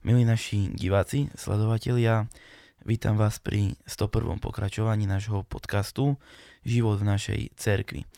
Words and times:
Milí 0.00 0.24
naši 0.24 0.72
diváci, 0.72 1.28
sledovatelia, 1.36 2.24
vítam 2.88 3.20
vás 3.20 3.36
pri 3.36 3.76
101. 3.84 4.40
pokračovaní 4.40 5.04
nášho 5.04 5.44
podcastu 5.44 6.16
Život 6.64 7.04
v 7.04 7.08
našej 7.12 7.40
cerkvi. 7.52 8.08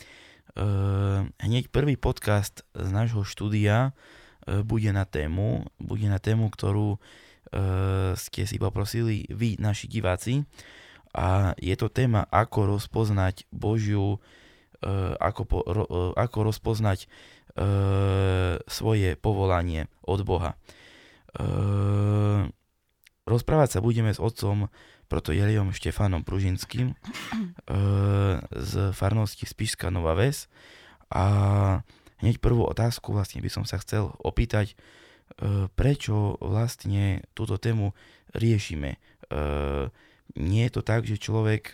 Hneď 1.42 1.74
prvý 1.74 1.98
podcast 1.98 2.62
z 2.70 2.86
nášho 2.86 3.26
štúdia 3.26 3.98
bude 4.46 4.94
na 4.94 5.02
tému, 5.02 5.66
bude 5.82 6.06
na 6.06 6.22
tému, 6.22 6.54
ktorú 6.54 7.02
ste 8.14 8.46
si 8.46 8.62
poprosili 8.62 9.26
vy, 9.26 9.58
naši 9.58 9.90
diváci. 9.90 10.46
A 11.18 11.58
je 11.58 11.74
to 11.74 11.90
téma, 11.90 12.30
ako 12.30 12.78
rozpoznať 12.78 13.50
Božiu, 13.50 14.22
ako, 15.18 15.42
po, 15.50 15.58
ako 16.14 16.38
rozpoznať 16.46 17.10
svoje 18.70 19.18
povolanie 19.18 19.90
od 20.06 20.22
Boha. 20.22 20.54
Ehm, 21.40 22.52
rozprávať 23.24 23.78
sa 23.78 23.80
budeme 23.80 24.12
s 24.12 24.20
otcom 24.20 24.68
proto 25.08 25.32
Jeliom 25.32 25.72
Štefanom 25.72 26.24
Pružinským 26.28 26.92
ehm, 26.92 28.36
z 28.52 28.72
farnosti 28.92 29.48
Spišská 29.48 29.88
Nová 29.88 30.12
Ves 30.12 30.52
a 31.08 31.24
hneď 32.20 32.36
prvú 32.40 32.68
otázku 32.68 33.16
vlastne 33.16 33.40
by 33.40 33.48
som 33.48 33.64
sa 33.64 33.80
chcel 33.80 34.12
opýtať, 34.20 34.76
ehm, 35.40 35.72
prečo 35.72 36.36
vlastne 36.44 37.24
túto 37.32 37.56
tému 37.56 37.96
riešime. 38.36 39.00
Nie 40.36 40.62
je 40.68 40.72
to 40.76 40.82
tak, 40.84 41.08
že 41.08 41.16
človek 41.16 41.72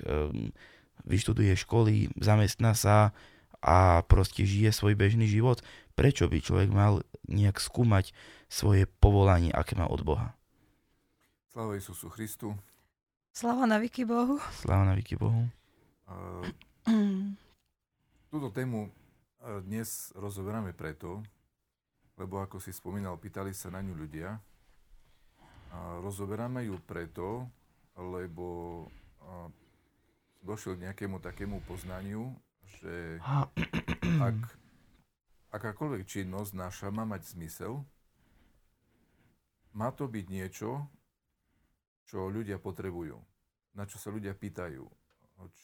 vyštuduje 1.06 1.58
školy, 1.58 2.10
zamestná 2.18 2.74
sa 2.74 3.10
a 3.58 4.06
proste 4.06 4.46
žije 4.46 4.70
svoj 4.70 4.94
bežný 4.94 5.26
život. 5.26 5.62
Prečo 5.98 6.30
by 6.30 6.38
človek 6.38 6.70
mal 6.70 7.02
nejak 7.28 7.60
skúmať 7.60 8.16
svoje 8.48 8.88
povolanie, 8.98 9.52
aké 9.52 9.76
má 9.76 9.86
od 9.86 10.02
Boha. 10.02 10.34
Sláva 11.52 11.76
Isusu 11.76 12.08
Christu. 12.08 12.56
Sláva 13.30 13.68
na 13.68 13.78
Viki 13.78 14.02
Bohu. 14.02 14.40
Sláva 14.56 14.88
na 14.88 14.94
Viki 14.96 15.14
Bohu. 15.14 15.46
Uh, 16.08 16.42
túto 18.32 18.48
tému 18.50 18.90
dnes 19.62 20.10
rozoberáme 20.18 20.74
preto, 20.74 21.22
lebo 22.18 22.42
ako 22.42 22.58
si 22.58 22.74
spomínal, 22.74 23.14
pýtali 23.16 23.54
sa 23.54 23.70
na 23.70 23.78
ňu 23.78 23.94
ľudia. 23.94 24.34
A 25.70 26.02
rozoberáme 26.02 26.66
ju 26.66 26.76
preto, 26.82 27.46
lebo 27.94 28.84
došiel 30.42 30.78
k 30.78 30.90
nejakému 30.90 31.22
takému 31.22 31.62
poznaniu, 31.68 32.34
že 32.80 33.22
ak 34.28 34.38
akákoľvek 35.52 36.04
činnosť 36.04 36.52
naša 36.52 36.88
má 36.92 37.08
mať 37.08 37.36
zmysel, 37.36 37.84
má 39.72 39.92
to 39.94 40.08
byť 40.08 40.26
niečo, 40.28 40.84
čo 42.08 42.28
ľudia 42.32 42.56
potrebujú, 42.56 43.20
na 43.76 43.84
čo 43.84 44.00
sa 44.00 44.08
ľudia 44.08 44.32
pýtajú, 44.32 44.84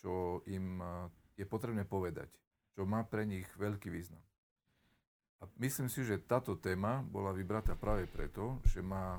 čo 0.00 0.44
im 0.46 0.78
je 1.34 1.44
potrebné 1.48 1.88
povedať, 1.88 2.28
čo 2.76 2.84
má 2.84 3.02
pre 3.02 3.24
nich 3.24 3.48
veľký 3.56 3.88
význam. 3.90 4.22
A 5.42 5.48
myslím 5.60 5.90
si, 5.92 6.04
že 6.04 6.22
táto 6.22 6.56
téma 6.56 7.04
bola 7.04 7.34
vybratá 7.34 7.76
práve 7.76 8.06
preto, 8.06 8.60
že 8.68 8.80
má 8.84 9.18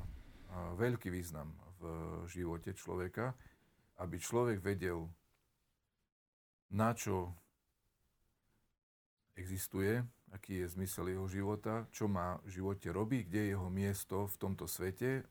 veľký 0.80 1.12
význam 1.12 1.52
v 1.82 1.84
živote 2.32 2.72
človeka, 2.74 3.36
aby 4.00 4.16
človek 4.16 4.64
vedel, 4.64 5.06
na 6.72 6.96
čo 6.96 7.36
existuje, 9.36 10.00
aký 10.34 10.66
je 10.66 10.74
zmysel 10.74 11.14
jeho 11.14 11.28
života, 11.30 11.86
čo 11.94 12.10
má 12.10 12.42
v 12.48 12.50
živote 12.62 12.90
robiť, 12.90 13.22
kde 13.30 13.40
je 13.40 13.52
jeho 13.54 13.70
miesto 13.70 14.26
v 14.26 14.36
tomto 14.40 14.66
svete 14.66 15.26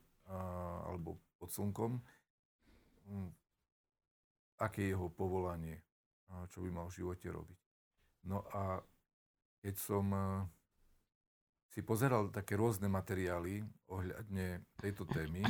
alebo 0.87 1.19
pod 1.37 1.51
slnkom, 1.51 2.01
hm, 3.09 3.29
aké 4.63 4.87
je 4.87 4.93
jeho 4.95 5.11
povolanie, 5.11 5.83
čo 6.49 6.63
by 6.63 6.69
mal 6.71 6.87
v 6.87 6.97
živote 7.03 7.27
robiť. 7.29 7.59
No 8.25 8.41
a 8.55 8.81
keď 9.61 9.75
som 9.77 10.05
si 11.69 11.83
pozeral 11.83 12.31
také 12.31 12.55
rôzne 12.55 12.87
materiály 12.87 13.61
ohľadne 13.91 14.63
tejto 14.79 15.03
témy, 15.05 15.43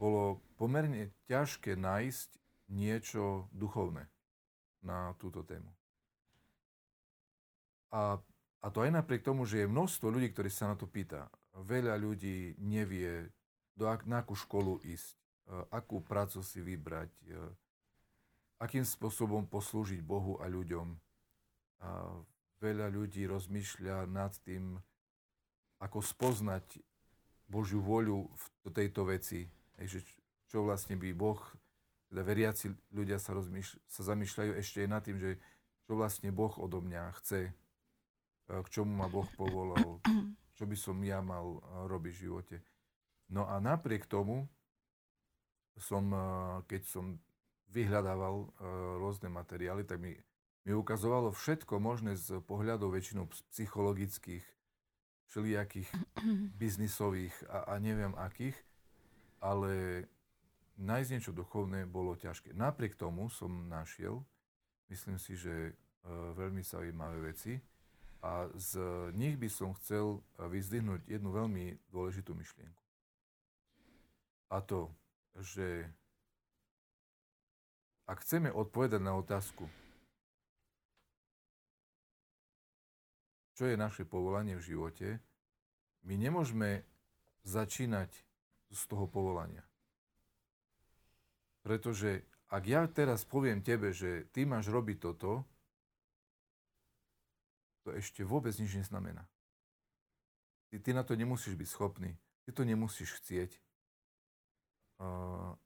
bolo 0.00 0.44
pomerne 0.60 1.16
ťažké 1.26 1.74
nájsť 1.80 2.28
niečo 2.70 3.48
duchovné 3.50 4.06
na 4.84 5.16
túto 5.16 5.42
tému. 5.42 5.72
A 7.90 8.22
a 8.60 8.66
to 8.68 8.84
aj 8.84 8.92
napriek 8.92 9.24
tomu, 9.24 9.48
že 9.48 9.64
je 9.64 9.72
množstvo 9.72 10.12
ľudí, 10.12 10.28
ktorí 10.36 10.52
sa 10.52 10.68
na 10.68 10.76
to 10.76 10.84
pýta. 10.84 11.32
Veľa 11.56 11.96
ľudí 11.96 12.60
nevie, 12.60 13.32
do 13.72 13.88
ak, 13.88 14.04
na 14.04 14.20
akú 14.20 14.36
školu 14.36 14.84
ísť, 14.84 15.16
e, 15.16 15.16
akú 15.72 16.04
prácu 16.04 16.44
si 16.44 16.60
vybrať, 16.60 17.08
e, 17.24 17.40
akým 18.60 18.84
spôsobom 18.84 19.48
poslúžiť 19.48 20.04
Bohu 20.04 20.36
a 20.44 20.46
ľuďom. 20.52 20.92
A 21.80 21.88
veľa 22.60 22.92
ľudí 22.92 23.24
rozmýšľa 23.24 24.04
nad 24.12 24.36
tým, 24.44 24.76
ako 25.80 26.04
spoznať 26.04 26.84
Božiu 27.48 27.80
voľu 27.80 28.28
v 28.28 28.44
tejto 28.76 29.08
veci. 29.08 29.48
Že 29.80 30.04
čo 30.52 30.68
vlastne 30.68 31.00
by 31.00 31.16
Boh, 31.16 31.40
teda 32.12 32.20
veriaci 32.20 32.76
ľudia 32.92 33.16
sa, 33.16 33.32
rozmýšľ, 33.32 33.76
sa 33.88 34.02
zamýšľajú 34.04 34.52
ešte 34.60 34.84
aj 34.84 34.88
nad 34.92 35.00
tým, 35.00 35.16
že 35.16 35.40
čo 35.88 35.96
vlastne 35.96 36.28
Boh 36.28 36.52
odo 36.60 36.84
mňa 36.84 37.16
chce 37.16 37.56
k 38.50 38.66
čomu 38.70 38.90
ma 38.90 39.06
Boh 39.06 39.26
povolal, 39.38 40.02
čo 40.58 40.66
by 40.66 40.76
som 40.76 40.98
ja 41.06 41.22
mal 41.22 41.62
robiť 41.86 42.12
v 42.14 42.22
živote. 42.26 42.56
No 43.30 43.46
a 43.46 43.62
napriek 43.62 44.10
tomu 44.10 44.50
som, 45.78 46.10
keď 46.66 46.82
som 46.84 47.16
vyhľadával 47.70 48.50
rôzne 48.98 49.30
materiály, 49.30 49.86
tak 49.86 50.02
mi, 50.02 50.18
mi 50.66 50.72
ukazovalo 50.74 51.30
všetko 51.30 51.78
možné 51.78 52.18
z 52.18 52.42
pohľadov 52.42 52.90
väčšinou 52.90 53.30
psychologických, 53.54 54.42
všelijakých 55.30 55.88
biznisových 56.62 57.32
a, 57.46 57.70
a 57.70 57.74
neviem 57.78 58.12
akých, 58.18 58.58
ale 59.38 60.04
nájsť 60.76 61.10
niečo 61.14 61.32
duchovné 61.32 61.86
bolo 61.86 62.18
ťažké. 62.18 62.52
Napriek 62.52 62.98
tomu 62.98 63.30
som 63.30 63.70
našiel, 63.70 64.26
myslím 64.90 65.16
si, 65.16 65.38
že 65.38 65.78
veľmi 66.08 66.64
zaujímavé 66.64 67.32
veci. 67.32 67.60
A 68.20 68.52
z 68.52 68.76
nich 69.16 69.40
by 69.40 69.48
som 69.48 69.72
chcel 69.80 70.20
vyzdvihnúť 70.36 71.08
jednu 71.08 71.32
veľmi 71.32 71.80
dôležitú 71.88 72.36
myšlienku. 72.36 72.84
A 74.52 74.60
to, 74.60 74.92
že 75.40 75.88
ak 78.04 78.20
chceme 78.26 78.50
odpovedať 78.52 79.00
na 79.00 79.14
otázku, 79.16 79.70
čo 83.54 83.64
je 83.68 83.76
naše 83.78 84.04
povolanie 84.04 84.58
v 84.58 84.66
živote, 84.66 85.08
my 86.04 86.16
nemôžeme 86.16 86.84
začínať 87.44 88.10
z 88.72 88.82
toho 88.88 89.06
povolania. 89.08 89.64
Pretože 91.60 92.24
ak 92.50 92.64
ja 92.66 92.88
teraz 92.88 93.22
poviem 93.28 93.60
tebe, 93.62 93.92
že 93.92 94.26
ty 94.32 94.48
máš 94.48 94.72
robiť 94.72 94.96
toto, 94.98 95.44
to 97.82 97.96
ešte 97.96 98.20
vôbec 98.26 98.52
nič 98.56 98.76
neznamená. 98.76 99.24
Ty, 100.70 100.76
ty 100.78 100.90
na 100.94 101.02
to 101.02 101.18
nemusíš 101.18 101.58
byť 101.58 101.68
schopný. 101.68 102.14
Ty 102.46 102.50
to 102.54 102.62
nemusíš 102.62 103.18
chcieť. 103.20 103.50
Uh, 105.00 105.56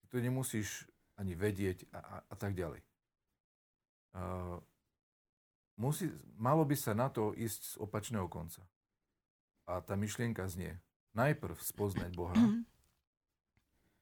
ty 0.00 0.04
to 0.08 0.18
nemusíš 0.22 0.88
ani 1.18 1.34
vedieť 1.34 1.88
a, 1.92 1.98
a, 1.98 2.16
a 2.30 2.34
tak 2.38 2.54
ďalej. 2.54 2.80
Uh, 4.16 4.62
musí, 5.76 6.08
malo 6.40 6.64
by 6.64 6.76
sa 6.78 6.96
na 6.96 7.12
to 7.12 7.36
ísť 7.36 7.60
z 7.64 7.74
opačného 7.82 8.28
konca. 8.30 8.64
A 9.66 9.82
tá 9.82 9.98
myšlienka 9.98 10.46
znie, 10.46 10.78
najprv 11.12 11.58
spoznať 11.58 12.14
Boha, 12.14 12.38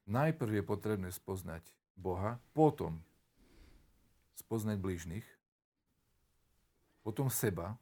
najprv 0.04 0.60
je 0.60 0.64
potrebné 0.64 1.08
spoznať 1.10 1.64
Boha, 1.96 2.38
potom 2.52 3.00
spoznať 4.36 4.76
blížnych 4.76 5.26
potom 7.04 7.28
seba 7.28 7.76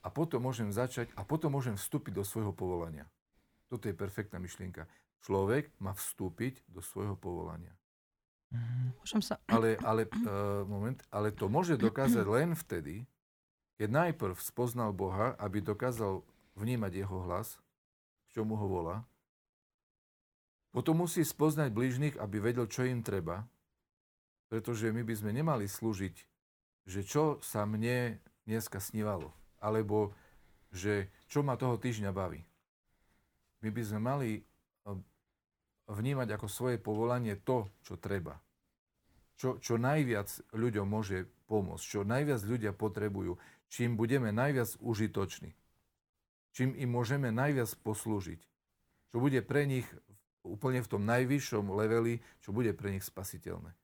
a 0.00 0.08
potom 0.08 0.40
môžem 0.40 0.72
začať 0.72 1.12
a 1.12 1.22
potom 1.22 1.52
môžem 1.52 1.76
vstúpiť 1.76 2.16
do 2.16 2.24
svojho 2.24 2.56
povolania. 2.56 3.04
Toto 3.68 3.84
je 3.84 3.94
perfektná 3.94 4.40
myšlienka. 4.40 4.88
Človek 5.20 5.68
má 5.76 5.92
vstúpiť 5.92 6.64
do 6.72 6.80
svojho 6.80 7.20
povolania. 7.20 7.76
Môžem 8.96 9.20
sa... 9.20 9.36
Ale, 9.44 9.76
ale, 9.84 10.08
uh, 10.08 10.64
moment, 10.64 10.96
ale 11.12 11.28
to 11.36 11.52
môže 11.52 11.76
dokázať 11.76 12.24
len 12.40 12.56
vtedy, 12.56 13.04
keď 13.76 14.08
najprv 14.08 14.40
spoznal 14.40 14.96
Boha, 14.96 15.36
aby 15.36 15.60
dokázal 15.60 16.24
vnímať 16.56 17.04
jeho 17.04 17.28
hlas, 17.28 17.60
k 18.26 18.40
čomu 18.40 18.56
ho 18.56 18.66
volá. 18.66 18.96
Potom 20.72 21.04
musí 21.04 21.20
spoznať 21.20 21.68
blížnych, 21.70 22.16
aby 22.16 22.40
vedel, 22.40 22.64
čo 22.64 22.88
im 22.88 23.04
treba, 23.04 23.44
pretože 24.48 24.88
my 24.88 25.04
by 25.04 25.14
sme 25.14 25.30
nemali 25.36 25.68
slúžiť 25.68 26.37
že 26.88 27.04
čo 27.04 27.36
sa 27.44 27.68
mne 27.68 28.16
dneska 28.48 28.80
snívalo. 28.80 29.36
Alebo 29.60 30.16
že 30.72 31.12
čo 31.28 31.44
ma 31.44 31.60
toho 31.60 31.76
týždňa 31.76 32.10
baví. 32.16 32.40
My 33.60 33.68
by 33.68 33.82
sme 33.84 34.00
mali 34.00 34.30
e, 34.38 34.42
vnímať 35.92 36.28
ako 36.32 36.46
svoje 36.48 36.76
povolanie 36.80 37.36
to, 37.36 37.68
čo 37.84 38.00
treba. 38.00 38.40
Čo, 39.36 39.60
čo 39.60 39.76
najviac 39.76 40.32
ľuďom 40.56 40.86
môže 40.88 41.28
pomôcť, 41.46 41.84
čo 41.84 42.08
najviac 42.08 42.40
ľudia 42.42 42.72
potrebujú, 42.74 43.36
čím 43.68 43.94
budeme 43.94 44.32
najviac 44.32 44.80
užitoční, 44.80 45.54
čím 46.56 46.74
im 46.74 46.90
môžeme 46.90 47.30
najviac 47.30 47.70
poslúžiť, 47.84 48.40
čo 49.12 49.16
bude 49.20 49.40
pre 49.44 49.68
nich 49.68 49.86
úplne 50.42 50.80
v 50.80 50.90
tom 50.90 51.04
najvyššom 51.04 51.70
leveli, 51.70 52.24
čo 52.40 52.50
bude 52.50 52.72
pre 52.72 52.96
nich 52.96 53.04
spasiteľné. 53.04 53.76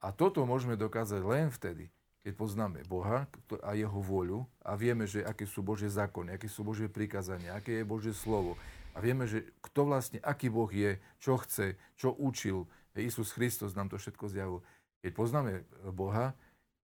A 0.00 0.08
toto 0.16 0.44
môžeme 0.48 0.78
dokázať 0.78 1.20
len 1.24 1.52
vtedy, 1.52 1.92
keď 2.20 2.32
poznáme 2.36 2.84
Boha 2.84 3.24
a 3.64 3.70
jeho 3.72 4.00
vôľu 4.00 4.44
a 4.60 4.76
vieme, 4.76 5.08
že 5.08 5.24
aké 5.24 5.48
sú 5.48 5.64
Božie 5.64 5.88
zákony, 5.88 6.36
aké 6.36 6.52
sú 6.52 6.60
Božie 6.60 6.92
prikázania, 6.92 7.56
aké 7.56 7.80
je 7.80 7.84
Božie 7.88 8.12
slovo. 8.12 8.60
A 8.92 9.00
vieme, 9.00 9.24
že 9.24 9.48
kto 9.64 9.88
vlastne, 9.88 10.18
aký 10.20 10.52
Boh 10.52 10.68
je, 10.68 11.00
čo 11.22 11.40
chce, 11.40 11.80
čo 11.96 12.12
učil. 12.12 12.68
Isus 12.92 13.32
Kristus 13.32 13.72
nám 13.72 13.88
to 13.88 13.96
všetko 13.96 14.28
zjavil. 14.28 14.60
Keď 15.00 15.12
poznáme 15.16 15.52
Boha, 15.94 16.36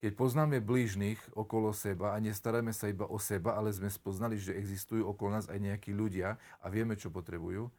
keď 0.05 0.13
poznáme 0.21 0.61
blížnych 0.61 1.19
okolo 1.33 1.73
seba 1.73 2.13
a 2.13 2.21
nestaráme 2.21 2.77
sa 2.77 2.93
iba 2.93 3.09
o 3.09 3.17
seba, 3.17 3.57
ale 3.57 3.73
sme 3.73 3.89
spoznali, 3.89 4.37
že 4.37 4.55
existujú 4.55 5.03
okolo 5.11 5.41
nás 5.41 5.49
aj 5.49 5.59
nejakí 5.59 5.97
ľudia 5.97 6.37
a 6.61 6.67
vieme, 6.69 6.95
čo 6.95 7.09
potrebujú. 7.09 7.73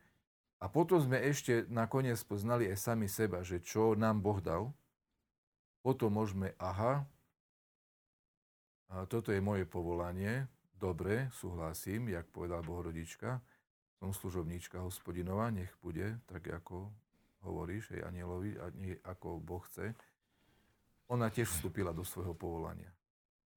A 0.60 0.66
potom 0.66 0.98
sme 0.98 1.22
ešte 1.22 1.70
nakoniec 1.70 2.18
poznali 2.26 2.66
aj 2.68 2.82
sami 2.82 3.06
seba, 3.06 3.46
že 3.46 3.62
čo 3.62 3.94
nám 3.94 4.26
Boh 4.26 4.42
dal. 4.42 4.74
Potom 5.86 6.18
môžeme, 6.18 6.58
aha, 6.58 7.06
a 8.94 9.06
toto 9.10 9.34
je 9.34 9.42
moje 9.42 9.66
povolanie, 9.66 10.46
dobre, 10.78 11.30
súhlasím, 11.34 12.14
jak 12.14 12.30
povedal 12.30 12.62
Bohorodička, 12.62 13.42
som 13.98 14.14
služobníčka 14.14 14.84
hospodinova, 14.84 15.50
nech 15.50 15.72
bude 15.82 16.22
tak, 16.30 16.46
ako 16.52 16.94
hovoríš, 17.42 17.98
aj 17.98 18.06
anielovi, 18.14 18.58
a 18.60 18.70
ako 19.10 19.42
Boh 19.42 19.64
chce. 19.66 19.96
Ona 21.10 21.30
tiež 21.30 21.50
vstúpila 21.50 21.94
do 21.94 22.06
svojho 22.06 22.34
povolania. 22.38 22.90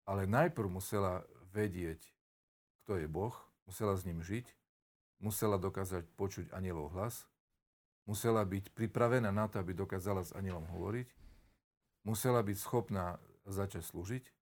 Ale 0.08 0.24
najprv 0.24 0.68
musela 0.68 1.24
vedieť, 1.52 2.00
kto 2.84 2.96
je 2.96 3.08
Boh, 3.08 3.36
musela 3.68 3.92
s 3.96 4.08
ním 4.08 4.24
žiť, 4.24 4.48
musela 5.20 5.60
dokázať 5.60 6.08
počuť 6.16 6.46
anielov 6.56 6.96
hlas, 6.96 7.28
musela 8.08 8.40
byť 8.44 8.72
pripravená 8.72 9.28
na 9.28 9.48
to, 9.48 9.60
aby 9.60 9.76
dokázala 9.76 10.24
s 10.24 10.32
anielom 10.32 10.64
hovoriť, 10.64 11.08
musela 12.08 12.40
byť 12.40 12.56
schopná 12.56 13.20
začať 13.44 13.84
slúžiť 13.84 14.37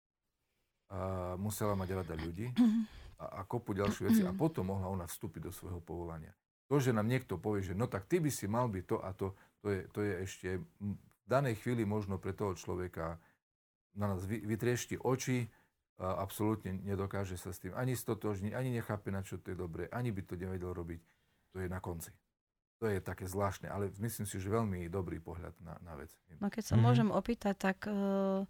a 0.86 1.34
musela 1.40 1.74
mať 1.74 1.88
rada 2.02 2.14
ľudí 2.14 2.50
a, 3.18 3.40
a 3.40 3.48
kopu 3.48 3.74
ďalšie 3.74 4.02
veci 4.06 4.22
a 4.22 4.30
potom 4.30 4.70
mohla 4.70 4.86
ona 4.86 5.06
vstúpiť 5.08 5.50
do 5.50 5.52
svojho 5.52 5.82
povolania. 5.82 6.30
To, 6.66 6.78
že 6.82 6.94
nám 6.94 7.06
niekto 7.06 7.38
povie, 7.38 7.62
že 7.62 7.74
no 7.74 7.86
tak 7.86 8.10
ty 8.10 8.18
by 8.18 8.30
si 8.30 8.46
mal 8.50 8.66
byť 8.66 8.84
to 8.86 8.96
a 9.02 9.10
to, 9.14 9.26
to 9.62 9.68
je, 9.70 9.80
to 9.90 9.98
je 10.02 10.12
ešte 10.22 10.48
v 10.58 11.26
danej 11.26 11.58
chvíli 11.62 11.82
možno 11.86 12.18
pre 12.18 12.34
toho 12.34 12.54
človeka 12.54 13.18
na 13.96 14.14
nás 14.14 14.22
vytriešti 14.26 15.00
oči, 15.00 15.48
a 15.96 16.20
absolútne 16.20 16.76
nedokáže 16.84 17.40
sa 17.40 17.56
s 17.56 17.60
tým 17.60 17.72
ani 17.72 17.96
stotožniť, 17.96 18.52
ani 18.52 18.68
nechápe, 18.68 19.08
na 19.08 19.24
čo 19.24 19.40
to 19.40 19.52
je 19.52 19.56
dobré, 19.56 19.88
ani 19.88 20.12
by 20.12 20.28
to 20.28 20.36
nevedel 20.36 20.76
robiť. 20.76 21.00
To 21.56 21.64
je 21.64 21.72
na 21.72 21.80
konci. 21.80 22.12
To 22.76 22.92
je 22.92 23.00
také 23.00 23.24
zvláštne, 23.24 23.72
ale 23.72 23.88
myslím 24.04 24.28
si, 24.28 24.36
že 24.36 24.52
veľmi 24.52 24.92
dobrý 24.92 25.16
pohľad 25.24 25.56
na, 25.64 25.80
na 25.80 25.96
vec. 25.96 26.12
No 26.36 26.52
keď 26.52 26.68
sa 26.68 26.76
mm-hmm. 26.76 26.84
môžem 26.84 27.08
opýtať, 27.08 27.56
tak 27.56 27.88
uh, 27.88 28.44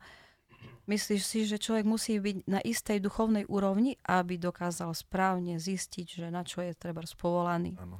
Myslíš 0.86 1.22
si, 1.26 1.42
že 1.50 1.58
človek 1.58 1.82
musí 1.82 2.14
byť 2.22 2.46
na 2.46 2.62
istej 2.62 3.02
duchovnej 3.02 3.42
úrovni, 3.50 3.98
aby 4.06 4.38
dokázal 4.38 4.94
správne 4.94 5.58
zistiť, 5.58 6.06
že 6.22 6.26
na 6.30 6.46
čo 6.46 6.62
je 6.62 6.78
treba 6.78 7.02
spovolaný? 7.02 7.74
Áno. 7.82 7.98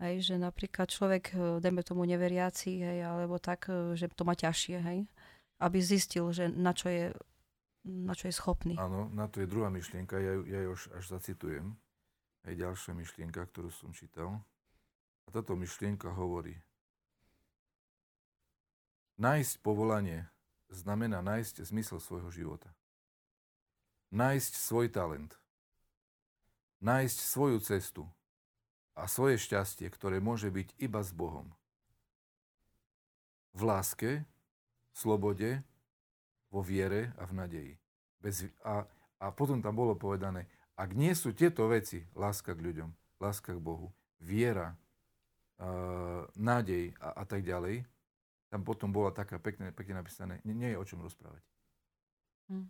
Hej, 0.00 0.32
že 0.32 0.34
napríklad 0.36 0.88
človek, 0.88 1.24
e, 1.32 1.60
dajme 1.60 1.80
tomu 1.84 2.04
neveriaci, 2.04 2.84
hej, 2.84 2.98
alebo 3.04 3.36
tak, 3.40 3.68
e, 3.68 3.96
že 3.96 4.12
to 4.12 4.24
má 4.28 4.36
ťažšie, 4.36 4.76
hej, 4.80 4.98
aby 5.60 5.78
zistil, 5.80 6.28
že 6.32 6.48
na 6.52 6.72
čo 6.76 6.88
je, 6.88 7.12
na 7.84 8.12
čo 8.12 8.28
je 8.28 8.34
schopný. 8.36 8.76
Áno, 8.80 9.08
na 9.12 9.28
to 9.28 9.44
je 9.44 9.48
druhá 9.48 9.68
myšlienka, 9.72 10.16
ja 10.20 10.36
ju, 10.36 10.42
ja 10.48 10.60
ju 10.64 10.70
až, 10.76 10.82
až 10.96 11.04
zacitujem. 11.16 11.76
Aj 12.44 12.56
ďalšia 12.56 12.96
myšlienka, 12.96 13.44
ktorú 13.44 13.68
som 13.68 13.92
čítal. 13.92 14.40
A 15.24 15.28
táto 15.32 15.52
myšlienka 15.52 16.08
hovorí. 16.12 16.56
Nájsť 19.20 19.60
povolanie 19.60 20.32
znamená 20.70 21.20
nájsť 21.20 21.66
zmysel 21.66 21.98
svojho 21.98 22.30
života. 22.30 22.70
Nájsť 24.14 24.52
svoj 24.54 24.90
talent. 24.90 25.34
Nájsť 26.80 27.18
svoju 27.20 27.58
cestu 27.60 28.04
a 28.96 29.06
svoje 29.06 29.38
šťastie, 29.38 29.86
ktoré 29.90 30.18
môže 30.18 30.48
byť 30.48 30.76
iba 30.80 31.00
s 31.04 31.12
Bohom. 31.14 31.52
V 33.54 33.66
láske, 33.66 34.24
slobode, 34.94 35.62
vo 36.50 36.60
viere 36.62 37.14
a 37.18 37.26
v 37.26 37.32
nadeji. 37.34 37.74
Bez, 38.18 38.46
a, 38.66 38.84
a 39.22 39.26
potom 39.30 39.62
tam 39.62 39.74
bolo 39.74 39.94
povedané, 39.94 40.50
ak 40.74 40.96
nie 40.96 41.12
sú 41.12 41.36
tieto 41.36 41.68
veci, 41.68 42.04
láska 42.16 42.56
k 42.56 42.64
ľuďom, 42.64 42.90
láska 43.20 43.52
k 43.54 43.60
Bohu, 43.60 43.92
viera, 44.20 44.74
uh, 45.60 46.24
nádej 46.36 46.96
a, 47.00 47.20
a 47.20 47.24
tak 47.24 47.44
ďalej, 47.44 47.84
tam 48.50 48.66
potom 48.66 48.90
bola 48.90 49.14
taká 49.14 49.38
pekne, 49.38 49.70
pekne 49.70 50.02
napísané, 50.02 50.42
nie, 50.42 50.58
nie 50.58 50.74
je 50.74 50.78
o 50.78 50.84
čom 50.84 51.00
rozprávať. 51.00 51.42
Hm. 52.50 52.66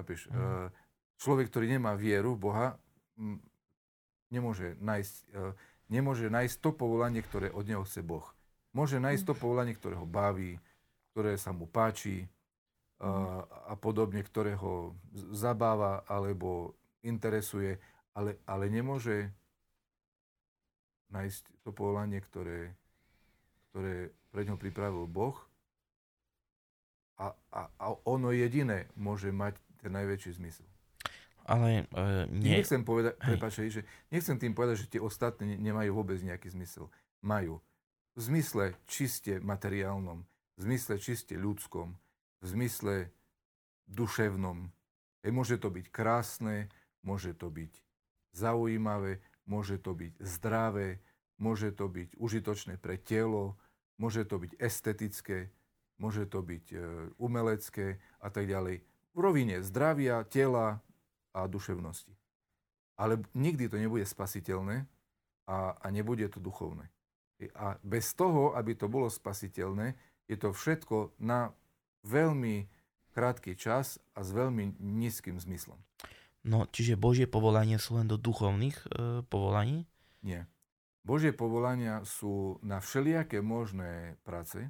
Chápeš? 0.00 0.32
Hm. 0.32 0.72
Človek, 1.20 1.52
ktorý 1.52 1.66
nemá 1.68 1.92
vieru 1.94 2.34
v 2.34 2.42
Boha, 2.48 2.66
nemôže 4.32 4.74
nájsť, 4.80 5.14
e, 5.36 5.52
nemôže 5.92 6.32
nájsť 6.32 6.56
to 6.64 6.72
povolanie, 6.72 7.20
ktoré 7.20 7.52
od 7.52 7.68
neho 7.68 7.84
chce 7.84 8.00
Boh. 8.00 8.24
Môže 8.72 8.96
nájsť 8.96 9.24
to 9.28 9.34
hm. 9.36 9.40
povolanie, 9.44 9.74
ktoré 9.76 9.94
ho 10.00 10.08
baví, 10.08 10.56
ktoré 11.12 11.36
sa 11.36 11.52
mu 11.52 11.68
páči 11.68 12.24
a, 12.96 13.06
hm. 13.06 13.68
a 13.68 13.74
podobne, 13.76 14.24
ktoré 14.24 14.56
ho 14.56 14.96
zabáva 15.36 16.08
alebo 16.08 16.72
interesuje, 17.04 17.76
ale, 18.16 18.40
ale 18.48 18.72
nemôže 18.72 19.28
nájsť 21.12 21.42
to 21.60 21.70
povolanie, 21.76 22.24
ktoré, 22.24 22.72
ktoré 23.68 24.16
pre 24.32 24.48
ňo 24.48 24.56
pripravil 24.56 25.04
Boh 25.04 25.36
a, 27.20 27.36
a, 27.52 27.60
a 27.68 27.86
ono 28.08 28.32
jediné 28.32 28.88
môže 28.96 29.28
mať 29.28 29.60
ten 29.78 29.92
najväčší 29.92 30.40
zmysel. 30.40 30.66
Ale 31.44 31.84
uh, 31.90 32.24
nie... 32.30 32.58
Nechcem 32.58 32.86
povedať, 32.86 33.18
prepáčaj, 33.18 33.68
že 33.68 33.82
nechcem 34.08 34.38
tým 34.38 34.54
povedať, 34.54 34.86
že 34.86 34.90
tie 34.96 35.02
ostatné 35.02 35.58
nemajú 35.58 35.90
vôbec 35.92 36.18
nejaký 36.22 36.54
zmysel. 36.54 36.86
Majú. 37.20 37.58
V 38.14 38.20
zmysle 38.20 38.78
čiste 38.86 39.42
materiálnom, 39.42 40.22
v 40.56 40.60
zmysle 40.60 41.02
čiste 41.02 41.34
ľudskom, 41.34 41.98
v 42.42 42.46
zmysle 42.46 42.94
duševnom. 43.90 44.70
E, 45.22 45.28
môže 45.34 45.58
to 45.58 45.68
byť 45.70 45.86
krásne, 45.90 46.70
môže 47.02 47.34
to 47.34 47.50
byť 47.50 47.72
zaujímavé, 48.32 49.18
môže 49.44 49.82
to 49.82 49.98
byť 49.98 50.22
zdravé, 50.22 51.02
môže 51.42 51.74
to 51.74 51.90
byť 51.90 52.14
užitočné 52.16 52.78
pre 52.78 52.96
telo, 53.02 53.58
môže 54.02 54.26
to 54.26 54.42
byť 54.42 54.58
estetické, 54.58 55.54
môže 56.02 56.26
to 56.26 56.42
byť 56.42 56.64
e, 56.74 56.76
umelecké 57.22 58.02
a 58.18 58.28
tak 58.34 58.50
ďalej. 58.50 58.82
V 59.14 59.18
rovine 59.22 59.62
zdravia, 59.62 60.26
tela 60.26 60.82
a 61.30 61.46
duševnosti. 61.46 62.10
Ale 62.98 63.22
nikdy 63.38 63.70
to 63.70 63.78
nebude 63.78 64.02
spasiteľné 64.02 64.82
a, 65.46 65.78
a 65.78 65.86
nebude 65.94 66.26
to 66.26 66.42
duchovné. 66.42 66.90
A 67.54 67.78
bez 67.86 68.10
toho, 68.18 68.58
aby 68.58 68.74
to 68.74 68.90
bolo 68.90 69.06
spasiteľné, 69.06 69.94
je 70.26 70.36
to 70.38 70.50
všetko 70.50 71.14
na 71.22 71.54
veľmi 72.02 72.66
krátky 73.14 73.54
čas 73.54 74.02
a 74.18 74.26
s 74.26 74.30
veľmi 74.34 74.78
nízkym 74.82 75.38
zmyslom. 75.38 75.78
No, 76.42 76.66
čiže 76.66 76.98
Božie 76.98 77.30
povolanie 77.30 77.78
sú 77.78 78.02
len 78.02 78.10
do 78.10 78.18
duchovných 78.18 78.76
e, 78.82 78.86
povolaní? 79.30 79.86
Nie. 80.26 80.50
Božie 81.02 81.34
povolania 81.34 82.06
sú 82.06 82.62
na 82.62 82.78
všelijaké 82.78 83.42
možné 83.42 84.14
práce, 84.22 84.62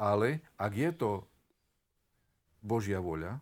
ale 0.00 0.40
ak 0.56 0.72
je 0.72 0.90
to 0.96 1.10
Božia 2.64 3.00
voľa, 3.00 3.40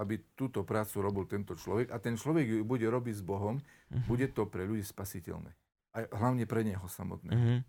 aby 0.00 0.18
túto 0.34 0.66
prácu 0.66 1.04
robil 1.04 1.24
tento 1.28 1.54
človek 1.54 1.92
a 1.94 2.00
ten 2.02 2.18
človek 2.18 2.44
ju 2.48 2.64
bude 2.66 2.84
robiť 2.88 3.14
s 3.20 3.22
Bohom, 3.22 3.60
uh-huh. 3.60 4.04
bude 4.08 4.26
to 4.32 4.48
pre 4.48 4.66
ľudí 4.66 4.82
spasiteľné. 4.82 5.52
A 5.94 6.10
hlavne 6.10 6.48
pre 6.48 6.66
neho 6.66 6.82
samotného. 6.82 7.38
Uh-huh. 7.38 7.60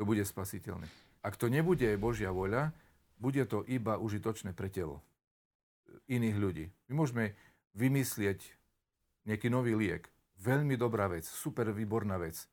To 0.00 0.02
bude 0.02 0.24
spasiteľné. 0.26 0.90
Ak 1.22 1.36
to 1.36 1.52
nebude 1.52 1.86
Božia 2.00 2.32
voľa, 2.34 2.74
bude 3.20 3.44
to 3.44 3.62
iba 3.68 4.00
užitočné 4.00 4.56
pre 4.56 4.72
telo 4.72 5.04
iných 6.08 6.36
ľudí. 6.40 6.66
My 6.90 7.04
môžeme 7.04 7.36
vymyslieť 7.76 8.40
nejaký 9.28 9.52
nový 9.52 9.76
liek. 9.76 10.08
Veľmi 10.40 10.74
dobrá 10.80 11.06
vec, 11.06 11.28
super 11.28 11.68
výborná 11.70 12.16
vec 12.16 12.48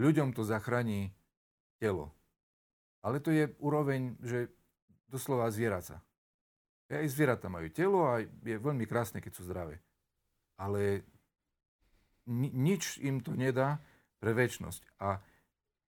ľuďom 0.00 0.32
to 0.32 0.42
zachráni 0.42 1.12
telo. 1.76 2.16
Ale 3.04 3.20
to 3.20 3.28
je 3.32 3.52
úroveň, 3.60 4.16
že 4.24 4.48
doslova 5.12 5.52
zvieraca. 5.52 6.00
Aj 6.90 7.06
zvieratá 7.06 7.46
majú 7.46 7.68
telo 7.70 8.02
a 8.08 8.24
je 8.24 8.56
veľmi 8.58 8.88
krásne, 8.88 9.22
keď 9.22 9.32
sú 9.36 9.46
zdravé. 9.46 9.78
Ale 10.58 11.06
nič 12.28 12.98
im 13.00 13.22
to 13.22 13.36
nedá 13.36 13.78
pre 14.18 14.34
väčnosť. 14.34 14.82
A 15.00 15.22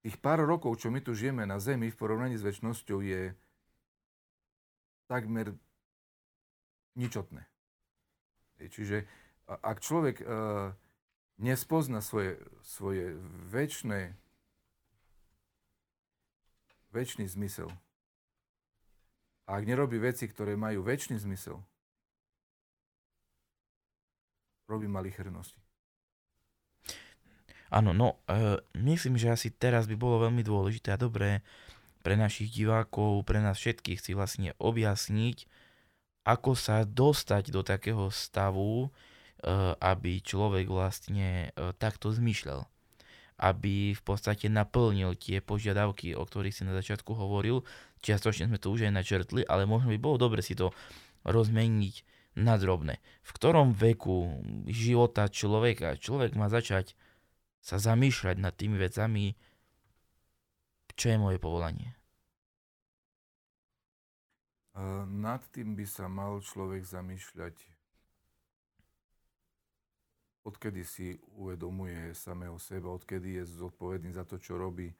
tých 0.02 0.18
pár 0.18 0.42
rokov, 0.42 0.82
čo 0.82 0.90
my 0.90 0.98
tu 1.02 1.14
žijeme 1.14 1.46
na 1.46 1.62
Zemi 1.62 1.90
v 1.90 1.98
porovnaní 1.98 2.34
s 2.34 2.46
väčšnosťou 2.46 2.98
je 3.02 3.34
takmer 5.06 5.54
ničotné. 6.96 7.44
Čiže 8.62 9.04
ak 9.46 9.82
človek 9.82 10.22
uh, 10.22 10.70
nespozna 11.42 11.98
svoje, 11.98 12.38
svoje 12.62 13.18
väčšie 13.50 14.14
väčší 16.92 17.24
zmysel. 17.24 17.72
A 19.48 19.58
ak 19.58 19.64
nerobí 19.66 19.98
veci, 19.98 20.28
ktoré 20.28 20.54
majú 20.54 20.86
väčší 20.86 21.18
zmysel, 21.18 21.58
robí 24.70 24.86
malichernosti. 24.86 25.58
Áno, 27.72 27.96
no 27.96 28.20
e, 28.28 28.60
myslím, 28.76 29.16
že 29.16 29.32
asi 29.32 29.48
teraz 29.48 29.88
by 29.88 29.96
bolo 29.96 30.28
veľmi 30.28 30.44
dôležité 30.44 30.92
a 30.92 31.00
dobré 31.00 31.40
pre 32.04 32.20
našich 32.20 32.52
divákov, 32.52 33.24
pre 33.24 33.40
nás 33.40 33.56
všetkých 33.56 33.98
si 34.02 34.12
vlastne 34.12 34.52
objasniť, 34.60 35.48
ako 36.28 36.52
sa 36.52 36.84
dostať 36.84 37.48
do 37.50 37.64
takého 37.64 38.12
stavu, 38.12 38.92
aby 39.82 40.22
človek 40.22 40.70
vlastne 40.70 41.50
e, 41.50 41.74
takto 41.74 42.14
zmýšľal 42.14 42.66
aby 43.42 43.90
v 43.90 44.02
podstate 44.06 44.46
naplnil 44.46 45.18
tie 45.18 45.42
požiadavky, 45.42 46.14
o 46.14 46.22
ktorých 46.22 46.54
si 46.54 46.62
na 46.62 46.78
začiatku 46.78 47.10
hovoril. 47.10 47.66
Čiastočne 47.98 48.46
sme 48.46 48.62
to 48.62 48.70
už 48.70 48.86
aj 48.86 48.94
načrtli, 48.94 49.42
ale 49.42 49.66
možno 49.66 49.90
by 49.90 49.98
bolo 49.98 50.14
dobre 50.14 50.46
si 50.46 50.54
to 50.54 50.70
rozmeniť 51.26 52.06
na 52.38 52.54
drobné. 52.54 53.02
V 53.26 53.30
ktorom 53.34 53.74
veku 53.74 54.38
života 54.70 55.26
človeka 55.26 55.98
človek 55.98 56.38
má 56.38 56.46
začať 56.46 56.94
sa 57.58 57.82
zamýšľať 57.82 58.38
nad 58.38 58.54
tými 58.54 58.78
vecami, 58.78 59.34
čo 60.94 61.10
je 61.10 61.18
moje 61.18 61.42
povolanie? 61.42 61.98
Nad 65.10 65.44
tým 65.52 65.74
by 65.74 65.84
sa 65.84 66.06
mal 66.08 66.40
človek 66.40 66.86
zamýšľať 66.86 67.71
odkedy 70.42 70.82
si 70.82 71.18
uvedomuje 71.38 72.14
samého 72.14 72.58
seba, 72.58 72.90
odkedy 72.90 73.42
je 73.42 73.44
zodpovedný 73.46 74.10
za 74.14 74.26
to, 74.26 74.38
čo 74.38 74.58
robí. 74.58 74.90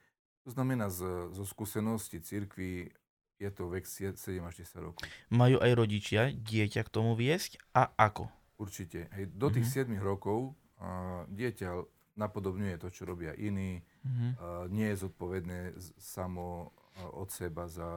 To 0.46 0.50
znamená, 0.50 0.90
z, 0.90 1.30
zo 1.34 1.44
skúsenosti 1.46 2.18
cirkvi 2.18 2.90
je 3.38 3.50
to 3.50 3.66
vek 3.70 3.86
7 3.86 4.14
až 4.46 4.54
10 4.62 4.86
rokov. 4.86 5.06
Majú 5.34 5.58
aj 5.58 5.72
rodičia 5.74 6.30
dieťa 6.30 6.86
k 6.86 6.92
tomu 6.94 7.18
viesť 7.18 7.58
a 7.74 7.90
ako? 7.98 8.30
Určite. 8.58 9.10
Hej, 9.18 9.34
do 9.34 9.50
tých 9.50 9.66
mm-hmm. 9.66 9.98
7 9.98 10.10
rokov 10.10 10.54
a, 10.78 11.26
dieťa 11.26 11.68
napodobňuje 12.14 12.76
to, 12.78 12.88
čo 12.94 13.02
robia 13.02 13.34
iní. 13.34 13.82
Mm-hmm. 14.06 14.30
A, 14.38 14.70
nie 14.70 14.86
je 14.94 15.02
zodpovedné 15.02 15.74
samo 15.98 16.70
od 17.16 17.28
seba 17.32 17.66
za 17.66 17.90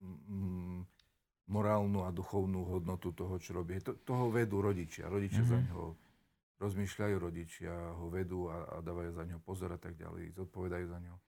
mm, 0.00 0.99
morálnu 1.50 2.06
a 2.06 2.14
duchovnú 2.14 2.78
hodnotu 2.78 3.10
toho, 3.10 3.36
čo 3.42 3.58
robí. 3.58 3.76
To, 3.82 3.98
toho 4.00 4.30
vedú 4.30 4.62
rodičia. 4.62 5.10
Rodičia 5.10 5.42
mm-hmm. 5.42 5.58
za 5.58 5.66
neho 5.66 5.84
rozmýšľajú, 6.60 7.14
rodičia 7.16 7.72
ho 7.72 8.06
vedú 8.12 8.52
a, 8.52 8.78
a 8.78 8.84
dávajú 8.84 9.10
za 9.16 9.24
neho 9.24 9.40
pozor 9.40 9.72
a 9.74 9.80
tak 9.80 9.96
ďalej, 9.96 10.36
zodpovedajú 10.36 10.86
za 10.86 10.98
neho. 11.00 11.18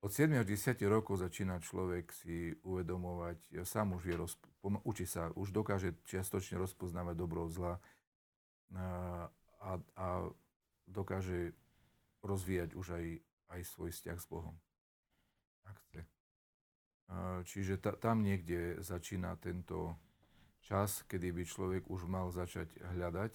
Od 0.00 0.08
7 0.08 0.32
až 0.40 0.46
10 0.48 0.80
rokov 0.88 1.20
začína 1.20 1.60
človek 1.60 2.08
si 2.08 2.56
uvedomovať, 2.64 3.52
ja 3.52 3.68
sám 3.68 4.00
už 4.00 4.02
vie, 4.08 4.16
rozp- 4.16 4.48
učí 4.64 5.04
sa, 5.04 5.28
už 5.36 5.52
dokáže 5.52 5.92
čiastočne 6.08 6.56
rozpoznávať 6.56 7.14
dobro 7.20 7.44
od 7.44 7.52
zla 7.52 7.74
a, 8.72 9.28
a, 9.60 9.70
a 9.98 10.06
dokáže 10.88 11.52
rozvíjať 12.24 12.72
už 12.78 12.86
aj, 12.96 13.06
aj 13.52 13.60
svoj 13.68 13.90
vzťah 13.92 14.16
s 14.16 14.26
Bohom. 14.30 14.56
Ak 15.68 15.76
chce. 15.84 16.19
Čiže 17.42 17.82
ta, 17.82 17.98
tam 17.98 18.22
niekde 18.22 18.78
začína 18.78 19.34
tento 19.42 19.98
čas, 20.62 21.02
kedy 21.10 21.34
by 21.34 21.42
človek 21.42 21.82
už 21.90 22.06
mal 22.06 22.30
začať 22.30 22.70
hľadať 22.94 23.32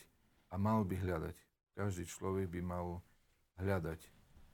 a 0.51 0.55
mal 0.55 0.87
by 0.87 0.95
hľadať. 0.95 1.35
Každý 1.75 2.07
človek 2.07 2.47
by 2.47 2.61
mal 2.63 3.03
hľadať 3.59 3.99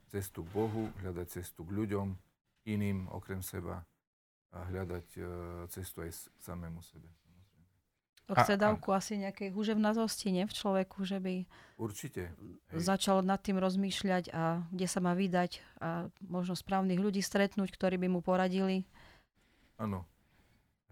cestu 0.09 0.41
k 0.41 0.49
Bohu, 0.49 0.89
hľadať 1.05 1.27
cestu 1.37 1.61
k 1.61 1.71
ľuďom, 1.71 2.17
iným 2.65 3.05
okrem 3.13 3.45
seba 3.45 3.85
a 4.51 4.59
hľadať 4.67 5.07
e, 5.15 5.21
cestu 5.69 6.01
aj 6.01 6.11
samému 6.41 6.81
sebe. 6.81 7.07
To 8.29 8.37
chce 8.37 8.55
dávku 8.55 8.95
asi 8.95 9.19
nejakej 9.19 9.51
húževnatosti, 9.51 10.31
nie 10.31 10.47
v 10.47 10.55
človeku, 10.55 11.03
že 11.03 11.19
by 11.19 11.43
Určite. 11.75 12.31
Hej. 12.71 12.79
začal 12.79 13.19
nad 13.27 13.43
tým 13.43 13.59
rozmýšľať 13.59 14.31
a 14.31 14.63
kde 14.71 14.87
sa 14.87 15.03
má 15.03 15.11
vydať 15.11 15.59
a 15.83 16.07
možno 16.23 16.55
správnych 16.55 17.01
ľudí 17.01 17.19
stretnúť, 17.19 17.75
ktorí 17.75 17.99
by 17.99 18.07
mu 18.07 18.23
poradili. 18.23 18.87
Áno. 19.81 20.05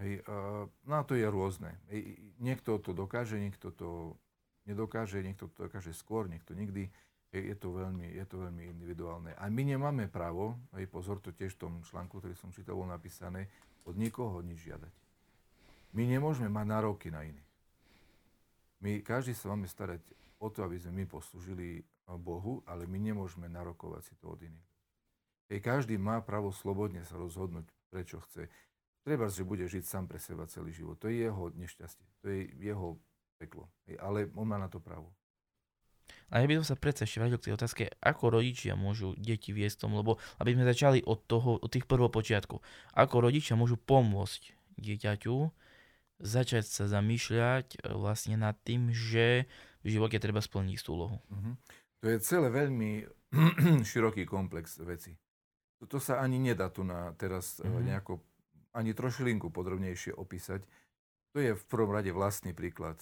Hej, 0.01 0.25
uh, 0.25 0.65
no 0.89 0.93
a 0.97 1.03
to 1.05 1.13
je 1.13 1.27
rôzne. 1.29 1.77
Hej, 1.93 2.17
niekto 2.41 2.81
to 2.81 2.97
dokáže, 2.97 3.37
niekto 3.37 3.69
to 3.69 4.17
nedokáže, 4.65 5.21
niekto 5.21 5.45
to 5.53 5.69
dokáže 5.69 5.93
skôr, 5.93 6.25
niekto 6.25 6.57
nikdy. 6.57 6.89
Hej, 7.29 7.53
je, 7.53 7.55
to 7.61 7.69
veľmi, 7.69 8.09
je 8.09 8.25
to 8.25 8.41
veľmi 8.41 8.63
individuálne. 8.65 9.37
A 9.37 9.45
my 9.53 9.61
nemáme 9.61 10.09
právo, 10.09 10.57
hej, 10.73 10.89
pozor, 10.89 11.21
to 11.21 11.29
tiež 11.29 11.53
v 11.59 11.69
tom 11.69 11.73
článku, 11.85 12.17
ktorý 12.17 12.33
som 12.33 12.49
čítal, 12.49 12.73
bolo 12.73 12.89
napísané, 12.89 13.45
od 13.85 13.93
nikoho 13.93 14.41
nič 14.41 14.65
žiadať. 14.65 14.93
My 15.93 16.09
nemôžeme 16.09 16.49
mať 16.49 16.65
nároky 16.65 17.13
na 17.13 17.21
iných. 17.29 17.49
My, 18.81 18.91
každý 19.05 19.37
sa 19.37 19.53
máme 19.53 19.69
starať 19.69 20.01
o 20.41 20.47
to, 20.49 20.65
aby 20.65 20.79
sme 20.81 21.03
my 21.03 21.05
poslúžili 21.05 21.85
Bohu, 22.17 22.65
ale 22.65 22.89
my 22.89 22.97
nemôžeme 22.97 23.45
narokovať 23.45 24.01
si 24.09 24.13
to 24.17 24.33
od 24.33 24.41
iných. 24.41 24.69
Hej, 25.53 25.59
každý 25.61 26.01
má 26.01 26.21
právo 26.21 26.49
slobodne 26.49 27.05
sa 27.05 27.17
rozhodnúť, 27.17 27.67
prečo 27.89 28.21
chce. 28.25 28.49
Treba, 29.09 29.25
že 29.25 29.41
bude 29.41 29.65
žiť 29.65 29.81
sám 29.89 30.05
pre 30.05 30.21
seba 30.21 30.45
celý 30.45 30.69
život. 30.69 31.01
To 31.01 31.09
je 31.09 31.25
jeho 31.25 31.49
nešťastie. 31.57 32.05
To 32.21 32.25
je 32.29 32.45
jeho 32.61 33.01
peklo. 33.41 33.65
Ale 33.97 34.29
on 34.37 34.45
má 34.45 34.61
na 34.61 34.69
to 34.69 34.77
právo. 34.77 35.09
A 36.29 36.41
ja 36.41 36.45
by 36.45 36.61
som 36.61 36.73
sa 36.73 36.77
predsa 36.77 37.09
ešte 37.09 37.17
vrátil 37.17 37.41
k 37.41 37.45
tej 37.49 37.55
otázke, 37.57 37.83
ako 38.05 38.37
rodičia 38.37 38.77
môžu 38.77 39.17
deti 39.17 39.49
viesť 39.49 39.89
tomu, 39.89 40.05
lebo 40.05 40.21
aby 40.37 40.53
sme 40.53 40.69
začali 40.69 41.01
od, 41.01 41.25
toho, 41.25 41.57
od 41.57 41.69
tých 41.73 41.89
prvopočiatkov. 41.89 42.61
Ako 42.93 43.25
rodičia 43.25 43.57
môžu 43.57 43.81
pomôcť 43.81 44.53
dieťaťu 44.77 45.35
začať 46.21 46.69
sa 46.69 46.85
zamýšľať 46.85 47.81
e, 47.81 47.95
vlastne 47.97 48.37
nad 48.37 48.53
tým, 48.61 48.93
že 48.93 49.49
v 49.81 49.87
živote 49.89 50.21
treba 50.21 50.43
splniť 50.43 50.77
tú 50.85 50.93
úlohu. 50.93 51.17
Uh-huh. 51.33 51.57
To 52.05 52.13
je 52.13 52.17
celé 52.21 52.53
veľmi 52.53 53.09
široký 53.89 54.29
komplex 54.29 54.77
veci. 54.85 55.17
To 55.81 55.97
sa 55.97 56.21
ani 56.21 56.37
nedá 56.37 56.69
tu 56.69 56.83
na 56.83 57.15
teraz 57.15 57.63
uh-huh. 57.63 57.81
nejako 57.81 58.28
ani 58.73 58.93
trošilinku 58.93 59.49
podrobnejšie 59.49 60.13
opísať. 60.13 60.61
To 61.33 61.37
je 61.41 61.53
v 61.53 61.63
prvom 61.69 61.93
rade 61.93 62.09
vlastný 62.09 62.53
príklad. 62.53 62.97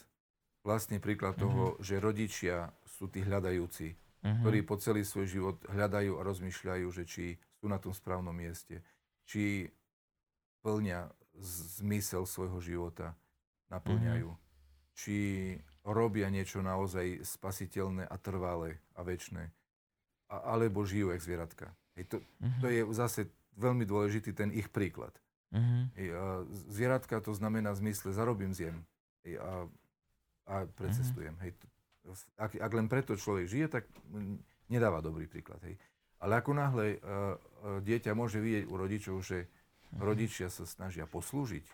Vlastný 0.63 0.99
príklad 0.99 1.39
uh-huh. 1.39 1.43
toho, 1.47 1.63
že 1.79 2.03
rodičia 2.03 2.71
sú 2.83 3.07
tí 3.07 3.23
hľadajúci, 3.23 3.95
uh-huh. 3.95 4.43
ktorí 4.43 4.59
po 4.67 4.75
celý 4.79 5.07
svoj 5.07 5.27
život 5.27 5.57
hľadajú 5.71 6.19
a 6.19 6.25
rozmýšľajú, 6.27 6.87
že 6.91 7.03
či 7.07 7.25
sú 7.59 7.71
na 7.71 7.79
tom 7.79 7.95
správnom 7.95 8.35
mieste, 8.35 8.83
či 9.23 9.67
plnia 10.63 11.07
zmysel 11.79 12.27
svojho 12.27 12.59
života, 12.59 13.15
naplňajú, 13.71 14.27
uh-huh. 14.27 14.95
či 14.97 15.17
robia 15.87 16.27
niečo 16.27 16.59
naozaj 16.59 17.23
spasiteľné 17.23 18.03
a 18.07 18.15
trvalé 18.19 18.83
a 18.97 19.03
a, 20.27 20.35
alebo 20.51 20.83
žijú 20.83 21.15
jak 21.15 21.23
zvieratka. 21.23 21.71
Hej, 21.95 22.03
to, 22.11 22.15
uh-huh. 22.19 22.59
to 22.59 22.67
je 22.67 22.81
zase 22.91 23.21
veľmi 23.55 23.87
dôležitý 23.87 24.35
ten 24.35 24.51
ich 24.51 24.67
príklad. 24.67 25.15
Uh-huh. 25.47 25.87
Zvieratka 26.67 27.23
to 27.23 27.31
znamená 27.31 27.71
v 27.71 27.87
zmysle 27.87 28.11
zarobím 28.11 28.51
zjem 28.51 28.83
a, 29.39 29.67
a 30.47 30.55
precestujem. 30.75 31.35
Uh-huh. 31.35 31.43
Hej. 31.47 31.51
Ak, 32.39 32.51
ak 32.55 32.71
len 32.71 32.87
preto 32.91 33.15
človek 33.15 33.47
žije, 33.47 33.67
tak 33.67 33.83
nedáva 34.67 34.99
dobrý 34.99 35.27
príklad. 35.27 35.59
Hej. 35.63 35.79
Ale 36.19 36.39
ako 36.39 36.51
náhle 36.51 36.85
uh, 36.97 37.37
dieťa 37.83 38.11
môže 38.11 38.43
vidieť 38.43 38.65
u 38.67 38.75
rodičov, 38.75 39.15
že 39.23 39.47
uh-huh. 39.47 40.03
rodičia 40.03 40.51
sa 40.51 40.67
snažia 40.67 41.07
poslúžiť, 41.07 41.65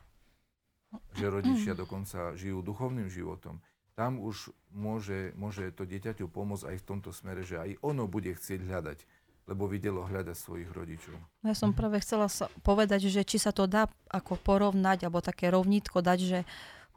že 1.17 1.25
rodičia 1.25 1.73
dokonca 1.73 2.37
žijú 2.37 2.61
duchovným 2.61 3.09
životom, 3.09 3.57
tam 3.93 4.17
už 4.17 4.49
môže, 4.73 5.37
môže 5.37 5.69
to 5.73 5.85
dieťaťu 5.85 6.25
pomôcť 6.25 6.73
aj 6.73 6.77
v 6.81 6.87
tomto 6.89 7.13
smere, 7.13 7.45
že 7.45 7.61
aj 7.61 7.77
ono 7.85 8.09
bude 8.09 8.33
chcieť 8.33 8.65
hľadať 8.65 9.05
lebo 9.43 9.67
videlo 9.67 10.07
hľadať 10.07 10.35
svojich 10.35 10.69
rodičov. 10.71 11.15
No 11.43 11.45
ja 11.51 11.57
som 11.57 11.75
práve 11.75 11.99
chcela 11.99 12.31
sa 12.31 12.47
povedať, 12.63 13.11
že 13.11 13.27
či 13.27 13.37
sa 13.39 13.51
to 13.51 13.67
dá 13.67 13.91
ako 14.07 14.39
porovnať, 14.39 15.07
alebo 15.07 15.19
také 15.19 15.51
rovnítko 15.51 15.99
dať, 15.99 16.19
že 16.23 16.39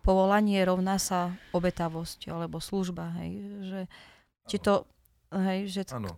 povolanie 0.06 0.62
rovná 0.62 1.02
sa 1.02 1.34
obetavosť 1.50 2.30
alebo 2.30 2.62
služba, 2.62 3.10
hej, 3.18 3.32
že 3.66 3.80
či 4.46 4.56
to, 4.62 4.86
hej, 5.34 5.66
že... 5.66 5.82
Áno, 5.90 6.14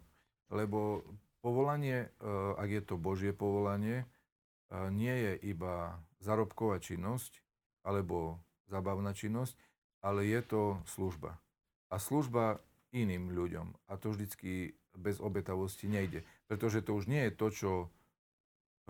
lebo 0.53 1.01
povolanie, 1.41 2.13
e, 2.21 2.29
ak 2.61 2.69
je 2.69 2.83
to 2.85 3.01
Božie 3.01 3.33
povolanie, 3.33 4.05
e, 4.05 4.07
nie 4.93 5.15
je 5.17 5.33
iba 5.49 5.97
zarobková 6.21 6.77
činnosť 6.85 7.41
alebo 7.81 8.37
zabavná 8.69 9.17
činnosť, 9.17 9.57
ale 10.05 10.29
je 10.29 10.41
to 10.45 10.63
služba. 10.85 11.41
a 11.89 11.97
služba 11.97 12.61
iným 12.93 13.33
ľuďom. 13.33 13.73
A 13.89 13.97
to 13.97 14.13
vždycky 14.13 14.77
bez 14.99 15.23
obetavosti 15.23 15.87
nejde. 15.87 16.27
Pretože 16.51 16.83
to 16.83 16.99
už 16.99 17.07
nie 17.07 17.31
je 17.31 17.33
to, 17.33 17.47
čo 17.55 17.71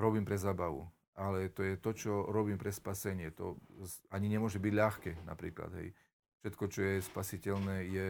robím 0.01 0.25
pre 0.25 0.41
zabavu, 0.41 0.89
ale 1.19 1.53
to 1.53 1.67
je 1.67 1.75
to, 1.77 1.91
čo 1.93 2.13
robím 2.31 2.57
pre 2.57 2.73
spasenie. 2.73 3.35
To 3.37 3.61
ani 4.09 4.33
nemôže 4.33 4.57
byť 4.63 4.73
ľahké 4.73 5.13
napríklad. 5.29 5.71
Hej. 5.77 5.93
Všetko, 6.41 6.65
čo 6.71 6.81
je 6.87 6.95
spasiteľné, 7.03 7.77
je, 7.91 8.09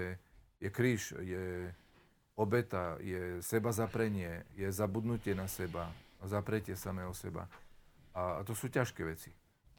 je 0.61 0.69
kríž, 0.69 1.17
je 1.19 1.73
obeta, 2.39 3.01
je 3.03 3.41
seba 3.41 3.73
zaprenie, 3.75 4.47
je 4.55 4.69
zabudnutie 4.71 5.33
na 5.35 5.49
seba, 5.51 5.91
zapretie 6.23 6.77
samého 6.79 7.11
seba. 7.17 7.49
A, 8.13 8.39
a 8.39 8.41
to 8.45 8.53
sú 8.53 8.71
ťažké 8.71 9.03
veci. 9.03 9.33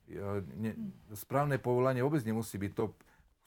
Ja, 0.09 0.41
ne, 0.57 0.73
správne 1.13 1.61
povolanie 1.61 2.01
vôbec 2.01 2.25
nemusí 2.25 2.57
byť 2.57 2.71
to, 2.73 2.89
v 2.89 2.97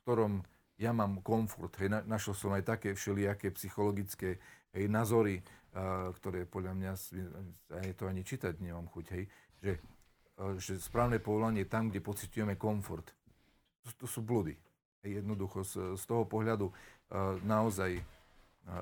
ktorom 0.06 0.32
ja 0.78 0.94
mám 0.94 1.18
komfort. 1.20 1.74
Hej, 1.82 1.90
na, 1.90 2.00
našiel 2.06 2.38
som 2.38 2.54
aj 2.54 2.62
také 2.62 2.94
všelijaké 2.94 3.50
psychologické 3.58 4.38
hej, 4.72 4.88
názory, 4.88 5.40
ktoré 6.20 6.44
podľa 6.44 6.72
mňa, 6.76 6.92
aj 7.80 7.90
to 7.96 8.04
ani 8.04 8.20
čítať 8.20 8.60
nemám 8.60 8.88
chuť, 8.92 9.06
hej, 9.16 9.24
že, 9.62 9.72
že 10.60 10.72
správne 10.76 11.16
povolanie 11.16 11.64
je 11.64 11.72
tam, 11.72 11.88
kde 11.88 12.04
pocitujeme 12.04 12.60
komfort. 12.60 13.08
To, 13.88 14.04
to 14.04 14.06
sú 14.06 14.20
blúdy. 14.20 14.52
Jednoducho 15.02 15.64
z, 15.64 15.98
z 15.98 16.04
toho 16.06 16.28
pohľadu 16.28 16.70
naozaj 17.42 17.98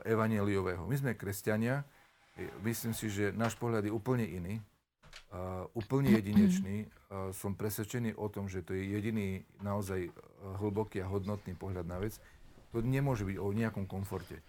evaneliového. 0.05 0.85
My 0.85 0.97
sme 0.99 1.17
kresťania, 1.17 1.81
myslím 2.61 2.93
si, 2.93 3.09
že 3.09 3.33
náš 3.33 3.57
pohľad 3.57 3.89
je 3.89 3.93
úplne 3.95 4.29
iný, 4.29 4.61
úplne 5.73 6.13
jedinečný. 6.19 6.91
Som 7.33 7.57
presvedčený 7.57 8.19
o 8.19 8.29
tom, 8.29 8.47
že 8.51 8.61
to 8.61 8.77
je 8.77 8.93
jediný 8.93 9.41
naozaj 9.65 10.13
hlboký 10.61 11.01
a 11.01 11.11
hodnotný 11.11 11.57
pohľad 11.57 11.87
na 11.89 11.97
vec. 12.03 12.21
To 12.71 12.85
nemôže 12.85 13.25
byť 13.25 13.37
o 13.41 13.51
nejakom 13.51 13.89
komforte. 13.89 14.43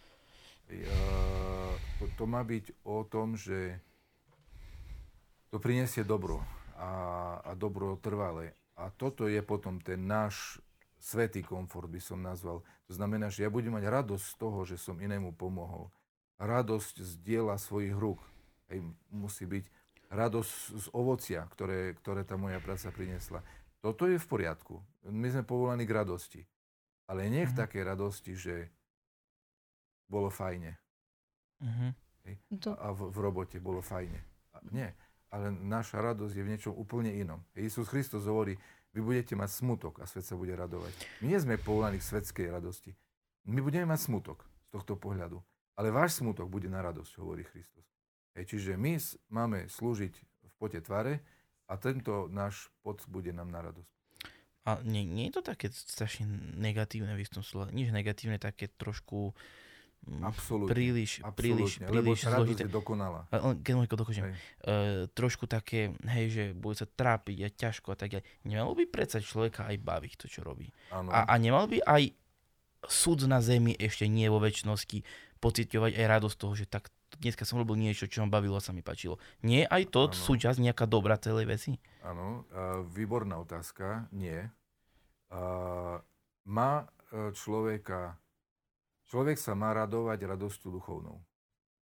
To, 2.00 2.06
to 2.18 2.24
má 2.26 2.42
byť 2.46 2.86
o 2.86 3.06
tom, 3.06 3.38
že 3.38 3.80
to 5.52 5.60
prinesie 5.60 6.08
dobro 6.08 6.40
a, 6.80 6.92
a 7.44 7.52
dobro 7.54 8.00
trvalé. 8.00 8.56
A 8.80 8.90
toto 8.90 9.28
je 9.28 9.44
potom 9.44 9.78
ten 9.84 10.00
náš 10.00 10.58
svetý 11.02 11.44
komfort, 11.44 11.90
by 11.90 12.00
som 12.00 12.24
nazval. 12.24 12.64
To 12.88 12.94
znamená, 12.94 13.28
že 13.28 13.44
ja 13.44 13.50
budem 13.52 13.74
mať 13.76 13.86
radosť 13.90 14.26
z 14.26 14.36
toho, 14.38 14.60
že 14.64 14.78
som 14.80 14.98
inému 14.98 15.36
pomohol. 15.36 15.92
Radosť 16.42 17.04
z 17.04 17.12
diela 17.22 17.58
svojich 17.58 17.94
rúk. 17.94 18.22
Hej, 18.72 18.86
musí 19.12 19.46
byť 19.46 19.66
radosť 20.12 20.54
z 20.78 20.86
ovocia, 20.92 21.46
ktoré, 21.52 21.96
ktoré 22.00 22.24
tá 22.24 22.40
moja 22.40 22.60
práca 22.64 22.90
priniesla. 22.90 23.44
Toto 23.82 24.06
je 24.06 24.22
v 24.22 24.28
poriadku. 24.30 24.80
My 25.10 25.34
sme 25.34 25.44
povolaní 25.44 25.90
k 25.90 25.96
radosti. 25.96 26.42
Ale 27.10 27.28
nie 27.28 27.44
k 27.44 27.52
mm-hmm. 27.52 27.62
takej 27.66 27.84
radosti, 27.84 28.34
že 28.38 28.56
bolo 30.12 30.28
fajne. 30.28 30.76
Mm-hmm. 31.64 31.92
Hej, 32.28 32.36
a 32.68 32.88
v, 32.92 33.00
v 33.08 33.18
robote 33.24 33.58
bolo 33.64 33.80
fajne. 33.80 34.20
A 34.52 34.60
nie. 34.76 34.90
Ale 35.32 35.48
naša 35.50 36.04
radosť 36.04 36.34
je 36.36 36.44
v 36.44 36.52
niečom 36.52 36.74
úplne 36.76 37.16
inom. 37.16 37.40
Isus 37.56 37.88
Kristus 37.88 38.28
hovorí, 38.28 38.60
vy 38.92 39.00
budete 39.00 39.40
mať 39.40 39.64
smutok 39.64 40.04
a 40.04 40.06
svet 40.06 40.28
sa 40.28 40.36
bude 40.36 40.52
radovať. 40.52 40.92
My 41.24 41.32
nie 41.32 41.40
sme 41.40 41.56
povolaní 41.56 42.04
k 42.04 42.08
svetskej 42.12 42.52
radosti. 42.52 42.92
My 43.48 43.64
budeme 43.64 43.88
mať 43.88 44.12
smutok 44.12 44.44
z 44.68 44.70
tohto 44.76 45.00
pohľadu. 45.00 45.40
Ale 45.80 45.88
váš 45.96 46.20
smutok 46.20 46.52
bude 46.52 46.68
na 46.68 46.84
radosť, 46.84 47.16
hovorí 47.24 47.48
Kristus. 47.48 47.88
Hej, 48.36 48.52
čiže 48.52 48.76
my 48.76 49.00
máme 49.32 49.72
slúžiť 49.72 50.14
v 50.20 50.54
pote 50.60 50.84
tvare 50.84 51.24
a 51.72 51.80
tento 51.80 52.28
náš 52.28 52.68
pot 52.84 53.00
bude 53.08 53.32
nám 53.32 53.48
na 53.48 53.64
radosť. 53.72 53.92
A 54.68 54.78
nie, 54.84 55.08
nie 55.08 55.32
je 55.32 55.42
to 55.42 55.44
také 55.48 55.72
strašne 55.74 56.28
negatívne 56.60 57.16
v 57.18 57.24
istom 57.24 57.42
slove? 57.42 57.74
Nič 57.74 57.90
negatívne, 57.90 58.38
také 58.38 58.70
trošku 58.70 59.32
Mm, 59.32 59.71
absolútne. 60.26 60.74
Príliš, 60.74 61.22
absolútne, 61.22 61.38
príliš, 61.38 61.72
príliš 61.86 62.20
zložité. 62.26 62.62
je 62.66 62.74
dokonalá. 62.74 63.22
Keď 63.62 63.74
môžem 63.78 63.92
dokončím. 63.94 64.26
Uh, 64.26 65.06
trošku 65.14 65.46
také, 65.46 65.94
hej, 66.10 66.26
že 66.34 66.44
bude 66.58 66.74
sa 66.74 66.90
trápiť 66.90 67.38
a 67.46 67.48
ťažko 67.54 67.94
a 67.94 67.98
tak 67.98 68.18
ďalej. 68.18 68.26
Nemalo 68.46 68.74
by 68.74 68.84
predsa 68.90 69.22
človeka 69.22 69.70
aj 69.70 69.78
baviť 69.78 70.12
to, 70.18 70.26
čo 70.26 70.42
robí. 70.42 70.74
A, 70.90 71.30
a 71.30 71.34
nemal 71.38 71.70
by 71.70 71.86
aj 71.86 72.18
súd 72.90 73.30
na 73.30 73.46
zemi 73.46 73.78
ešte 73.78 74.10
nie 74.10 74.26
vo 74.26 74.42
väčšnosti 74.42 75.06
pociťovať 75.38 75.92
aj 75.98 76.06
radosť 76.06 76.38
toho, 76.38 76.54
že 76.58 76.66
tak 76.66 76.90
dneska 77.22 77.46
som 77.46 77.62
robil 77.62 77.78
niečo, 77.78 78.10
čo 78.10 78.26
ma 78.26 78.30
bavilo 78.30 78.58
a 78.58 78.64
sa 78.64 78.74
mi 78.74 78.82
páčilo. 78.82 79.22
Nie 79.46 79.70
aj 79.70 79.94
to 79.94 80.10
ano. 80.10 80.18
súčasť 80.18 80.58
nejaká 80.58 80.90
dobrá 80.90 81.18
celej 81.22 81.46
veci? 81.46 81.72
Áno, 82.02 82.50
uh, 82.50 82.82
výborná 82.90 83.38
otázka. 83.38 84.10
Nie. 84.10 84.50
Uh, 85.30 86.02
má 86.48 86.90
človeka 87.12 88.16
Človek 89.12 89.36
sa 89.36 89.60
má 89.60 89.76
radovať 89.76 90.24
radosťou 90.24 90.72
duchovnou. 90.72 91.20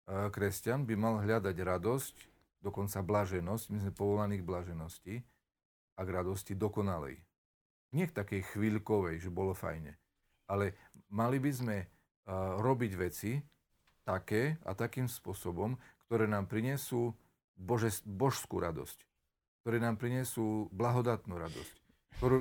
Kresťan 0.08 0.88
by 0.88 0.94
mal 0.96 1.20
hľadať 1.20 1.52
radosť, 1.52 2.14
dokonca 2.64 3.04
blaženosť, 3.04 3.64
my 3.68 3.78
sme 3.84 3.92
povolaní 3.92 4.40
k 4.40 4.48
blaženosti 4.48 5.14
a 5.94 6.00
k 6.00 6.08
radosti 6.08 6.56
dokonalej. 6.56 7.20
Nie 7.92 8.08
k 8.08 8.16
takej 8.16 8.56
chvíľkovej, 8.56 9.20
že 9.20 9.28
bolo 9.28 9.52
fajne. 9.52 10.00
Ale 10.48 10.72
mali 11.12 11.36
by 11.36 11.50
sme 11.52 11.76
robiť 12.56 12.92
veci 12.96 13.36
také 14.08 14.56
a 14.64 14.72
takým 14.72 15.04
spôsobom, 15.04 15.76
ktoré 16.08 16.24
nám 16.24 16.48
prinesú 16.48 17.12
bože, 17.52 18.00
božskú 18.08 18.64
radosť, 18.64 18.98
ktoré 19.60 19.76
nám 19.76 20.00
prinesú 20.00 20.72
blahodatnú 20.72 21.36
radosť, 21.36 21.74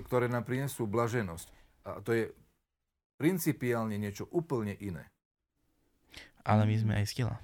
ktoré 0.07 0.31
nám 0.31 0.47
prinesú 0.47 0.87
blaženosť. 0.87 1.51
A 1.83 1.99
to 1.99 2.15
je 2.15 2.31
principiálne 3.19 3.99
niečo 3.99 4.31
úplne 4.31 4.79
iné. 4.79 5.11
Ale 6.47 6.63
my 6.63 6.75
sme 6.79 6.93
aj 7.03 7.05
z 7.11 7.13
tela. 7.19 7.35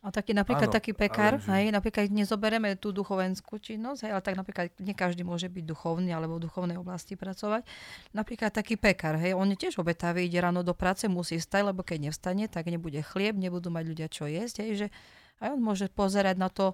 A 0.00 0.08
taký 0.08 0.32
napríklad 0.32 0.72
ano, 0.72 0.76
taký 0.80 0.96
pekár, 0.96 1.36
že... 1.36 1.52
hej, 1.52 1.68
napríklad 1.76 2.08
nezoberieme 2.08 2.72
tú 2.80 2.88
duchovenskú 2.88 3.60
činnosť, 3.60 4.08
hej, 4.08 4.12
ale 4.16 4.24
tak 4.24 4.32
napríklad 4.32 4.72
nie 4.80 4.96
každý 4.96 5.28
môže 5.28 5.52
byť 5.52 5.60
duchovný 5.60 6.08
alebo 6.16 6.40
v 6.40 6.48
duchovnej 6.48 6.80
oblasti 6.80 7.20
pracovať. 7.20 7.68
Napríklad 8.16 8.48
taký 8.48 8.80
pekár, 8.80 9.20
hej, 9.20 9.36
on 9.36 9.52
je 9.52 9.60
tiež 9.60 9.76
obetavý, 9.76 10.24
ide 10.24 10.40
ráno 10.40 10.64
do 10.64 10.72
práce, 10.72 11.04
musí 11.04 11.36
stať, 11.36 11.68
lebo 11.68 11.84
keď 11.84 12.08
nevstane, 12.08 12.48
tak 12.48 12.72
nebude 12.72 13.04
chlieb, 13.04 13.36
nebudú 13.36 13.68
mať 13.68 13.84
ľudia 13.92 14.08
čo 14.08 14.24
jesť, 14.24 14.64
hej, 14.64 14.72
že 14.72 14.86
aj 15.44 15.52
on 15.52 15.60
môže 15.60 15.92
pozerať 15.92 16.40
na 16.40 16.48
to, 16.48 16.72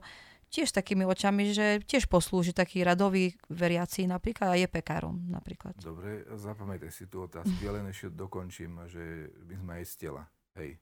tiež 0.51 0.73
takými 0.73 1.05
očami, 1.05 1.53
že 1.53 1.83
tiež 1.85 2.07
poslúži 2.07 2.55
taký 2.55 2.87
radový 2.87 3.35
veriaci 3.51 4.07
napríklad 4.07 4.55
a 4.55 4.57
je 4.57 4.69
pekárom 4.71 5.27
napríklad. 5.29 5.75
Dobre, 5.83 6.25
zapamätaj 6.35 6.91
si 6.95 7.11
tú 7.11 7.27
otázku. 7.27 7.59
Ja 7.61 7.75
len 7.75 7.91
ešte 7.91 8.15
dokončím, 8.15 8.87
že 8.87 9.31
my 9.47 9.55
sme 9.59 9.73
aj 9.83 9.85
z 9.85 9.95
tela. 9.97 10.23
Hej. 10.57 10.81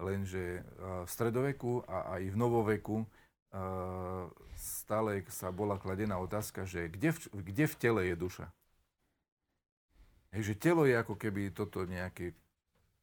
Lenže 0.00 0.64
v 0.80 1.08
stredoveku 1.10 1.84
a 1.84 2.16
aj 2.18 2.22
v 2.32 2.36
novoveku 2.40 2.96
stále 4.56 5.22
sa 5.28 5.52
bola 5.52 5.76
kladená 5.76 6.16
otázka, 6.16 6.64
že 6.64 6.88
kde 6.88 7.12
v, 7.12 7.18
kde 7.52 7.64
v 7.68 7.74
tele 7.76 8.00
je 8.08 8.16
duša? 8.16 8.46
Hej, 10.32 10.56
telo 10.56 10.88
je 10.88 10.96
ako 10.96 11.20
keby 11.20 11.52
toto 11.52 11.84
nejaké, 11.84 12.32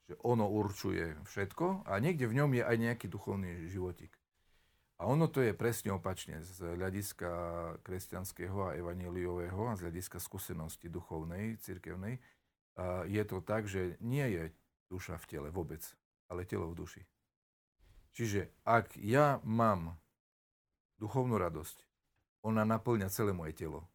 že 0.09 0.17
ono 0.25 0.49
určuje 0.49 1.21
všetko 1.29 1.85
a 1.85 1.93
niekde 2.01 2.25
v 2.25 2.41
ňom 2.41 2.51
je 2.57 2.63
aj 2.65 2.75
nejaký 2.81 3.05
duchovný 3.05 3.69
životik. 3.69 4.17
A 4.99 5.07
ono 5.07 5.31
to 5.31 5.39
je 5.39 5.55
presne 5.55 5.95
opačne 5.95 6.43
z 6.43 6.75
hľadiska 6.75 7.31
kresťanského 7.87 8.67
a 8.67 8.75
evaneliového 8.75 9.71
a 9.71 9.79
z 9.79 9.87
hľadiska 9.87 10.19
skúsenosti 10.19 10.91
duchovnej, 10.91 11.55
cirkevnej. 11.63 12.19
Je 13.07 13.23
to 13.23 13.39
tak, 13.39 13.63
že 13.71 13.95
nie 14.03 14.27
je 14.27 14.43
duša 14.91 15.15
v 15.23 15.25
tele 15.31 15.49
vôbec, 15.55 15.79
ale 16.27 16.43
telo 16.43 16.67
v 16.67 16.83
duši. 16.83 17.01
Čiže 18.11 18.51
ak 18.67 18.99
ja 18.99 19.39
mám 19.47 19.95
duchovnú 20.99 21.39
radosť, 21.39 21.79
ona 22.43 22.67
naplňa 22.67 23.07
celé 23.07 23.31
moje 23.31 23.55
telo. 23.55 23.87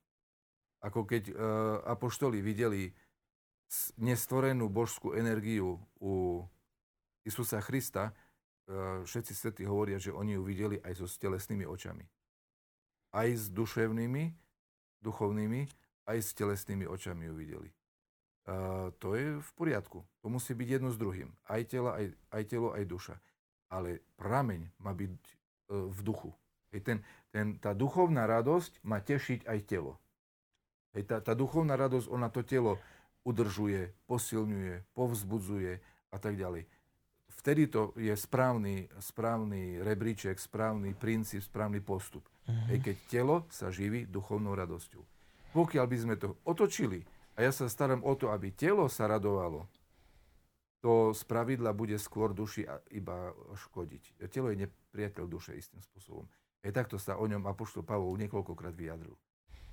Ako 0.81 1.05
keď 1.05 1.33
uh, 1.33 1.37
apoštoli 1.85 2.41
videli 2.45 2.93
nestvorenú 4.01 4.73
božskú 4.73 5.17
energiu 5.17 5.81
u 6.01 6.45
Isusa 7.25 7.61
Krista, 7.61 8.13
E, 8.13 8.24
všetci 9.05 9.33
svety 9.37 9.63
hovoria, 9.69 10.01
že 10.01 10.13
oni 10.13 10.41
ju 10.41 10.43
videli 10.45 10.81
aj 10.81 10.97
so 10.97 11.07
telesnými 11.09 11.69
očami. 11.69 12.05
Aj 13.13 13.29
s 13.29 13.53
duševnými, 13.53 14.33
duchovnými, 15.05 15.61
aj 16.09 16.19
s 16.19 16.31
telesnými 16.33 16.89
očami 16.89 17.29
ju 17.29 17.35
videli. 17.37 17.71
Uh, 18.45 18.93
to 19.01 19.17
je 19.17 19.41
v 19.41 19.51
poriadku. 19.57 20.05
To 20.21 20.29
musí 20.29 20.53
byť 20.53 20.69
jedno 20.69 20.93
s 20.93 21.01
druhým. 21.01 21.33
Aj, 21.49 21.65
tela, 21.65 21.97
aj, 21.97 22.13
aj 22.29 22.43
telo, 22.45 22.77
aj 22.77 22.85
duša. 22.85 23.17
Ale 23.73 24.05
prameň 24.21 24.69
má 24.85 24.93
byť 24.93 25.17
uh, 25.17 25.89
v 25.89 25.99
duchu. 26.05 26.31
Hej, 26.73 26.81
ten, 26.85 26.99
ten, 27.33 27.47
tá 27.57 27.73
duchovná 27.73 28.29
radosť 28.29 28.85
má 28.85 29.01
tešiť 29.01 29.49
aj 29.49 29.59
telo. 29.65 29.97
Hej, 30.93 31.09
tá, 31.09 31.17
tá 31.25 31.33
duchovná 31.33 31.73
radosť, 31.81 32.13
ona 32.13 32.29
to 32.29 32.45
telo 32.45 32.77
udržuje, 33.25 33.97
posilňuje, 34.05 34.93
povzbudzuje 34.93 35.81
a 36.13 36.17
tak 36.21 36.37
ďalej 36.37 36.69
vtedy 37.41 37.67
to 37.71 37.95
je 37.99 38.15
správny, 38.15 38.89
správny 38.99 39.81
rebríček, 39.83 40.39
správny 40.39 40.95
princíp, 40.95 41.43
správny 41.43 41.81
postup. 41.81 42.25
Uh-huh. 42.45 42.69
Hej, 42.71 42.79
keď 42.85 42.97
telo 43.09 43.37
sa 43.49 43.73
živí 43.73 44.05
duchovnou 44.07 44.53
radosťou. 44.53 45.03
Pokiaľ 45.55 45.87
by 45.87 45.97
sme 45.97 46.15
to 46.19 46.35
otočili, 46.45 47.07
a 47.35 47.43
ja 47.43 47.51
sa 47.51 47.67
starám 47.67 48.03
o 48.07 48.15
to, 48.15 48.31
aby 48.31 48.55
telo 48.55 48.87
sa 48.87 49.11
radovalo, 49.11 49.67
to 50.85 51.17
z 51.17 51.25
pravidla 51.25 51.73
bude 51.73 51.97
skôr 51.97 52.37
duši 52.37 52.69
iba 52.93 53.33
škodiť. 53.57 54.29
Telo 54.29 54.53
je 54.53 54.69
nepriateľ 54.69 55.25
duše 55.25 55.57
istým 55.57 55.81
spôsobom. 55.81 56.29
Hej, 56.61 56.77
takto 56.77 57.01
sa 57.01 57.17
o 57.17 57.25
ňom 57.25 57.49
Apoštol 57.49 57.89
Pavol 57.89 58.21
niekoľkokrát 58.21 58.77
vyjadril. 58.77 59.17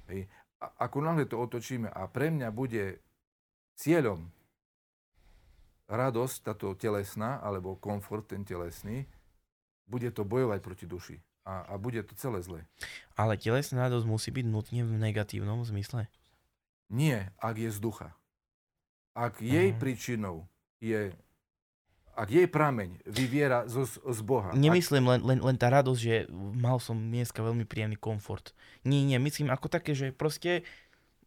Hej. 0.07 0.31
A 0.63 0.87
ako 0.87 0.97
náhle 1.03 1.27
to 1.27 1.35
otočíme 1.35 1.91
a 1.91 2.07
pre 2.07 2.31
mňa 2.31 2.47
bude 2.55 3.03
cieľom 3.75 4.31
radosť, 5.91 6.47
táto 6.47 6.71
telesná, 6.79 7.43
alebo 7.43 7.75
komfort, 7.75 8.31
ten 8.31 8.47
telesný, 8.47 9.03
bude 9.91 10.07
to 10.15 10.23
bojovať 10.23 10.59
proti 10.63 10.85
duši. 10.87 11.17
A, 11.43 11.67
a 11.67 11.73
bude 11.75 11.99
to 12.05 12.15
celé 12.15 12.39
zlé. 12.39 12.61
Ale 13.19 13.35
telesná 13.35 13.91
radosť 13.91 14.07
musí 14.07 14.29
byť 14.31 14.45
nutne 14.47 14.81
v 14.87 14.93
negatívnom 14.95 15.65
zmysle? 15.67 16.07
Nie, 16.87 17.35
ak 17.41 17.59
je 17.59 17.69
z 17.73 17.79
ducha. 17.81 18.09
Ak 19.11 19.43
jej 19.43 19.75
uh-huh. 19.75 19.81
príčinou 19.81 20.47
je 20.79 21.11
ak 22.11 22.27
jej 22.27 22.47
prameň 22.47 22.99
vyviera 23.07 23.63
z, 23.71 23.87
z 23.97 24.19
Boha. 24.21 24.51
Nemyslím 24.51 25.07
len, 25.07 25.21
len, 25.23 25.39
len 25.39 25.55
tá 25.55 25.71
radosť, 25.71 26.01
že 26.01 26.27
mal 26.35 26.77
som 26.77 26.99
dneska 26.99 27.39
veľmi 27.39 27.63
príjemný 27.63 27.95
komfort. 27.95 28.51
Nie, 28.83 29.01
nie, 29.07 29.15
myslím 29.15 29.47
ako 29.47 29.71
také, 29.71 29.95
že 29.95 30.11
proste 30.11 30.61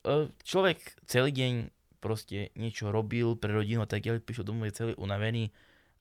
e, 0.04 0.28
človek 0.44 0.78
celý 1.08 1.32
deň 1.32 1.52
proste 2.04 2.52
niečo 2.52 2.92
robil 2.92 3.32
pre 3.40 3.56
rodinu 3.56 3.80
a 3.80 3.88
tak 3.88 4.04
ďalej, 4.04 4.20
prišiel 4.20 4.44
domov 4.44 4.68
je 4.68 4.76
celý 4.76 4.92
unavený, 5.00 5.48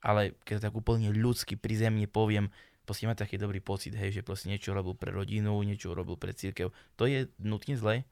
ale 0.03 0.35
keď 0.43 0.67
tak 0.67 0.75
úplne 0.75 1.15
ľudsky 1.15 1.55
prizemne 1.55 2.03
poviem, 2.11 2.51
proste 2.83 3.07
má 3.07 3.15
taký 3.15 3.39
dobrý 3.39 3.63
pocit, 3.63 3.95
hej, 3.95 4.19
že 4.19 4.27
proste 4.27 4.51
niečo 4.51 4.75
robil 4.75 4.99
pre 4.99 5.15
rodinu, 5.15 5.55
niečo 5.63 5.95
robil 5.95 6.19
pre 6.19 6.35
církev. 6.35 6.75
To 6.99 7.07
je 7.07 7.31
nutne 7.39 7.79
zlé? 7.79 8.03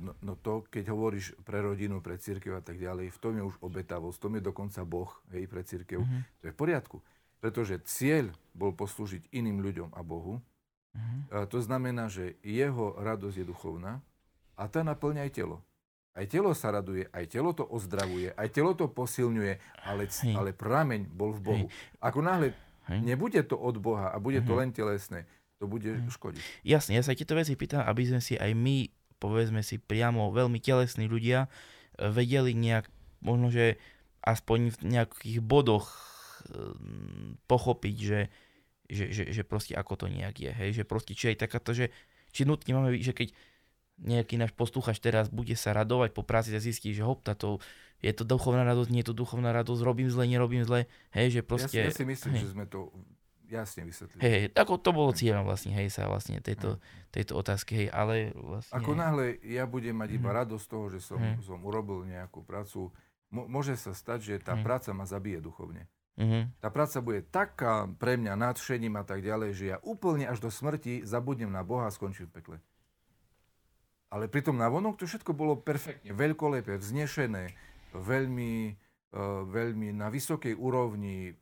no, 0.00 0.12
no 0.22 0.32
to, 0.40 0.64
keď 0.66 0.90
hovoríš 0.90 1.36
pre 1.44 1.60
rodinu, 1.62 2.00
pre 2.00 2.18
církev 2.18 2.56
a 2.56 2.62
tak 2.64 2.80
ďalej, 2.80 3.12
v 3.12 3.18
tom 3.20 3.32
je 3.36 3.44
už 3.44 3.56
obetavosť, 3.62 4.16
v 4.16 4.22
tom 4.22 4.32
je 4.38 4.42
dokonca 4.42 4.80
Boh, 4.82 5.10
hej, 5.30 5.44
pre 5.46 5.62
církev. 5.62 6.02
Uh-huh. 6.02 6.20
To 6.42 6.44
je 6.48 6.52
v 6.52 6.58
poriadku. 6.58 6.96
Pretože 7.38 7.84
cieľ 7.84 8.32
bol 8.56 8.72
poslúžiť 8.72 9.30
iným 9.30 9.60
ľuďom 9.60 9.94
a 9.94 10.00
Bohu. 10.00 10.40
Uh-huh. 10.40 11.20
A 11.30 11.46
to 11.46 11.60
znamená, 11.60 12.08
že 12.08 12.40
jeho 12.42 12.96
radosť 12.96 13.36
je 13.44 13.46
duchovná 13.46 14.00
a 14.56 14.62
tá 14.66 14.80
naplňa 14.80 15.28
aj 15.28 15.32
telo. 15.36 15.60
Aj 16.16 16.24
telo 16.24 16.56
sa 16.56 16.72
raduje, 16.72 17.04
aj 17.12 17.28
telo 17.28 17.52
to 17.52 17.68
ozdravuje, 17.68 18.32
aj 18.32 18.48
telo 18.48 18.72
to 18.72 18.88
posilňuje, 18.88 19.84
ale, 19.84 20.08
ale 20.32 20.50
prameň 20.56 21.12
bol 21.12 21.36
v 21.36 21.40
Bohu. 21.44 21.66
Ako 22.00 22.24
náhle 22.24 22.56
nebude 22.88 23.44
to 23.44 23.60
od 23.60 23.76
Boha 23.76 24.08
a 24.08 24.16
bude 24.16 24.40
to 24.40 24.56
len 24.56 24.72
telesné, 24.72 25.28
to 25.60 25.68
bude 25.68 25.84
uh-huh. 25.84 26.08
škodiť. 26.08 26.64
Jasne, 26.64 26.96
ja 26.96 27.04
sa 27.04 27.12
tieto 27.12 27.36
veci 27.36 27.52
pýtam, 27.52 27.84
aby 27.84 28.08
sme 28.08 28.24
si 28.24 28.32
aj 28.40 28.56
my 28.56 28.88
povedzme 29.18 29.64
si 29.64 29.80
priamo 29.80 30.32
veľmi 30.32 30.60
telesní 30.60 31.08
ľudia, 31.08 31.48
e, 31.96 32.08
vedeli 32.12 32.52
nejak, 32.52 32.88
možno 33.24 33.48
že 33.48 33.80
aspoň 34.22 34.76
v 34.76 34.78
nejakých 34.96 35.38
bodoch 35.40 35.88
e, 35.92 35.96
pochopiť, 37.48 37.96
že, 37.96 38.20
že, 38.86 39.04
že, 39.12 39.22
že 39.32 39.42
proste 39.42 39.72
ako 39.74 40.04
to 40.04 40.06
nejak 40.12 40.36
je. 40.36 40.52
Hej? 40.52 40.70
Že 40.82 40.84
proste 40.84 41.12
či 41.16 41.32
aj 41.32 41.48
takáto, 41.48 41.72
že 41.72 41.90
či 42.30 42.44
nutne 42.44 42.76
máme, 42.76 43.00
že 43.00 43.16
keď 43.16 43.32
nejaký 44.00 44.36
náš 44.36 44.52
poslúchač 44.52 45.00
teraz 45.00 45.32
bude 45.32 45.56
sa 45.56 45.72
radovať 45.72 46.12
po 46.12 46.20
práci 46.20 46.52
a 46.52 46.60
zistí, 46.60 46.92
že 46.92 47.00
hop, 47.00 47.24
táto, 47.24 47.60
je 48.04 48.12
to 48.12 48.28
duchovná 48.28 48.62
radosť, 48.68 48.88
nie 48.92 49.00
je 49.00 49.08
to 49.12 49.16
duchovná 49.16 49.56
radosť, 49.56 49.80
robím 49.80 50.12
zle, 50.12 50.28
nerobím 50.28 50.64
zle, 50.68 50.84
hej, 51.16 51.40
že 51.40 51.40
proste... 51.40 51.80
Ja 51.80 51.88
si, 51.88 51.96
ja 51.96 51.98
si 52.00 52.04
myslím, 52.04 52.32
hej. 52.36 52.42
že 52.44 52.48
sme 52.52 52.64
to 52.68 52.92
jasne 53.48 53.86
vysvetlili. 53.86 54.20
Hej, 54.20 54.38
ako 54.52 54.74
to 54.82 54.90
bolo 54.92 55.10
cieľom 55.16 55.48
vlastne, 55.48 55.72
hej, 55.72 55.88
sa 55.88 56.10
vlastne 56.10 56.42
tejto, 56.42 56.82
tejto 57.14 57.32
otázky, 57.38 57.86
hej, 57.86 57.88
ale 57.88 58.36
vlastne... 58.36 58.74
Ako 58.76 58.92
náhle 58.92 59.40
ja 59.46 59.64
budem 59.64 59.96
mať 59.96 60.10
iba 60.18 60.30
mm. 60.34 60.36
radosť 60.44 60.64
z 60.66 60.68
toho, 60.68 60.86
že 60.92 61.00
som, 61.00 61.18
mm. 61.18 61.40
som 61.40 61.58
urobil 61.64 62.04
nejakú 62.04 62.44
prácu, 62.44 62.92
môže 63.30 63.78
sa 63.80 63.96
stať, 63.96 64.18
že 64.22 64.34
tá 64.42 64.58
mm. 64.58 64.62
práca 64.66 64.90
ma 64.92 65.08
zabije 65.08 65.40
duchovne. 65.40 65.88
Mm-hmm. 66.16 66.64
Tá 66.64 66.72
práca 66.72 67.04
bude 67.04 67.20
taká 67.28 67.84
pre 68.00 68.16
mňa 68.16 68.40
nadšením 68.40 68.96
a 68.96 69.04
tak 69.04 69.20
ďalej, 69.20 69.50
že 69.52 69.64
ja 69.76 69.78
úplne 69.84 70.24
až 70.24 70.40
do 70.40 70.48
smrti 70.48 71.04
zabudnem 71.04 71.52
na 71.52 71.60
Boha 71.60 71.84
a 71.84 71.92
skončím 71.92 72.32
v 72.32 72.40
pekle. 72.40 72.56
Ale 74.16 74.32
pritom 74.32 74.56
na 74.56 74.72
vonok 74.72 74.96
to 74.96 75.04
všetko 75.04 75.36
bolo 75.36 75.60
perfektne, 75.60 76.16
veľkolepé, 76.16 76.80
vznešené, 76.80 77.52
veľmi, 77.92 78.72
uh, 79.12 79.44
veľmi 79.44 79.92
na 79.92 80.08
vysokej 80.08 80.56
úrovni, 80.56 81.36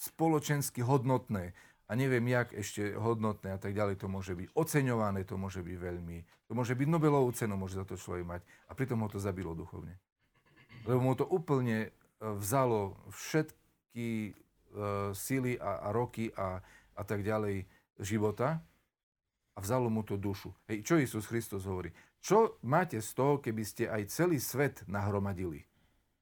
spoločensky 0.00 0.80
hodnotné 0.80 1.52
a 1.84 1.92
neviem, 1.92 2.24
jak 2.32 2.56
ešte 2.56 2.96
hodnotné 2.96 3.52
a 3.52 3.60
tak 3.60 3.76
ďalej 3.76 4.00
to 4.00 4.08
môže 4.08 4.32
byť. 4.32 4.56
Oceňované 4.56 5.28
to 5.28 5.36
môže 5.36 5.60
byť 5.60 5.76
veľmi. 5.76 6.48
To 6.48 6.52
môže 6.56 6.72
byť 6.72 6.88
Nobelovú 6.88 7.28
cenu, 7.36 7.60
môže 7.60 7.76
za 7.76 7.84
to 7.84 8.00
človek 8.00 8.24
mať. 8.24 8.40
A 8.68 8.72
pritom 8.72 9.04
ho 9.04 9.08
to 9.12 9.20
zabilo 9.20 9.52
duchovne. 9.52 9.92
Lebo 10.88 11.04
mu 11.04 11.12
to 11.12 11.28
úplne 11.28 11.88
e, 11.88 11.90
vzalo 12.20 12.96
všetky 13.12 14.32
uh, 14.32 15.12
síly 15.12 15.60
a, 15.60 15.84
a 15.84 15.88
roky 15.92 16.32
a, 16.40 16.64
a 16.96 17.02
tak 17.04 17.20
ďalej 17.20 17.68
života 18.00 18.64
a 19.54 19.58
vzalo 19.60 19.92
mu 19.92 20.00
to 20.00 20.16
dušu. 20.16 20.50
Hej, 20.72 20.88
čo 20.88 20.96
Isus 20.96 21.28
Kristus 21.28 21.68
hovorí? 21.68 21.92
Čo 22.24 22.56
máte 22.64 23.04
z 23.04 23.10
toho, 23.12 23.36
keby 23.36 23.62
ste 23.68 23.84
aj 23.84 24.08
celý 24.08 24.40
svet 24.40 24.80
nahromadili? 24.88 25.68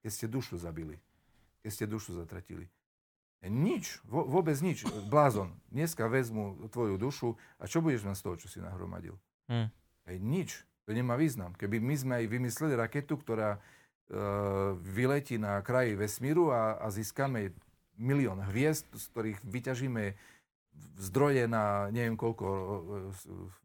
Keď 0.02 0.10
ste 0.10 0.26
dušu 0.26 0.58
zabili. 0.58 0.98
Keď 1.62 1.70
ste 1.70 1.84
dušu 1.86 2.18
zatratili. 2.18 2.66
Nič, 3.46 4.02
vôbec 4.10 4.58
nič. 4.58 4.82
Blázon, 5.06 5.54
dneska 5.70 6.10
vezmu 6.10 6.58
tvoju 6.74 6.98
dušu 6.98 7.38
a 7.62 7.70
čo 7.70 7.78
budeš 7.78 8.02
mať 8.02 8.18
z 8.18 8.22
toho, 8.26 8.34
čo 8.34 8.50
si 8.50 8.58
nahromadil? 8.58 9.14
Hmm. 9.46 9.70
Hej, 10.10 10.18
nič. 10.18 10.50
To 10.86 10.90
nemá 10.90 11.14
význam. 11.14 11.54
Keby 11.54 11.78
my 11.78 11.94
sme 11.94 12.14
aj 12.18 12.26
vymysleli 12.26 12.74
raketu, 12.74 13.14
ktorá 13.22 13.54
e, 13.54 13.60
vyletí 14.82 15.38
na 15.38 15.62
kraji 15.62 15.94
vesmíru 15.94 16.50
a, 16.50 16.82
a 16.82 16.90
získame 16.90 17.54
milión 17.94 18.42
hviezd, 18.42 18.90
z 18.90 19.04
ktorých 19.14 19.38
vyťažíme 19.46 20.18
zdroje 20.98 21.46
na 21.46 21.94
neviem 21.94 22.18
koľko 22.18 22.46
e, 22.50 22.70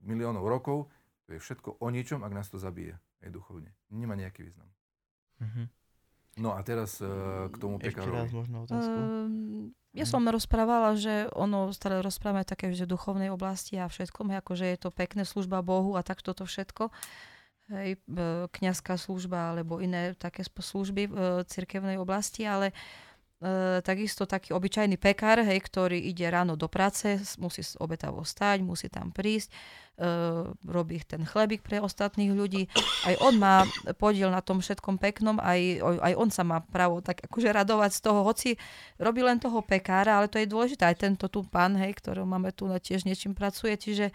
miliónov 0.06 0.45
rokov, 0.45 0.86
to 1.28 1.36
je 1.36 1.40
všetko 1.44 1.84
o 1.84 1.88
ničom, 1.92 2.24
ak 2.24 2.32
nás 2.32 2.48
to 2.48 2.56
zabije 2.56 2.96
aj 3.20 3.30
duchovne. 3.30 3.76
Nemá 3.92 4.16
nejaký 4.16 4.48
význam. 4.48 4.72
Mm-hmm. 5.44 5.66
No 6.38 6.56
a 6.56 6.63
teraz 6.63 7.04
uh, 7.04 7.52
k 7.52 7.56
tomu 7.60 7.82
pekárovi. 7.82 8.08
Ešte 8.08 8.24
raz 8.24 8.30
možno 8.32 8.58
otázku. 8.63 8.98
Um, 8.98 9.76
ja 9.98 10.06
som 10.06 10.22
hm. 10.24 10.30
rozprávala, 10.38 10.94
že 10.94 11.26
ono 11.34 11.74
stále 11.74 12.06
rozprávame 12.06 12.46
také, 12.46 12.70
že 12.72 12.86
duchovnej 12.86 13.34
oblasti 13.34 13.82
a 13.82 13.90
všetkom, 13.90 14.30
ako 14.30 14.54
že 14.54 14.66
je 14.72 14.78
to 14.78 14.90
pekné 14.94 15.26
služba 15.26 15.66
Bohu 15.66 15.98
a 15.98 16.06
tak 16.06 16.22
toto 16.22 16.46
všetko. 16.46 16.94
Hej, 17.68 18.00
kniazská 18.56 18.96
služba 18.96 19.52
alebo 19.52 19.84
iné 19.84 20.16
také 20.16 20.48
služby 20.48 21.12
v 21.12 21.18
cirkevnej 21.52 22.00
oblasti, 22.00 22.48
ale 22.48 22.72
uh, 22.72 23.07
E, 23.38 23.86
takisto 23.86 24.26
taký 24.26 24.50
obyčajný 24.58 24.97
pekár, 24.97 25.45
hej, 25.45 25.62
ktorý 25.62 26.02
ide 26.02 26.26
ráno 26.26 26.58
do 26.58 26.65
práce, 26.65 27.21
musí 27.38 27.62
obetavo 27.78 28.26
stať, 28.26 28.65
musí 28.65 28.89
tam 28.89 29.13
prísť, 29.13 29.54
e, 29.54 29.56
robí 30.65 30.97
ten 31.06 31.21
chlebík 31.21 31.62
pre 31.62 31.78
ostatných 31.78 32.34
ľudí. 32.34 32.65
Aj 33.06 33.13
on 33.21 33.38
má 33.38 33.62
podiel 34.02 34.34
na 34.34 34.41
tom 34.41 34.58
všetkom 34.58 34.97
peknom, 34.97 35.38
aj, 35.38 35.86
aj 36.02 36.13
on 36.17 36.30
sa 36.34 36.41
má 36.41 36.65
právo 36.65 37.06
tak 37.06 37.21
akože 37.30 37.54
radovať 37.54 37.91
z 37.93 38.02
toho, 38.02 38.26
hoci 38.26 38.50
robí 38.97 39.21
len 39.21 39.38
toho 39.38 39.62
pekára, 39.62 40.17
ale 40.17 40.34
to 40.34 40.41
je 40.41 40.50
dôležité. 40.50 40.89
Aj 40.89 40.97
tento 40.97 41.30
tu 41.30 41.45
pán, 41.45 41.78
hej, 41.78 41.93
ktorého 41.93 42.26
máme 42.26 42.50
tu, 42.58 42.65
tiež 42.65 43.06
niečím 43.06 43.38
pracuje, 43.38 43.78
čiže 43.78 44.10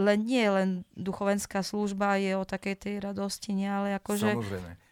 len 0.00 0.24
nie 0.24 0.48
len 0.48 0.88
duchovenská 0.96 1.60
služba 1.60 2.16
je 2.16 2.40
o 2.40 2.48
takej 2.48 2.88
tej 2.88 2.94
radosti, 3.04 3.52
nie, 3.52 3.68
ale 3.68 4.00
akože... 4.00 4.32
Samozrejme 4.32 4.83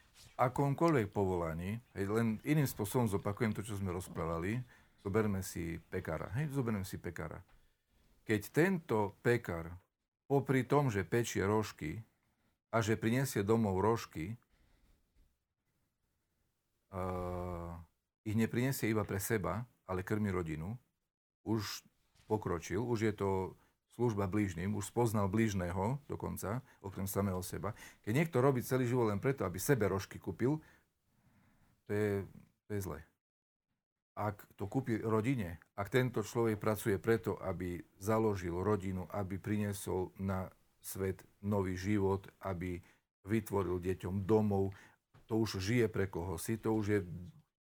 akomkoľvek 0.48 1.14
povolaní, 1.14 1.78
hej, 1.94 2.06
len 2.10 2.42
iným 2.42 2.66
spôsobom 2.66 3.06
zopakujem 3.06 3.54
to, 3.54 3.62
čo 3.62 3.78
sme 3.78 3.94
rozprávali, 3.94 4.58
zoberme 5.02 5.42
si 5.42 5.78
pekára. 5.90 6.30
Hej, 6.38 6.54
zoberme 6.54 6.82
si 6.82 6.98
pekára. 6.98 7.38
Keď 8.22 8.40
tento 8.54 9.18
pekár 9.22 9.70
popri 10.26 10.66
tom, 10.66 10.90
že 10.90 11.06
pečie 11.06 11.42
rožky 11.42 12.02
a 12.70 12.80
že 12.80 12.98
prinesie 12.98 13.42
domov 13.42 13.82
rožky, 13.82 14.38
uh, 16.94 17.74
ich 18.22 18.38
neprinesie 18.38 18.90
iba 18.90 19.02
pre 19.02 19.18
seba, 19.18 19.66
ale 19.90 20.06
krmi 20.06 20.30
rodinu, 20.30 20.78
už 21.42 21.82
pokročil, 22.30 22.80
už 22.80 22.98
je 23.10 23.14
to 23.14 23.30
služba 23.94 24.24
blížnym, 24.26 24.72
už 24.72 24.88
spoznal 24.88 25.28
blížneho 25.28 26.00
dokonca, 26.08 26.64
okrem 26.80 27.04
samého 27.04 27.40
seba. 27.44 27.76
Keď 28.02 28.12
niekto 28.12 28.40
robí 28.40 28.64
celý 28.64 28.88
život 28.88 29.12
len 29.12 29.20
preto, 29.20 29.44
aby 29.44 29.60
sebe 29.60 29.88
rožky 29.88 30.16
kúpil, 30.16 30.58
to 31.86 31.90
je, 31.92 32.10
to 32.68 32.70
je 32.72 32.80
zlé. 32.80 33.00
Ak 34.12 34.44
to 34.60 34.68
kúpi 34.68 35.00
rodine, 35.00 35.56
ak 35.76 35.88
tento 35.88 36.20
človek 36.20 36.60
pracuje 36.60 36.96
preto, 37.00 37.40
aby 37.40 37.80
založil 37.96 38.52
rodinu, 38.60 39.08
aby 39.08 39.40
priniesol 39.40 40.12
na 40.20 40.52
svet 40.84 41.24
nový 41.40 41.76
život, 41.76 42.28
aby 42.44 42.76
vytvoril 43.24 43.80
deťom 43.80 44.28
domov, 44.28 44.74
to 45.24 45.40
už 45.40 45.64
žije 45.64 45.88
pre 45.88 46.12
koho 46.12 46.36
si, 46.36 46.60
to 46.60 46.76
už 46.76 46.86
je 46.92 47.00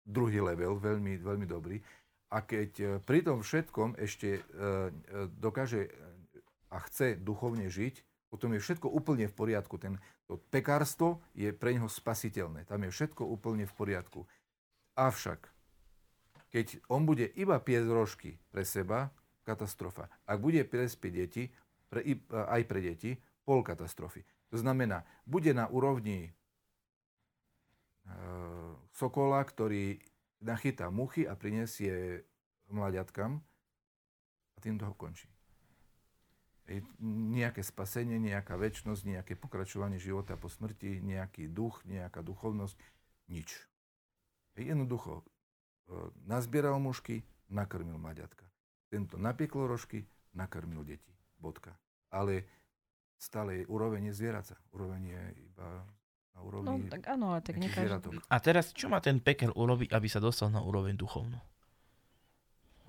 druhý 0.07 0.39
level, 0.39 0.79
veľmi, 0.79 1.19
veľmi 1.19 1.43
dobrý. 1.43 1.83
A 2.31 2.43
keď 2.43 2.71
eh, 2.79 2.87
pri 3.03 3.19
tom 3.23 3.43
všetkom 3.43 3.99
ešte 3.99 4.39
eh, 4.39 4.41
eh, 4.41 5.27
dokáže 5.27 5.91
a 6.71 6.77
chce 6.83 7.15
duchovne 7.19 7.71
žiť, 7.71 8.03
potom 8.27 8.51
je 8.51 8.59
všetko 8.59 8.91
úplne 8.91 9.31
v 9.31 9.35
poriadku. 9.35 9.79
Ten, 9.79 10.03
to 10.27 10.35
pekárstvo 10.51 11.23
je 11.31 11.55
pre 11.55 11.71
neho 11.71 11.87
spasiteľné. 11.87 12.67
Tam 12.67 12.83
je 12.83 12.91
všetko 12.91 13.23
úplne 13.23 13.63
v 13.63 13.73
poriadku. 13.73 14.27
Avšak, 14.99 15.47
keď 16.51 16.83
on 16.91 17.07
bude 17.07 17.23
iba 17.39 17.55
piesť 17.59 17.87
rožky 17.87 18.31
pre 18.51 18.67
seba, 18.67 19.15
katastrofa. 19.47 20.11
Ak 20.27 20.43
bude 20.43 20.59
piesť 20.67 20.99
pre 20.99 21.11
deti, 21.11 21.43
pre, 21.87 22.03
aj 22.27 22.61
pre 22.67 22.79
deti, 22.83 23.15
pol 23.47 23.63
katastrofy. 23.63 24.27
To 24.51 24.59
znamená, 24.59 25.07
bude 25.23 25.55
na 25.55 25.71
úrovni 25.71 26.27
e, 26.27 26.31
sokola, 28.91 29.39
ktorý 29.39 30.03
nachytá 30.43 30.91
muchy 30.91 31.23
a 31.23 31.39
prinesie 31.39 32.27
mladiatkam 32.67 33.39
a 34.55 34.57
tým 34.59 34.75
toho 34.75 34.91
končí. 34.99 35.31
Nejaké 37.31 37.63
spasenie, 37.63 38.19
nejaká 38.19 38.59
väčšnosť, 38.59 39.01
nejaké 39.07 39.33
pokračovanie 39.39 40.03
života 40.03 40.35
po 40.35 40.51
smrti, 40.51 40.99
nejaký 40.99 41.47
duch, 41.47 41.79
nejaká 41.87 42.19
duchovnosť, 42.19 42.75
nič. 43.31 43.55
Jednoducho, 44.59 45.21
e, 45.21 45.25
nazbieral 46.27 46.75
mužky, 46.83 47.23
nakrmil 47.47 47.95
mladiatka. 47.95 48.43
Tento 48.91 49.15
napieklo 49.15 49.67
rožky, 49.67 50.03
nakrmil 50.35 50.83
deti. 50.83 51.11
Bodka. 51.39 51.71
Ale 52.11 52.43
stále 53.15 53.63
je 53.63 53.69
úroveň 53.69 54.11
je 54.11 54.13
zvieraca. 54.17 54.55
Úroveň 54.73 55.01
je 55.13 55.23
iba 55.47 55.85
na 56.33 56.39
úrovni... 56.41 56.67
No 56.67 56.73
tak 56.89 57.03
áno, 57.07 57.35
ale 57.35 57.41
tak 57.45 57.57
nekážem. 57.61 58.01
A 58.27 58.37
teraz, 58.41 58.73
čo 58.73 58.89
má 58.89 58.99
ten 58.99 59.21
pekel 59.21 59.53
urobiť, 59.53 59.93
aby 59.93 60.07
sa 60.09 60.19
dostal 60.19 60.49
na 60.49 60.61
úroveň 60.61 60.97
duchovnú? 60.97 61.37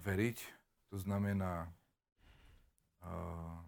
Veriť, 0.03 0.39
to 0.89 0.97
znamená 0.97 1.69
uh, 3.05 3.68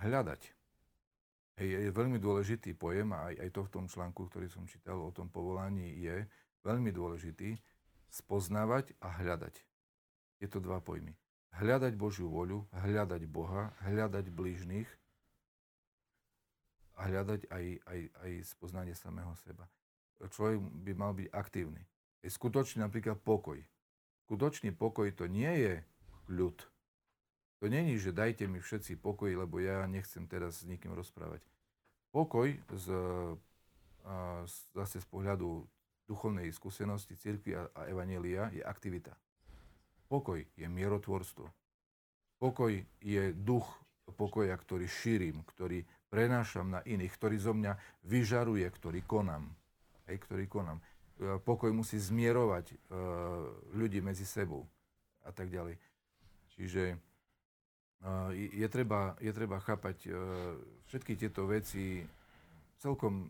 hľadať. 0.00 0.42
Hej, 1.60 1.68
je 1.88 1.90
veľmi 1.92 2.16
dôležitý 2.16 2.72
pojem, 2.72 3.12
a 3.12 3.28
aj, 3.28 3.34
aj 3.44 3.50
to 3.52 3.60
v 3.68 3.72
tom 3.72 3.84
článku, 3.84 4.26
ktorý 4.32 4.48
som 4.48 4.64
čítal 4.64 4.96
o 4.96 5.12
tom 5.12 5.28
povolaní, 5.28 5.92
je 6.00 6.24
veľmi 6.64 6.88
dôležitý 6.88 7.60
spoznávať 8.08 8.96
a 9.04 9.12
hľadať. 9.20 9.54
Je 10.40 10.48
to 10.48 10.58
dva 10.58 10.80
pojmy 10.80 11.12
hľadať 11.58 11.98
Božiu 11.98 12.30
voľu, 12.30 12.62
hľadať 12.70 13.22
Boha, 13.26 13.74
hľadať 13.82 14.30
blížnych 14.30 14.86
a 16.94 17.10
hľadať 17.10 17.50
aj, 17.50 17.64
aj, 17.86 18.00
aj 18.22 18.32
spoznanie 18.46 18.94
samého 18.94 19.34
seba. 19.42 19.66
Človek 20.20 20.60
by 20.60 20.92
mal 20.94 21.12
byť 21.16 21.28
aktívny. 21.32 21.82
Je 22.20 22.28
skutočný 22.28 22.84
napríklad 22.84 23.16
pokoj. 23.24 23.56
Skutočný 24.28 24.76
pokoj 24.76 25.08
to 25.16 25.24
nie 25.26 25.48
je 25.48 25.74
ľud. 26.28 26.60
To 27.60 27.68
není, 27.68 28.00
že 28.00 28.16
dajte 28.16 28.48
mi 28.48 28.56
všetci 28.56 28.96
pokoj, 28.96 29.28
lebo 29.36 29.60
ja 29.60 29.84
nechcem 29.84 30.24
teraz 30.24 30.64
s 30.64 30.68
nikým 30.68 30.96
rozprávať. 30.96 31.44
Pokoj 32.08 32.56
z, 32.72 32.86
a, 34.08 34.42
zase 34.72 35.04
z 35.04 35.06
pohľadu 35.12 35.68
duchovnej 36.08 36.48
skúsenosti 36.50 37.14
cirkvi 37.20 37.54
a, 37.54 37.68
a 37.76 37.80
evanelia 37.86 38.48
je 38.50 38.64
aktivita. 38.64 39.12
Pokoj 40.08 40.40
je 40.56 40.66
mierotvorstvo. 40.66 41.46
Pokoj 42.40 42.72
je 43.04 43.22
duch 43.36 43.68
pokoja, 44.16 44.56
ktorý 44.56 44.88
šírim, 44.88 45.44
ktorý 45.44 45.84
prenášam 46.10 46.72
na 46.72 46.80
iných, 46.82 47.12
ktorý 47.14 47.36
zo 47.38 47.52
mňa 47.54 47.76
vyžaruje, 48.08 48.66
ktorý 48.66 49.04
konám. 49.06 49.52
Hej, 50.08 50.24
ktorý 50.26 50.48
konám. 50.50 50.82
E, 51.20 51.38
pokoj 51.38 51.70
musí 51.70 52.00
zmierovať 52.00 52.74
uh, 52.74 52.76
ľudí 53.78 54.02
medzi 54.02 54.26
sebou 54.26 54.66
a 55.22 55.30
tak 55.30 55.52
ďalej. 55.52 55.78
Čiže 56.56 56.98
je, 58.32 58.68
treba, 58.72 59.16
je 59.20 59.32
treba 59.32 59.60
chápať 59.60 60.08
uh, 60.08 60.16
všetky 60.88 61.20
tieto 61.20 61.44
veci 61.44 62.00
celkom 62.80 63.28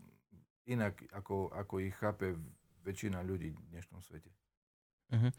inak, 0.69 0.95
ako, 1.11 1.51
ako 1.51 1.83
ich 1.83 1.95
chápe 1.99 2.39
väčšina 2.87 3.19
ľudí 3.21 3.51
v 3.51 3.67
dnešnom 3.75 3.99
svete. 3.99 4.31
Uh-huh. 5.11 5.31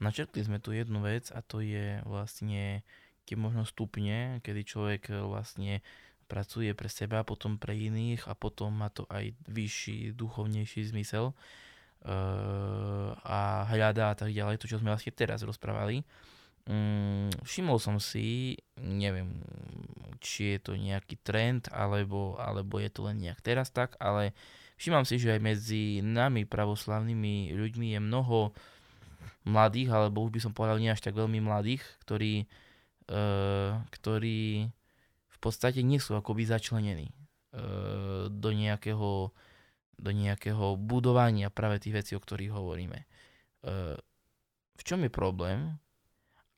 Načrtli 0.00 0.40
sme 0.40 0.56
tu 0.56 0.72
jednu 0.72 1.04
vec 1.04 1.28
a 1.28 1.44
to 1.44 1.60
je 1.60 2.00
vlastne 2.08 2.80
tie 3.28 3.36
možno 3.36 3.68
stupne, 3.68 4.40
kedy 4.40 4.64
človek 4.64 5.12
e, 5.12 5.20
vlastne 5.20 5.84
pracuje 6.28 6.72
pre 6.72 6.88
seba, 6.88 7.28
potom 7.28 7.60
pre 7.60 7.76
iných 7.76 8.24
a 8.24 8.32
potom 8.32 8.72
má 8.72 8.88
to 8.88 9.04
aj 9.12 9.36
vyšší, 9.48 10.12
duchovnejší 10.12 10.92
zmysel 10.92 11.32
uh, 11.32 13.16
a 13.24 13.64
hľadá 13.64 14.12
a 14.12 14.16
tak 14.16 14.36
ďalej, 14.36 14.60
to 14.60 14.68
čo 14.68 14.76
sme 14.76 14.92
vlastne 14.92 15.08
teraz 15.16 15.40
rozprávali. 15.40 16.04
Um, 16.68 17.32
všimol 17.48 17.80
som 17.80 17.96
si, 17.96 18.60
neviem, 18.76 19.40
či 20.20 20.52
je 20.52 20.58
to 20.60 20.72
nejaký 20.76 21.16
trend, 21.24 21.72
alebo, 21.72 22.36
alebo 22.36 22.76
je 22.76 22.92
to 22.92 23.08
len 23.08 23.24
nejak 23.24 23.40
teraz 23.40 23.72
tak, 23.72 23.96
ale 23.96 24.36
všímam 24.76 25.08
si, 25.08 25.16
že 25.16 25.32
aj 25.32 25.40
medzi 25.40 26.04
nami, 26.04 26.44
pravoslavnými 26.44 27.56
ľuďmi, 27.56 27.96
je 27.96 28.00
mnoho 28.04 28.52
mladých, 29.48 29.88
alebo 29.96 30.28
už 30.28 30.30
by 30.36 30.40
som 30.44 30.52
povedal 30.52 30.76
nie 30.76 30.92
až 30.92 31.00
tak 31.00 31.16
veľmi 31.16 31.40
mladých, 31.40 31.80
ktorí, 32.04 32.44
uh, 33.08 33.80
ktorí 33.88 34.68
v 35.24 35.38
podstate 35.40 35.80
nie 35.80 35.96
sú 35.96 36.20
akoby 36.20 36.44
začlenení 36.44 37.08
uh, 37.56 38.28
do 38.28 38.50
nejakého 38.52 39.32
do 39.98 40.14
nejakého 40.14 40.78
budovania 40.78 41.50
práve 41.50 41.82
tých 41.82 41.96
vecí, 41.98 42.12
o 42.14 42.22
ktorých 42.22 42.54
hovoríme. 42.54 43.02
Uh, 43.66 43.98
v 44.78 44.82
čom 44.86 45.02
je 45.02 45.10
problém? 45.10 45.74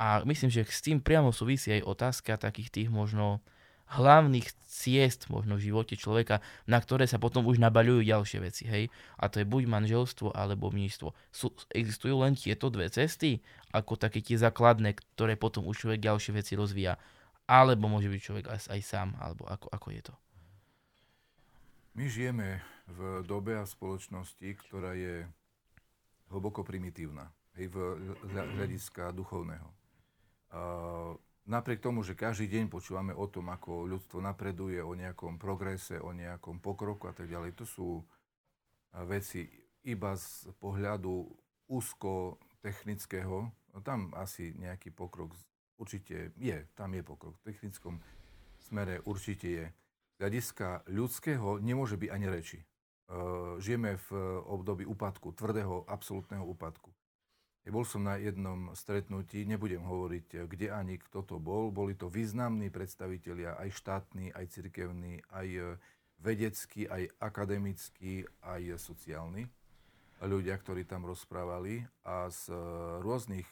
A 0.01 0.25
myslím, 0.25 0.49
že 0.49 0.65
s 0.65 0.81
tým 0.81 0.97
priamo 0.97 1.29
súvisí 1.29 1.69
aj 1.77 1.85
otázka 1.85 2.41
takých 2.41 2.73
tých 2.73 2.89
možno 2.89 3.45
hlavných 3.91 4.49
ciest 4.65 5.27
možno 5.29 5.59
v 5.59 5.67
živote 5.67 5.99
človeka, 5.99 6.39
na 6.65 6.79
ktoré 6.79 7.05
sa 7.11 7.19
potom 7.19 7.45
už 7.45 7.59
nabaľujú 7.59 8.07
ďalšie 8.07 8.39
veci, 8.41 8.65
hej. 8.65 8.89
A 9.19 9.27
to 9.27 9.43
je 9.43 9.51
buď 9.51 9.67
manželstvo 9.67 10.33
alebo 10.33 10.71
mníštvo. 10.71 11.11
Sú, 11.35 11.53
existujú 11.75 12.23
len 12.23 12.39
tieto 12.39 12.71
dve 12.71 12.87
cesty, 12.89 13.43
ako 13.75 13.99
také 13.99 14.23
tie 14.23 14.39
základné, 14.39 14.95
ktoré 14.95 15.35
potom 15.35 15.67
už 15.67 15.85
človek 15.85 16.01
ďalšie 16.01 16.33
veci 16.33 16.55
rozvíja. 16.55 16.97
Alebo 17.51 17.91
môže 17.91 18.07
byť 18.07 18.21
človek 18.23 18.47
aj, 18.47 18.71
aj 18.71 18.81
sám, 18.87 19.19
alebo 19.19 19.45
ako, 19.51 19.69
ako 19.75 19.87
je 19.91 20.03
to? 20.07 20.15
My 21.99 22.07
žijeme 22.07 22.63
v 22.87 23.27
dobe 23.27 23.59
a 23.59 23.67
spoločnosti, 23.67 24.49
ktorá 24.65 24.95
je 24.95 25.27
hlboko 26.31 26.63
primitívna, 26.63 27.35
hej, 27.59 27.75
v 27.75 27.77
hľadiska 28.55 29.11
duchovného. 29.11 29.80
Uh, 30.51 31.15
napriek 31.47 31.79
tomu, 31.79 32.03
že 32.03 32.19
každý 32.19 32.51
deň 32.51 32.71
počúvame 32.71 33.15
o 33.15 33.27
tom, 33.31 33.51
ako 33.55 33.87
ľudstvo 33.87 34.19
napreduje, 34.19 34.83
o 34.83 34.99
nejakom 34.99 35.39
progrese, 35.39 36.03
o 36.03 36.11
nejakom 36.11 36.59
pokroku 36.59 37.07
a 37.07 37.15
tak 37.15 37.31
ďalej, 37.31 37.55
to 37.55 37.67
sú 37.67 38.03
veci 39.07 39.47
iba 39.87 40.19
z 40.19 40.51
pohľadu 40.59 41.31
úzko 41.71 42.43
technického. 42.59 43.47
No 43.71 43.79
tam 43.79 44.11
asi 44.19 44.51
nejaký 44.59 44.91
pokrok 44.91 45.31
určite 45.79 46.35
je, 46.35 46.67
tam 46.75 46.91
je 46.99 47.03
pokrok. 47.07 47.39
V 47.39 47.47
technickom 47.55 48.03
smere 48.59 48.99
určite 49.07 49.47
je. 49.47 49.67
Z 49.71 50.17
hľadiska 50.19 50.91
ľudského 50.91 51.63
nemôže 51.63 51.95
byť 51.95 52.11
ani 52.11 52.27
reči. 52.27 52.59
Žijeme 53.63 53.97
v 53.97 54.09
období 54.51 54.83
úpadku, 54.87 55.33
tvrdého, 55.39 55.87
absolútneho 55.87 56.43
úpadku. 56.43 56.91
Bol 57.69 57.85
som 57.85 58.09
na 58.09 58.17
jednom 58.17 58.73
stretnutí, 58.73 59.45
nebudem 59.45 59.85
hovoriť, 59.85 60.49
kde 60.49 60.73
ani 60.73 60.97
kto 60.97 61.21
to 61.21 61.37
bol. 61.37 61.69
Boli 61.69 61.93
to 61.93 62.09
významní 62.09 62.73
predstavitelia, 62.73 63.61
aj 63.61 63.77
štátni, 63.77 64.33
aj 64.33 64.45
cirkevní, 64.49 65.21
aj 65.29 65.49
eh, 65.49 65.65
vedeckí, 66.25 66.89
aj 66.89 67.13
akademickí, 67.21 68.25
aj 68.41 68.81
sociálni 68.81 69.45
ľudia, 70.21 70.57
ktorí 70.57 70.89
tam 70.89 71.05
rozprávali. 71.05 71.85
A 72.09 72.33
z 72.33 72.49
eh, 72.49 72.59
rôznych 73.05 73.49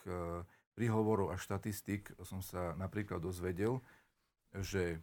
príhovorov 0.72 1.34
a 1.34 1.36
štatistik 1.36 2.14
som 2.22 2.38
sa 2.38 2.78
napríklad 2.78 3.18
dozvedel, 3.18 3.82
že 4.54 5.02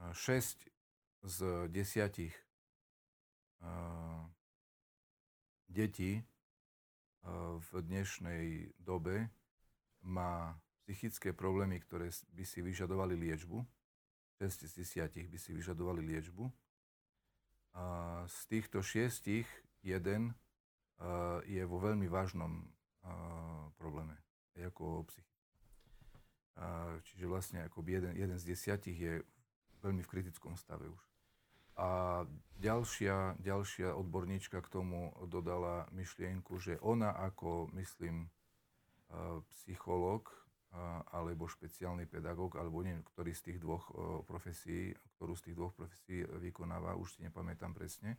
6 0.00 0.72
z 1.20 1.38
10 1.68 2.32
detí 5.68 6.24
v 7.58 7.70
dnešnej 7.82 8.70
dobe 8.78 9.26
má 10.06 10.54
psychické 10.86 11.34
problémy, 11.34 11.82
ktoré 11.82 12.14
by 12.30 12.44
si 12.46 12.62
vyžadovali 12.62 13.18
liečbu. 13.18 13.58
6 14.38 14.70
z 14.70 14.72
10 15.10 15.32
by 15.32 15.38
si 15.40 15.50
vyžadovali 15.50 16.06
liečbu. 16.06 16.46
A 17.74 17.84
z 18.30 18.38
týchto 18.46 18.78
šiestich 18.80 19.48
jeden 19.82 20.38
je 21.50 21.62
vo 21.66 21.82
veľmi 21.82 22.06
vážnom 22.06 22.62
probléme, 23.76 24.14
ako 24.54 25.04
psychický. 25.10 25.50
Čiže 27.02 27.24
vlastne 27.26 27.58
akoby 27.66 28.00
jeden, 28.00 28.12
jeden 28.16 28.38
z 28.38 28.54
desiatich 28.54 28.96
je 28.96 29.20
veľmi 29.82 30.00
v 30.00 30.10
kritickom 30.10 30.56
stave 30.56 30.88
už. 30.88 31.02
A 31.76 32.24
ďalšia, 32.56 33.36
ďalšia 33.36 33.92
odborníčka 33.92 34.64
k 34.64 34.72
tomu 34.72 35.12
dodala 35.28 35.84
myšlienku, 35.92 36.56
že 36.56 36.80
ona 36.80 37.12
ako, 37.12 37.68
myslím, 37.76 38.26
e, 38.26 38.28
psychológ 39.52 40.32
e, 40.32 40.36
alebo 41.12 41.44
špeciálny 41.44 42.08
pedagóg, 42.08 42.56
alebo 42.56 42.80
neviem, 42.80 43.04
ktorý 43.12 43.36
z 43.36 43.52
tých 43.52 43.58
dvoch 43.60 43.92
e, 43.92 44.24
profesí, 44.24 44.96
ktorú 45.20 45.36
z 45.36 45.52
tých 45.52 45.56
dvoch 45.56 45.76
profesí 45.76 46.24
vykonáva, 46.24 46.96
už 46.96 47.20
si 47.20 47.28
nepamätám 47.28 47.76
presne, 47.76 48.16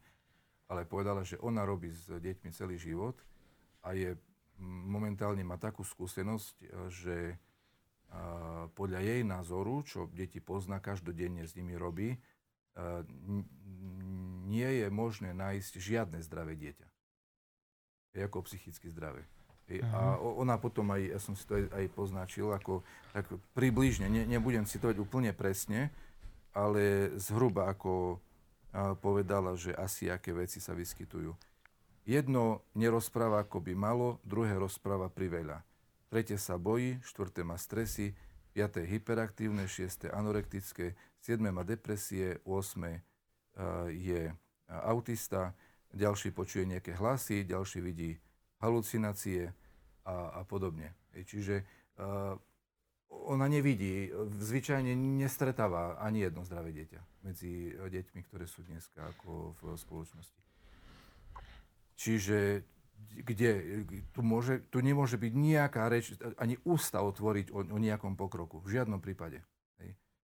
ale 0.70 0.86
povedala, 0.86 1.26
že 1.26 1.42
ona 1.42 1.66
robí 1.66 1.90
s 1.90 2.06
deťmi 2.06 2.54
celý 2.54 2.78
život 2.78 3.18
a 3.82 3.98
je 3.98 4.14
momentálne 4.62 5.42
má 5.42 5.58
takú 5.58 5.86
skúsenosť, 5.86 6.56
že 6.90 7.38
podľa 8.74 9.06
jej 9.06 9.22
názoru, 9.22 9.86
čo 9.86 10.10
deti 10.10 10.42
pozná, 10.42 10.82
každodenne 10.82 11.46
s 11.46 11.54
nimi 11.54 11.78
robí, 11.78 12.18
nie 14.48 14.70
je 14.80 14.88
možné 14.88 15.34
nájsť 15.34 15.74
žiadne 15.82 16.22
zdravé 16.24 16.56
dieťa. 16.56 16.88
Je 18.16 18.22
ako 18.24 18.46
psychicky 18.48 18.88
zdravé. 18.90 19.26
A 19.92 20.16
ona 20.16 20.56
potom 20.56 20.88
aj, 20.96 21.02
ja 21.04 21.20
som 21.20 21.36
si 21.36 21.44
to 21.44 21.60
aj, 21.60 21.68
aj 21.76 21.86
poznačil, 21.92 22.56
ako 22.56 22.88
tak 23.12 23.28
približne, 23.52 24.08
ne, 24.08 24.24
nebudem 24.24 24.64
citovať 24.64 24.96
úplne 24.96 25.36
presne, 25.36 25.92
ale 26.56 27.12
zhruba 27.20 27.68
ako 27.68 28.24
povedala, 29.04 29.60
že 29.60 29.76
asi 29.76 30.08
aké 30.08 30.32
veci 30.32 30.64
sa 30.64 30.72
vyskytujú. 30.72 31.36
Jedno 32.08 32.64
nerozpráva 32.80 33.44
ako 33.44 33.60
by 33.60 33.74
malo, 33.76 34.24
druhé 34.24 34.56
rozpráva 34.56 35.12
priveľa. 35.12 35.60
Tretie 36.08 36.40
sa 36.40 36.56
bojí, 36.56 37.04
štvrté 37.04 37.44
má 37.44 37.60
stresy, 37.60 38.16
piaté 38.56 38.88
hyperaktívne, 38.88 39.68
šiesté 39.68 40.08
anorektické, 40.08 40.96
siedme 41.22 41.52
má 41.52 41.64
depresie, 41.64 42.40
8 42.46 43.02
je 43.90 44.30
autista, 44.70 45.56
ďalší 45.94 46.32
počuje 46.32 46.68
nejaké 46.68 46.94
hlasy, 46.94 47.48
ďalší 47.48 47.80
vidí 47.82 48.12
halucinácie 48.62 49.50
a, 50.06 50.42
a 50.42 50.42
podobne. 50.46 50.94
Čiže 51.14 51.66
uh, 51.98 52.38
ona 53.10 53.48
nevidí, 53.48 54.12
zvyčajne 54.40 54.94
nestretáva 54.94 55.98
ani 56.00 56.28
jedno 56.28 56.44
zdravé 56.44 56.76
dieťa 56.76 57.02
medzi 57.24 57.74
deťmi, 57.74 58.20
ktoré 58.28 58.46
sú 58.46 58.64
dneska 58.68 59.04
ako 59.16 59.56
v 59.58 59.62
spoločnosti. 59.80 60.42
Čiže 61.98 62.68
kde 62.98 63.84
tu, 64.14 64.22
môže, 64.26 64.66
tu 64.70 64.82
nemôže 64.82 65.18
byť 65.18 65.34
nejaká 65.34 65.86
reč, 65.90 66.18
ani 66.38 66.58
ústa 66.66 67.02
otvoriť 67.02 67.54
o, 67.54 67.62
o 67.62 67.78
nejakom 67.78 68.18
pokroku. 68.18 68.62
V 68.62 68.74
žiadnom 68.78 69.02
prípade. 69.02 69.42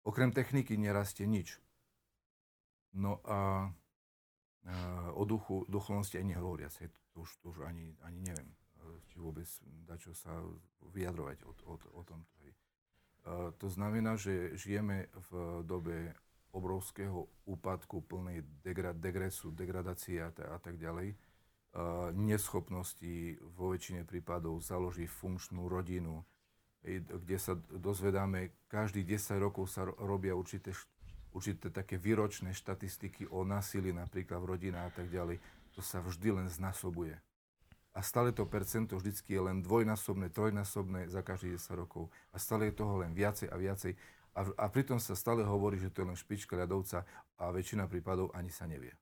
Okrem 0.08 0.32
techniky 0.32 0.80
nerastie 0.80 1.28
nič. 1.28 1.60
No 2.96 3.20
a, 3.28 3.68
a 4.64 4.74
o 5.12 5.28
duchu, 5.28 5.68
duchovnosti 5.68 6.16
ani 6.16 6.32
nehovoriac. 6.32 6.72
Hej. 6.80 6.88
To 7.12 7.28
už, 7.28 7.30
to 7.44 7.52
už 7.52 7.58
ani, 7.68 7.92
ani 8.00 8.24
neviem, 8.24 8.48
či 9.12 9.20
vôbec 9.20 9.44
dá 9.84 10.00
čo 10.00 10.16
sa 10.16 10.32
vyjadrovať 10.96 11.44
o, 11.44 11.52
o, 11.68 11.74
o 11.76 12.02
tomto. 12.08 12.32
A, 12.40 13.52
to 13.60 13.68
znamená, 13.68 14.16
že 14.16 14.56
žijeme 14.56 15.12
v 15.28 15.60
dobe 15.68 16.16
obrovského 16.56 17.28
úpadku, 17.44 18.00
plnej 18.08 18.40
degra, 18.64 18.96
degresu, 18.96 19.52
degradácie 19.52 20.24
a, 20.24 20.32
a 20.32 20.56
tak 20.56 20.80
ďalej 20.80 21.12
neschopnosti 22.16 23.38
vo 23.54 23.76
väčšine 23.76 24.08
prípadov 24.08 24.64
založiť 24.64 25.06
funkčnú 25.06 25.68
rodinu, 25.68 26.24
kde 27.04 27.36
sa 27.38 27.54
dozvedáme, 27.70 28.52
každých 28.72 29.20
10 29.20 29.38
rokov 29.40 29.68
sa 29.68 29.84
robia 29.84 30.32
určité, 30.32 30.72
určité 31.36 31.68
také 31.68 32.00
výročné 32.00 32.56
štatistiky 32.56 33.28
o 33.28 33.44
násilí 33.44 33.92
napríklad 33.92 34.40
v 34.40 34.50
rodinách 34.56 34.88
a 34.88 34.94
tak 35.04 35.08
ďalej. 35.12 35.36
To 35.76 35.80
sa 35.84 36.00
vždy 36.00 36.42
len 36.42 36.48
znásobuje. 36.48 37.14
A 37.96 38.00
stále 38.00 38.30
to 38.30 38.46
percento 38.46 38.94
vždycky 38.94 39.34
je 39.34 39.42
len 39.42 39.58
dvojnásobné, 39.58 40.30
trojnásobné 40.30 41.10
za 41.10 41.24
každých 41.24 41.58
10 41.58 41.82
rokov. 41.82 42.06
A 42.30 42.38
stále 42.38 42.70
je 42.70 42.78
toho 42.78 43.02
len 43.02 43.10
viacej 43.10 43.50
a 43.50 43.56
viacej. 43.58 43.92
A, 44.38 44.40
a 44.54 44.64
pritom 44.70 45.02
sa 45.02 45.18
stále 45.18 45.42
hovorí, 45.42 45.82
že 45.82 45.90
to 45.90 46.06
je 46.06 46.08
len 46.14 46.18
špička 46.18 46.54
ľadovca 46.54 47.02
a 47.42 47.50
väčšina 47.50 47.90
prípadov 47.90 48.30
ani 48.38 48.54
sa 48.54 48.70
nevie. 48.70 48.94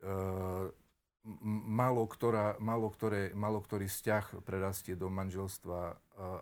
Uh, 0.00 0.68
malo, 1.68 2.08
ktorá, 2.08 2.56
malo, 2.60 2.88
ktoré, 2.88 3.36
malo 3.36 3.60
ktorý 3.60 3.86
vzťah 3.86 4.40
prerastie 4.40 4.96
do 4.96 5.12
manželstva 5.12 5.80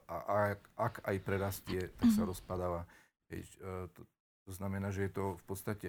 a 0.07 0.17
ak, 0.55 0.61
ak 0.79 0.95
aj 1.03 1.17
prerastie, 1.23 1.81
tak 1.99 2.15
sa 2.15 2.23
mhm. 2.23 2.31
rozpadáva. 2.31 2.83
Hej, 3.29 3.45
to, 3.95 4.01
to 4.49 4.51
znamená, 4.55 4.89
že 4.95 5.11
je 5.11 5.13
to 5.13 5.25
v 5.37 5.45
podstate 5.45 5.89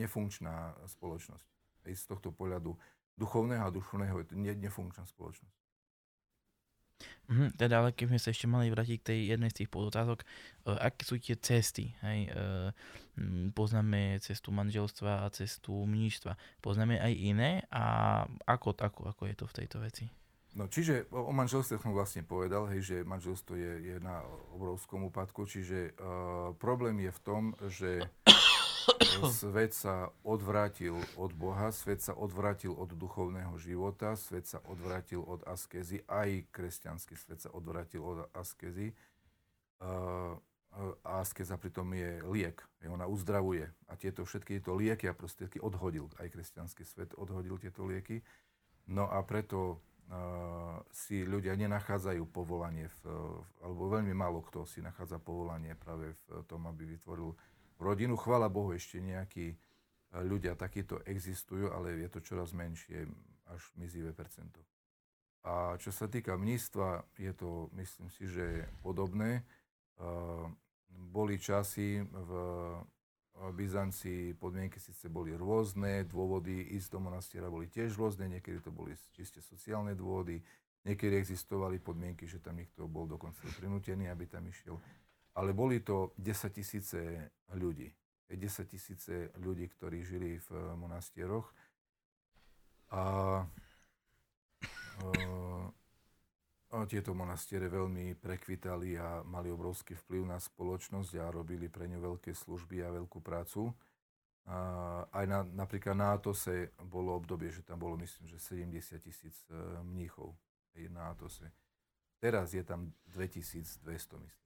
nefunkčná 0.00 0.74
spoločnosť. 0.88 1.46
Z 1.84 2.04
tohto 2.08 2.32
pohľadu 2.32 2.74
duchovného 3.14 3.68
a 3.68 3.74
duchovného 3.74 4.24
je 4.24 4.26
to 4.32 4.36
nefunkčná 4.40 5.04
spoločnosť. 5.06 5.63
Mhm, 7.24 7.56
teda 7.56 7.80
ale 7.80 7.96
keby 7.96 8.14
sme 8.14 8.20
sa 8.20 8.30
ešte 8.36 8.44
mali 8.44 8.68
vrátiť 8.68 8.96
k 9.00 9.08
tej 9.08 9.20
jednej 9.32 9.48
z 9.48 9.64
tých 9.64 9.72
podotázok, 9.72 10.20
uh, 10.22 10.76
aké 10.76 11.02
sú 11.08 11.16
tie 11.16 11.36
cesty? 11.40 11.96
Hej? 12.04 12.28
Uh, 12.36 12.70
poznáme 13.56 14.20
cestu 14.20 14.52
manželstva 14.52 15.24
a 15.24 15.32
cestu 15.32 15.72
mníštva. 15.72 16.36
Poznáme 16.60 17.00
aj 17.00 17.12
iné 17.14 17.50
a 17.72 17.84
ako, 18.44 18.76
ako, 18.76 19.00
ako 19.08 19.22
je 19.30 19.34
to 19.38 19.46
v 19.48 19.56
tejto 19.56 19.76
veci? 19.80 20.04
No, 20.54 20.70
čiže 20.70 21.10
o, 21.10 21.30
o 21.30 21.32
manželstve 21.34 21.82
som 21.82 21.90
vlastne 21.90 22.22
povedal, 22.22 22.70
hej, 22.70 22.80
že 22.82 22.96
manželstvo 23.02 23.58
je, 23.58 23.72
je 23.90 23.96
na 23.98 24.22
obrovskom 24.54 25.02
úpadku, 25.10 25.50
čiže 25.50 25.98
uh, 25.98 26.54
problém 26.54 27.02
je 27.02 27.10
v 27.10 27.20
tom, 27.26 27.42
že 27.66 28.06
svet 29.30 29.72
sa 29.72 30.10
odvrátil 30.26 30.98
od 31.16 31.32
Boha, 31.32 31.70
svet 31.70 32.02
sa 32.02 32.12
odvrátil 32.12 32.74
od 32.74 32.92
duchovného 32.92 33.54
života, 33.56 34.16
svet 34.18 34.46
sa 34.46 34.60
odvrátil 34.66 35.22
od 35.22 35.44
askezy, 35.46 36.02
aj 36.08 36.48
kresťanský 36.50 37.14
svet 37.16 37.40
sa 37.44 37.50
odvrátil 37.54 38.04
od 38.04 38.28
askezy. 38.34 38.92
A 41.04 41.20
askeza 41.22 41.54
pritom 41.54 41.86
je 41.94 42.18
liek, 42.26 42.58
ona 42.82 43.06
uzdravuje. 43.06 43.70
A 43.86 43.94
tieto 43.94 44.26
všetky 44.26 44.58
tieto 44.58 44.74
lieky 44.74 45.06
a 45.06 45.14
prostriedky 45.14 45.62
odhodil, 45.62 46.10
aj 46.18 46.34
kresťanský 46.34 46.82
svet 46.82 47.10
odhodil 47.14 47.54
tieto 47.62 47.86
lieky. 47.86 48.26
No 48.90 49.06
a 49.06 49.22
preto 49.22 49.78
si 50.92 51.24
ľudia 51.24 51.56
nenachádzajú 51.56 52.28
povolanie, 52.28 52.92
v, 53.00 53.02
alebo 53.64 53.88
veľmi 53.88 54.12
málo 54.12 54.44
kto 54.44 54.68
si 54.68 54.84
nachádza 54.84 55.16
povolanie 55.16 55.72
práve 55.78 56.12
v 56.28 56.44
tom, 56.44 56.68
aby 56.68 56.84
vytvoril 56.84 57.32
rodinu. 57.78 58.14
Chvala 58.18 58.46
Bohu, 58.50 58.74
ešte 58.74 59.02
nejakí 59.02 59.54
e, 59.54 59.56
ľudia 60.22 60.54
takíto 60.54 61.00
existujú, 61.06 61.70
ale 61.72 61.98
je 62.04 62.08
to 62.10 62.20
čoraz 62.22 62.54
menšie, 62.54 63.06
až 63.50 63.62
mizivé 63.76 64.14
percento. 64.14 64.60
A 65.44 65.76
čo 65.76 65.92
sa 65.92 66.08
týka 66.08 66.40
mníctva, 66.40 67.04
je 67.20 67.32
to, 67.36 67.68
myslím 67.76 68.08
si, 68.08 68.24
že 68.30 68.64
podobné. 68.80 69.40
E, 69.40 69.42
boli 70.88 71.36
časy 71.36 72.00
v 72.06 72.30
Byzancii, 73.34 74.38
podmienky 74.38 74.78
síce 74.78 75.10
boli 75.10 75.34
rôzne, 75.34 76.06
dôvody 76.06 76.70
ísť 76.78 76.88
do 76.94 76.98
monastiera 77.02 77.50
boli 77.50 77.66
tiež 77.66 77.98
rôzne, 77.98 78.30
niekedy 78.30 78.62
to 78.62 78.70
boli 78.70 78.94
čiste 79.10 79.42
sociálne 79.42 79.98
dôvody, 79.98 80.38
niekedy 80.86 81.18
existovali 81.18 81.82
podmienky, 81.82 82.30
že 82.30 82.38
tam 82.38 82.62
niekto 82.62 82.86
bol 82.86 83.10
dokonca 83.10 83.42
prinútený, 83.58 84.06
aby 84.06 84.30
tam 84.30 84.46
išiel 84.46 84.78
ale 85.34 85.50
boli 85.52 85.82
to 85.82 86.14
10 86.18 86.50
tisíce 86.54 87.30
ľudí. 87.58 87.90
10 88.30 88.66
tisíce 88.66 89.30
ľudí, 89.38 89.68
ktorí 89.68 90.02
žili 90.02 90.38
v 90.38 90.48
monastieroch. 90.78 91.50
A, 92.94 93.02
a 96.70 96.76
tieto 96.86 97.14
monastiere 97.14 97.66
veľmi 97.66 98.14
prekvitali 98.18 98.98
a 98.98 99.22
mali 99.26 99.50
obrovský 99.50 99.98
vplyv 99.98 100.22
na 100.26 100.38
spoločnosť 100.38 101.12
a 101.18 101.34
robili 101.34 101.66
pre 101.66 101.90
ňu 101.90 101.98
veľké 101.98 102.34
služby 102.34 102.82
a 102.82 102.94
veľkú 102.94 103.18
prácu. 103.18 103.74
A 104.44 104.58
aj 105.08 105.24
na, 105.24 105.40
napríklad 105.64 105.96
na 105.96 106.12
Atose 106.14 106.76
bolo 106.84 107.16
obdobie, 107.16 107.48
že 107.48 107.64
tam 107.64 107.80
bolo 107.80 107.96
myslím, 107.96 108.28
že 108.28 108.36
70 108.36 109.00
tisíc 109.00 109.40
e, 109.48 109.56
mníchov 109.80 110.36
na 110.92 111.16
Atose. 111.16 111.48
Teraz 112.20 112.52
je 112.52 112.60
tam 112.60 112.92
2200, 113.08 113.88
myslím 114.20 114.43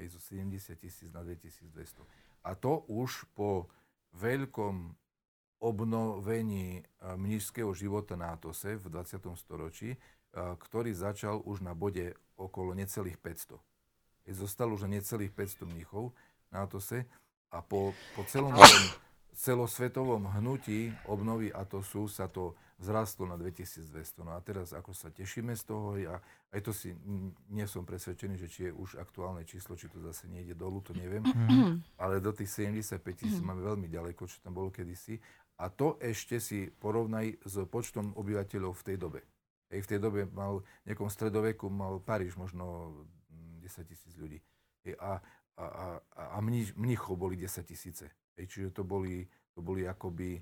hej, 0.00 0.16
zo 0.16 0.20
70 0.24 0.80
tisíc 0.80 1.12
na 1.12 1.20
2200. 1.20 2.00
A 2.48 2.56
to 2.56 2.88
už 2.88 3.28
po 3.36 3.68
veľkom 4.16 4.96
obnovení 5.60 6.80
mnížského 7.04 7.68
života 7.76 8.16
na 8.16 8.32
Atose 8.32 8.80
v 8.80 8.88
20. 8.88 9.20
storočí, 9.36 10.00
ktorý 10.32 10.96
začal 10.96 11.44
už 11.44 11.60
na 11.60 11.76
bode 11.76 12.16
okolo 12.40 12.72
necelých 12.72 13.20
500. 13.20 13.60
Hej, 14.24 14.34
zostalo 14.40 14.72
už 14.72 14.88
necelých 14.88 15.36
500 15.36 15.68
mníchov 15.68 16.16
na 16.48 16.64
Atose 16.64 17.04
a 17.52 17.60
po, 17.60 17.92
po 18.16 18.24
celom 18.24 18.56
celosvetovom 19.34 20.30
hnutí 20.40 20.92
obnovy 21.06 21.50
Atosu 21.54 22.10
sa 22.10 22.26
to 22.26 22.54
vzrastlo 22.80 23.28
na 23.28 23.36
2200. 23.36 24.24
No 24.24 24.32
a 24.32 24.40
teraz 24.40 24.72
ako 24.72 24.96
sa 24.96 25.12
tešíme 25.12 25.52
z 25.52 25.62
toho, 25.68 26.00
ja 26.00 26.16
aj 26.50 26.60
to 26.64 26.72
si 26.72 26.96
nie 27.52 27.68
som 27.68 27.84
presvedčený, 27.84 28.34
že 28.40 28.48
či 28.48 28.60
je 28.68 28.72
už 28.72 28.98
aktuálne 28.98 29.44
číslo, 29.44 29.76
či 29.76 29.86
to 29.86 30.00
zase 30.00 30.26
nejde 30.26 30.56
dolu, 30.56 30.80
to 30.80 30.96
neviem. 30.96 31.22
Mm. 31.22 31.84
Ale 32.02 32.18
do 32.18 32.32
tých 32.32 32.50
75 32.50 33.04
tisíc 33.14 33.38
mm. 33.38 33.46
máme 33.46 33.62
veľmi 33.62 33.86
ďaleko, 33.86 34.26
čo 34.26 34.40
tam 34.42 34.56
bolo 34.56 34.72
kedysi. 34.72 35.20
A 35.60 35.68
to 35.68 36.00
ešte 36.00 36.40
si 36.40 36.72
porovnaj 36.72 37.44
s 37.44 37.54
počtom 37.68 38.16
obyvateľov 38.16 38.72
v 38.80 38.82
tej 38.82 38.96
dobe. 38.96 39.20
Ej, 39.70 39.86
v 39.86 39.90
tej 39.94 40.00
dobe 40.02 40.20
mal, 40.32 40.64
v 40.82 40.84
nejakom 40.90 41.06
stredoveku 41.12 41.70
mal 41.70 42.00
Paríž 42.02 42.34
možno 42.34 42.96
10 43.62 43.86
tisíc 43.86 44.16
ľudí. 44.16 44.40
Ej, 44.82 44.96
a, 44.98 45.20
a, 45.60 45.64
a, 46.16 46.22
a 46.34 46.38
mnichov 46.74 47.14
boli 47.14 47.36
10 47.36 47.62
tisíce. 47.62 48.08
Ej, 48.38 48.46
čiže 48.46 48.68
to 48.70 48.82
boli, 48.86 49.26
to 49.54 49.60
boli 49.64 49.88
akoby 49.88 50.38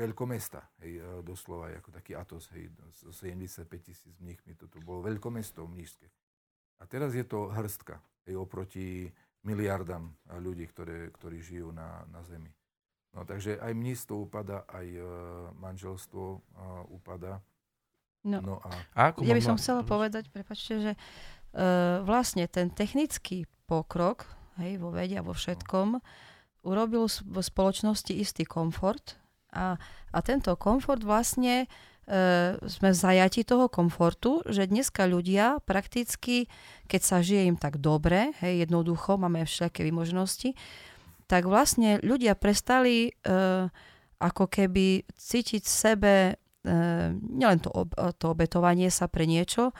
veľkomesta, 0.00 0.80
hej, 0.80 1.04
doslova, 1.20 1.68
ako 1.76 1.92
taký 1.92 2.16
Atos, 2.16 2.48
hej, 2.56 2.72
75 3.12 3.68
tisíc 3.84 4.16
mníchmi, 4.16 4.56
toto 4.56 4.80
bolo 4.80 5.04
veľkomesto 5.04 5.68
mnížské. 5.68 6.08
A 6.80 6.88
teraz 6.88 7.12
je 7.12 7.20
to 7.20 7.52
hrstka, 7.52 8.00
hej, 8.24 8.40
oproti 8.40 9.12
miliardám 9.44 10.08
ľudí, 10.40 10.64
ktoré, 10.68 11.12
ktorí 11.12 11.44
žijú 11.44 11.68
na, 11.72 12.04
na 12.08 12.24
Zemi. 12.24 12.52
No 13.10 13.26
takže 13.26 13.58
aj 13.58 13.72
mníctvo 13.74 14.14
upada, 14.30 14.62
aj 14.70 14.86
uh, 14.86 15.04
manželstvo 15.58 16.22
uh, 16.22 16.40
upada. 16.94 17.42
No, 18.22 18.38
no 18.38 18.54
a... 18.62 18.70
a 18.94 19.00
ako 19.10 19.26
ja 19.26 19.34
by 19.34 19.42
som 19.42 19.58
chcela 19.58 19.82
povedať, 19.82 20.30
prepačte, 20.30 20.74
že 20.78 20.92
uh, 20.94 22.04
vlastne 22.06 22.46
ten 22.46 22.70
technický 22.70 23.50
pokrok 23.66 24.28
hej, 24.58 24.82
vo 24.82 24.90
vede 24.90 25.20
a 25.20 25.26
vo 25.26 25.36
všetkom 25.36 26.02
urobil 26.66 27.06
v 27.06 27.36
spoločnosti 27.40 28.12
istý 28.12 28.44
komfort 28.44 29.20
a, 29.52 29.76
a 30.14 30.18
tento 30.22 30.54
komfort 30.54 31.02
vlastne 31.02 31.66
e, 31.66 31.66
sme 32.60 32.90
v 32.94 32.96
zajati 32.96 33.42
toho 33.42 33.66
komfortu, 33.66 34.46
že 34.46 34.70
dneska 34.70 35.06
ľudia 35.10 35.58
prakticky, 35.66 36.46
keď 36.86 37.00
sa 37.02 37.18
žije 37.22 37.50
im 37.50 37.58
tak 37.58 37.82
dobre, 37.82 38.34
hej, 38.42 38.66
jednoducho, 38.66 39.18
máme 39.18 39.42
všelijaké 39.42 39.90
možnosti, 39.90 40.54
tak 41.26 41.46
vlastne 41.46 42.02
ľudia 42.02 42.34
prestali 42.34 43.14
uh, 43.22 43.70
ako 44.18 44.50
keby 44.50 45.06
cítiť 45.14 45.62
v 45.62 45.70
sebe 45.70 46.14
uh, 46.34 47.14
nielen 47.14 47.62
to, 47.62 47.70
ob, 47.70 47.94
to 48.18 48.34
obetovanie 48.34 48.90
sa 48.90 49.06
pre 49.06 49.30
niečo, 49.30 49.70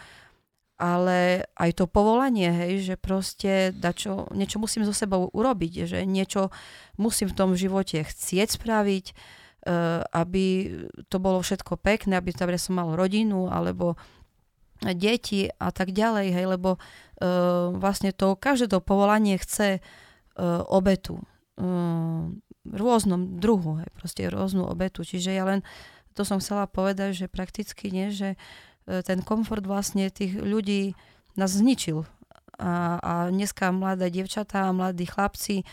ale 0.81 1.45
aj 1.61 1.71
to 1.77 1.85
povolanie, 1.85 2.49
hej, 2.49 2.73
že 2.81 2.95
proste 2.97 3.77
dačo, 3.77 4.33
niečo 4.33 4.57
musím 4.57 4.89
so 4.89 4.97
sebou 4.97 5.29
urobiť, 5.29 5.85
že 5.85 5.99
niečo 6.09 6.49
musím 6.97 7.29
v 7.29 7.37
tom 7.37 7.51
živote 7.53 8.01
chcieť 8.01 8.49
spraviť, 8.57 9.05
uh, 9.13 10.09
aby 10.17 10.45
to 11.13 11.21
bolo 11.21 11.45
všetko 11.45 11.77
pekné, 11.77 12.17
aby 12.17 12.33
tam 12.33 12.49
som 12.57 12.81
mal 12.81 12.97
rodinu 12.97 13.53
alebo 13.53 14.01
deti 14.81 15.53
a 15.61 15.69
tak 15.69 15.93
ďalej, 15.93 16.33
hej, 16.33 16.47
lebo 16.57 16.81
uh, 16.81 17.69
vlastne 17.77 18.17
to, 18.17 18.33
každé 18.33 18.73
to 18.73 18.81
povolanie 18.81 19.37
chce 19.37 19.85
uh, 19.85 20.65
obetu 20.65 21.21
rôznom 22.65 23.41
druhu, 23.41 23.81
hej, 23.81 23.91
proste 23.97 24.29
rôznu 24.29 24.69
obetu. 24.69 25.03
Čiže 25.03 25.33
ja 25.33 25.45
len, 25.49 25.65
to 26.13 26.23
som 26.23 26.39
chcela 26.39 26.69
povedať, 26.69 27.17
že 27.17 27.27
prakticky 27.33 27.89
nie, 27.89 28.13
že 28.13 28.35
e, 28.35 28.39
ten 29.07 29.23
komfort 29.23 29.63
vlastne 29.63 30.11
tých 30.11 30.35
ľudí 30.35 30.99
nás 31.39 31.55
zničil. 31.55 32.03
A, 32.61 33.01
a 33.01 33.13
dneska 33.33 33.73
mladé 33.73 34.13
devčatá 34.13 34.69
a 34.69 34.77
mladí 34.77 35.09
chlapci 35.09 35.65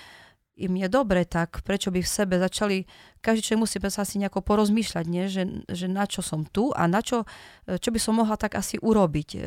im 0.57 0.73
je 0.73 0.87
dobre, 0.89 1.21
tak 1.23 1.61
prečo 1.61 1.93
by 1.93 2.01
v 2.01 2.09
sebe 2.09 2.35
začali, 2.41 2.89
každý 3.21 3.41
človek 3.45 3.61
musí 3.61 3.77
sa 3.93 4.01
asi 4.01 4.17
nejako 4.17 4.41
porozmýšľať, 4.41 5.05
nie? 5.05 5.29
Že, 5.29 5.69
že 5.69 5.85
na 5.85 6.09
čo 6.09 6.25
som 6.25 6.49
tu 6.49 6.73
a 6.73 6.89
na 6.89 7.05
čo, 7.05 7.29
e, 7.69 7.77
čo 7.77 7.93
by 7.93 7.99
som 8.01 8.17
mohla 8.17 8.35
tak 8.41 8.57
asi 8.57 8.81
urobiť, 8.81 9.29
e, 9.37 9.39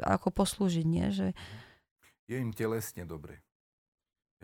ako 0.00 0.32
poslúžiť, 0.32 0.86
nie? 0.88 1.06
Že... 1.12 1.26
Je 2.24 2.36
im 2.40 2.56
telesne 2.56 3.04
dobre. 3.04 3.44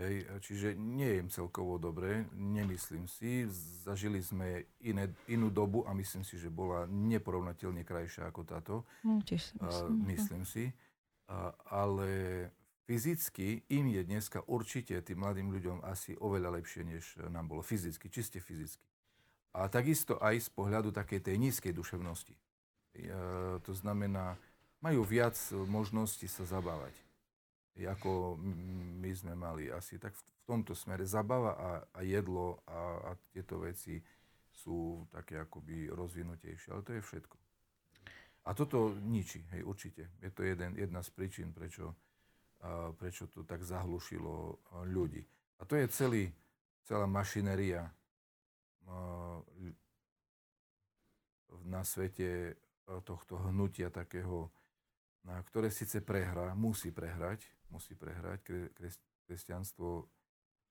Hej, 0.00 0.24
čiže 0.40 0.68
nie 0.80 1.04
je 1.04 1.20
im 1.20 1.28
celkovo 1.28 1.76
dobre, 1.76 2.24
nemyslím 2.32 3.04
si. 3.04 3.44
Zažili 3.84 4.24
sme 4.24 4.64
iné, 4.80 5.12
inú 5.28 5.52
dobu 5.52 5.84
a 5.84 5.92
myslím 5.92 6.24
si, 6.24 6.40
že 6.40 6.48
bola 6.48 6.88
neporovnateľne 6.88 7.84
krajšia 7.84 8.32
ako 8.32 8.40
táto. 8.48 8.74
No, 9.04 9.20
tiež 9.20 9.52
myslím. 9.60 9.92
Uh, 9.92 10.08
myslím 10.08 10.42
si. 10.48 10.72
Uh, 11.28 11.52
ale 11.68 12.08
fyzicky 12.88 13.68
im 13.68 13.92
je 13.92 14.00
dneska 14.08 14.40
určite 14.48 14.96
tým 15.04 15.20
mladým 15.20 15.52
ľuďom 15.52 15.84
asi 15.84 16.16
oveľa 16.16 16.56
lepšie, 16.56 16.80
než 16.80 17.04
nám 17.28 17.52
bolo 17.52 17.60
fyzicky, 17.60 18.08
čiste 18.08 18.40
fyzicky. 18.40 18.88
A 19.52 19.68
takisto 19.68 20.16
aj 20.16 20.40
z 20.40 20.48
pohľadu 20.48 20.96
takej 20.96 21.20
tej 21.28 21.36
nízkej 21.36 21.76
duševnosti. 21.76 22.32
Uh, 22.32 23.60
to 23.68 23.76
znamená, 23.76 24.40
majú 24.80 25.04
viac 25.04 25.36
možností 25.68 26.24
sa 26.24 26.48
zabávať 26.48 27.09
ako 27.78 28.36
my 29.00 29.10
sme 29.14 29.34
mali 29.38 29.70
asi. 29.70 29.96
Tak 29.96 30.12
v 30.16 30.22
tomto 30.46 30.74
smere 30.74 31.06
zabava 31.06 31.52
a, 31.54 31.70
a 31.94 32.00
jedlo 32.02 32.60
a, 32.66 33.10
a 33.10 33.18
tieto 33.30 33.62
veci 33.62 34.00
sú 34.50 35.06
také 35.08 35.40
akoby 35.40 35.88
rozvinutejšie. 35.88 36.74
Ale 36.74 36.82
to 36.82 36.92
je 36.98 37.02
všetko. 37.02 37.36
A 38.48 38.56
toto 38.56 38.96
ničí, 38.98 39.44
hej, 39.52 39.62
určite. 39.62 40.10
Je 40.18 40.32
to 40.32 40.42
jeden, 40.42 40.74
jedna 40.74 41.04
z 41.04 41.10
príčin, 41.12 41.52
prečo, 41.52 41.94
a, 42.64 42.90
prečo 42.96 43.28
to 43.28 43.44
tak 43.44 43.62
zahlušilo 43.62 44.58
ľudí. 44.88 45.22
A 45.60 45.68
to 45.68 45.76
je 45.76 45.86
celý, 45.92 46.24
celá 46.84 47.04
mašinéria 47.04 47.84
a, 47.86 47.92
na 51.64 51.84
svete 51.84 52.56
tohto 53.04 53.38
hnutia 53.38 53.92
takého, 53.92 54.50
ktoré 55.52 55.70
síce 55.70 56.02
prehrá, 56.02 56.56
musí 56.58 56.90
prehrať, 56.90 57.44
musí 57.70 57.94
prehrať. 57.94 58.70
Kresťanstvo 59.26 60.10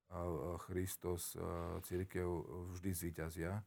a 0.10 0.20
Christos 0.68 1.38
církev 1.88 2.28
vždy 2.76 2.92
zvíťazia. 2.92 3.64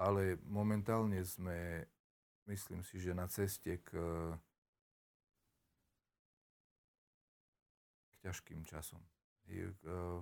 Ale 0.00 0.40
momentálne 0.48 1.20
sme, 1.24 1.84
myslím 2.48 2.80
si, 2.84 3.00
že 3.00 3.12
na 3.12 3.28
ceste 3.28 3.84
k, 3.84 3.92
k 8.08 8.14
ťažkým 8.24 8.64
časom. 8.64 9.00
K, 9.44 9.72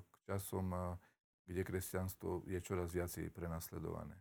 k 0.02 0.14
časom, 0.26 0.98
kde 1.46 1.62
kresťanstvo 1.62 2.42
je 2.50 2.58
čoraz 2.60 2.90
viacej 2.92 3.30
prenasledované. 3.30 4.18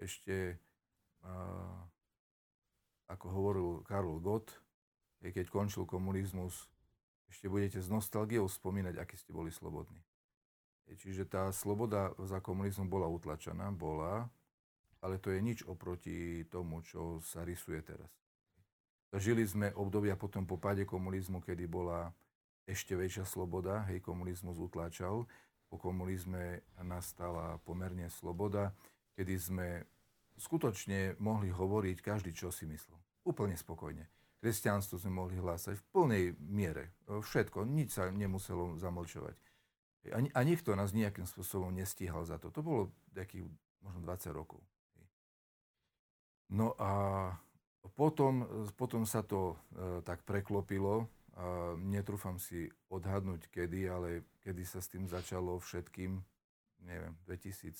Ešte, 0.00 0.58
ako 3.06 3.26
hovoril 3.30 3.68
Karol 3.84 4.18
Gott, 4.18 4.50
keď 5.20 5.46
končil 5.50 5.84
komunizmus, 5.84 6.70
ešte 7.28 7.46
budete 7.46 7.78
s 7.78 7.88
nostalgiou 7.92 8.48
spomínať, 8.48 8.96
aký 8.98 9.16
ste 9.20 9.36
boli 9.36 9.52
slobodní. 9.52 10.00
Čiže 10.88 11.28
tá 11.28 11.52
sloboda 11.52 12.16
za 12.16 12.40
komunizmu 12.40 12.88
bola 12.88 13.04
utlačená, 13.12 13.68
bola, 13.76 14.32
ale 15.04 15.20
to 15.20 15.28
je 15.28 15.40
nič 15.44 15.58
oproti 15.68 16.48
tomu, 16.48 16.80
čo 16.80 17.20
sa 17.20 17.44
rysuje 17.44 17.84
teraz. 17.84 18.08
Zažili 19.12 19.44
sme 19.44 19.72
obdobia 19.76 20.16
potom 20.16 20.48
po 20.48 20.56
páde 20.56 20.88
komunizmu, 20.88 21.40
kedy 21.44 21.64
bola 21.68 22.12
ešte 22.68 22.92
väčšia 22.92 23.24
sloboda, 23.24 23.88
hej, 23.88 24.04
komunizmus 24.04 24.60
utláčal. 24.60 25.24
Po 25.68 25.76
komunizme 25.76 26.64
nastala 26.80 27.60
pomerne 27.64 28.08
sloboda, 28.12 28.72
kedy 29.16 29.34
sme 29.36 29.68
skutočne 30.36 31.16
mohli 31.20 31.52
hovoriť 31.52 31.96
každý, 32.00 32.32
čo 32.32 32.52
si 32.52 32.64
myslel. 32.68 32.96
Úplne 33.24 33.56
spokojne. 33.56 34.04
Kresťanstvo 34.38 35.02
sme 35.02 35.18
mohli 35.18 35.34
hlásať 35.34 35.74
v 35.74 35.86
plnej 35.90 36.24
miere. 36.38 36.94
Všetko, 37.10 37.66
nič 37.66 37.98
sa 37.98 38.06
nemuselo 38.14 38.78
zamlčovať. 38.78 39.34
A, 40.14 40.18
a 40.22 40.40
nikto 40.46 40.78
nás 40.78 40.94
nejakým 40.94 41.26
spôsobom 41.26 41.74
nestíhal 41.74 42.22
za 42.22 42.38
to. 42.38 42.54
To 42.54 42.62
bolo 42.62 42.82
takých 43.10 43.50
možno 43.82 44.00
20 44.06 44.30
rokov. 44.38 44.62
No 46.54 46.72
a 46.78 46.92
potom, 47.92 48.46
potom 48.78 49.04
sa 49.04 49.26
to 49.26 49.58
e, 49.74 50.00
tak 50.06 50.22
preklopilo. 50.22 51.10
A 51.38 51.74
netrúfam 51.78 52.38
si 52.38 52.66
odhadnúť 52.90 53.46
kedy, 53.50 53.86
ale 53.86 54.26
kedy 54.42 54.62
sa 54.66 54.82
s 54.82 54.90
tým 54.90 55.06
začalo 55.06 55.58
všetkým, 55.62 56.18
neviem, 56.82 57.14
2000, 57.26 57.78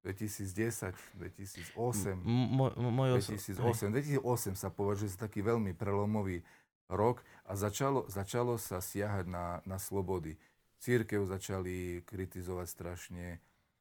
2010, 0.00 0.96
2008, 1.20 2.16
mo, 2.24 2.72
moj 2.72 3.20
2008, 3.20 3.92
2008 3.92 4.56
sa 4.56 4.72
považuje 4.72 5.12
za 5.12 5.28
taký 5.28 5.44
veľmi 5.44 5.76
prelomový 5.76 6.40
rok 6.88 7.20
a 7.44 7.52
začalo, 7.52 8.08
začalo 8.08 8.56
sa 8.56 8.80
siahať 8.80 9.28
na, 9.28 9.60
na 9.68 9.76
slobody. 9.76 10.40
Církev 10.80 11.28
začali 11.28 12.00
kritizovať 12.08 12.66
strašne 12.66 13.26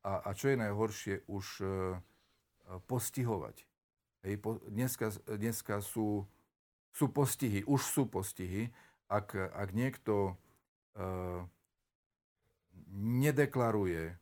a, 0.04 0.20
a 0.20 0.30
čo 0.36 0.52
je 0.52 0.58
najhoršie, 0.60 1.16
už 1.32 1.46
uh, 1.64 1.70
postihovať. 2.88 3.64
Hej, 4.28 4.36
po, 4.44 4.60
dneska, 4.68 5.16
dneska 5.24 5.80
sú, 5.80 6.28
sú 6.92 7.08
postihy, 7.08 7.64
už 7.64 7.80
sú 7.80 8.04
postihy, 8.12 8.76
ak, 9.08 9.36
ak 9.36 9.70
niekto 9.72 10.36
uh, 11.00 11.48
nedeklaruje 12.96 14.20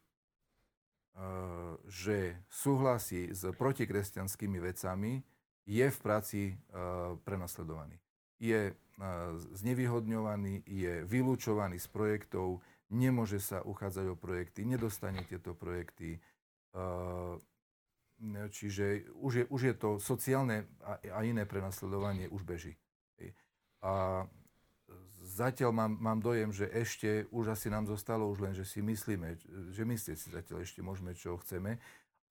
že 1.90 2.46
súhlasí 2.46 3.34
s 3.34 3.50
protikresťanskými 3.58 4.62
vecami, 4.62 5.26
je 5.68 5.88
v 5.92 6.00
práci 6.00 6.42
eh, 6.54 6.58
prenasledovaný. 7.28 8.00
Je 8.40 8.72
eh, 8.72 8.76
znevýhodňovaný, 9.52 10.64
je 10.64 11.04
vylúčovaný 11.04 11.82
z 11.82 11.88
projektov, 11.92 12.64
nemôže 12.88 13.44
sa 13.44 13.60
uchádzať 13.66 14.06
o 14.08 14.16
projekty, 14.16 14.64
nedostane 14.64 15.26
tieto 15.28 15.52
projekty. 15.52 16.24
Čiže 18.50 19.10
už 19.18 19.34
je, 19.34 19.44
už 19.50 19.62
je 19.62 19.74
to 19.74 19.90
sociálne 19.98 20.70
a 20.86 21.20
iné 21.26 21.44
prenasledovanie 21.50 22.30
už 22.30 22.46
beží. 22.46 22.78
A 23.82 24.26
zatiaľ 25.38 25.70
mám, 25.70 25.94
mám 26.02 26.20
dojem, 26.20 26.50
že 26.50 26.66
ešte 26.74 27.30
už 27.30 27.54
asi 27.54 27.70
nám 27.70 27.86
zostalo 27.86 28.26
už 28.26 28.42
len, 28.42 28.54
že 28.58 28.66
si 28.66 28.82
myslíme, 28.82 29.38
že 29.70 29.84
myslieť 29.86 30.18
si 30.18 30.34
zatiaľ 30.34 30.66
ešte 30.66 30.82
môžeme, 30.82 31.14
čo 31.14 31.38
chceme. 31.38 31.78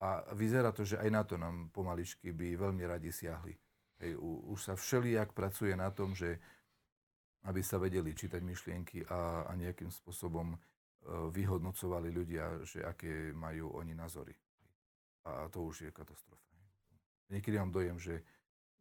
A 0.03 0.27
vyzerá 0.35 0.75
to, 0.75 0.83
že 0.83 0.99
aj 0.99 1.09
na 1.09 1.23
to 1.23 1.39
nám 1.39 1.71
pomaličky 1.73 2.35
by 2.35 2.53
veľmi 2.59 2.83
radi 2.85 3.09
siahli. 3.09 3.55
Hej, 3.97 4.13
už 4.21 4.59
sa 4.61 4.73
všelijak 4.77 5.33
pracuje 5.33 5.73
na 5.73 5.89
tom, 5.89 6.13
že 6.13 6.37
aby 7.47 7.63
sa 7.63 7.79
vedeli 7.79 8.11
čítať 8.11 8.43
myšlienky 8.43 9.07
a, 9.07 9.47
a 9.47 9.51
nejakým 9.55 9.89
spôsobom 9.89 10.53
e, 10.53 10.57
vyhodnocovali 11.31 12.11
ľudia, 12.11 12.61
že 12.67 12.83
aké 12.83 13.31
majú 13.31 13.73
oni 13.79 13.95
názory. 13.95 14.35
A 15.25 15.47
to 15.47 15.63
už 15.65 15.87
je 15.87 15.91
katastrofa. 15.95 16.43
Niekedy 17.31 17.55
mám 17.57 17.71
dojem, 17.71 17.97
že 17.99 18.21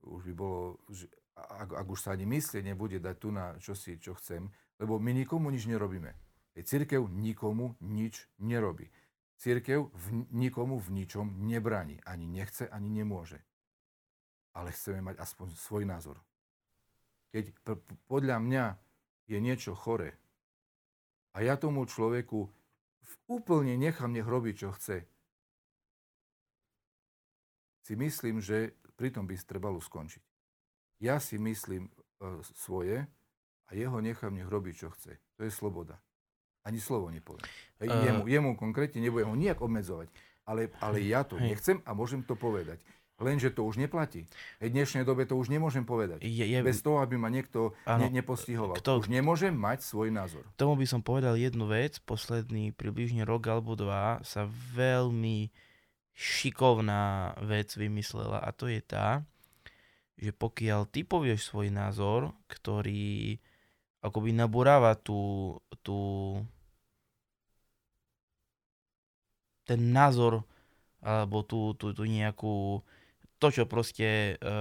už 0.02 0.22
by 0.30 0.34
bolo, 0.34 0.78
že 0.90 1.10
ak, 1.36 1.76
ak 1.76 1.86
už 1.86 2.00
sa 2.00 2.16
ani 2.16 2.24
myslieť 2.24 2.64
nebude 2.64 2.96
dať 2.96 3.16
tu 3.20 3.28
na 3.28 3.60
čosi, 3.60 4.00
čo 4.00 4.16
chcem, 4.16 4.48
lebo 4.80 4.96
my 4.96 5.12
nikomu 5.12 5.52
nič 5.52 5.68
nerobíme. 5.68 6.16
Církev 6.56 7.04
nikomu 7.12 7.76
nič 7.84 8.24
nerobí. 8.40 8.88
Církev 9.36 9.92
v, 9.92 10.06
nikomu 10.32 10.80
v 10.80 11.04
ničom 11.04 11.44
nebráni. 11.44 12.00
Ani 12.08 12.24
nechce, 12.24 12.64
ani 12.72 12.88
nemôže. 12.88 13.44
Ale 14.56 14.72
chceme 14.72 15.04
mať 15.12 15.20
aspoň 15.20 15.52
svoj 15.52 15.84
názor. 15.84 16.16
Keď 17.36 17.52
p- 17.60 17.84
podľa 18.08 18.40
mňa 18.40 18.64
je 19.28 19.36
niečo 19.36 19.76
chore 19.76 20.16
a 21.36 21.44
ja 21.44 21.60
tomu 21.60 21.84
človeku 21.84 22.48
úplne 23.28 23.76
nechám, 23.76 24.16
nech 24.16 24.24
robí, 24.24 24.56
čo 24.56 24.72
chce, 24.72 25.04
si 27.84 27.94
myslím, 27.94 28.42
že 28.42 28.74
pritom 28.98 29.28
by 29.28 29.36
trebalo 29.44 29.78
skončiť. 29.78 30.25
Ja 31.02 31.20
si 31.20 31.36
myslím 31.36 31.88
e, 31.88 31.90
svoje 32.56 33.04
a 33.66 33.70
jeho 33.74 33.98
nechám, 34.00 34.32
nech 34.32 34.48
robí, 34.48 34.72
čo 34.72 34.88
chce. 34.94 35.18
To 35.36 35.44
je 35.44 35.52
sloboda. 35.52 36.00
Ani 36.66 36.82
slovo 36.82 37.12
nepoviem. 37.14 37.46
Hej, 37.78 37.88
uh, 37.94 38.02
jemu, 38.02 38.22
jemu 38.26 38.50
konkrétne 38.58 38.98
nebudem 38.98 39.30
ho 39.30 39.38
nijak 39.38 39.62
obmedzovať. 39.62 40.10
Ale, 40.46 40.70
ale 40.82 40.98
ja 41.02 41.22
to 41.22 41.38
hej. 41.38 41.54
nechcem 41.54 41.78
a 41.86 41.94
môžem 41.94 42.26
to 42.26 42.34
povedať. 42.34 42.82
Lenže 43.16 43.48
to 43.48 43.64
už 43.64 43.80
neplatí. 43.80 44.28
V 44.60 44.68
dnešnej 44.68 45.08
dobe 45.08 45.24
to 45.24 45.40
už 45.40 45.48
nemôžem 45.48 45.88
povedať. 45.88 46.20
Je, 46.20 46.44
je, 46.44 46.58
Bez 46.60 46.84
toho, 46.84 47.00
aby 47.00 47.16
ma 47.16 47.32
niekto 47.32 47.72
ne, 47.88 48.12
nepostihoval. 48.12 48.76
Kto, 48.76 49.00
už 49.00 49.08
nemôžem 49.08 49.56
mať 49.56 49.88
svoj 49.88 50.12
názor. 50.12 50.44
Tomu 50.60 50.76
by 50.76 50.84
som 50.84 51.00
povedal 51.00 51.32
jednu 51.40 51.64
vec. 51.64 51.96
Posledný 52.04 52.76
približne 52.76 53.24
rok 53.24 53.48
alebo 53.48 53.72
dva 53.72 54.20
sa 54.20 54.44
veľmi 54.76 55.48
šikovná 56.12 57.36
vec 57.40 57.72
vymyslela 57.72 58.40
a 58.40 58.52
to 58.52 58.68
je 58.68 58.84
tá, 58.84 59.24
že 60.16 60.32
pokiaľ 60.32 60.88
ty 60.88 61.04
povieš 61.04 61.52
svoj 61.52 61.68
názor, 61.68 62.32
ktorý 62.48 63.36
akoby 64.00 64.32
naburáva 64.32 64.96
tú, 64.96 65.54
tú 65.84 65.98
ten 69.66 69.92
názor 69.92 70.46
alebo 71.02 71.44
tú, 71.44 71.76
tú, 71.76 71.92
tú 71.92 72.02
nejakú 72.08 72.80
to, 73.36 73.46
čo 73.52 73.68
proste 73.68 74.34
e, 74.34 74.54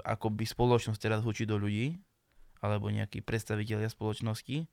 akoby 0.00 0.48
spoločnosť 0.48 0.98
teraz 0.98 1.20
hučí 1.20 1.44
do 1.44 1.60
ľudí, 1.60 2.00
alebo 2.64 2.88
nejakí 2.88 3.20
predstavitelia 3.20 3.92
spoločnosti, 3.92 4.64
e, 4.64 4.66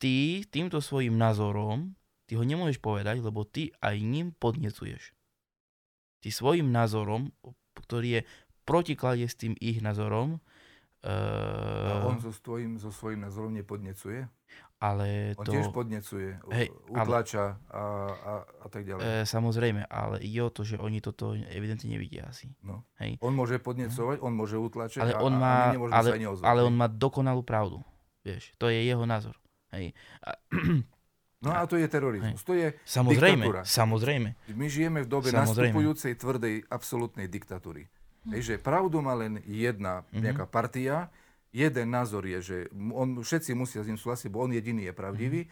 ty 0.00 0.42
týmto 0.48 0.80
svojim 0.80 1.14
názorom, 1.14 1.92
ty 2.24 2.40
ho 2.40 2.44
nemôžeš 2.44 2.80
povedať, 2.80 3.20
lebo 3.20 3.44
ty 3.44 3.76
aj 3.84 4.00
ním 4.00 4.32
podnecuješ. 4.40 5.12
Ty 6.24 6.28
svojim 6.32 6.72
názorom, 6.72 7.34
ktorý 7.76 8.08
je 8.18 8.22
protikladie 8.62 9.26
s 9.26 9.36
tým 9.38 9.54
ich 9.58 9.82
názorom, 9.82 10.40
a 11.02 12.06
on 12.06 12.22
so, 12.22 12.30
svojím, 12.30 12.78
so 12.78 12.94
svojím 12.94 13.26
názorom 13.26 13.50
nepodnecuje? 13.50 14.22
ale 14.82 15.38
On 15.38 15.46
to... 15.46 15.54
tiež 15.54 15.70
podnecuje, 15.70 16.42
hej, 16.50 16.66
utlača 16.90 17.54
ale, 17.70 17.78
a, 17.78 17.82
a, 18.10 18.32
a 18.42 18.66
tak 18.66 18.82
ďalej. 18.82 19.02
E, 19.06 19.10
samozrejme, 19.22 19.86
ale 19.86 20.18
ide 20.18 20.42
o 20.42 20.50
to, 20.50 20.66
že 20.66 20.74
oni 20.74 20.98
toto 20.98 21.38
evidentne 21.38 21.86
nevidia 21.86 22.26
asi. 22.26 22.50
No. 22.66 22.82
Hej. 22.98 23.22
On 23.22 23.30
môže 23.30 23.62
podnecovať, 23.62 24.18
on 24.18 24.34
môže 24.34 24.58
utlačať 24.58 25.06
ale 25.06 25.14
on 25.22 25.38
má, 25.38 25.70
a, 25.70 25.78
a 25.86 26.02
ale, 26.02 26.18
sa 26.18 26.42
ale 26.50 26.66
on 26.66 26.74
má 26.74 26.90
dokonalú 26.90 27.46
pravdu. 27.46 27.78
Vieš, 28.26 28.58
to 28.58 28.74
je 28.74 28.82
jeho 28.82 29.06
názor. 29.06 29.38
Hej. 29.70 29.94
A, 30.18 30.34
no 31.46 31.54
a 31.54 31.62
to 31.70 31.78
je 31.78 31.86
terorizmus. 31.86 32.42
Hej. 32.42 32.46
To 32.50 32.52
je 32.58 32.66
samozrejme, 32.82 33.46
diktatúra. 33.46 33.62
Samozrejme. 33.62 34.28
My 34.58 34.66
žijeme 34.66 35.06
v 35.06 35.08
dobe 35.08 35.30
samozrejme. 35.30 35.78
nastupujúcej 35.78 36.18
tvrdej 36.18 36.66
absolútnej 36.66 37.30
diktatúry. 37.30 37.86
Hej, 38.30 38.54
že 38.54 38.54
pravdu 38.62 39.02
má 39.02 39.18
len 39.18 39.42
jedna 39.42 40.06
mm-hmm. 40.06 40.22
nejaká 40.22 40.44
partia, 40.46 41.10
jeden 41.50 41.90
názor 41.90 42.22
je, 42.24 42.38
že 42.40 42.58
on, 42.72 43.20
všetci 43.20 43.52
musia 43.52 43.82
s 43.82 43.88
ním 43.90 43.98
súhlasiť, 43.98 44.30
bo 44.30 44.46
on 44.46 44.54
jediný 44.54 44.88
je 44.88 44.94
pravdivý 44.94 45.40
mm. 45.44 45.50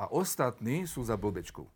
a 0.00 0.04
ostatní 0.14 0.88
sú 0.88 1.02
za 1.02 1.18
blbečkou. 1.18 1.68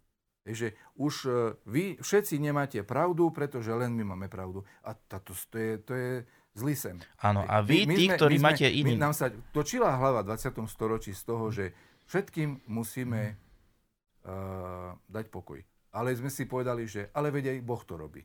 Takže 0.47 0.79
už 0.95 1.15
uh, 1.27 1.33
vy 1.67 1.99
všetci 1.99 2.39
nemáte 2.39 2.79
pravdu, 2.87 3.35
pretože 3.35 3.67
len 3.75 3.91
my 3.91 4.15
máme 4.15 4.31
pravdu. 4.31 4.63
A 4.87 4.95
táto, 4.95 5.35
to, 5.35 5.59
je, 5.59 5.73
to 5.83 5.93
je 5.93 6.11
zlý 6.55 6.75
sen. 6.79 6.97
Áno, 7.19 7.43
a 7.43 7.59
vy, 7.67 7.83
my, 7.83 7.95
tí, 7.99 8.07
sme, 8.07 8.15
ktorí 8.15 8.35
my 8.39 8.45
máte 8.47 8.67
iný... 8.71 8.95
Nám 8.95 9.11
sa 9.11 9.35
točila 9.51 9.99
hlava 9.99 10.23
v 10.23 10.39
20. 10.39 10.63
storočí 10.71 11.11
z 11.19 11.23
toho, 11.27 11.51
že 11.51 11.75
všetkým 12.07 12.63
musíme 12.71 13.35
uh, 13.35 14.95
dať 15.11 15.35
pokoj. 15.35 15.59
Ale 15.91 16.15
sme 16.15 16.31
si 16.31 16.47
povedali, 16.47 16.87
že 16.87 17.11
ale 17.11 17.35
vedia, 17.35 17.51
Boh 17.59 17.83
to 17.83 17.99
robí. 17.99 18.23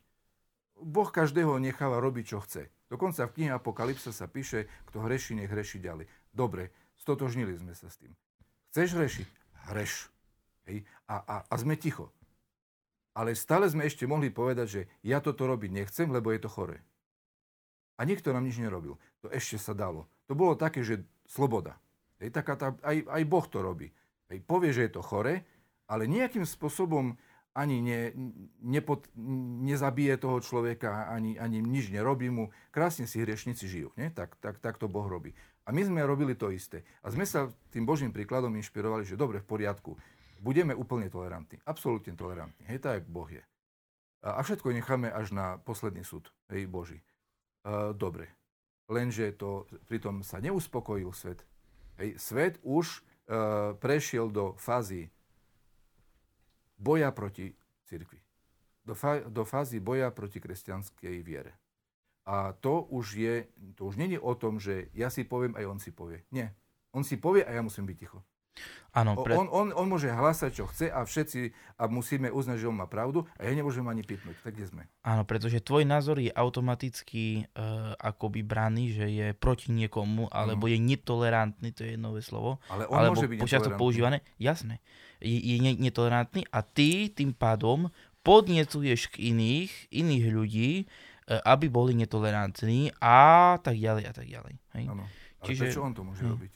Boh 0.81 1.09
každého 1.13 1.61
necháva 1.61 2.01
robiť, 2.01 2.25
čo 2.35 2.41
chce. 2.41 2.67
Dokonca 2.91 3.29
v 3.29 3.33
knihe 3.37 3.51
Apokalypsa 3.55 4.11
sa 4.11 4.27
píše, 4.27 4.67
kto 4.89 5.05
hreší, 5.05 5.37
nech 5.37 5.53
hreší 5.53 5.79
ďalej. 5.79 6.09
Dobre, 6.33 6.73
stotožnili 6.99 7.55
sme 7.55 7.71
sa 7.77 7.87
s 7.87 8.01
tým. 8.01 8.11
Chceš 8.73 8.97
hrešiť? 8.97 9.27
Hreš. 9.71 9.93
Hej? 10.67 10.83
A, 11.07 11.15
a, 11.23 11.35
a 11.47 11.53
sme 11.55 11.79
ticho. 11.79 12.11
Ale 13.15 13.35
stále 13.35 13.67
sme 13.67 13.87
ešte 13.87 14.07
mohli 14.07 14.31
povedať, 14.31 14.67
že 14.67 14.81
ja 15.03 15.19
toto 15.19 15.47
robiť 15.47 15.71
nechcem, 15.71 16.07
lebo 16.09 16.31
je 16.31 16.41
to 16.41 16.49
chore. 16.51 16.79
A 17.99 18.01
nikto 18.07 18.33
nám 18.33 18.47
nič 18.47 18.57
nerobil. 18.57 18.97
To 19.21 19.27
ešte 19.29 19.61
sa 19.61 19.75
dalo. 19.75 20.09
To 20.25 20.33
bolo 20.33 20.57
také, 20.57 20.81
že 20.81 21.03
sloboda. 21.27 21.77
Hej, 22.23 22.33
taká 22.33 22.55
tá, 22.55 22.67
aj, 22.81 23.03
aj 23.05 23.23
Boh 23.27 23.45
to 23.45 23.59
robí. 23.59 23.91
Hej, 24.31 24.41
povie, 24.47 24.71
že 24.71 24.87
je 24.87 24.95
to 24.95 25.03
chore, 25.03 25.43
ale 25.91 26.03
nejakým 26.07 26.47
spôsobom 26.47 27.19
ani 27.51 27.83
ne, 27.83 27.99
nepod, 28.63 29.11
nezabije 29.67 30.15
toho 30.17 30.39
človeka, 30.39 31.11
ani, 31.11 31.35
ani 31.35 31.59
nič 31.59 31.91
nerobí 31.91 32.31
mu. 32.31 32.49
Krásne 32.71 33.07
si 33.07 33.19
hriešnici 33.19 33.67
žijú. 33.67 33.91
Nie? 33.99 34.11
Tak, 34.11 34.39
tak, 34.39 34.63
tak 34.63 34.79
to 34.79 34.87
Boh 34.87 35.03
robí. 35.03 35.35
A 35.67 35.75
my 35.75 35.83
sme 35.83 36.01
robili 36.07 36.33
to 36.33 36.49
isté. 36.49 36.87
A 37.03 37.11
sme 37.11 37.27
sa 37.27 37.51
tým 37.69 37.83
Božím 37.83 38.15
príkladom 38.15 38.55
inšpirovali, 38.55 39.03
že 39.03 39.19
dobre, 39.19 39.43
v 39.43 39.47
poriadku, 39.47 39.99
budeme 40.41 40.73
úplne 40.73 41.11
tolerantní. 41.11 41.61
Absolútne 41.67 42.15
tolerantní. 42.17 42.65
Hej, 42.65 42.81
tak 42.81 43.05
Boh 43.05 43.29
je. 43.29 43.43
A, 44.23 44.41
všetko 44.41 44.73
necháme 44.73 45.11
až 45.11 45.35
na 45.35 45.61
posledný 45.61 46.01
súd. 46.07 46.31
Hej, 46.49 46.65
Boží. 46.71 47.03
A, 47.67 47.91
dobre. 47.93 48.31
Lenže 48.91 49.31
to 49.37 49.69
pritom 49.87 50.23
sa 50.23 50.43
neuspokojil 50.43 51.15
svet. 51.15 51.45
Hej, 51.95 52.19
svet 52.19 52.59
už 52.65 52.99
uh, 53.31 53.77
prešiel 53.79 54.27
do 54.27 54.57
fázy 54.59 55.07
boja 56.81 57.13
proti 57.13 57.53
cirkvi. 57.85 58.17
Do, 58.81 58.97
fa- 58.97 59.21
do 59.21 59.45
fázy 59.45 59.77
boja 59.77 60.09
proti 60.09 60.41
kresťanskej 60.41 61.21
viere. 61.21 61.53
A 62.25 62.57
to 62.57 62.89
už 62.89 63.05
je, 63.17 63.35
to 63.77 63.85
už 63.85 64.01
není 64.01 64.17
o 64.17 64.33
tom, 64.33 64.57
že 64.57 64.89
ja 64.97 65.13
si 65.13 65.21
poviem, 65.21 65.53
aj 65.53 65.65
on 65.69 65.77
si 65.77 65.93
povie. 65.93 66.25
Nie. 66.33 66.53
On 66.93 67.05
si 67.05 67.21
povie 67.21 67.45
a 67.45 67.53
ja 67.53 67.61
musím 67.61 67.85
byť 67.85 67.97
ticho. 67.97 68.19
Áno, 68.91 69.15
pre... 69.23 69.39
on, 69.39 69.47
on, 69.47 69.71
on 69.71 69.87
môže 69.87 70.11
hlásať, 70.11 70.51
čo 70.51 70.67
chce 70.67 70.91
a 70.91 71.07
všetci 71.07 71.55
a 71.79 71.87
musíme 71.87 72.27
uznať, 72.27 72.59
že 72.59 72.67
on 72.67 72.75
má 72.75 72.91
pravdu 72.91 73.23
a 73.39 73.47
ja 73.47 73.55
nemôžem 73.55 73.87
ani 73.87 74.03
pipnúť. 74.03 74.35
Tak 74.43 74.51
kde 74.51 74.67
sme? 74.67 74.83
Áno, 75.07 75.23
pretože 75.23 75.63
tvoj 75.63 75.87
názor 75.87 76.19
je 76.19 76.27
automaticky 76.35 77.47
uh, 77.55 77.95
akoby 77.95 78.43
braný, 78.43 78.91
že 78.91 79.07
je 79.07 79.27
proti 79.31 79.71
niekomu, 79.71 80.27
alebo 80.27 80.67
mm. 80.67 80.71
je 80.75 80.77
netolerantný, 80.83 81.69
to 81.71 81.87
je 81.87 81.95
nové 81.95 82.19
slovo. 82.19 82.59
Ale 82.67 82.83
on 82.91 82.99
alebo 82.99 83.15
môže 83.15 83.31
byť 83.31 83.79
používané. 83.79 84.27
Jasné 84.35 84.83
je, 85.21 85.37
je 85.37 85.57
netolerantný 85.61 86.43
a 86.49 86.65
ty 86.65 87.07
tým 87.13 87.31
pádom 87.31 87.87
podnecuješ 88.21 89.09
k 89.13 89.33
iných, 89.33 89.71
iných 89.89 90.25
ľudí, 90.29 90.71
e, 90.81 90.85
aby 91.45 91.69
boli 91.69 91.97
netolerantní 91.97 92.93
a 93.01 93.57
tak 93.61 93.77
ďalej 93.77 94.03
a 94.05 94.13
tak 94.13 94.27
ďalej. 94.29 94.53
Hej? 94.77 94.85
Ano. 94.89 95.05
Ale 95.41 95.47
Čiže, 95.49 95.61
prečo 95.65 95.81
on 95.81 95.93
to 95.93 96.05
môže 96.05 96.21
hm. 96.21 96.31
robiť? 96.37 96.53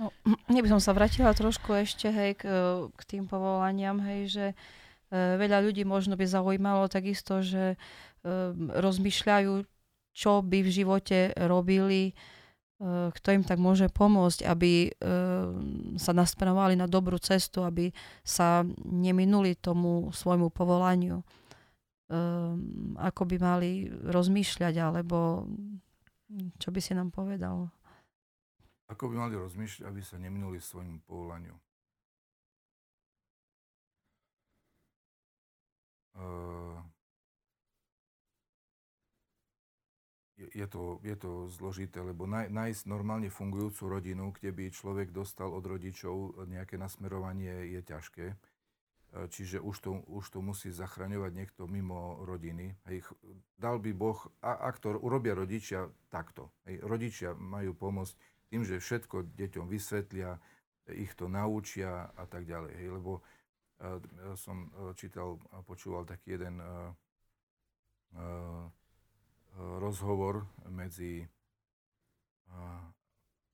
No, 0.00 0.08
by 0.64 0.68
som 0.68 0.80
sa 0.80 0.92
vrátila 0.96 1.32
trošku 1.32 1.76
ešte 1.76 2.08
hej, 2.08 2.36
k, 2.40 2.44
k 2.88 3.02
tým 3.08 3.24
povolaniam, 3.28 4.00
hej, 4.04 4.20
že 4.28 4.46
e, 4.52 4.54
veľa 5.36 5.64
ľudí 5.64 5.84
možno 5.84 6.16
by 6.16 6.24
zaujímalo 6.28 6.88
takisto, 6.88 7.40
že 7.40 7.74
e, 7.74 7.76
rozmýšľajú, 8.80 9.52
čo 10.12 10.32
by 10.44 10.58
v 10.60 10.70
živote 10.70 11.18
robili, 11.48 12.12
kto 13.12 13.28
im 13.36 13.44
tak 13.44 13.60
môže 13.60 13.92
pomôcť, 13.92 14.48
aby 14.48 14.88
eh, 14.88 14.92
sa 16.00 16.12
nasmerovali 16.16 16.80
na 16.80 16.88
dobrú 16.88 17.20
cestu, 17.20 17.60
aby 17.60 17.92
sa 18.24 18.64
neminuli 18.88 19.52
tomu 19.52 20.08
svojmu 20.16 20.48
povolaniu, 20.48 21.20
eh, 21.20 22.52
ako 22.96 23.22
by 23.28 23.36
mali 23.36 23.84
rozmýšľať, 23.92 24.74
alebo 24.80 25.44
čo 26.56 26.72
by 26.72 26.80
si 26.80 26.96
nám 26.96 27.12
povedal? 27.12 27.68
Ako 28.88 29.12
by 29.12 29.28
mali 29.28 29.34
rozmýšľať, 29.36 29.84
aby 29.84 30.00
sa 30.00 30.16
neminuli 30.16 30.56
svojmu 30.56 31.04
povolaniu? 31.04 31.54
Uh, 36.20 36.76
je, 40.48 40.66
to, 40.66 40.98
je 41.04 41.16
to 41.16 41.52
zložité, 41.52 42.00
lebo 42.00 42.24
naj, 42.24 42.48
nájsť 42.48 42.88
normálne 42.88 43.28
fungujúcu 43.28 44.00
rodinu, 44.00 44.32
kde 44.32 44.50
by 44.56 44.64
človek 44.72 45.12
dostal 45.12 45.52
od 45.52 45.64
rodičov 45.64 46.48
nejaké 46.48 46.80
nasmerovanie, 46.80 47.76
je 47.76 47.80
ťažké. 47.84 48.26
E, 48.32 48.36
čiže 49.28 49.60
už 49.60 49.76
to, 49.84 49.90
už 50.08 50.24
to 50.32 50.38
musí 50.40 50.72
zachraňovať 50.72 51.32
niekto 51.36 51.68
mimo 51.68 52.24
rodiny. 52.24 52.72
Hej, 52.88 53.04
dal 53.60 53.76
by 53.76 53.92
Boh, 53.92 54.18
a, 54.40 54.70
ak 54.72 54.80
to 54.80 54.96
urobia 54.96 55.36
rodičia, 55.36 55.92
takto. 56.08 56.48
Hej, 56.64 56.80
rodičia 56.86 57.36
majú 57.36 57.76
pomôcť 57.76 58.14
tým, 58.50 58.62
že 58.64 58.80
všetko 58.80 59.36
deťom 59.36 59.66
vysvetlia, 59.68 60.40
ich 60.90 61.14
to 61.14 61.30
naučia 61.30 62.10
a 62.18 62.24
tak 62.26 62.50
ďalej. 62.50 62.72
Hej, 62.74 62.88
lebo 62.98 63.22
uh, 63.22 64.02
som 64.34 64.66
uh, 64.74 64.90
čítal 64.98 65.38
a 65.54 65.62
počúval 65.62 66.02
taký 66.02 66.34
jeden 66.34 66.58
uh, 66.58 66.90
uh, 68.18 68.66
rozhovor 69.56 70.46
medzi 70.70 71.26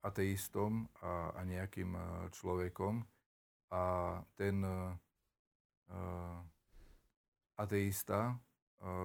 ateistom 0.07 0.87
a, 1.03 1.43
nejakým 1.43 1.91
uh, 1.93 2.05
človekom 2.31 3.03
a 3.75 3.83
ten 4.39 4.63
uh, 4.63 4.95
uh, 5.91 6.39
ateista, 7.59 8.37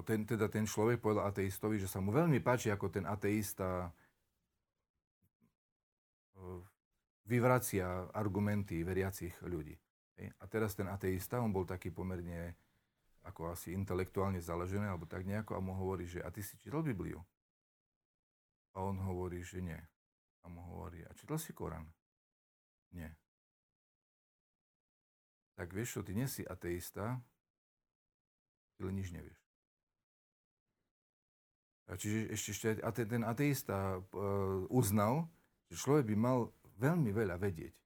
ten, 0.04 0.28
teda 0.28 0.52
ten 0.52 0.68
človek 0.68 1.00
povedal 1.00 1.32
ateistovi, 1.32 1.80
že 1.80 1.88
sa 1.88 2.04
mu 2.04 2.12
veľmi 2.12 2.44
páči, 2.44 2.68
ako 2.68 2.92
ten 2.92 3.08
ateista 3.08 3.88
vyvracia 7.24 8.12
argumenty 8.12 8.84
veriacich 8.84 9.32
ľudí. 9.48 9.72
A 10.44 10.44
teraz 10.52 10.76
ten 10.76 10.92
ateista, 10.92 11.40
on 11.40 11.56
bol 11.56 11.64
taký 11.64 11.96
pomerne 11.96 12.60
ako 13.22 13.54
asi 13.54 13.74
intelektuálne 13.74 14.42
založený, 14.42 14.90
alebo 14.90 15.06
tak 15.06 15.24
nejako, 15.24 15.58
a 15.58 15.62
mu 15.62 15.78
hovorí, 15.78 16.10
že 16.10 16.22
a 16.22 16.30
ty 16.34 16.42
si 16.42 16.58
čítal 16.58 16.82
Bibliu? 16.82 17.22
A 18.74 18.82
on 18.82 18.98
hovorí, 18.98 19.46
že 19.46 19.62
nie. 19.62 19.78
A 20.42 20.50
mu 20.50 20.64
hovorí, 20.74 21.06
a 21.06 21.12
čítal 21.14 21.38
si 21.38 21.54
Korán? 21.54 21.86
Nie 22.92 23.14
tak 25.62 25.78
vieš 25.78 25.94
čo, 25.94 26.02
ty 26.02 26.18
nie 26.18 26.26
si 26.26 26.42
ateista, 26.42 27.22
ty 28.74 28.82
len 28.82 28.98
nič 28.98 29.14
nevieš. 29.14 29.38
A 31.86 31.94
čiže 32.02 32.34
ešte, 32.34 32.50
ešte 32.50 32.70
ate, 32.82 33.06
ten 33.06 33.22
ateista 33.22 34.02
uh, 34.02 34.66
uznal, 34.74 35.30
že 35.70 35.78
človek 35.78 36.10
by 36.10 36.16
mal 36.18 36.50
veľmi 36.82 37.14
veľa 37.14 37.38
vedieť. 37.38 37.78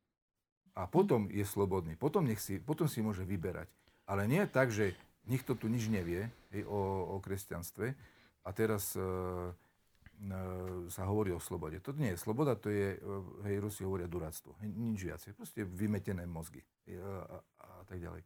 A 0.79 0.87
potom 0.87 1.27
je 1.27 1.43
slobodný. 1.43 1.99
Potom, 1.99 2.23
nech 2.23 2.39
si, 2.39 2.63
potom 2.63 2.87
si 2.87 3.03
môže 3.03 3.27
vyberať. 3.27 3.67
Ale 4.07 4.23
nie 4.23 4.39
tak, 4.47 4.71
že 4.71 4.95
nikto 5.25 5.57
tu 5.57 5.69
nič 5.69 5.89
nevie 5.89 6.29
hej, 6.53 6.63
o, 6.65 7.15
o 7.15 7.23
kresťanstve 7.23 7.93
a 8.45 8.49
teraz 8.53 8.93
uh, 8.97 9.49
sa 10.87 11.03
hovorí 11.11 11.35
o 11.35 11.43
slobode. 11.43 11.83
To 11.83 11.91
nie 11.91 12.15
je 12.15 12.21
sloboda, 12.21 12.55
to 12.55 12.71
je, 12.71 12.95
hej, 13.43 13.55
Rusi 13.59 13.83
hovoria 13.83 14.07
duráctvo. 14.07 14.55
Nič 14.63 15.11
viacej. 15.11 15.35
Proste 15.35 15.67
vymetené 15.67 16.23
mozgy. 16.23 16.63
A, 16.87 17.43
a 17.59 17.83
tak 17.83 17.99
ďalej. 17.99 18.23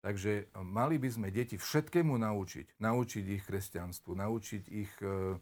Takže 0.00 0.32
e, 0.32 0.64
mali 0.64 0.96
by 0.96 1.08
sme 1.12 1.28
deti 1.28 1.60
všetkému 1.60 2.16
naučiť. 2.16 2.80
Naučiť 2.80 3.24
ich 3.36 3.44
kresťanstvu, 3.44 4.10
naučiť 4.16 4.64
ich, 4.72 4.92
e, 5.04 5.36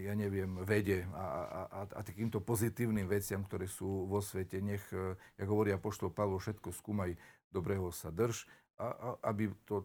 ja 0.00 0.14
neviem, 0.14 0.62
vede 0.62 1.02
a, 1.10 1.24
a, 1.26 1.60
a, 1.66 1.80
a 1.98 2.00
takýmto 2.06 2.38
pozitívnym 2.38 3.10
veciam, 3.10 3.42
ktoré 3.42 3.66
sú 3.66 4.06
vo 4.06 4.22
svete. 4.22 4.62
Nech, 4.62 4.86
e, 4.94 5.18
jak 5.18 5.48
hovoria 5.50 5.82
poštol 5.82 6.14
Pavlo, 6.14 6.38
všetko 6.38 6.70
skúmaj, 6.70 7.18
dobrého 7.50 7.90
sa 7.90 8.14
drž, 8.14 8.46
a, 8.76 8.88
a, 8.88 9.08
aby 9.32 9.50
to, 9.64 9.84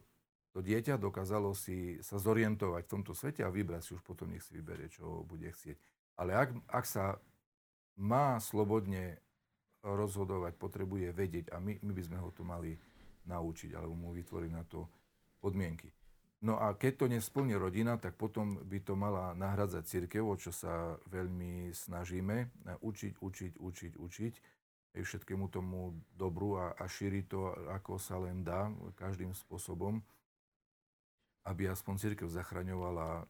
to 0.52 0.60
dieťa 0.60 1.00
dokázalo 1.00 1.56
si 1.56 2.00
sa 2.04 2.20
zorientovať 2.20 2.84
v 2.86 2.92
tomto 2.92 3.14
svete 3.16 3.42
a 3.44 3.54
vybrať 3.54 3.82
si 3.82 3.92
už 3.96 4.04
potom, 4.04 4.32
nech 4.32 4.44
si 4.44 4.56
vyberie, 4.56 4.92
čo 4.92 5.24
bude 5.24 5.48
chcieť. 5.48 5.78
Ale 6.20 6.36
ak, 6.36 6.50
ak 6.68 6.86
sa 6.86 7.18
má 7.98 8.40
slobodne 8.40 9.20
rozhodovať, 9.82 10.54
potrebuje 10.60 11.10
vedieť 11.16 11.56
a 11.56 11.58
my, 11.58 11.82
my 11.82 11.92
by 11.92 12.04
sme 12.06 12.18
ho 12.22 12.30
tu 12.30 12.46
mali 12.46 12.78
naučiť 13.26 13.74
alebo 13.74 13.98
mu 13.98 14.10
vytvoriť 14.14 14.52
na 14.54 14.64
to 14.66 14.86
podmienky. 15.42 15.90
No 16.42 16.58
a 16.58 16.74
keď 16.74 16.94
to 16.98 17.06
nesplní 17.06 17.54
rodina, 17.54 18.02
tak 18.02 18.18
potom 18.18 18.58
by 18.66 18.82
to 18.82 18.98
mala 18.98 19.38
nahradzať 19.38 19.86
církev, 19.86 20.26
o 20.26 20.34
čo 20.34 20.50
sa 20.50 20.98
veľmi 21.14 21.70
snažíme. 21.70 22.50
Učiť, 22.82 23.22
učiť, 23.22 23.54
učiť, 23.62 23.94
učiť. 24.02 24.34
Aj 24.92 25.02
všetkému 25.02 25.48
tomu 25.48 25.96
dobru 26.12 26.60
a, 26.60 26.76
a 26.76 26.84
šíriť 26.84 27.26
to, 27.32 27.42
ako 27.72 27.96
sa 27.96 28.20
len 28.20 28.44
dá, 28.44 28.68
každým 29.00 29.32
spôsobom, 29.32 30.04
aby 31.48 31.72
aspoň 31.72 31.96
církev 31.96 32.28
zachraňovala 32.28 33.24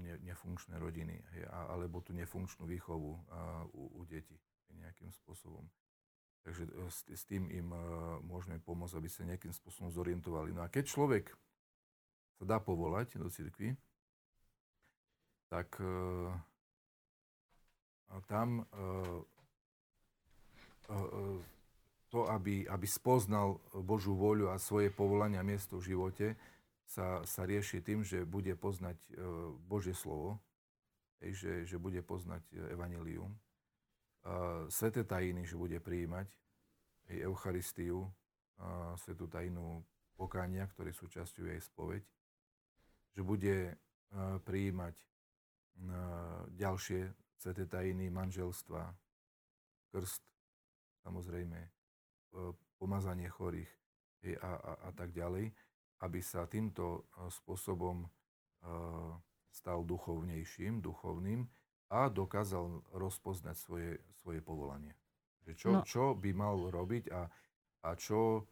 ne, 0.00 0.14
nefunkčné 0.24 0.80
rodiny, 0.80 1.20
hej, 1.36 1.42
alebo 1.68 2.00
tú 2.00 2.16
nefunkčnú 2.16 2.64
výchovu 2.64 3.18
a, 3.28 3.68
u, 3.76 3.82
u 3.98 4.08
detí 4.08 4.38
nejakým 4.72 5.12
spôsobom. 5.12 5.68
Takže 6.42 6.66
e, 6.66 6.70
s, 6.90 7.06
s 7.06 7.22
tým 7.28 7.46
im 7.50 7.68
e, 7.70 7.78
môžeme 8.26 8.58
pomôcť, 8.58 8.98
aby 8.98 9.08
sa 9.10 9.28
nejakým 9.28 9.54
spôsobom 9.54 9.92
zorientovali. 9.94 10.50
No 10.50 10.66
a 10.66 10.72
keď 10.72 10.90
človek 10.90 11.24
sa 12.40 12.44
dá 12.44 12.58
povolať 12.58 13.20
do 13.20 13.30
cirkvi, 13.30 13.76
tak 15.52 15.76
uh, 15.84 16.32
tam 18.24 18.64
uh, 18.64 18.64
uh, 18.72 19.20
to, 22.12 22.28
aby, 22.28 22.68
aby 22.68 22.86
spoznal 22.86 23.56
Božú 23.72 24.12
voľu 24.12 24.52
a 24.52 24.60
svoje 24.60 24.92
povolania 24.92 25.40
miesto 25.40 25.80
v 25.80 25.96
živote, 25.96 26.36
sa, 26.84 27.24
sa 27.24 27.48
rieši 27.48 27.80
tým, 27.80 28.04
že 28.04 28.28
bude 28.28 28.52
poznať 28.52 28.98
uh, 29.16 29.48
Božie 29.64 29.96
slovo, 29.96 30.36
že, 31.22 31.62
že 31.62 31.78
bude 31.78 32.02
poznať 32.02 32.42
evanelium, 32.74 33.30
sveté 34.70 35.06
tajiny, 35.06 35.46
že 35.46 35.54
bude 35.54 35.78
prijímať 35.78 36.26
aj 37.10 37.16
Eucharistiu, 37.22 38.10
svetú 38.98 39.26
tajinu 39.26 39.82
pokánia, 40.14 40.66
ktoré 40.70 40.94
sú 40.94 41.10
časťou 41.10 41.46
jej 41.50 41.62
spoveď, 41.62 42.02
že 43.18 43.22
bude 43.22 43.74
prijímať 44.46 44.94
ďalšie 46.54 47.00
sveté 47.38 47.66
tajiny 47.66 48.10
manželstva, 48.10 48.82
krst, 49.90 50.22
samozrejme, 51.02 51.58
e, 51.58 51.70
pomazanie 52.78 53.30
chorých 53.30 53.70
a, 54.38 54.52
a, 54.54 54.72
a 54.86 54.90
tak 54.94 55.10
ďalej, 55.10 55.50
aby 56.02 56.18
sa 56.18 56.50
týmto 56.50 57.06
spôsobom 57.30 58.06
stal 59.50 59.82
duchovnejším, 59.86 60.82
duchovným 60.82 61.46
a 61.90 62.10
dokázal 62.10 62.82
rozpoznať 62.94 63.56
svoje, 63.58 63.90
svoje 64.22 64.42
povolanie. 64.42 64.94
Čo, 65.54 65.70
no. 65.70 65.80
čo 65.82 66.14
by 66.14 66.30
mal 66.34 66.70
robiť 66.70 67.10
a, 67.10 67.26
a 67.86 67.90
čo 67.98 68.46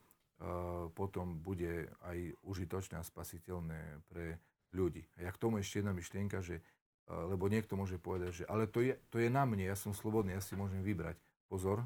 potom 0.97 1.39
bude 1.45 1.87
aj 2.03 2.19
užitočné 2.43 2.99
a 2.99 3.05
spasiteľné 3.05 4.03
pre 4.09 4.41
ľudí. 4.73 5.05
A 5.21 5.29
ja 5.29 5.31
k 5.31 5.41
tomu 5.41 5.61
ešte 5.61 5.85
jedna 5.85 5.93
myšlienka, 5.93 6.41
že, 6.41 6.65
lebo 7.07 7.47
niekto 7.53 7.77
môže 7.77 8.01
povedať, 8.01 8.43
že 8.43 8.45
ale 8.49 8.65
to 8.65 8.81
je, 8.81 8.97
to 9.13 9.21
je 9.21 9.29
na 9.29 9.45
mne, 9.45 9.69
ja 9.69 9.77
som 9.77 9.93
slobodný, 9.93 10.33
ja 10.33 10.43
si 10.43 10.57
môžem 10.57 10.81
vybrať. 10.81 11.21
Pozor, 11.51 11.83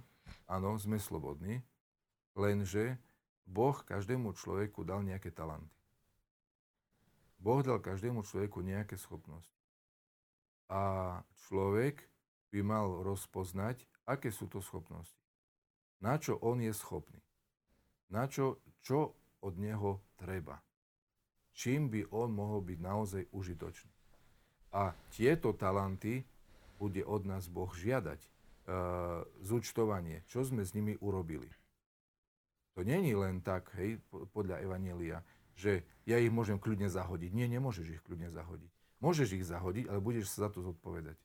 áno, 0.49 0.77
sme 0.77 1.01
slobodní, 1.01 1.61
lenže 2.37 2.97
Boh 3.45 3.77
každému 3.77 4.33
človeku 4.37 4.83
dal 4.83 5.05
nejaké 5.05 5.29
talenty. 5.31 5.77
Boh 7.41 7.61
dal 7.61 7.81
každému 7.81 8.25
človeku 8.25 8.65
nejaké 8.65 8.97
schopnosti 8.97 9.55
a 10.69 11.21
človek 11.47 12.01
by 12.49 12.61
mal 12.65 13.03
rozpoznať, 13.05 13.85
aké 14.09 14.33
sú 14.33 14.49
to 14.49 14.65
schopnosti. 14.65 15.19
Na 16.01 16.17
čo 16.17 16.41
on 16.41 16.61
je 16.61 16.73
schopný. 16.73 17.21
Na 18.13 18.29
čo, 18.29 18.61
čo 18.85 19.17
od 19.41 19.55
neho 19.61 20.01
treba. 20.17 20.61
Čím 21.55 21.89
by 21.93 22.11
on 22.11 22.35
mohol 22.35 22.61
byť 22.65 22.79
naozaj 22.81 23.23
užitočný. 23.31 23.93
A 24.75 24.91
tieto 25.15 25.55
talenty 25.55 26.27
bude 26.79 27.07
od 27.07 27.23
nás 27.23 27.47
Boh 27.47 27.71
žiadať. 27.71 28.19
E, 28.65 28.73
zúčtovanie, 29.45 30.25
čo 30.25 30.41
sme 30.41 30.65
s 30.65 30.73
nimi 30.73 30.97
urobili. 31.05 31.53
To 32.73 32.81
není 32.81 33.13
len 33.13 33.45
tak, 33.45 33.69
hej, 33.77 34.01
podľa 34.33 34.65
Evanielia, 34.65 35.21
že 35.53 35.85
ja 36.09 36.17
ich 36.17 36.33
môžem 36.33 36.57
kľudne 36.57 36.89
zahodiť. 36.89 37.31
Nie, 37.37 37.45
nemôžeš 37.45 38.01
ich 38.01 38.03
kľudne 38.03 38.33
zahodiť. 38.33 38.73
Môžeš 39.05 39.37
ich 39.37 39.45
zahodiť, 39.45 39.85
ale 39.93 40.01
budeš 40.01 40.33
sa 40.33 40.49
za 40.49 40.57
to 40.57 40.65
zodpovedať. 40.65 41.21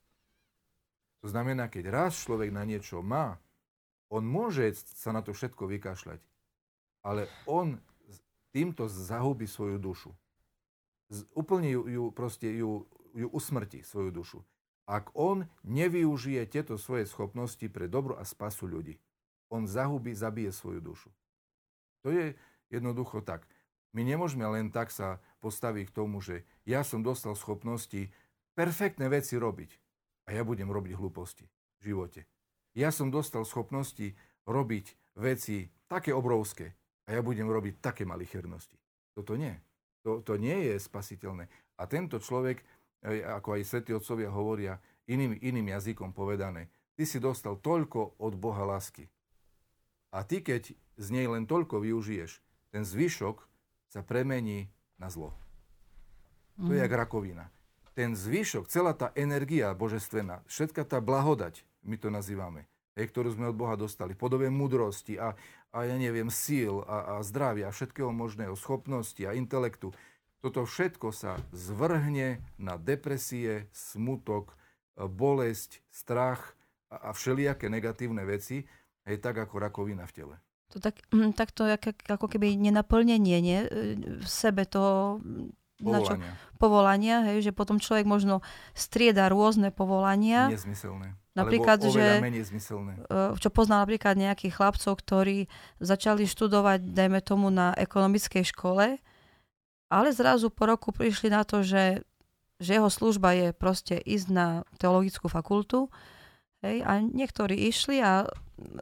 To 1.24 1.32
znamená, 1.32 1.72
keď 1.72 1.88
raz 1.88 2.20
človek 2.20 2.52
na 2.52 2.68
niečo 2.68 3.00
má, 3.00 3.40
on 4.12 4.28
môže 4.28 4.76
sa 5.00 5.16
na 5.16 5.24
to 5.24 5.32
všetko 5.32 5.64
vykašľať, 5.64 6.20
ale 7.08 7.32
on 7.48 7.80
týmto 8.52 8.92
zahubí 8.92 9.48
svoju 9.48 9.80
dušu. 9.80 10.12
Úplne 11.40 11.72
ju, 11.72 11.82
ju, 11.88 12.04
proste 12.12 12.52
ju, 12.52 12.84
ju 13.16 13.28
usmrtí, 13.32 13.80
svoju 13.80 14.12
dušu. 14.12 14.40
Ak 14.90 15.14
on 15.14 15.46
nevyužije 15.62 16.50
tieto 16.50 16.82
svoje 16.82 17.06
schopnosti 17.06 17.62
pre 17.70 17.86
dobro 17.86 18.18
a 18.18 18.26
spasu 18.26 18.66
ľudí. 18.66 18.98
On 19.54 19.70
zahubí, 19.70 20.18
zabije 20.18 20.50
svoju 20.50 20.82
dušu. 20.82 21.10
To 22.02 22.10
je 22.10 22.34
jednoducho 22.74 23.22
tak. 23.22 23.46
My 23.94 24.02
nemôžeme 24.02 24.46
len 24.50 24.74
tak 24.74 24.90
sa 24.90 25.22
postaviť 25.46 25.90
k 25.90 25.96
tomu, 25.96 26.22
že 26.22 26.46
ja 26.66 26.82
som 26.82 27.06
dostal 27.06 27.38
schopnosti 27.38 28.10
perfektné 28.58 29.10
veci 29.10 29.38
robiť 29.38 29.72
a 30.30 30.34
ja 30.34 30.42
budem 30.42 30.70
robiť 30.70 30.98
hlúposti 30.98 31.46
v 31.82 31.94
živote. 31.94 32.22
Ja 32.78 32.94
som 32.94 33.10
dostal 33.10 33.46
schopnosti 33.46 34.14
robiť 34.46 35.18
veci 35.18 35.70
také 35.90 36.14
obrovské 36.14 36.74
a 37.10 37.18
ja 37.18 37.22
budem 37.26 37.50
robiť 37.50 37.82
také 37.82 38.06
malichernosti. 38.06 38.78
Toto 39.18 39.34
nie. 39.34 39.58
To, 40.06 40.22
to 40.22 40.38
nie 40.38 40.70
je 40.70 40.76
spasiteľné. 40.78 41.50
A 41.82 41.84
tento 41.90 42.22
človek, 42.22 42.62
ako 43.06 43.56
aj 43.56 43.62
svätí 43.64 43.92
otcovia 43.96 44.30
hovoria, 44.32 44.80
iným, 45.08 45.40
iným 45.40 45.72
jazykom 45.74 46.12
povedané, 46.12 46.68
ty 47.00 47.08
si 47.08 47.18
dostal 47.18 47.56
toľko 47.58 48.20
od 48.20 48.34
Boha 48.36 48.68
lásky. 48.68 49.08
A 50.10 50.26
ty, 50.26 50.42
keď 50.44 50.74
z 51.00 51.08
nej 51.14 51.26
len 51.30 51.48
toľko 51.48 51.80
využiješ, 51.80 52.42
ten 52.70 52.84
zvyšok 52.84 53.46
sa 53.90 54.06
premení 54.06 54.70
na 55.00 55.10
zlo. 55.10 55.34
To 56.60 56.76
je 56.76 56.82
mhm. 56.82 56.86
jak 56.86 56.94
rakovina. 56.94 57.46
Ten 57.96 58.16
zvyšok, 58.16 58.68
celá 58.72 58.96
tá 58.96 59.12
energia 59.16 59.72
božestvená, 59.76 60.44
všetka 60.48 60.88
tá 60.88 61.04
blahodať, 61.04 61.64
my 61.84 61.96
to 62.00 62.12
nazývame, 62.12 62.68
hej, 62.96 63.12
ktorú 63.12 63.32
sme 63.36 63.52
od 63.52 63.60
Boha 63.60 63.76
dostali, 63.76 64.16
podobe 64.16 64.48
múdrosti 64.48 65.20
a, 65.20 65.36
a 65.72 65.78
ja 65.84 65.96
neviem, 66.00 66.32
síl 66.32 66.84
a, 66.88 67.20
a 67.20 67.24
zdravia 67.24 67.68
a 67.68 67.76
všetkého 67.76 68.12
možného, 68.12 68.56
schopnosti 68.56 69.20
a 69.24 69.36
intelektu, 69.36 69.92
toto 70.40 70.64
všetko 70.64 71.12
sa 71.12 71.36
zvrhne 71.52 72.40
na 72.56 72.80
depresie, 72.80 73.68
smutok, 73.76 74.56
bolesť, 74.96 75.84
strach 75.92 76.56
a, 76.92 77.12
všelijaké 77.16 77.72
negatívne 77.72 78.24
veci, 78.28 78.68
hej, 79.08 79.18
tak 79.20 79.40
ako 79.40 79.60
rakovina 79.60 80.04
v 80.08 80.16
tele. 80.16 80.36
To 80.76 80.78
tak, 80.78 81.02
hm, 81.10 81.34
tak 81.34 81.50
to 81.52 81.66
je 81.66 81.76
ako 82.06 82.28
keby 82.30 82.54
nenaplnenie 82.54 83.42
nie? 83.42 83.60
v 84.22 84.28
sebe 84.30 84.70
toho 84.70 85.18
povolania. 85.82 86.06
Čo, 86.06 86.14
povolania, 86.60 87.16
hej, 87.32 87.38
že 87.50 87.52
potom 87.56 87.80
človek 87.82 88.06
možno 88.06 88.46
strieda 88.76 89.32
rôzne 89.32 89.72
povolania. 89.72 90.52
Nezmyselné. 90.52 91.16
Napríklad, 91.34 91.80
že. 91.88 92.20
E, 92.20 93.40
čo 93.40 93.50
poznal 93.50 93.88
napríklad 93.88 94.20
nejakých 94.20 94.60
chlapcov, 94.60 95.00
ktorí 95.00 95.48
začali 95.80 96.28
študovať, 96.28 96.84
dajme 96.92 97.24
tomu, 97.24 97.48
na 97.48 97.72
ekonomickej 97.80 98.44
škole, 98.44 99.00
ale 99.90 100.14
zrazu 100.14 100.54
po 100.54 100.70
roku 100.70 100.94
prišli 100.94 101.34
na 101.34 101.42
to, 101.42 101.66
že, 101.66 102.06
že 102.62 102.78
jeho 102.78 102.88
služba 102.88 103.34
je 103.34 103.48
proste 103.52 103.98
ísť 103.98 104.28
na 104.30 104.48
teologickú 104.78 105.28
fakultu, 105.28 105.90
Hej, 106.60 106.84
a 106.84 107.00
niektorí 107.00 107.56
išli 107.72 108.04
a 108.04 108.28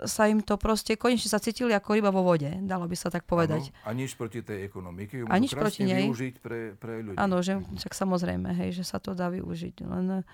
sa 0.09 0.25
im 0.25 0.41
to 0.41 0.57
proste, 0.57 0.97
konečne 0.97 1.29
sa 1.29 1.37
cítili 1.37 1.69
ako 1.77 1.93
ryba 1.93 2.09
vo 2.09 2.25
vode, 2.25 2.49
dalo 2.65 2.89
by 2.89 2.97
sa 2.97 3.13
tak 3.13 3.29
povedať. 3.29 3.69
Ano, 3.69 3.85
a 3.85 3.89
nič 3.93 4.17
proti 4.17 4.41
tej 4.41 4.65
ekonomike, 4.65 5.21
ju 5.21 5.25
a 5.29 5.37
nič 5.37 5.53
proti 5.53 5.85
nej. 5.85 6.09
využiť 6.09 6.35
pre, 6.41 6.73
pre 6.73 7.05
ľudí. 7.05 7.17
Áno, 7.21 7.37
že 7.45 7.61
však 7.61 7.93
samozrejme, 7.93 8.49
hej, 8.57 8.81
že 8.81 8.81
sa 8.81 8.97
to 8.97 9.13
dá 9.13 9.29
využiť. 9.29 9.85
Len, 9.85 10.25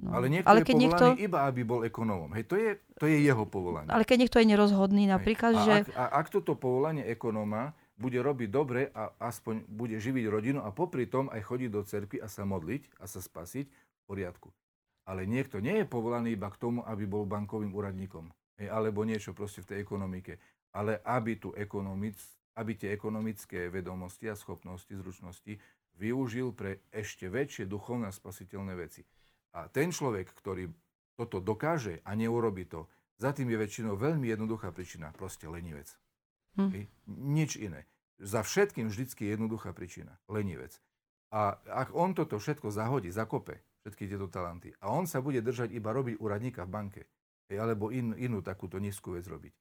no. 0.00 0.10
Ale 0.16 0.32
niekto 0.32 0.48
Ale 0.48 0.64
keď 0.64 0.72
je 0.72 0.80
niekto... 0.80 1.04
iba, 1.20 1.44
aby 1.44 1.60
bol 1.60 1.84
ekonómom. 1.84 2.32
Hej, 2.32 2.48
to 2.48 2.56
je, 2.56 2.80
to 2.96 3.04
je 3.04 3.20
jeho 3.20 3.44
povolanie. 3.44 3.92
Ale 3.92 4.08
keď 4.08 4.24
niekto 4.24 4.40
je 4.40 4.46
nerozhodný 4.48 5.04
napríklad, 5.12 5.52
hej. 5.52 5.60
a 5.60 5.64
že... 5.68 5.74
Ak, 5.84 5.88
a 5.92 6.04
ak 6.24 6.26
toto 6.32 6.56
povolanie 6.56 7.04
ekonóma 7.04 7.76
bude 8.02 8.18
robiť 8.18 8.50
dobre 8.50 8.90
a 8.90 9.14
aspoň 9.22 9.62
bude 9.70 9.94
živiť 10.02 10.24
rodinu 10.26 10.58
a 10.66 10.74
popri 10.74 11.06
tom 11.06 11.30
aj 11.30 11.46
chodiť 11.46 11.70
do 11.70 11.82
cerky 11.86 12.18
a 12.18 12.26
sa 12.26 12.42
modliť 12.42 12.98
a 12.98 13.06
sa 13.06 13.22
spasiť, 13.22 13.66
v 13.70 14.02
poriadku. 14.10 14.50
Ale 15.06 15.26
niekto 15.26 15.62
nie 15.62 15.82
je 15.82 15.86
povolaný 15.86 16.34
iba 16.34 16.50
k 16.50 16.58
tomu, 16.58 16.82
aby 16.82 17.06
bol 17.06 17.22
bankovým 17.22 17.70
úradníkom. 17.70 18.30
Hej, 18.58 18.68
alebo 18.70 19.06
niečo 19.06 19.30
proste 19.34 19.62
v 19.62 19.74
tej 19.74 19.78
ekonomike. 19.86 20.42
Ale 20.74 20.98
aby, 21.06 21.38
tu 21.38 21.54
ekonomic, 21.54 22.18
aby 22.58 22.74
tie 22.74 22.90
ekonomické 22.90 23.70
vedomosti 23.70 24.26
a 24.26 24.38
schopnosti, 24.38 24.90
zručnosti 24.90 25.58
využil 25.98 26.54
pre 26.54 26.82
ešte 26.90 27.30
väčšie 27.30 27.70
duchovné 27.70 28.10
a 28.10 28.14
spasiteľné 28.14 28.74
veci. 28.74 29.02
A 29.52 29.68
ten 29.68 29.92
človek, 29.92 30.32
ktorý 30.32 30.70
toto 31.14 31.44
dokáže 31.44 32.00
a 32.02 32.16
neurobi 32.16 32.64
to, 32.64 32.88
za 33.20 33.30
tým 33.36 33.52
je 33.52 33.58
väčšinou 33.60 33.94
veľmi 33.94 34.32
jednoduchá 34.32 34.72
príčina. 34.72 35.14
Proste 35.14 35.46
lenivec. 35.46 35.86
Hm. 36.58 36.88
Nič 37.06 37.60
iné. 37.60 37.86
Za 38.22 38.46
všetkým 38.46 38.86
vždycky 38.86 39.26
je 39.26 39.34
jednoduchá 39.34 39.74
príčina. 39.74 40.14
Lenivec. 40.30 40.78
A 41.34 41.58
ak 41.66 41.90
on 41.90 42.14
toto 42.14 42.38
všetko 42.38 42.70
zahodí, 42.70 43.10
zakope, 43.10 43.66
všetky 43.82 44.06
tieto 44.06 44.30
talenty. 44.30 44.70
A 44.78 44.94
on 44.94 45.10
sa 45.10 45.18
bude 45.18 45.42
držať 45.42 45.74
iba 45.74 45.90
robiť 45.90 46.22
úradníka 46.22 46.62
v 46.62 46.70
banke. 46.70 47.02
Alebo 47.50 47.90
in, 47.90 48.14
inú 48.14 48.38
takúto 48.40 48.78
nízku 48.78 49.18
vec 49.18 49.26
robiť. 49.26 49.52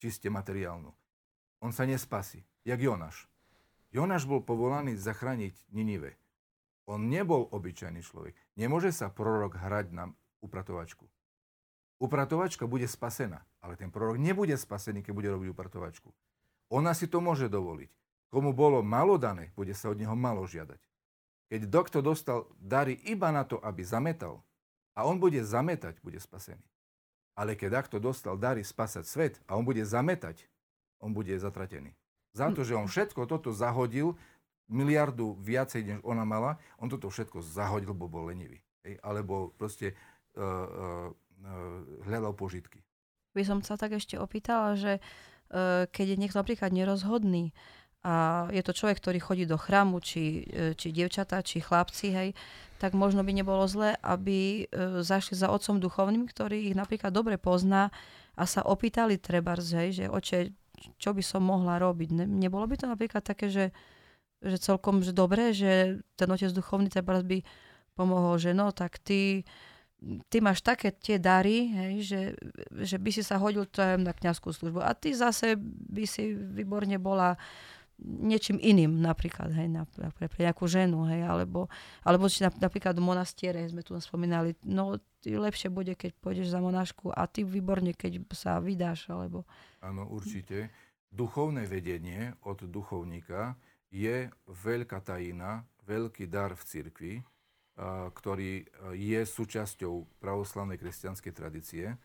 Čiste 0.00 0.32
materiálnu. 0.32 0.88
On 1.60 1.70
sa 1.76 1.84
nespasí. 1.84 2.40
Jak 2.64 2.80
Jonáš. 2.80 3.28
Jonáš 3.92 4.24
bol 4.24 4.40
povolaný 4.40 4.96
zachrániť 4.96 5.54
Ninive. 5.76 6.16
On 6.88 7.12
nebol 7.12 7.44
obyčajný 7.52 8.00
človek. 8.00 8.32
Nemôže 8.56 8.96
sa 8.96 9.12
prorok 9.12 9.60
hrať 9.60 9.92
na 9.92 10.08
upratovačku. 10.40 11.04
Upratovačka 11.96 12.68
bude 12.68 12.84
spasená, 12.88 13.44
ale 13.60 13.76
ten 13.76 13.88
prorok 13.88 14.20
nebude 14.20 14.54
spasený, 14.56 15.00
keď 15.04 15.12
bude 15.12 15.28
robiť 15.32 15.48
upratovačku. 15.52 16.08
Ona 16.70 16.92
si 16.94 17.06
to 17.08 17.22
môže 17.24 17.48
dovoliť. 17.48 18.05
Komu 18.30 18.52
bolo 18.52 18.82
malo 18.82 19.16
dané, 19.16 19.54
bude 19.54 19.72
sa 19.72 19.90
od 19.90 19.98
neho 19.98 20.14
malo 20.18 20.44
žiadať. 20.44 20.80
Keď 21.46 21.60
doktor 21.70 22.02
dostal 22.02 22.50
dary 22.58 22.98
iba 23.06 23.30
na 23.30 23.46
to, 23.46 23.62
aby 23.62 23.86
zametal, 23.86 24.42
a 24.96 25.04
on 25.04 25.20
bude 25.20 25.38
zametať, 25.44 26.00
bude 26.00 26.16
spasený. 26.18 26.64
Ale 27.36 27.52
keď 27.52 27.84
takto 27.84 28.00
dostal 28.00 28.40
dary 28.40 28.64
spasať 28.64 29.04
svet 29.04 29.34
a 29.44 29.60
on 29.60 29.62
bude 29.62 29.84
zametať, 29.84 30.48
on 31.04 31.12
bude 31.12 31.36
zatratený. 31.36 31.92
Za 32.32 32.48
to, 32.52 32.64
že 32.64 32.76
on 32.76 32.88
všetko 32.88 33.28
toto 33.28 33.52
zahodil, 33.52 34.16
miliardu 34.66 35.36
viacej, 35.38 35.80
než 35.84 35.98
ona 36.02 36.24
mala, 36.24 36.58
on 36.80 36.88
toto 36.88 37.12
všetko 37.12 37.44
zahodil, 37.44 37.92
bo 37.92 38.08
bol 38.08 38.32
lenivý. 38.32 38.64
Hej? 38.82 38.98
Alebo 39.04 39.52
proste 39.60 39.94
uh, 40.34 40.42
uh, 40.42 41.08
hľadal 42.08 42.32
požitky. 42.32 42.80
By 43.36 43.44
som 43.44 43.60
sa 43.60 43.76
tak 43.76 43.94
ešte 43.94 44.16
opýtala, 44.16 44.74
že 44.74 44.98
uh, 44.98 45.84
keď 45.92 46.16
je 46.16 46.20
niekto 46.20 46.40
napríklad 46.40 46.72
nerozhodný, 46.72 47.52
a 48.06 48.46
je 48.54 48.62
to 48.62 48.70
človek, 48.70 49.02
ktorý 49.02 49.18
chodí 49.18 49.44
do 49.50 49.58
chrámu, 49.58 49.98
či, 49.98 50.46
e, 50.46 50.78
či 50.78 50.94
dievčatá, 50.94 51.42
či 51.42 51.58
chlapci, 51.58 52.14
hej, 52.14 52.28
tak 52.78 52.94
možno 52.94 53.26
by 53.26 53.34
nebolo 53.34 53.66
zle, 53.66 53.98
aby 53.98 54.62
e, 54.62 55.02
zašli 55.02 55.34
za 55.34 55.50
otcom 55.50 55.82
duchovným, 55.82 56.30
ktorý 56.30 56.70
ich 56.70 56.78
napríklad 56.78 57.10
dobre 57.10 57.34
pozná 57.34 57.90
a 58.38 58.46
sa 58.46 58.62
opýtali 58.62 59.18
treba, 59.18 59.58
hej, 59.58 59.90
že 59.90 60.04
oče, 60.06 60.54
čo 61.02 61.10
by 61.10 61.22
som 61.24 61.42
mohla 61.42 61.82
robiť. 61.82 62.14
Ne, 62.14 62.24
nebolo 62.30 62.70
by 62.70 62.78
to 62.78 62.86
napríklad 62.86 63.26
také, 63.26 63.50
že, 63.50 63.74
že 64.38 64.62
celkom 64.62 65.02
že 65.02 65.10
dobre, 65.10 65.50
že 65.50 65.98
ten 66.14 66.30
otec 66.30 66.54
duchovný 66.54 66.86
treba 66.86 67.18
by 67.18 67.42
pomohol, 67.98 68.38
že 68.38 68.54
no, 68.54 68.70
tak 68.70 69.02
ty, 69.02 69.42
ty 70.30 70.38
máš 70.38 70.62
také 70.62 70.94
tie 70.94 71.18
dary, 71.18 71.74
hej, 71.74 71.94
že, 72.06 72.22
že 72.86 72.96
by 73.02 73.10
si 73.10 73.26
sa 73.26 73.40
hodil 73.40 73.66
na 73.98 74.12
kniazskú 74.14 74.54
službu 74.54 74.78
a 74.78 74.94
ty 74.94 75.10
zase 75.10 75.58
by 75.58 76.04
si 76.06 76.36
výborne 76.36 77.00
bola 77.02 77.34
niečím 78.02 78.60
iným 78.60 79.00
napríklad, 79.00 79.52
hej, 79.56 79.68
na, 79.72 79.88
pre, 79.88 80.28
pre 80.28 80.40
nejakú 80.44 80.68
ženu, 80.68 81.08
hej, 81.08 81.24
alebo, 81.24 81.72
alebo 82.04 82.28
či 82.28 82.44
napríklad 82.44 82.96
monastiere 83.00 83.64
sme 83.68 83.80
tu 83.80 83.96
spomínali, 83.96 84.52
no 84.64 85.00
lepšie 85.24 85.72
bude, 85.72 85.96
keď 85.98 86.12
pôjdeš 86.20 86.52
za 86.52 86.60
monášku 86.60 87.10
a 87.10 87.26
ty 87.26 87.42
výborne, 87.42 87.96
keď 87.96 88.22
sa 88.36 88.60
vydáš, 88.60 89.10
alebo... 89.10 89.48
Áno, 89.82 90.06
určite. 90.06 90.70
Duchovné 91.10 91.64
vedenie 91.64 92.36
od 92.44 92.68
duchovníka 92.68 93.56
je 93.88 94.28
veľká 94.44 95.00
tajina, 95.00 95.64
veľký 95.88 96.28
dar 96.28 96.52
v 96.52 96.62
cirkvi, 96.66 97.14
ktorý 98.12 98.64
je 98.96 99.20
súčasťou 99.24 100.20
pravoslavnej 100.20 100.76
kresťanskej 100.80 101.32
tradície 101.32 101.96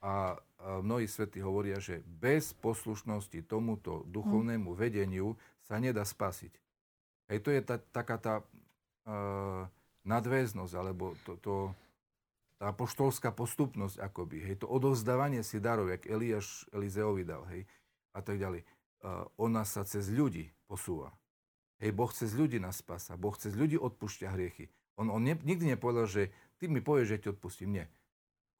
a 0.00 0.40
mnohí 0.80 1.08
svety 1.08 1.40
hovoria, 1.44 1.80
že 1.80 2.04
bez 2.04 2.56
poslušnosti 2.56 3.44
tomuto 3.44 4.04
duchovnému 4.08 4.72
vedeniu 4.72 5.36
sa 5.64 5.76
nedá 5.80 6.04
spasiť. 6.04 6.52
Hej, 7.30 7.38
to 7.44 7.48
je 7.52 7.60
tá, 7.62 7.76
taká 7.78 8.16
tá 8.18 8.34
uh, 8.40 9.64
nadväznosť, 10.02 10.72
alebo 10.74 11.14
to, 11.22 11.38
to, 11.38 11.54
tá 12.58 12.74
poštolská 12.74 13.30
postupnosť 13.30 14.02
akoby. 14.02 14.42
Hej, 14.42 14.64
to 14.64 14.66
odovzdávanie 14.66 15.44
si 15.46 15.62
darov, 15.62 15.88
jak 15.88 16.08
Eliáš 16.10 16.66
Elizeovi 16.74 17.22
dal, 17.22 17.46
hej, 17.54 17.68
a 18.16 18.20
tak 18.20 18.40
ďalej. 18.40 18.66
Uh, 19.00 19.24
ona 19.38 19.62
sa 19.64 19.86
cez 19.86 20.10
ľudí 20.10 20.50
posúva. 20.66 21.14
Hej, 21.80 21.96
Boh 21.96 22.12
cez 22.12 22.36
ľudí 22.36 22.60
nás 22.60 22.82
spasa. 22.82 23.16
Boh 23.16 23.32
cez 23.38 23.56
ľudí 23.56 23.80
odpúšťa 23.80 24.36
hriechy. 24.36 24.68
On, 25.00 25.08
on 25.08 25.22
ne, 25.24 25.38
nikdy 25.40 25.76
nepovedal, 25.76 26.04
že 26.04 26.28
ty 26.60 26.68
mi 26.68 26.84
povieš, 26.84 27.16
že 27.16 27.20
ti 27.24 27.28
odpustím. 27.32 27.72
Nie 27.72 27.99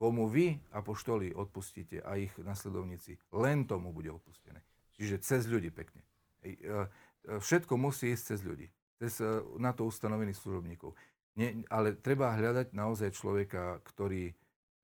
komu 0.00 0.32
vy, 0.32 0.56
apoštoli, 0.72 1.36
odpustíte 1.36 2.00
a 2.00 2.16
ich 2.16 2.32
nasledovníci, 2.40 3.20
len 3.36 3.68
tomu 3.68 3.92
bude 3.92 4.08
odpustené. 4.08 4.64
Čiže 4.96 5.20
cez 5.20 5.44
ľudí 5.44 5.68
pekne. 5.68 6.00
E, 6.40 6.56
e, 6.56 6.88
všetko 7.36 7.76
musí 7.76 8.16
ísť 8.16 8.24
cez 8.32 8.40
ľudí, 8.40 8.72
cez 8.96 9.20
e, 9.20 9.28
na 9.60 9.76
to 9.76 9.84
ustanovených 9.84 10.40
služobníkov. 10.40 10.96
Nie, 11.36 11.60
ale 11.68 12.00
treba 12.00 12.32
hľadať 12.32 12.72
naozaj 12.72 13.12
človeka, 13.12 13.84
ktorý 13.84 14.32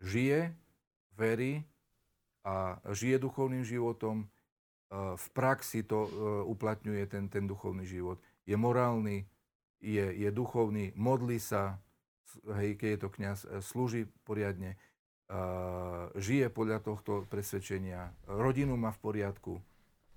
žije, 0.04 0.52
verí 1.16 1.64
a 2.44 2.76
žije 2.92 3.16
duchovným 3.16 3.64
životom, 3.64 4.28
v 4.92 5.26
praxi 5.34 5.82
to 5.82 6.06
uplatňuje 6.46 7.10
ten, 7.10 7.26
ten 7.26 7.42
duchovný 7.42 7.82
život. 7.82 8.22
Je 8.46 8.54
morálny, 8.54 9.26
je, 9.82 10.06
je 10.14 10.30
duchovný, 10.30 10.94
modlí 10.94 11.42
sa, 11.42 11.82
hej, 12.62 12.78
keď 12.78 12.88
je 12.94 13.00
to 13.02 13.08
kniaz, 13.10 13.38
slúži 13.66 14.06
poriadne, 14.22 14.78
žije 16.16 16.46
podľa 16.54 16.78
tohto 16.82 17.26
presvedčenia, 17.26 18.14
rodinu 18.30 18.78
má 18.78 18.94
v 18.94 19.00
poriadku, 19.02 19.52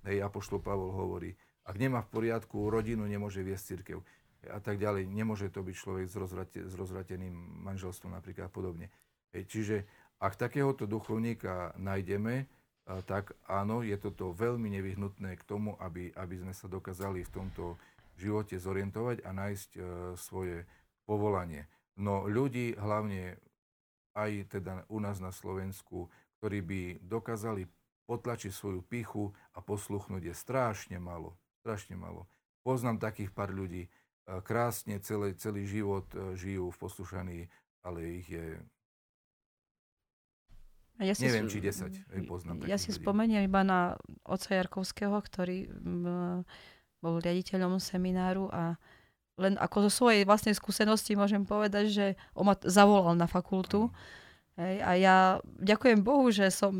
hej, 0.05 0.21
Apoštol 0.21 0.61
Pavol 0.61 0.93
hovorí, 0.93 1.33
ak 1.65 1.75
nemá 1.77 2.01
v 2.05 2.09
poriadku 2.13 2.69
rodinu, 2.69 3.05
nemôže 3.05 3.41
viesť 3.45 3.65
církev 3.73 3.97
a 4.49 4.57
tak 4.57 4.81
ďalej. 4.81 5.05
Nemôže 5.05 5.53
to 5.53 5.61
byť 5.61 5.75
človek 5.75 6.05
s, 6.09 6.15
rozvrate, 6.17 6.59
s 6.65 6.73
rozvrateným 6.73 7.33
manželstvom 7.65 8.15
napríklad 8.15 8.47
a 8.47 8.51
podobne. 8.53 8.87
Hej, 9.35 9.43
čiže 9.49 9.75
ak 10.17 10.35
takéhoto 10.39 10.89
duchovníka 10.89 11.77
nájdeme, 11.77 12.49
tak 13.05 13.37
áno, 13.45 13.85
je 13.85 13.93
toto 14.01 14.33
veľmi 14.33 14.65
nevyhnutné 14.81 15.37
k 15.37 15.43
tomu, 15.45 15.77
aby, 15.77 16.09
aby 16.17 16.35
sme 16.41 16.53
sa 16.57 16.65
dokázali 16.65 17.21
v 17.21 17.33
tomto 17.33 17.77
živote 18.17 18.57
zorientovať 18.57 19.21
a 19.23 19.29
nájsť 19.29 19.69
e, 19.77 19.81
svoje 20.17 20.65
povolanie. 21.05 21.69
No 22.01 22.25
ľudí, 22.25 22.73
hlavne 22.75 23.37
aj 24.15 24.31
teda 24.49 24.85
u 24.89 24.97
nás 25.01 25.17
na 25.21 25.33
Slovensku, 25.33 26.09
ktorí 26.39 26.59
by 26.63 26.81
dokázali 27.03 27.67
potlačiť 28.09 28.49
svoju 28.49 28.81
pichu 28.81 29.29
a 29.53 29.61
posluchnúť 29.61 30.33
je 30.33 30.35
strašne 30.35 30.97
malo. 30.97 31.37
Strašne 31.61 31.93
malo. 31.93 32.25
Poznám 32.65 32.97
takých 32.97 33.29
pár 33.29 33.53
ľudí, 33.53 33.85
e, 33.85 33.89
krásne 34.41 34.97
celý, 35.03 35.37
celý 35.37 35.69
život 35.69 36.09
e, 36.17 36.33
žijú 36.33 36.73
v 36.73 36.77
poslušaní, 36.81 37.39
ale 37.85 37.99
ich 38.23 38.27
je 38.33 38.57
ja 40.99 41.15
si 41.15 41.31
Neviem, 41.31 41.47
či 41.47 41.63
10 41.63 42.27
poznám. 42.27 42.67
Ja 42.67 42.75
si 42.75 42.91
ľudí. 42.91 42.99
spomeniem 42.99 43.47
iba 43.47 43.63
na 43.63 43.95
oca 44.27 44.51
Jarkovského, 44.51 45.15
ktorý 45.15 45.71
bol 46.99 47.15
riaditeľom 47.23 47.79
semináru 47.79 48.51
a 48.51 48.75
len 49.39 49.55
ako 49.55 49.87
zo 49.87 49.91
svojej 50.03 50.27
vlastnej 50.27 50.51
skúsenosti 50.51 51.15
môžem 51.15 51.47
povedať, 51.47 51.85
že 51.87 52.05
on 52.35 52.51
ma 52.51 52.55
zavolal 52.59 53.15
na 53.15 53.25
fakultu. 53.25 53.87
Hej, 54.59 54.75
a 54.83 54.91
ja 54.99 55.17
ďakujem 55.63 56.03
Bohu, 56.03 56.27
že 56.35 56.51
som 56.51 56.75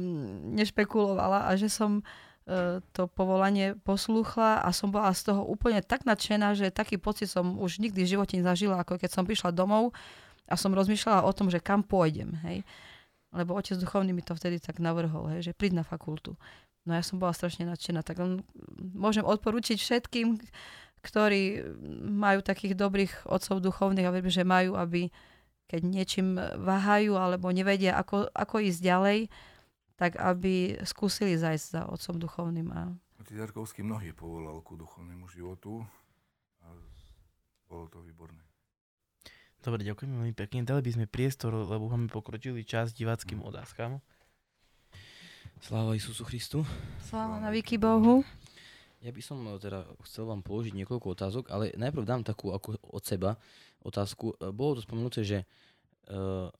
nešpekulovala 0.51 1.47
a 1.47 1.55
že 1.55 1.71
som 1.71 2.03
e, 2.43 2.83
to 2.91 3.07
povolanie 3.07 3.79
poslúchla 3.87 4.59
a 4.59 4.69
som 4.75 4.91
bola 4.91 5.15
z 5.15 5.31
toho 5.31 5.47
úplne 5.47 5.79
tak 5.79 6.03
nadšená, 6.03 6.59
že 6.59 6.75
taký 6.75 6.99
pocit 6.99 7.31
som 7.31 7.55
už 7.55 7.79
nikdy 7.79 8.03
v 8.03 8.11
živote 8.19 8.35
nezažila, 8.35 8.83
ako 8.83 8.99
keď 8.99 9.15
som 9.15 9.23
prišla 9.23 9.55
domov 9.55 9.95
a 10.51 10.59
som 10.59 10.75
rozmýšľala 10.75 11.23
o 11.23 11.31
tom, 11.31 11.47
že 11.47 11.63
kam 11.63 11.87
pôjdem. 11.87 12.35
Hej. 12.43 12.67
Lebo 13.31 13.55
otec 13.55 13.79
duchovný 13.79 14.11
mi 14.11 14.25
to 14.27 14.35
vtedy 14.35 14.59
tak 14.59 14.83
navrhol, 14.83 15.31
hej, 15.31 15.47
že 15.47 15.55
príď 15.55 15.79
na 15.79 15.85
fakultu. 15.87 16.35
No 16.83 16.97
ja 16.97 17.03
som 17.05 17.21
bola 17.21 17.31
strašne 17.37 17.69
nadšená. 17.69 18.01
Tak 18.01 18.17
môžem 18.97 19.21
odporučiť 19.21 19.77
všetkým, 19.77 20.41
ktorí 20.99 21.63
majú 22.05 22.39
takých 22.43 22.75
dobrých 22.75 23.13
otcov 23.27 23.63
duchovných 23.63 24.07
a 24.07 24.13
verím, 24.13 24.31
že 24.31 24.47
majú, 24.47 24.75
aby 24.75 25.11
keď 25.69 25.81
niečím 25.85 26.35
váhajú 26.39 27.13
alebo 27.13 27.53
nevedia, 27.53 27.93
ako, 27.95 28.27
ako 28.33 28.55
ísť 28.57 28.81
ďalej, 28.81 29.19
tak 29.99 30.17
aby 30.17 30.79
skúsili 30.87 31.37
zajsť 31.37 31.65
za 31.69 31.81
otcom 31.85 32.15
duchovným. 32.17 32.67
A... 32.73 32.89
Otec 33.21 33.35
Jarkovský 33.37 33.85
mnohý 33.85 34.15
povolal 34.15 34.63
ku 34.65 34.79
duchovnému 34.79 35.29
životu 35.29 35.85
a 36.65 36.73
bolo 37.69 37.85
to 37.91 38.01
výborné. 38.01 38.41
Dobre, 39.59 39.83
ďakujem 39.83 40.09
veľmi 40.15 40.33
pekne. 40.33 40.63
Dali 40.63 40.79
by 40.79 40.91
sme 40.95 41.05
priestor, 41.05 41.51
lebo 41.51 41.91
máme 41.91 42.07
pokročili 42.07 42.63
čas 42.63 42.95
diváckým 42.95 43.43
otázkam. 43.43 43.99
Sláva 45.59 45.91
Isusu 45.99 46.23
Christu. 46.23 46.63
Sláva 47.03 47.43
na 47.43 47.51
výky 47.51 47.75
Bohu. 47.75 48.23
Ja 48.99 49.15
by 49.15 49.21
som 49.23 49.39
eh, 49.47 49.59
teda 49.59 49.87
chcel 50.07 50.27
vám 50.27 50.43
položiť 50.43 50.75
niekoľko 50.75 51.07
otázok, 51.15 51.43
ale 51.51 51.71
najprv 51.75 52.03
dám 52.03 52.23
takú 52.27 52.51
ako 52.51 52.75
od 52.83 53.03
seba 53.03 53.39
otázku. 53.83 54.35
Eh, 54.39 54.51
bolo 54.51 54.79
to 54.79 54.81
spomenuté, 54.83 55.23
že, 55.23 55.39
uh, 56.11 56.51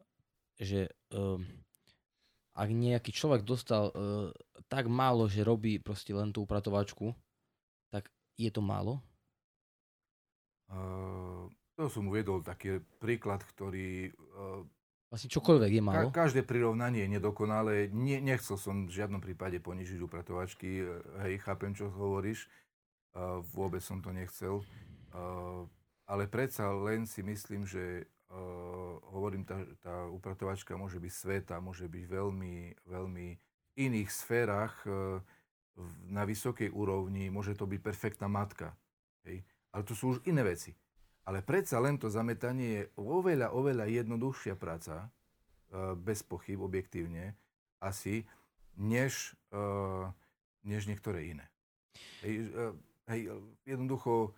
že 0.60 0.88
uh, 1.16 1.40
ak 2.56 2.70
nejaký 2.72 3.12
človek 3.12 3.44
dostal 3.44 3.92
uh, 3.92 4.32
tak 4.72 4.88
málo, 4.88 5.28
že 5.28 5.44
robí 5.44 5.80
proste 5.80 6.16
len 6.16 6.32
tú 6.32 6.48
upratovačku, 6.48 7.12
tak 7.92 8.08
je 8.40 8.48
to 8.52 8.64
málo? 8.64 9.04
Uh, 10.70 11.50
to 11.76 11.90
som 11.90 12.08
uvedol 12.08 12.44
taký 12.44 12.84
príklad, 13.02 13.42
ktorý 13.44 14.12
uh, 14.12 14.64
Vlastne 15.10 15.34
čokoľvek 15.34 15.72
je 15.74 15.82
málo. 15.82 16.14
Ka- 16.14 16.30
každé 16.30 16.46
prirovnanie 16.46 17.10
je 17.10 17.18
nedokonalé. 17.18 17.90
Nie, 17.90 18.22
nechcel 18.22 18.62
som 18.62 18.86
v 18.86 18.94
žiadnom 18.94 19.18
prípade 19.18 19.58
ponižiť 19.58 19.98
upratovačky. 20.06 20.86
Hej, 21.26 21.42
chápem, 21.42 21.74
čo 21.74 21.90
hovoríš. 21.90 22.46
Uh, 23.18 23.42
vôbec 23.58 23.82
som 23.82 23.98
to 24.06 24.14
nechcel. 24.14 24.62
Uh, 25.10 25.66
ale 26.06 26.30
predsa 26.30 26.70
len 26.70 27.10
si 27.10 27.26
myslím, 27.26 27.66
že 27.66 28.06
uh, 28.30 29.02
hovorím, 29.10 29.50
tá, 29.50 29.58
tá 29.82 30.06
upratovačka 30.14 30.78
môže 30.78 31.02
byť 31.02 31.14
sveta, 31.14 31.56
môže 31.58 31.90
byť 31.90 32.06
veľmi, 32.06 32.86
veľmi 32.86 33.28
v 33.34 33.72
iných 33.82 34.10
sférach 34.14 34.78
uh, 34.86 35.18
na 36.06 36.22
vysokej 36.22 36.70
úrovni. 36.70 37.34
Môže 37.34 37.58
to 37.58 37.66
byť 37.66 37.82
perfektná 37.82 38.30
matka. 38.30 38.78
Hej. 39.26 39.42
Ale 39.74 39.82
to 39.82 39.98
sú 39.98 40.14
už 40.14 40.22
iné 40.30 40.46
veci. 40.46 40.78
Ale 41.30 41.46
predsa 41.46 41.78
len 41.78 42.02
to 42.02 42.10
zametanie 42.10 42.68
je 42.74 42.84
oveľa, 42.98 43.54
oveľa 43.54 43.86
jednoduchšia 43.86 44.58
práca, 44.58 45.06
e, 45.70 45.94
bez 45.94 46.26
pochyb, 46.26 46.58
objektívne, 46.58 47.38
asi, 47.78 48.26
než, 48.74 49.38
e, 49.54 49.62
než 50.66 50.90
niektoré 50.90 51.30
iné. 51.30 51.46
Hej, 52.26 52.50
e, 52.50 52.66
hej, 53.14 53.22
jednoducho, 53.70 54.34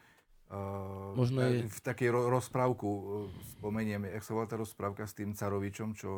Možno 1.15 1.47
je... 1.47 1.63
v 1.63 1.79
takej 1.79 2.11
rozprávku 2.11 3.23
spomenieme, 3.55 4.11
jak 4.11 4.27
sa 4.27 4.35
volá 4.35 4.51
tá 4.51 4.59
rozprávka 4.59 5.07
s 5.07 5.15
tým 5.15 5.31
carovičom, 5.31 5.95
čo 5.95 6.11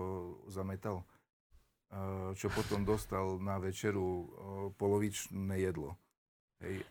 zametal, 0.50 1.06
čo 2.34 2.50
potom 2.50 2.82
dostal 2.82 3.38
na 3.38 3.62
večeru 3.62 4.26
polovičné 4.82 5.54
jedlo. 5.62 6.02
Hej, 6.66 6.82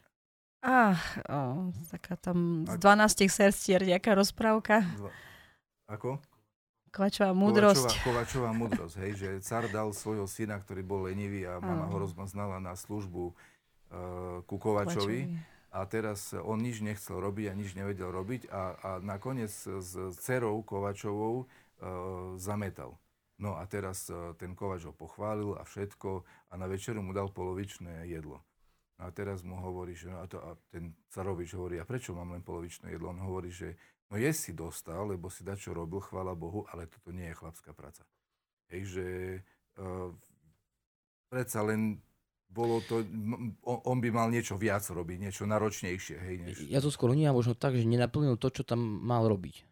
Ah, 0.63 0.95
oh, 1.27 1.75
taká 1.91 2.15
tam 2.15 2.63
z 2.71 2.79
12 2.79 3.27
sestier 3.27 3.83
nejaká 3.83 4.15
rozprávka. 4.15 4.87
Ako? 5.91 6.23
Kovačová 6.95 7.35
múdrosť. 7.35 7.99
Kovačová, 8.07 8.07
Kovačová 8.07 8.51
múdrosť, 8.55 8.95
hej, 9.03 9.13
že 9.19 9.29
car 9.43 9.67
dal 9.67 9.91
svojho 9.91 10.31
syna, 10.31 10.63
ktorý 10.63 10.87
bol 10.87 11.11
lenivý 11.11 11.49
a 11.51 11.59
mama 11.59 11.91
ho 11.91 11.97
rozmaznala 11.99 12.63
na 12.63 12.79
službu 12.79 13.33
uh, 13.33 13.35
ku 14.47 14.55
Kovačovi. 14.61 15.21
Kovačovi. 15.27 15.51
A 15.73 15.89
teraz 15.89 16.37
on 16.37 16.61
nič 16.61 16.85
nechcel 16.85 17.17
robiť 17.17 17.49
a 17.49 17.57
nič 17.57 17.73
nevedel 17.73 18.13
robiť 18.13 18.53
a, 18.53 18.63
a 18.77 18.91
nakoniec 19.01 19.51
s 19.51 19.97
dcerou 20.21 20.61
Kovačovou 20.63 21.35
uh, 21.43 21.47
zametal. 22.39 23.01
No 23.41 23.59
a 23.59 23.67
teraz 23.67 24.07
uh, 24.13 24.37
ten 24.39 24.53
Kovač 24.55 24.87
ho 24.87 24.95
pochválil 24.95 25.57
a 25.59 25.67
všetko 25.67 26.23
a 26.23 26.55
na 26.55 26.69
večeru 26.69 27.01
mu 27.01 27.11
dal 27.11 27.33
polovičné 27.33 28.05
jedlo. 28.07 28.45
A 29.01 29.09
teraz 29.11 29.41
mu 29.43 29.57
hovorí, 29.57 29.97
že 29.97 30.13
a, 30.13 30.29
to, 30.29 30.39
a 30.43 30.55
ten 30.69 30.93
Carovič 31.09 31.57
hovorí, 31.57 31.81
a 31.81 31.89
prečo 31.89 32.13
mám 32.13 32.37
len 32.37 32.45
polovičné 32.45 32.93
jedlo? 32.93 33.11
On 33.11 33.21
hovorí, 33.25 33.49
že 33.49 33.75
no 34.13 34.21
je 34.21 34.31
si 34.31 34.53
dostal, 34.53 35.09
lebo 35.09 35.33
si 35.33 35.43
dačo 35.43 35.73
robil, 35.73 35.99
chvála 35.99 36.37
Bohu, 36.37 36.69
ale 36.71 36.87
toto 36.87 37.11
nie 37.11 37.27
je 37.33 37.39
chlapská 37.39 37.73
práca. 37.73 38.05
Hej, 38.71 38.83
že 38.95 39.07
uh, 39.81 40.13
predsa 41.33 41.65
len 41.65 41.99
bolo 42.53 42.85
to, 42.85 43.01
on, 43.65 43.99
by 43.99 44.13
mal 44.13 44.29
niečo 44.29 44.61
viac 44.61 44.85
robiť, 44.85 45.17
niečo 45.25 45.49
náročnejšie. 45.49 46.17
Hej, 46.21 46.35
než... 46.45 46.55
Ja 46.69 46.85
to 46.85 46.93
skôr 46.93 47.17
nie 47.17 47.25
možno 47.33 47.57
tak, 47.57 47.73
že 47.81 47.89
nenaplnil 47.89 48.37
to, 48.37 48.53
čo 48.53 48.63
tam 48.63 48.81
mal 49.01 49.25
robiť. 49.25 49.65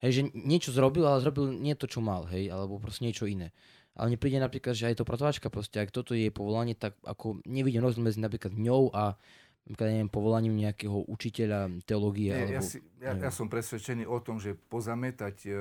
Hej, 0.00 0.10
že 0.14 0.22
niečo 0.32 0.70
zrobil, 0.72 1.04
ale 1.04 1.20
zrobil 1.20 1.52
nie 1.52 1.76
to, 1.76 1.84
čo 1.84 2.00
mal, 2.00 2.24
hej, 2.32 2.48
alebo 2.48 2.80
proste 2.80 3.04
niečo 3.04 3.28
iné. 3.28 3.52
Ale 3.98 4.14
mne 4.14 4.22
príde 4.22 4.38
napríklad, 4.38 4.78
že 4.78 4.86
aj 4.86 5.02
to 5.02 5.04
pratovačka 5.04 5.50
proste, 5.50 5.82
ak 5.82 5.90
toto 5.90 6.14
je 6.14 6.30
povolanie, 6.30 6.78
tak 6.78 6.94
ako 7.02 7.42
nevidím 7.42 7.82
rozdiel 7.82 8.06
medzi 8.06 8.22
napríklad 8.22 8.54
ňou 8.54 8.94
a 8.94 9.18
napríklad, 9.66 9.88
neviem, 9.90 10.10
povolaním 10.10 10.54
nejakého 10.54 11.02
učiteľa 11.10 11.82
teológie. 11.82 12.30
Nie, 12.30 12.46
alebo, 12.46 12.54
ja, 12.54 12.62
si, 12.62 12.78
ja, 13.02 13.12
ja 13.18 13.30
som 13.34 13.50
presvedčený 13.50 14.06
o 14.06 14.22
tom, 14.22 14.38
že 14.38 14.54
pozametať 14.54 15.36
uh, 15.50 15.58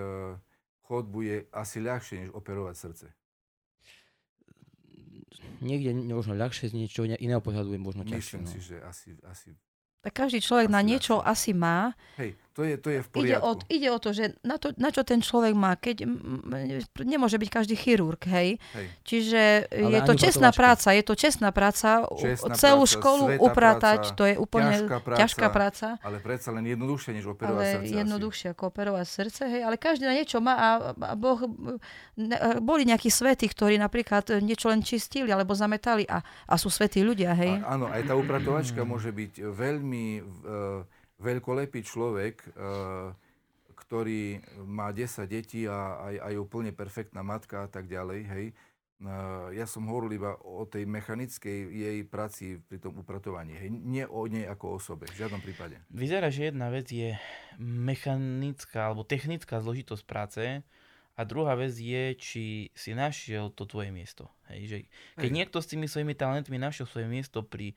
chodbu 0.85 1.19
je 1.25 1.37
asi 1.49 1.81
ľahšie, 1.81 2.15
než 2.23 2.29
operovať 2.31 2.75
srdce. 2.77 3.07
Niekde 5.59 5.97
možno 6.13 6.37
ľahšie, 6.37 6.69
z 6.69 6.77
niečo 6.77 7.03
iného 7.03 7.41
pohľadu 7.41 7.73
je 7.73 7.81
možno 7.81 8.05
ťažšie. 8.05 8.37
Myslím 8.37 8.45
no. 8.45 8.51
si, 8.53 8.59
že 8.61 8.77
asi, 8.85 9.09
asi 9.25 9.49
tak 10.07 10.13
každý 10.23 10.39
človek 10.39 10.71
asi 10.71 10.75
na 10.77 10.81
niečo 10.85 11.15
ľahšie. 11.19 11.31
asi 11.35 11.51
má. 11.51 11.79
Hej, 12.15 12.31
To 12.57 12.65
je, 12.65 12.73
to 12.81 12.89
je 12.89 13.05
v 13.05 13.09
Ide 13.21 13.37
o, 13.37 13.53
poriadku. 13.53 13.69
ide 13.69 13.87
o 13.93 13.99
to, 14.01 14.09
že 14.17 14.33
na, 14.41 14.57
to, 14.57 14.73
na 14.81 14.89
čo 14.89 15.05
ten 15.05 15.21
človek 15.21 15.53
má, 15.53 15.77
keď 15.77 16.09
nemôže 17.05 17.37
byť 17.37 17.49
každý 17.53 17.77
chirurg, 17.77 18.17
hej. 18.25 18.57
Hej. 18.73 18.87
Čiže 19.05 19.41
Ale 19.69 19.93
je 19.93 20.01
to 20.01 20.13
čestná 20.17 20.49
práca, 20.49 20.89
je 20.89 21.05
to 21.05 21.13
čestná 21.13 21.53
práca, 21.53 22.09
Čestná 22.17 22.57
celú 22.57 22.89
práca, 22.89 22.95
školu 22.97 23.25
upratať, 23.37 24.01
práca, 24.09 24.17
to 24.17 24.23
je 24.25 24.35
úplne 24.41 24.73
ťažká 24.73 24.97
práca, 25.05 25.19
ťažká 25.21 25.47
práca. 25.53 25.87
Ale 26.01 26.17
predsa 26.17 26.49
len 26.49 26.65
jednoduchšie, 26.65 27.11
než 27.13 27.29
operovať 27.29 27.61
ale 27.61 27.73
srdce. 27.77 27.93
jednoduchšie 27.93 28.47
ako 28.57 28.63
operovať 28.73 29.05
srdce, 29.05 29.41
hej, 29.45 29.61
ale 29.61 29.75
každý 29.77 30.03
na 30.09 30.17
niečo 30.17 30.41
má 30.41 30.53
a, 30.57 30.69
a 30.97 31.13
boh, 31.13 31.45
ne, 32.17 32.37
boli 32.57 32.89
nejakí 32.89 33.13
svätí, 33.13 33.45
ktorí 33.45 33.77
napríklad 33.77 34.41
niečo 34.41 34.73
len 34.73 34.81
čistili 34.81 35.29
alebo 35.29 35.53
zametali 35.53 36.09
a, 36.09 36.25
a 36.25 36.53
sú 36.57 36.73
svätí 36.73 37.05
ľudia, 37.05 37.37
hej. 37.37 37.61
A, 37.61 37.77
áno, 37.77 37.85
aj 37.85 38.01
tá 38.01 38.17
upratovačka 38.17 38.81
môže 38.81 39.13
byť 39.13 39.45
veľmi 39.45 40.05
uh, 40.25 40.96
veľkolepý 41.17 41.81
človek, 41.81 42.35
uh, 42.53 43.13
ktorý 43.77 44.41
má 44.65 44.89
10 44.89 45.29
detí 45.29 45.69
a 45.69 46.01
aj, 46.09 46.15
aj 46.33 46.33
úplne 46.41 46.71
perfektná 46.73 47.21
matka 47.21 47.65
a 47.65 47.69
tak 47.69 47.85
ďalej, 47.85 48.21
hej. 48.25 48.47
Uh, 48.97 49.53
ja 49.53 49.69
som 49.69 49.85
hovoril 49.85 50.17
iba 50.17 50.33
o 50.41 50.65
tej 50.65 50.89
mechanickej 50.89 51.69
jej 51.69 51.97
práci 52.01 52.57
pri 52.65 52.81
tom 52.81 52.97
upratovaní, 52.97 53.53
hej. 53.53 53.69
Nie 53.69 54.09
o 54.09 54.25
nej 54.25 54.49
ako 54.49 54.81
osobe, 54.81 55.05
v 55.13 55.21
žiadnom 55.21 55.41
prípade. 55.41 55.77
Vyzerá, 55.93 56.33
že 56.33 56.49
jedna 56.49 56.73
vec 56.73 56.89
je 56.89 57.13
mechanická 57.61 58.89
alebo 58.89 59.05
technická 59.05 59.61
zložitosť 59.61 60.03
práce 60.09 60.65
a 61.17 61.21
druhá 61.25 61.57
vec 61.57 61.73
je, 61.73 62.13
či 62.13 62.43
si 62.77 62.93
našiel 62.93 63.49
to 63.49 63.65
tvoje 63.65 63.89
miesto. 63.89 64.29
Hej, 64.53 64.61
že 64.69 64.77
keď 65.17 65.29
Hej. 65.29 65.37
niekto 65.37 65.57
s 65.61 65.69
tými 65.69 65.89
svojimi 65.89 66.13
talentmi 66.13 66.61
našiel 66.61 66.85
svoje 66.85 67.09
miesto 67.09 67.41
pri, 67.41 67.73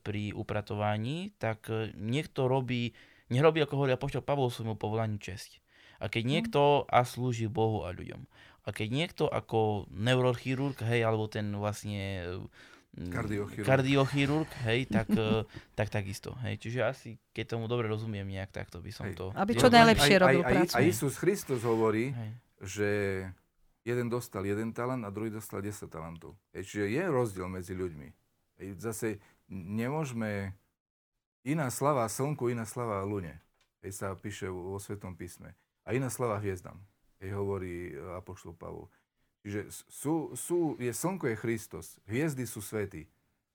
pri 0.00 0.32
upratovaní, 0.32 1.36
tak 1.36 1.68
e, 1.68 1.92
niekto 1.94 2.48
robí, 2.48 2.96
nerobí, 3.28 3.60
ako 3.60 3.84
hovorí 3.84 3.92
apoštol 3.92 4.24
Pavol, 4.24 4.48
svojmu 4.48 4.80
povolaniu 4.80 5.20
česť. 5.20 5.60
A 6.00 6.08
keď 6.08 6.24
niekto 6.24 6.60
a 6.88 7.04
slúži 7.04 7.46
Bohu 7.46 7.84
a 7.84 7.92
ľuďom. 7.92 8.24
A 8.64 8.68
keď 8.72 8.88
niekto 8.90 9.24
ako 9.28 9.86
neurochirurg, 9.92 10.80
hej, 10.88 11.04
alebo 11.04 11.28
ten 11.28 11.52
vlastne 11.52 12.24
mm, 12.96 13.12
Kardiochirurg. 13.12 13.68
kardiochirurg 13.68 14.50
hej, 14.64 14.88
tak, 14.96 15.12
e, 15.12 15.44
tak 15.76 15.92
takisto. 15.92 16.32
Hej. 16.40 16.64
Čiže 16.64 16.80
asi, 16.80 17.08
keď 17.36 17.56
tomu 17.60 17.68
dobre 17.68 17.86
rozumiem 17.86 18.24
nejak, 18.24 18.56
takto 18.56 18.80
by 18.80 18.90
som 18.90 19.12
Hej. 19.12 19.20
to... 19.20 19.26
Aby 19.36 19.52
čo 19.60 19.68
najlepšie 19.68 20.16
aj, 20.16 20.22
robil 20.24 20.40
aj, 20.40 20.44
aj, 20.44 20.52
prácu. 20.56 20.74
A 20.74 20.80
Isus 20.80 21.14
Kristus 21.20 21.60
hovorí, 21.60 22.16
Hej. 22.16 22.30
že 22.64 22.88
jeden 23.84 24.08
dostal 24.08 24.48
jeden 24.48 24.72
talent 24.72 25.04
a 25.04 25.12
druhý 25.12 25.28
dostal 25.28 25.60
10 25.60 25.92
talentov. 25.92 26.32
Hej, 26.56 26.64
čiže 26.72 26.84
je 26.88 27.04
rozdiel 27.04 27.46
medzi 27.52 27.76
ľuďmi. 27.76 28.08
Hej, 28.58 28.68
zase 28.80 29.20
nemôžeme... 29.54 30.58
Iná 31.44 31.68
slava 31.68 32.08
slnku, 32.08 32.48
iná 32.48 32.64
slava 32.64 33.04
lune. 33.04 33.36
Hej, 33.84 34.00
sa 34.00 34.16
píše 34.16 34.48
vo 34.48 34.80
Svetom 34.80 35.12
písme. 35.12 35.52
A 35.84 35.92
iná 35.92 36.08
slava 36.08 36.40
hviezdam. 36.40 36.80
Hej, 37.20 37.36
hovorí 37.36 37.92
Apoštol 38.16 38.56
Pavol. 38.56 38.88
Čiže 39.44 39.68
sú, 39.92 40.32
sú, 40.32 40.80
je, 40.80 40.88
slnko 40.88 41.28
je 41.28 41.36
Kristus, 41.36 42.00
hviezdy 42.08 42.48
sú 42.48 42.64
svety, 42.64 43.04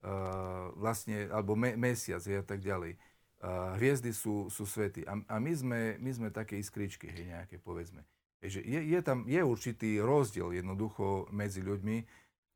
uh, 0.05 0.69
vlastne, 0.77 1.33
alebo 1.33 1.57
me, 1.57 1.73
mesiac 1.73 2.21
a 2.21 2.45
tak 2.45 2.61
ďalej. 2.61 2.93
Uh, 3.41 3.73
hviezdy 3.81 4.13
sú, 4.13 4.53
sú 4.53 4.69
svety. 4.69 5.01
A, 5.09 5.17
a 5.25 5.35
my, 5.41 5.49
sme, 5.57 5.79
my 5.97 6.11
sme 6.13 6.29
také 6.29 6.61
iskričky, 6.61 7.09
hej, 7.09 7.33
nejaké 7.33 7.57
povedzme. 7.57 8.05
Je, 8.45 8.61
je 8.61 8.99
tam 9.01 9.25
je 9.25 9.41
určitý 9.41 9.97
rozdiel 9.97 10.53
jednoducho 10.53 11.25
medzi 11.33 11.65
ľuďmi. 11.65 12.05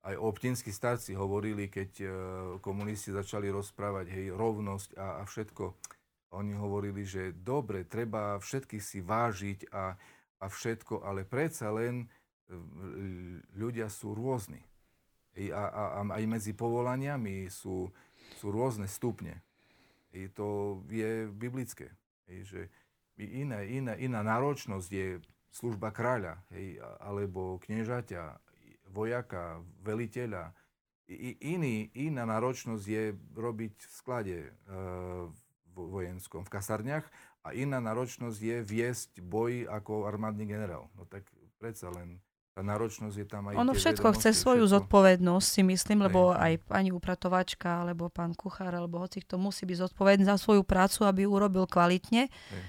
Aj 0.03 0.15
optinskí 0.19 0.75
starci 0.75 1.15
hovorili, 1.15 1.71
keď 1.71 1.91
uh, 2.03 2.09
komunisti 2.59 3.15
začali 3.15 3.47
rozprávať 3.47 4.11
hej, 4.11 4.35
rovnosť 4.35 4.99
a, 4.99 5.07
a 5.19 5.23
všetko. 5.23 5.63
Oni 6.33 6.57
hovorili, 6.57 7.05
že 7.05 7.31
dobre, 7.31 7.85
treba 7.85 8.41
všetkých 8.41 8.83
si 8.83 8.99
vážiť 8.99 9.69
a, 9.69 9.93
a 10.41 10.45
všetko, 10.49 11.05
ale 11.05 11.29
predsa 11.29 11.69
len 11.69 12.03
e, 12.03 12.07
ľudia 13.53 13.85
sú 13.85 14.17
rôzni. 14.17 14.57
A, 15.53 15.61
a, 15.61 15.83
a 15.93 15.99
aj 16.09 16.23
medzi 16.25 16.57
povolaniami 16.57 17.53
sú, 17.53 17.85
sú 18.41 18.47
rôzne 18.49 18.89
stupne. 18.89 19.45
Hej, 20.09 20.33
to 20.33 20.81
je 20.89 21.29
biblické. 21.29 21.93
Hej, 22.25 22.39
že 22.49 22.61
iná, 23.21 23.61
iná, 23.61 23.93
iná 23.93 24.25
náročnosť 24.25 24.89
je 24.89 25.21
služba 25.53 25.93
kráľa, 25.93 26.41
hej, 26.49 26.81
alebo 26.97 27.61
kniežaťa, 27.61 28.41
vojaka, 28.93 29.59
veliteľa. 29.81 30.53
I, 31.09 31.35
iný, 31.43 31.91
iná 31.97 32.23
náročnosť 32.23 32.85
je 32.87 33.03
robiť 33.35 33.75
v 33.75 33.91
sklade 33.91 34.37
e, 34.39 34.49
vo- 35.73 35.89
vojenskom, 35.91 36.45
v 36.47 36.53
kasarniach 36.53 37.05
a 37.43 37.51
iná 37.51 37.83
náročnosť 37.83 38.39
je 38.39 38.57
viesť 38.63 39.19
boj 39.19 39.67
ako 39.67 40.07
armádny 40.07 40.47
generál. 40.47 40.87
No 40.95 41.03
tak 41.03 41.27
predsa 41.59 41.91
len 41.91 42.23
tá 42.53 42.61
náročnosť 42.61 43.15
je 43.17 43.27
tam 43.27 43.49
aj 43.49 43.57
Ono 43.57 43.73
všetko 43.73 44.13
chce 44.13 44.29
svoju 44.31 44.69
všetko. 44.69 44.73
zodpovednosť, 44.85 45.47
si 45.49 45.61
myslím, 45.65 46.05
lebo 46.05 46.31
Hej. 46.31 46.37
aj 46.37 46.53
pani 46.69 46.89
upratovačka, 46.93 47.81
alebo 47.81 48.13
pán 48.13 48.37
kuchár, 48.37 48.77
alebo 48.77 49.01
hoci 49.01 49.25
kto 49.25 49.41
musí 49.41 49.65
byť 49.65 49.89
zodpovedný 49.89 50.23
za 50.29 50.37
svoju 50.37 50.61
prácu, 50.61 51.03
aby 51.09 51.25
urobil 51.25 51.65
kvalitne. 51.65 52.29
Hej. 52.29 52.63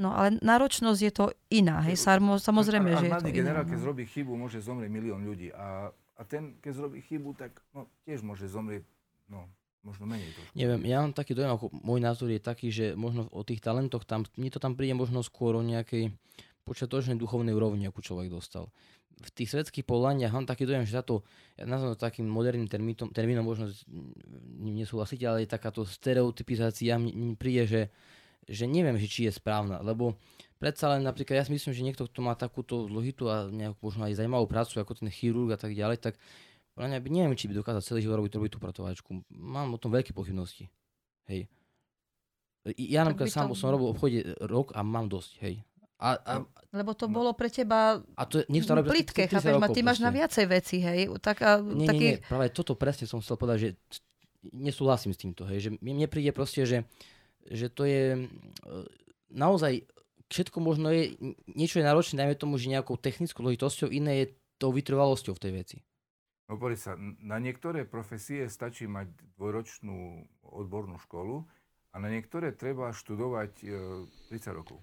No 0.00 0.16
ale 0.16 0.40
náročnosť 0.40 1.00
je 1.04 1.12
to 1.12 1.26
iná, 1.52 1.84
hej, 1.84 2.00
samozrejme, 2.00 2.88
že 2.96 3.06
je 3.06 3.12
to 3.12 3.20
Armádny 3.20 3.30
iná. 3.30 3.38
generál, 3.44 3.64
keď 3.68 3.78
no. 3.78 3.84
zrobí 3.84 4.04
chybu, 4.08 4.32
môže 4.32 4.58
zomrieť 4.64 4.90
milión 4.90 5.20
ľudí. 5.20 5.52
A, 5.52 5.92
a 5.92 6.20
ten, 6.24 6.56
keď 6.64 6.72
zrobí 6.72 7.04
chybu, 7.04 7.36
tak 7.36 7.60
no, 7.76 7.84
tiež 8.08 8.24
môže 8.24 8.48
zomrieť, 8.48 8.88
no, 9.28 9.44
možno 9.84 10.08
menej 10.08 10.32
to. 10.32 10.40
Neviem, 10.56 10.88
ja 10.88 11.04
mám 11.04 11.12
taký 11.12 11.36
dojem, 11.36 11.52
ako 11.52 11.68
môj 11.84 12.00
názor 12.00 12.32
je 12.32 12.40
taký, 12.40 12.72
že 12.72 12.96
možno 12.96 13.28
o 13.28 13.44
tých 13.44 13.60
talentoch 13.60 14.08
tam, 14.08 14.24
mne 14.40 14.50
to 14.52 14.60
tam 14.60 14.72
príde 14.72 14.96
možno 14.96 15.20
skôr 15.20 15.52
o 15.56 15.62
nejakej 15.64 16.12
počiatočnej 16.64 17.20
duchovnej 17.20 17.52
úrovni, 17.52 17.88
akú 17.88 18.00
človek 18.00 18.32
dostal. 18.32 18.72
V 19.20 19.28
tých 19.36 19.52
svetských 19.52 19.84
povolaniach 19.84 20.32
mám 20.32 20.48
taký 20.48 20.64
dojem, 20.64 20.88
že 20.88 20.96
táto, 20.96 21.28
ja 21.60 21.68
nazvem 21.68 21.92
to 21.92 22.00
takým 22.00 22.24
moderným 22.24 22.72
termínom, 22.72 23.12
termínom 23.12 23.44
možno 23.44 23.68
nesúhlasiť, 24.64 25.20
ale 25.28 25.44
je 25.44 25.52
takáto 25.52 25.84
stereotypizácia 25.84 26.96
mne 26.96 27.36
príde, 27.36 27.68
že, 27.68 27.82
že 28.48 28.64
neviem, 28.64 28.96
že 28.96 29.10
či 29.10 29.20
je 29.28 29.32
správna, 29.34 29.82
lebo 29.82 30.16
predsa 30.60 30.92
len 30.96 31.04
napríklad 31.04 31.40
ja 31.40 31.44
si 31.44 31.52
myslím, 31.52 31.72
že 31.72 31.82
niekto, 31.84 32.04
kto 32.06 32.20
má 32.20 32.36
takúto 32.36 32.86
zložitú 32.86 33.28
a 33.28 33.48
nejakú 33.48 33.80
možno 33.80 34.06
aj 34.06 34.16
zaujímavú 34.20 34.46
prácu 34.48 34.80
ako 34.80 34.92
ten 35.00 35.08
chirurg 35.08 35.52
a 35.52 35.58
tak 35.60 35.72
ďalej, 35.72 36.00
tak 36.00 36.14
podľa 36.76 36.96
mňa 36.96 36.98
by, 37.02 37.08
neviem, 37.10 37.34
či 37.36 37.50
by 37.50 37.60
dokázal 37.60 37.82
celý 37.82 38.00
život 38.06 38.22
robiť, 38.22 38.32
robiť 38.38 38.52
tú 38.56 38.60
pratovačku. 38.62 39.10
Mám 39.34 39.76
o 39.76 39.78
tom 39.80 39.90
veľké 39.92 40.14
pochybnosti. 40.14 40.70
Hej. 41.28 41.50
Ja 42.76 43.08
napríklad 43.08 43.32
sám 43.32 43.48
to- 43.52 43.56
som 43.56 43.72
robil 43.72 43.90
v 43.90 43.92
obchode 43.96 44.18
rok 44.44 44.76
a 44.76 44.84
mám 44.84 45.08
dosť, 45.08 45.32
hej. 45.44 45.64
A, 46.00 46.16
a, 46.16 46.32
Lebo 46.72 46.96
to 46.96 47.12
bolo 47.12 47.36
pre 47.36 47.52
teba 47.52 48.00
a 48.00 48.22
to 48.24 48.40
je, 48.40 48.48
plitké, 48.48 49.28
30 49.28 49.36
chápeš 49.36 49.52
ma, 49.60 49.68
ty 49.68 49.84
máš 49.84 50.00
na 50.00 50.08
viacej 50.08 50.44
veci, 50.48 50.80
hej. 50.80 51.12
Tak, 51.20 51.36
a, 51.44 51.60
Nie, 51.60 51.68
nie, 51.68 51.76
nie, 51.76 51.88
takých, 51.88 52.12
práve 52.24 52.46
toto 52.56 52.72
presne 52.72 53.04
som 53.04 53.20
chcel 53.20 53.36
povedať, 53.36 53.58
že 53.60 53.68
nesúhlasím 54.56 55.12
s 55.12 55.20
týmto, 55.20 55.44
hej, 55.44 55.68
že 55.68 55.70
mne, 55.76 56.00
mne 56.00 56.08
príde 56.08 56.32
proste, 56.32 56.64
že, 56.64 56.88
že 57.48 57.72
to 57.72 57.88
je 57.88 58.04
e, 58.16 58.20
naozaj, 59.32 59.86
všetko 60.28 60.58
možno 60.60 60.92
je, 60.92 61.16
niečo 61.56 61.80
je 61.80 61.88
náročné, 61.88 62.20
dajme 62.20 62.36
tomu, 62.36 62.58
že 62.60 62.72
nejakou 62.72 63.00
technickou 63.00 63.40
zložitosťou, 63.40 63.88
iné 63.88 64.24
je 64.24 64.26
tou 64.60 64.74
vytrvalosťou 64.74 65.34
v 65.38 65.42
tej 65.42 65.52
veci. 65.56 65.76
No 66.50 66.58
sa, 66.74 66.98
na 67.22 67.38
niektoré 67.38 67.86
profesie 67.86 68.50
stačí 68.50 68.90
mať 68.90 69.06
dvojročnú 69.38 70.26
odbornú 70.42 70.98
školu 70.98 71.46
a 71.94 71.96
na 72.02 72.10
niektoré 72.10 72.50
treba 72.50 72.90
študovať 72.90 73.52
e, 73.62 74.34
30 74.34 74.58
rokov. 74.58 74.82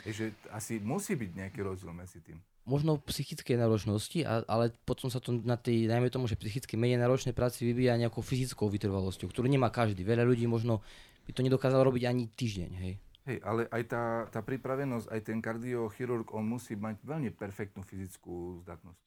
Takže 0.00 0.32
asi 0.56 0.80
musí 0.80 1.12
byť 1.12 1.30
nejaký 1.36 1.60
rozdiel 1.60 1.92
medzi 1.92 2.24
tým. 2.24 2.40
Možno 2.64 2.96
psychické 3.10 3.58
náročnosti, 3.58 4.22
ale 4.24 4.70
potom 4.86 5.10
sa 5.10 5.18
to 5.18 5.34
na 5.34 5.58
tej, 5.58 5.90
dajme 5.90 6.08
tomu, 6.08 6.30
že 6.30 6.38
psychicky 6.38 6.78
menej 6.78 7.02
náročnej 7.02 7.34
práci 7.34 7.66
vyvíja 7.66 7.98
nejakou 7.98 8.22
fyzickou 8.22 8.70
vytrvalosťou, 8.70 9.28
ktorú 9.28 9.50
nemá 9.50 9.68
každý. 9.68 10.06
Veľa 10.06 10.24
ľudí 10.24 10.46
možno 10.46 10.78
by 11.26 11.30
to 11.32 11.40
nedokázalo 11.46 11.82
robiť 11.86 12.04
ani 12.08 12.24
týždeň, 12.30 12.70
hej. 12.82 12.94
Hej, 13.22 13.38
ale 13.46 13.70
aj 13.70 13.82
tá, 13.86 14.04
tá 14.34 14.40
pripravenosť, 14.42 15.06
aj 15.06 15.20
ten 15.22 15.38
kardiochirurg, 15.38 16.34
on 16.34 16.42
musí 16.42 16.74
mať 16.74 16.98
veľmi 17.06 17.30
perfektnú 17.30 17.86
fyzickú 17.86 18.58
zdatnosť. 18.66 18.98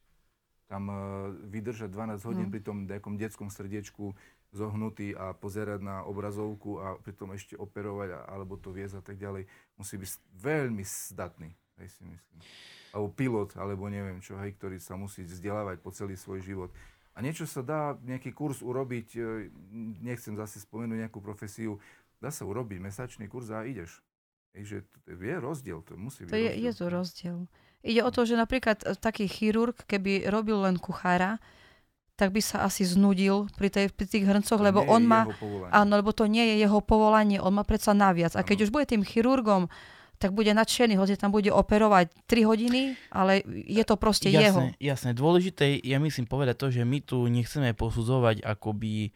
Tam 0.71 0.87
uh, 0.87 1.29
vydržať 1.51 1.91
12 1.91 2.23
hodín 2.23 2.47
Mm. 2.47 2.53
pri 2.55 2.61
tom 2.63 2.77
nejakom 2.87 3.19
detskom 3.19 3.51
srdiečku 3.51 4.15
zohnutý 4.55 5.11
a 5.13 5.35
pozerať 5.35 5.83
na 5.83 6.07
obrazovku 6.07 6.79
a 6.79 6.95
pritom 6.95 7.35
ešte 7.35 7.59
operovať 7.59 8.23
alebo 8.31 8.55
to 8.55 8.71
viesť 8.71 8.97
a 8.97 9.03
tak 9.03 9.19
ďalej, 9.19 9.51
musí 9.75 9.99
byť 9.99 10.09
veľmi 10.39 10.83
zdatný, 10.87 11.51
hej, 11.83 11.87
si 11.91 12.01
myslím. 12.07 12.39
Alebo 12.95 13.11
pilot, 13.11 13.59
alebo 13.59 13.91
neviem 13.91 14.23
čo, 14.23 14.39
hej, 14.39 14.55
ktorý 14.55 14.79
sa 14.79 14.95
musí 14.95 15.27
vzdelávať 15.27 15.83
po 15.83 15.91
celý 15.91 16.15
svoj 16.15 16.39
život. 16.39 16.71
A 17.15 17.23
niečo 17.23 17.47
sa 17.47 17.63
dá, 17.63 17.95
nejaký 18.03 18.35
kurz 18.35 18.59
urobiť, 18.59 19.07
e, 19.15 19.47
nechcem 20.03 20.35
zase 20.35 20.59
spomenúť 20.63 21.07
nejakú 21.07 21.19
profesiu, 21.23 21.79
dá 22.25 22.33
sa 22.33 22.41
urobiť 22.49 22.81
mesačný 22.81 23.29
kurz 23.29 23.53
a 23.53 23.61
ideš. 23.61 24.01
Hej, 24.57 24.63
že 24.65 24.77
to 25.05 25.13
je 25.13 25.37
rozdiel, 25.37 25.85
to 25.85 25.93
musí 25.93 26.25
byť 26.25 26.33
to 26.33 26.39
je, 26.41 26.49
rozdiel. 26.49 26.65
je 26.65 26.71
to 26.73 26.85
rozdiel. 26.89 27.37
Ide 27.85 28.01
o 28.01 28.09
to, 28.09 28.21
že 28.25 28.33
napríklad 28.33 28.81
e, 28.81 28.97
taký 28.97 29.29
chirurg, 29.29 29.77
keby 29.85 30.25
robil 30.25 30.57
len 30.65 30.81
kuchára, 30.81 31.37
tak 32.17 32.31
by 32.33 32.41
sa 32.41 32.65
asi 32.65 32.87
znudil 32.87 33.51
pri, 33.59 33.69
tej, 33.69 33.91
pri 33.93 34.07
tých 34.07 34.25
hrncoch, 34.25 34.57
To 34.57 34.65
lebo 34.65 34.81
nie 34.81 34.87
je 34.87 34.93
on 34.95 35.03
má... 35.05 35.21
Áno, 35.69 35.99
lebo 35.99 36.15
to 36.15 36.25
nie 36.25 36.55
je 36.55 36.65
jeho 36.65 36.79
povolanie, 36.79 37.37
on 37.37 37.53
má 37.53 37.67
predsa 37.67 37.91
naviac. 37.91 38.33
A 38.39 38.41
keď 38.41 38.65
už 38.65 38.73
bude 38.73 38.87
tým 38.87 39.05
chirurgom 39.05 39.69
tak 40.15 40.31
bude 40.31 40.47
nadšený, 40.55 40.95
hoci 40.95 41.19
tam 41.19 41.35
bude 41.35 41.51
operovať 41.51 42.07
3 42.27 42.49
hodiny, 42.49 42.95
ale 43.11 43.43
je 43.51 43.83
to 43.83 43.99
proste 43.99 44.31
jasné, 44.31 44.47
jeho. 44.47 44.59
Jasné, 44.79 45.11
dôležité 45.11 45.75
je 45.75 45.97
myslím 45.99 46.23
povedať 46.23 46.55
to, 46.55 46.67
že 46.71 46.87
my 46.87 47.03
tu 47.03 47.27
nechceme 47.27 47.75
posudzovať 47.75 48.39
akoby 48.47 49.11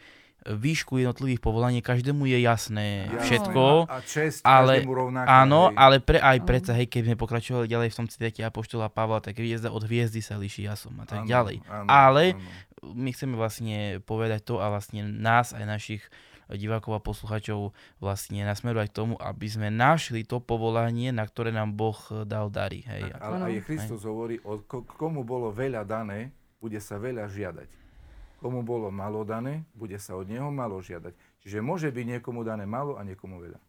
výšku 0.52 0.98
jednotlivých 0.98 1.40
povolaní, 1.40 1.80
každému 1.80 2.26
je 2.26 2.42
jasné 2.42 2.88
Jasné. 3.06 3.22
všetko. 3.22 3.64
A, 3.86 3.92
a 3.92 4.02
čest 4.02 4.42
ale- 4.42 4.82
rovnaká. 4.82 5.46
Áno, 5.46 5.70
hej. 5.70 5.78
ale 5.78 5.96
pre, 6.00 6.18
aj 6.18 6.38
predsa, 6.42 6.74
hej, 6.74 6.86
keď 6.86 7.02
sme 7.06 7.16
pokračovali 7.16 7.66
ďalej 7.66 7.90
v 7.90 7.96
tom 7.96 8.08
citáte 8.08 8.42
Apoštola 8.42 8.88
Pavla, 8.88 9.22
tak 9.22 9.36
hviezda 9.36 9.70
od 9.70 9.82
hviezdy 9.82 10.20
sa 10.20 10.36
líši 10.36 10.66
jasom 10.66 10.98
a 10.98 11.06
tak 11.06 11.24
Áno, 11.24 11.30
ďalej. 11.30 11.62
áno, 11.64 11.86
Ale- 11.86 12.34
áno. 12.34 12.68
My 12.82 13.12
chceme 13.12 13.36
vlastne 13.36 14.00
povedať 14.02 14.42
to 14.46 14.58
a 14.58 14.68
vlastne 14.68 15.04
nás 15.04 15.52
aj 15.52 15.68
našich 15.68 16.02
divákov 16.50 16.96
a 16.96 17.04
posluchačov 17.04 17.76
vlastne 18.00 18.42
nasmerovať 18.42 18.88
k 18.90 18.96
tomu, 18.96 19.14
aby 19.16 19.46
sme 19.46 19.70
našli 19.70 20.24
to 20.24 20.40
povolanie, 20.40 21.12
na 21.12 21.22
ktoré 21.22 21.52
nám 21.52 21.76
Boh 21.76 21.94
dal 22.24 22.50
dary. 22.50 22.82
Hej. 22.82 23.14
Tak, 23.14 23.22
ale 23.22 23.36
Áno. 23.36 23.46
aj 23.46 23.62
Kristus 23.62 24.02
hovorí, 24.02 24.42
od 24.42 24.64
ko- 24.64 24.82
komu 24.82 25.22
bolo 25.22 25.52
veľa 25.52 25.86
dané, 25.86 26.34
bude 26.58 26.80
sa 26.80 26.98
veľa 26.98 27.30
žiadať. 27.30 27.70
Komu 28.40 28.64
bolo 28.64 28.88
malo 28.88 29.28
dané, 29.28 29.68
bude 29.76 30.00
sa 30.00 30.16
od 30.16 30.32
neho 30.32 30.48
malo 30.48 30.80
žiadať. 30.80 31.12
Čiže 31.44 31.60
môže 31.60 31.92
byť 31.92 32.06
niekomu 32.18 32.48
dané 32.48 32.64
malo 32.64 32.96
a 32.96 33.04
niekomu 33.04 33.44
veľa. 33.44 33.60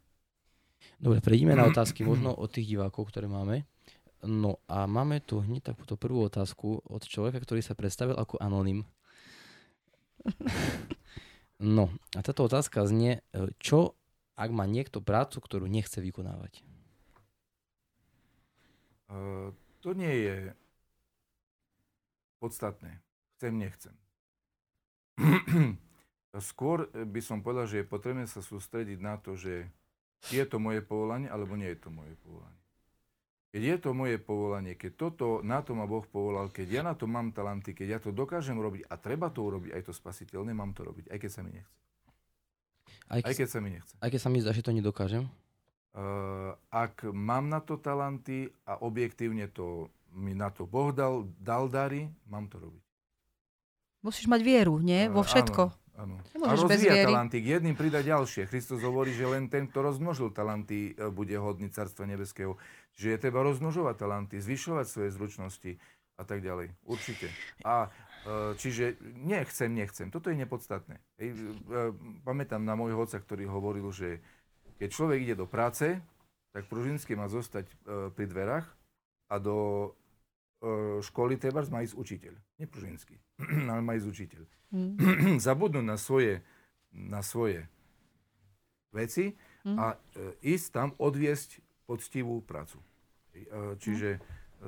Dobre, 0.96 1.18
prejdeme 1.20 1.58
na 1.58 1.66
otázky 1.66 2.06
možno 2.06 2.32
od 2.32 2.48
tých 2.48 2.70
divákov, 2.70 3.10
ktoré 3.10 3.26
máme. 3.26 3.66
No 4.22 4.60
a 4.68 4.84
máme 4.86 5.18
tu 5.24 5.40
hneď 5.40 5.74
takúto 5.74 5.96
prvú 5.98 6.28
otázku 6.28 6.86
od 6.86 7.02
človeka, 7.02 7.40
ktorý 7.40 7.64
sa 7.64 7.74
predstavil 7.74 8.14
ako 8.16 8.38
anonym. 8.38 8.86
No 11.60 11.92
a 12.16 12.24
táto 12.24 12.48
otázka 12.48 12.88
znie, 12.88 13.20
e, 13.36 13.52
čo 13.60 13.92
ak 14.32 14.48
má 14.48 14.64
niekto 14.64 15.04
prácu, 15.04 15.44
ktorú 15.44 15.68
nechce 15.68 16.00
vykonávať? 16.00 16.64
Uh, 19.12 19.52
to 19.84 19.92
nie 19.92 20.08
je 20.24 20.36
podstatné. 22.40 23.04
Chcem, 23.36 23.52
nechcem. 23.60 23.92
Skôr 26.52 26.86
by 26.94 27.20
som 27.20 27.42
povedal, 27.42 27.66
že 27.66 27.82
je 27.82 27.86
potrebné 27.90 28.24
sa 28.30 28.40
sústrediť 28.40 28.98
na 29.02 29.18
to, 29.18 29.34
že 29.34 29.66
či 30.24 30.38
je 30.40 30.46
to 30.46 30.62
moje 30.62 30.80
povolanie, 30.84 31.26
alebo 31.26 31.56
nie 31.58 31.68
je 31.72 31.80
to 31.80 31.90
moje 31.90 32.14
povolanie. 32.22 32.60
Keď 33.50 33.62
je 33.66 33.76
to 33.82 33.90
moje 33.90 34.16
povolanie, 34.22 34.78
keď 34.78 34.92
toto, 34.94 35.26
na 35.42 35.58
to 35.58 35.74
ma 35.74 35.82
Boh 35.82 36.06
povolal, 36.06 36.54
keď 36.54 36.66
ja 36.70 36.82
na 36.86 36.94
to 36.94 37.10
mám 37.10 37.34
talenty, 37.34 37.74
keď 37.74 37.86
ja 37.88 37.98
to 37.98 38.14
dokážem 38.14 38.54
robiť 38.54 38.86
a 38.86 38.94
treba 38.94 39.26
to 39.26 39.42
urobiť, 39.42 39.74
aj 39.74 39.90
to 39.90 39.92
spasiteľné, 39.92 40.54
mám 40.54 40.70
to 40.70 40.86
robiť, 40.86 41.10
aj 41.10 41.18
keď 41.18 41.30
sa 41.34 41.42
mi 41.42 41.58
nechce. 41.58 41.78
Aj 43.10 43.18
Aj 43.26 43.34
keď, 43.34 43.42
keď 43.42 43.48
sa 43.50 43.58
mi 43.58 43.70
nechce. 43.74 43.94
aj 43.98 44.08
keď 44.14 44.20
sa 44.22 44.30
mi 44.30 44.38
zdá, 44.38 44.54
že 44.54 44.62
to 44.62 44.70
nedokážem? 44.70 45.26
Uh, 45.90 46.54
ak 46.70 47.10
mám 47.10 47.50
na 47.50 47.58
to 47.58 47.74
talenty 47.74 48.54
a 48.62 48.78
objektívne 48.78 49.50
to 49.50 49.90
mi 50.14 50.30
na 50.30 50.54
to 50.54 50.62
Boh 50.70 50.94
dal, 50.94 51.26
dal 51.42 51.66
dary, 51.66 52.06
mám 52.30 52.46
to 52.46 52.62
robiť. 52.62 52.82
Musíš 54.00 54.26
mať 54.26 54.40
vieru, 54.40 54.80
nie? 54.80 55.06
Vo 55.06 55.20
Uh, 55.20 55.28
všetko. 55.28 55.62
Áno, 56.00 56.16
áno. 56.16 56.16
A 56.16 56.32
Nemôžeš 56.32 56.60
bez 56.64 56.80
rozvíja 56.80 56.94
viery. 56.96 57.12
talenty, 57.12 57.36
k 57.38 57.46
jedným 57.54 57.76
prida 57.76 58.00
ďalšie. 58.00 58.48
Kristus 58.48 58.80
hovorí, 58.80 59.12
že 59.12 59.28
len 59.28 59.52
ten, 59.52 59.68
kto 59.68 59.84
rozmnožil 59.84 60.32
talenty, 60.32 60.96
e, 60.96 61.12
bude 61.12 61.36
hodný 61.36 61.68
Carstva 61.68 62.08
Nebeského. 62.08 62.56
Čiže 62.96 63.08
je 63.12 63.18
treba 63.20 63.44
rozmnožovať 63.44 63.96
talenty, 64.00 64.40
zvyšovať 64.40 64.86
svoje 64.88 65.10
zručnosti 65.12 65.72
a 66.16 66.24
tak 66.24 66.40
ďalej. 66.40 66.72
Určite. 66.88 67.28
A 67.60 67.92
e, 68.24 68.56
čiže 68.56 68.96
nechcem, 69.14 69.68
nechcem. 69.68 70.08
Toto 70.08 70.32
je 70.32 70.40
nepodstatné. 70.40 70.96
Ej, 71.20 71.36
e, 71.36 71.92
Pamätám 72.24 72.64
na 72.64 72.72
môjho 72.72 72.96
otca, 72.96 73.20
ktorý 73.20 73.44
hovoril, 73.44 73.92
že 73.92 74.24
keď 74.80 74.88
človek 74.88 75.18
ide 75.20 75.36
do 75.36 75.44
práce, 75.44 76.00
tak 76.50 76.64
Pružinský 76.64 77.12
má 77.12 77.28
zostať 77.28 77.68
e, 77.68 77.74
pri 78.10 78.24
dverách 78.24 78.66
a 79.28 79.36
do 79.36 79.56
e, 79.56 79.99
školy 81.00 81.40
treba 81.40 81.64
má 81.72 81.80
ísť 81.80 81.96
učiteľ. 81.96 82.34
Nie 82.60 82.68
Pružinský, 82.68 83.16
ale 83.72 83.80
má 83.80 83.96
ísť 83.96 84.08
učiteľ. 84.08 84.42
Hm. 84.76 84.92
zabudnúť 85.48 85.84
na 85.84 85.96
svoje, 85.96 86.44
na 86.92 87.24
svoje 87.24 87.64
veci 88.92 89.32
Hm. 89.64 89.76
a 89.76 89.86
e, 89.92 90.56
ísť 90.56 90.66
tam 90.72 90.88
odviesť 90.96 91.60
poctivú 91.84 92.40
prácu. 92.40 92.80
E, 93.36 93.76
čiže 93.76 94.16
e, 94.16 94.20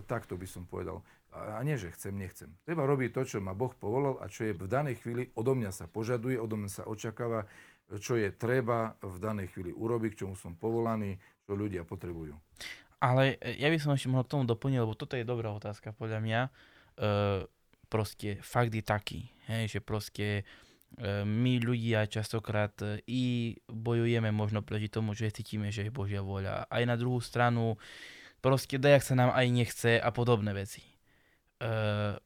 takto 0.05 0.37
by 0.37 0.45
som 0.45 0.69
povedal. 0.69 1.01
A, 1.33 1.57
a 1.57 1.61
nie, 1.65 1.81
že 1.81 1.89
chcem, 1.97 2.13
nechcem. 2.13 2.53
Treba 2.69 2.85
robiť 2.85 3.17
to, 3.17 3.23
čo 3.25 3.39
ma 3.41 3.57
Boh 3.57 3.73
povolal 3.73 4.21
a 4.21 4.29
čo 4.29 4.45
je 4.45 4.53
v 4.53 4.69
danej 4.69 5.01
chvíli 5.01 5.33
odo 5.33 5.57
mňa 5.57 5.73
sa 5.73 5.89
požaduje, 5.89 6.37
odo 6.37 6.61
mňa 6.61 6.71
sa 6.71 6.85
očakáva, 6.85 7.49
čo 8.01 8.21
je 8.21 8.29
treba 8.37 9.01
v 9.01 9.17
danej 9.17 9.57
chvíli 9.57 9.73
urobiť, 9.73 10.13
k 10.13 10.19
čomu 10.25 10.37
som 10.37 10.53
povolaný, 10.57 11.17
čo 11.49 11.57
ľudia 11.57 11.89
potrebujú. 11.89 12.37
Ale 13.03 13.43
e, 13.43 13.59
ja 13.59 13.67
by 13.67 13.79
som 13.83 13.91
ešte 13.91 14.07
mohol 14.07 14.23
k 14.23 14.33
tomu 14.39 14.45
doplnil, 14.47 14.87
lebo 14.87 14.95
toto 14.95 15.19
je 15.19 15.27
dobrá 15.27 15.51
otázka 15.51 15.91
podľa 15.99 16.23
mňa. 16.23 16.41
E, 16.47 16.51
proste 17.91 18.39
fakt 18.47 18.71
je 18.71 18.85
taký, 18.87 19.27
hej, 19.51 19.79
že 19.79 19.81
proste 19.83 20.27
e, 20.39 20.43
my 21.27 21.59
ľudia 21.59 22.07
častokrát 22.07 22.73
e, 22.79 23.03
i 23.11 23.25
bojujeme 23.67 24.31
možno 24.31 24.63
proti 24.63 24.87
tomu, 24.87 25.19
že 25.19 25.35
cítime, 25.35 25.75
že 25.75 25.91
je 25.91 25.93
Božia 25.93 26.23
voľa. 26.23 26.71
Aj 26.71 26.83
na 26.87 26.95
druhú 26.95 27.19
stranu 27.19 27.75
proste 28.39 28.79
dajak 28.79 29.03
sa 29.03 29.19
nám 29.19 29.35
aj 29.35 29.47
nechce 29.51 29.93
a 29.99 30.09
podobné 30.15 30.55
veci. 30.55 30.87
E, 31.59 32.23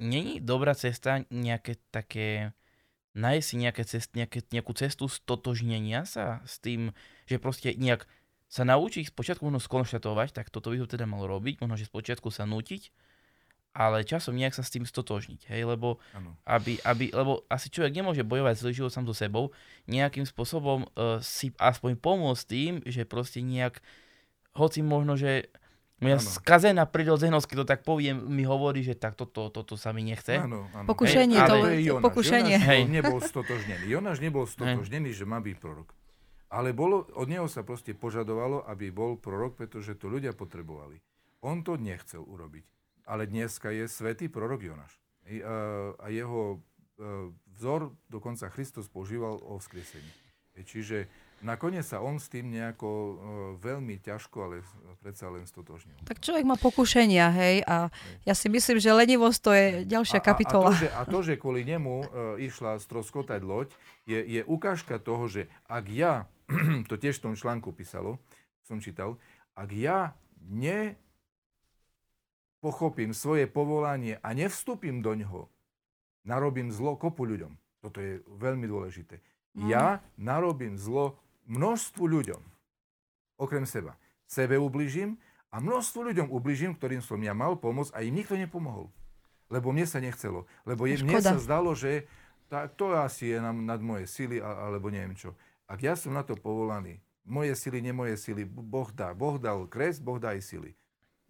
Není 0.00 0.40
dobrá 0.40 0.72
cesta 0.72 1.28
nejaké 1.28 1.76
také 1.92 2.56
nájsť 3.12 3.44
si 3.44 3.54
nejaké 3.60 3.82
cest, 3.84 4.08
nejaké, 4.16 4.40
nejakú 4.48 4.72
cestu 4.72 5.12
stotožnenia 5.12 6.08
sa 6.08 6.40
s 6.48 6.56
tým, 6.56 6.96
že 7.28 7.36
proste 7.36 7.76
nejak 7.76 8.08
sa 8.50 8.66
naučiť 8.66 9.14
spočiatku 9.14 9.46
možno 9.46 9.62
skonštatovať, 9.62 10.34
tak 10.34 10.50
toto 10.50 10.74
by 10.74 10.82
to 10.82 10.98
teda 10.98 11.06
malo 11.06 11.30
robiť, 11.30 11.62
možno, 11.62 11.78
že 11.78 11.86
spočiatku 11.86 12.34
sa 12.34 12.42
nútiť, 12.44 12.90
ale 13.70 14.02
časom 14.02 14.34
nejak 14.34 14.58
sa 14.58 14.66
s 14.66 14.74
tým 14.74 14.82
stotožniť, 14.82 15.46
hej, 15.46 15.62
lebo, 15.62 16.02
aby, 16.42 16.82
aby, 16.82 17.14
lebo 17.14 17.46
asi 17.46 17.70
človek 17.70 17.94
nemôže 17.94 18.26
bojovať 18.26 18.58
celý 18.58 18.72
život 18.74 18.90
sám 18.90 19.06
so 19.06 19.14
sebou, 19.14 19.54
nejakým 19.86 20.26
spôsobom 20.26 20.90
uh, 20.90 21.22
si 21.22 21.54
aspoň 21.54 21.94
pomôcť 21.94 22.42
tým, 22.50 22.72
že 22.82 23.06
proste 23.06 23.38
nejak, 23.38 23.78
hoci 24.58 24.82
možno, 24.82 25.14
že 25.14 25.46
moja 26.02 26.18
Áno. 26.18 26.26
skazená 26.26 26.82
prirodzenosť, 26.90 27.46
keď 27.46 27.56
to 27.62 27.66
tak 27.68 27.80
poviem, 27.86 28.18
mi 28.18 28.42
hovorí, 28.42 28.82
že 28.82 28.98
tak 28.98 29.14
toto, 29.14 29.52
toto 29.52 29.76
sa 29.78 29.92
mi 29.94 30.00
nechce. 30.02 30.40
Áno, 30.40 30.66
áno. 30.72 30.88
Pokušenie, 30.88 31.38
Hej, 31.38 31.46
to, 31.46 31.54
ale- 31.54 31.62
To 31.62 31.70
je 31.70 31.80
Jonáš. 31.86 32.04
pokušenie. 32.08 32.56
Jonáš 32.56 32.66
Hej. 32.66 32.80
bol- 32.80 32.90
nebol 32.90 33.18
stotožnený. 33.20 33.84
Jonáš 33.86 34.18
nebol 34.18 34.44
stotožnený, 34.48 35.10
že 35.12 35.24
má 35.28 35.38
byť 35.38 35.56
prorok. 35.60 35.92
Ale 36.50 36.74
bolo, 36.74 37.06
od 37.14 37.30
neho 37.30 37.46
sa 37.46 37.62
proste 37.62 37.94
požadovalo, 37.94 38.66
aby 38.66 38.90
bol 38.90 39.14
prorok, 39.14 39.54
pretože 39.54 39.94
to 39.94 40.10
ľudia 40.10 40.34
potrebovali. 40.34 40.98
On 41.46 41.62
to 41.62 41.78
nechcel 41.78 42.26
urobiť. 42.26 42.66
Ale 43.06 43.30
dneska 43.30 43.70
je 43.70 43.86
svätý 43.86 44.26
prorok 44.26 44.66
Jonáš. 44.66 44.98
A, 45.24 45.94
a 45.94 46.06
jeho 46.10 46.58
e, 46.58 46.58
vzor 47.54 47.94
dokonca 48.10 48.50
Kristus 48.50 48.90
používal 48.90 49.38
o 49.38 49.62
vzkriesení. 49.62 50.10
E, 50.58 50.66
Čiže 50.66 51.06
nakoniec 51.40 51.84
sa 51.84 52.00
on 52.04 52.20
s 52.20 52.28
tým 52.28 52.52
nejako 52.52 52.88
e, 52.88 53.14
veľmi 53.60 54.00
ťažko, 54.00 54.36
ale 54.40 54.56
predsa 55.00 55.32
len 55.32 55.48
stotožnil. 55.48 55.96
Tak 56.04 56.20
človek 56.20 56.44
má 56.44 56.56
pokušenia, 56.60 57.26
hej, 57.32 57.56
a 57.64 57.88
ja 58.24 58.34
si 58.36 58.48
myslím, 58.52 58.76
že 58.80 58.92
lenivosť 58.92 59.38
to 59.40 59.50
je 59.52 59.66
ďalšia 59.88 60.20
A- 60.20 60.24
kapitola. 60.24 60.70
A, 60.70 60.72
a, 60.72 60.76
to, 60.76 60.80
že, 60.80 60.88
a 60.92 61.02
to, 61.04 61.18
že 61.24 61.34
kvôli 61.40 61.62
nemu 61.64 61.94
e, 62.00 62.06
išla 62.48 62.76
stroskotať 62.80 63.40
loď, 63.40 63.68
je, 64.04 64.20
je 64.20 64.40
ukážka 64.44 65.00
toho, 65.00 65.26
že 65.26 65.48
ak 65.66 65.84
ja, 65.88 66.28
to 66.90 66.94
tiež 67.00 67.18
v 67.20 67.32
tom 67.32 67.34
článku 67.34 67.72
písalo, 67.72 68.20
som 68.64 68.78
čítal, 68.78 69.16
ak 69.56 69.70
ja 69.74 70.14
ne 70.44 70.94
pochopím 72.60 73.16
svoje 73.16 73.48
povolanie 73.48 74.20
a 74.20 74.36
nevstúpim 74.36 75.00
do 75.00 75.16
ňoho, 75.16 75.48
narobím 76.28 76.68
zlo 76.68 76.94
kopu 77.00 77.24
ľuďom. 77.24 77.56
Toto 77.80 77.98
je 77.98 78.20
veľmi 78.28 78.68
dôležité. 78.68 79.24
Ja 79.56 80.04
narobím 80.14 80.76
zlo 80.78 81.18
množstvu 81.50 82.04
ľuďom, 82.06 82.42
okrem 83.36 83.66
seba. 83.66 83.98
Sebe 84.30 84.54
ubližím 84.62 85.18
a 85.50 85.58
množstvu 85.58 86.14
ľuďom 86.14 86.30
ubližím, 86.30 86.78
ktorým 86.78 87.02
som 87.02 87.18
ja 87.18 87.34
mal 87.34 87.58
pomôcť 87.58 87.90
a 87.90 88.06
im 88.06 88.14
nikto 88.14 88.38
nepomohol. 88.38 88.86
Lebo 89.50 89.74
mne 89.74 89.82
sa 89.82 89.98
nechcelo. 89.98 90.46
Lebo 90.62 90.86
je, 90.86 91.02
mne 91.02 91.18
sa 91.18 91.34
zdalo, 91.34 91.74
že 91.74 92.06
tá, 92.46 92.70
to 92.70 92.94
asi 92.94 93.34
je 93.34 93.38
nad, 93.42 93.54
nad 93.54 93.82
moje 93.82 94.06
sily, 94.06 94.38
a- 94.38 94.70
alebo 94.70 94.86
neviem 94.94 95.18
čo. 95.18 95.34
Ak 95.66 95.82
ja 95.82 95.98
som 95.98 96.14
na 96.14 96.22
to 96.22 96.38
povolaný, 96.38 97.02
moje 97.26 97.58
sily, 97.58 97.82
nie 97.82 97.90
moje 97.90 98.14
sily, 98.14 98.46
Boh 98.46 98.86
dá. 98.94 99.10
Boh 99.10 99.42
dal 99.42 99.66
kres, 99.66 99.98
Boh 99.98 100.22
dá 100.22 100.38
aj 100.38 100.46
sily. 100.46 100.78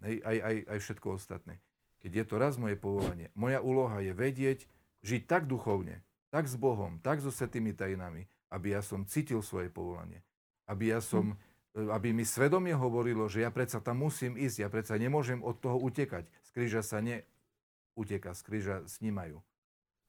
Hej, 0.05 0.21
aj, 0.21 0.37
aj, 0.37 0.57
aj 0.69 0.79
všetko 0.85 1.07
ostatné. 1.17 1.55
Keď 2.01 2.13
je 2.13 2.25
to 2.25 2.35
raz 2.41 2.57
moje 2.57 2.77
povolanie, 2.77 3.29
moja 3.37 3.61
úloha 3.61 4.01
je 4.01 4.13
vedieť, 4.17 4.65
žiť 5.05 5.29
tak 5.29 5.45
duchovne, 5.45 6.01
tak 6.33 6.49
s 6.49 6.57
Bohom, 6.57 7.01
tak 7.05 7.21
so 7.21 7.29
svetými 7.29 7.77
tajinami, 7.77 8.25
aby 8.51 8.75
ja 8.75 8.83
som 8.83 9.07
cítil 9.07 9.41
svoje 9.41 9.71
povolanie. 9.71 10.21
Aby 10.67 10.95
ja 10.95 11.01
som, 11.01 11.39
e, 11.75 11.87
aby 11.91 12.11
mi 12.11 12.27
svedomie 12.27 12.75
hovorilo, 12.75 13.31
že 13.31 13.47
ja 13.47 13.51
predsa 13.55 13.79
tam 13.79 14.03
musím 14.03 14.35
ísť, 14.35 14.67
ja 14.67 14.69
predsa 14.69 14.99
nemôžem 14.99 15.41
od 15.41 15.59
toho 15.63 15.79
utekať. 15.79 16.27
Z 16.45 16.51
kríža 16.51 16.83
sa 16.83 16.99
neuteka, 16.99 18.35
z 18.35 18.41
kríža 18.43 18.77
snímajú. 18.87 19.39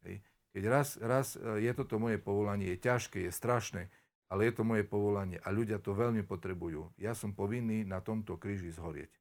Hej. 0.05 0.25
Keď 0.51 0.63
raz, 0.67 0.99
raz 0.99 1.37
e, 1.37 1.63
je 1.63 1.71
toto 1.71 2.01
moje 2.01 2.17
povolanie, 2.17 2.73
je 2.75 2.81
ťažké, 2.81 3.29
je 3.29 3.31
strašné, 3.31 3.87
ale 4.31 4.47
je 4.47 4.53
to 4.57 4.63
moje 4.63 4.83
povolanie 4.87 5.37
a 5.43 5.51
ľudia 5.51 5.77
to 5.77 5.91
veľmi 5.91 6.23
potrebujú. 6.23 6.91
Ja 6.97 7.11
som 7.11 7.35
povinný 7.35 7.83
na 7.83 7.99
tomto 7.99 8.39
kríži 8.39 8.71
zhorieť. 8.71 9.11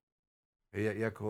Hej, 0.71 1.03
ako 1.03 1.27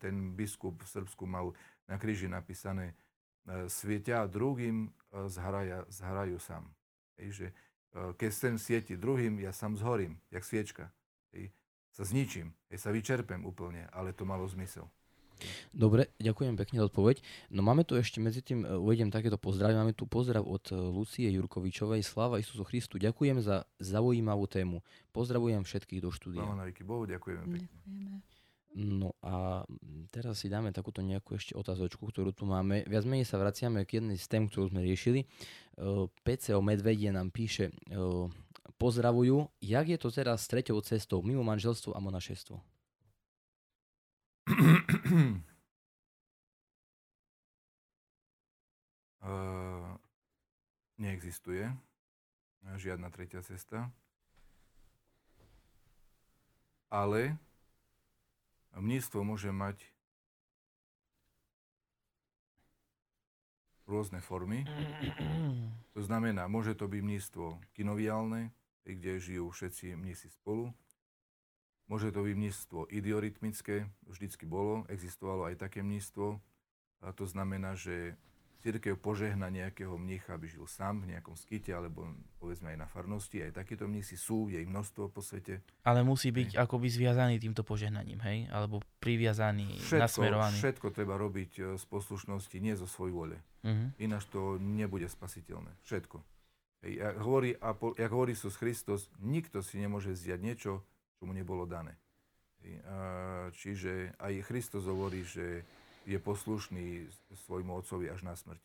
ten 0.00 0.32
biskup 0.32 0.80
v 0.80 0.88
Srbsku 0.88 1.28
mal 1.28 1.52
na 1.84 2.00
kríži 2.00 2.32
napísané 2.32 2.96
e, 3.44 3.68
svieťa 3.68 4.24
druhým 4.24 4.88
e, 4.88 5.28
zhraja, 5.28 5.84
zhrajú 5.92 6.40
sám. 6.40 6.64
Hej, 7.20 7.30
že 7.36 7.46
e, 7.52 7.54
keď 8.16 8.30
sem 8.32 8.54
svieti 8.56 8.96
druhým, 8.96 9.36
ja 9.44 9.52
sám 9.52 9.76
zhorím, 9.76 10.16
jak 10.32 10.42
sviečka. 10.42 10.88
Hej, 11.36 11.52
sa 11.92 12.02
zničím, 12.08 12.56
hej, 12.72 12.78
sa 12.80 12.90
vyčerpem 12.90 13.44
úplne, 13.44 13.86
ale 13.92 14.16
to 14.16 14.24
malo 14.24 14.48
zmysel. 14.48 14.88
Dobre, 15.72 16.12
ďakujem 16.20 16.52
pekne 16.56 16.84
za 16.84 16.88
odpoveď. 16.92 17.24
No 17.48 17.64
máme 17.64 17.88
tu 17.88 17.96
ešte 17.96 18.20
medzi 18.20 18.44
tým, 18.44 18.64
e, 18.64 18.76
uvedem 18.76 19.08
takéto 19.12 19.40
pozdravy. 19.40 19.72
Máme 19.76 19.94
tu 19.96 20.04
pozdrav 20.04 20.44
od 20.44 20.64
e, 20.68 20.76
Lucie 20.76 21.28
Jurkovičovej. 21.32 22.04
Sláva 22.04 22.40
Isusu 22.40 22.64
Christu. 22.64 23.00
Ďakujem 23.00 23.40
za 23.40 23.64
zaujímavú 23.80 24.44
tému. 24.44 24.84
Pozdravujem 25.16 25.64
všetkých 25.64 26.00
do 26.04 26.10
štúdia. 26.12 26.44
Sláva 26.44 26.60
na 26.60 26.68
Bohu, 26.84 27.04
ďakujeme 27.08 27.44
pekne. 27.48 27.68
Ďakujeme. 27.68 28.39
No 28.70 29.18
a 29.18 29.66
teraz 30.14 30.38
si 30.38 30.46
dáme 30.46 30.70
takúto 30.70 31.02
nejakú 31.02 31.34
ešte 31.34 31.58
otázočku, 31.58 32.06
ktorú 32.06 32.30
tu 32.30 32.46
máme. 32.46 32.86
Viac 32.86 33.02
menej 33.02 33.26
sa 33.26 33.42
vraciame 33.42 33.82
k 33.82 33.98
jednej 33.98 34.14
z 34.14 34.26
tém, 34.30 34.46
ktorú 34.46 34.70
sme 34.70 34.86
riešili. 34.86 35.26
E, 35.26 35.26
PCO 36.06 36.62
Medvedie 36.62 37.10
nám 37.10 37.34
píše, 37.34 37.74
pozdravujú, 38.80 39.50
jak 39.60 39.86
je 39.90 39.98
to 40.00 40.08
teraz 40.08 40.46
s 40.46 40.50
treťou 40.50 40.80
cestou 40.80 41.20
mimo 41.20 41.44
manželstvo 41.44 41.92
a 41.92 42.00
monašestvo? 42.00 42.56
Uh, 49.20 50.00
neexistuje 50.96 51.68
žiadna 52.64 53.12
tretia 53.12 53.44
cesta. 53.44 53.92
Ale 56.88 57.36
mníctvo 58.78 59.26
môže 59.26 59.50
mať 59.50 59.82
rôzne 63.90 64.22
formy. 64.22 64.62
To 65.98 66.00
znamená, 66.06 66.46
môže 66.46 66.78
to 66.78 66.86
byť 66.86 67.02
mníctvo 67.02 67.58
kinoviálne, 67.74 68.54
kde 68.86 69.18
žijú 69.18 69.50
všetci 69.50 69.98
mnísi 69.98 70.30
spolu. 70.30 70.70
Môže 71.90 72.14
to 72.14 72.22
byť 72.22 72.34
mníctvo 72.38 72.86
idiorytmické, 72.86 73.90
vždycky 74.06 74.46
bolo, 74.46 74.86
existovalo 74.86 75.50
aj 75.50 75.58
také 75.58 75.82
mníctvo. 75.82 76.38
A 77.02 77.10
to 77.10 77.26
znamená, 77.26 77.74
že 77.74 78.14
církev 78.60 78.94
požehna 79.00 79.48
nejakého 79.48 79.96
mnícha, 79.96 80.36
aby 80.36 80.46
žil 80.46 80.68
sám 80.68 81.02
v 81.02 81.16
nejakom 81.16 81.32
skite, 81.34 81.72
alebo 81.72 82.04
povedzme 82.36 82.76
aj 82.76 82.78
na 82.84 82.88
farnosti. 82.88 83.40
Aj 83.40 83.50
takíto 83.56 83.88
mnísi 83.88 84.20
sú, 84.20 84.52
je 84.52 84.60
ich 84.60 84.68
množstvo 84.68 85.08
po 85.08 85.24
svete. 85.24 85.64
Ale 85.82 86.04
musí 86.04 86.28
byť 86.28 86.54
hej. 86.54 86.60
akoby 86.60 86.86
zviazaný 86.92 87.40
týmto 87.40 87.64
požehnaním, 87.64 88.20
hej? 88.22 88.46
Alebo 88.52 88.84
priviazaný, 89.00 89.80
všetko, 89.80 90.04
nasmerovaný. 90.04 90.56
Všetko 90.60 90.86
treba 90.92 91.16
robiť 91.16 91.52
e, 91.56 91.60
z 91.80 91.84
poslušnosti, 91.88 92.56
nie 92.60 92.76
zo 92.76 92.84
svojej 92.84 93.12
vôle. 93.16 93.36
Uh-huh. 93.64 93.88
Ináč 93.96 94.28
to 94.28 94.60
nebude 94.60 95.08
spasiteľné. 95.08 95.72
Všetko. 95.88 96.20
Hej, 96.84 96.92
jak 97.00 97.16
hovorí, 97.20 97.56
jak 97.96 98.10
hovorí 98.12 98.32
Isus 98.32 98.56
Christus, 98.56 99.08
nikto 99.20 99.60
si 99.64 99.80
nemôže 99.80 100.12
zjať 100.16 100.40
niečo, 100.40 100.72
čo 101.16 101.22
mu 101.28 101.32
nebolo 101.36 101.68
dané. 101.68 101.96
Čiže 103.56 104.20
aj 104.20 104.44
Kristus 104.44 104.84
hovorí, 104.84 105.24
že 105.24 105.64
je 106.10 106.18
poslušný 106.18 107.06
svojmu 107.46 107.70
otcovi 107.78 108.10
až 108.10 108.26
na 108.26 108.34
smrť. 108.34 108.58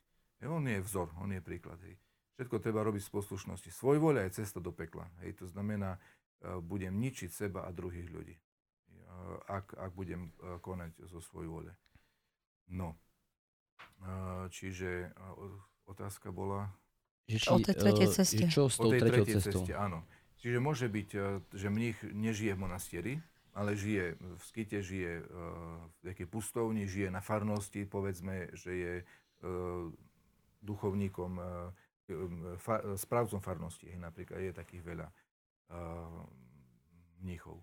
On 0.49 0.65
je 0.65 0.81
vzor, 0.81 1.13
on 1.21 1.29
je 1.29 1.41
príklad. 1.45 1.77
Hej. 1.85 1.95
Všetko 2.35 2.59
treba 2.59 2.81
robiť 2.81 3.05
z 3.05 3.11
poslušnosti. 3.13 3.69
Svoj 3.69 4.01
voľa 4.01 4.25
je 4.25 4.41
cesta 4.41 4.57
do 4.57 4.73
pekla. 4.73 5.05
Hej. 5.21 5.37
To 5.39 5.45
znamená, 5.45 6.01
budem 6.65 6.97
ničiť 6.97 7.29
seba 7.29 7.63
a 7.63 7.71
druhých 7.71 8.09
ľudí. 8.09 8.35
Ak, 9.47 9.77
ak 9.77 9.93
budem 9.93 10.33
konať 10.59 11.05
zo 11.07 11.23
svojej 11.23 11.47
vole. 11.47 11.71
No. 12.73 12.97
Čiže 14.49 15.13
otázka 15.85 16.33
bola... 16.33 16.73
Že 17.25 17.37
či, 17.41 17.49
o 17.49 17.57
tej 17.57 17.75
tretej 17.77 18.07
ceste. 18.13 18.43
Čo 18.49 18.69
s 18.69 18.77
tou 18.77 18.93
tretou 18.93 19.25
cestou? 19.25 19.65
Ceste, 19.65 19.73
áno. 19.73 20.05
Čiže 20.37 20.61
môže 20.61 20.85
byť, 20.85 21.09
e, 21.17 21.41
že 21.57 21.73
mních 21.73 21.97
nežije 22.13 22.53
v 22.53 22.59
monastieri, 22.61 23.13
ale 23.55 23.79
žije 23.79 24.19
v 24.19 24.41
skite, 24.43 24.83
žije 24.83 25.23
e, 25.23 25.25
v 25.87 26.01
nejakej 26.11 26.27
pustovni, 26.27 26.83
žije 26.83 27.07
na 27.07 27.23
farnosti, 27.23 27.87
povedzme, 27.87 28.51
že 28.51 28.71
je 28.75 28.93
e, 28.99 29.03
duchovníkom, 30.65 31.37
správcom 32.97 33.41
farnosti. 33.41 33.89
Napríklad 33.97 34.41
je 34.41 34.53
takých 34.53 34.81
veľa 34.81 35.07
mníchov. 37.21 37.61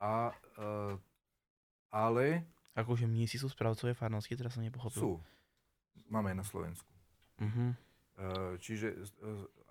A, 0.00 0.36
ale... 1.88 2.44
Akože 2.76 3.08
mnísi 3.08 3.40
sú 3.40 3.48
správcové 3.48 3.96
farnosti, 3.96 4.36
teraz 4.36 4.52
som 4.52 4.64
nepochopil. 4.64 5.00
Sú. 5.00 5.12
Máme 6.12 6.32
aj 6.32 6.38
na 6.40 6.46
Slovensku. 6.48 6.92
Uh-huh. 7.40 7.72
Čiže 8.62 8.94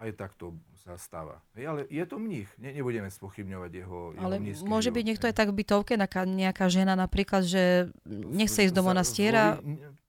aj 0.02 0.12
takto 0.18 0.58
sa 0.82 0.98
stáva. 0.98 1.40
Ale 1.56 1.86
je 1.88 2.04
to 2.04 2.18
mních, 2.18 2.50
ne, 2.58 2.74
nebudeme 2.74 3.08
spochybňovať 3.08 3.72
jeho, 3.72 4.00
Ale 4.18 4.42
jeho 4.42 4.66
môže 4.66 4.90
byť 4.90 5.04
niekto 5.06 5.30
aj 5.30 5.36
tak 5.38 5.54
v 5.54 5.62
bytovke, 5.64 5.94
nejaká 5.96 6.66
žena 6.68 6.98
napríklad, 6.98 7.46
že 7.46 7.94
nechce 8.10 8.68
ísť 8.68 8.76
do 8.76 8.84
monastiera. 8.84 9.62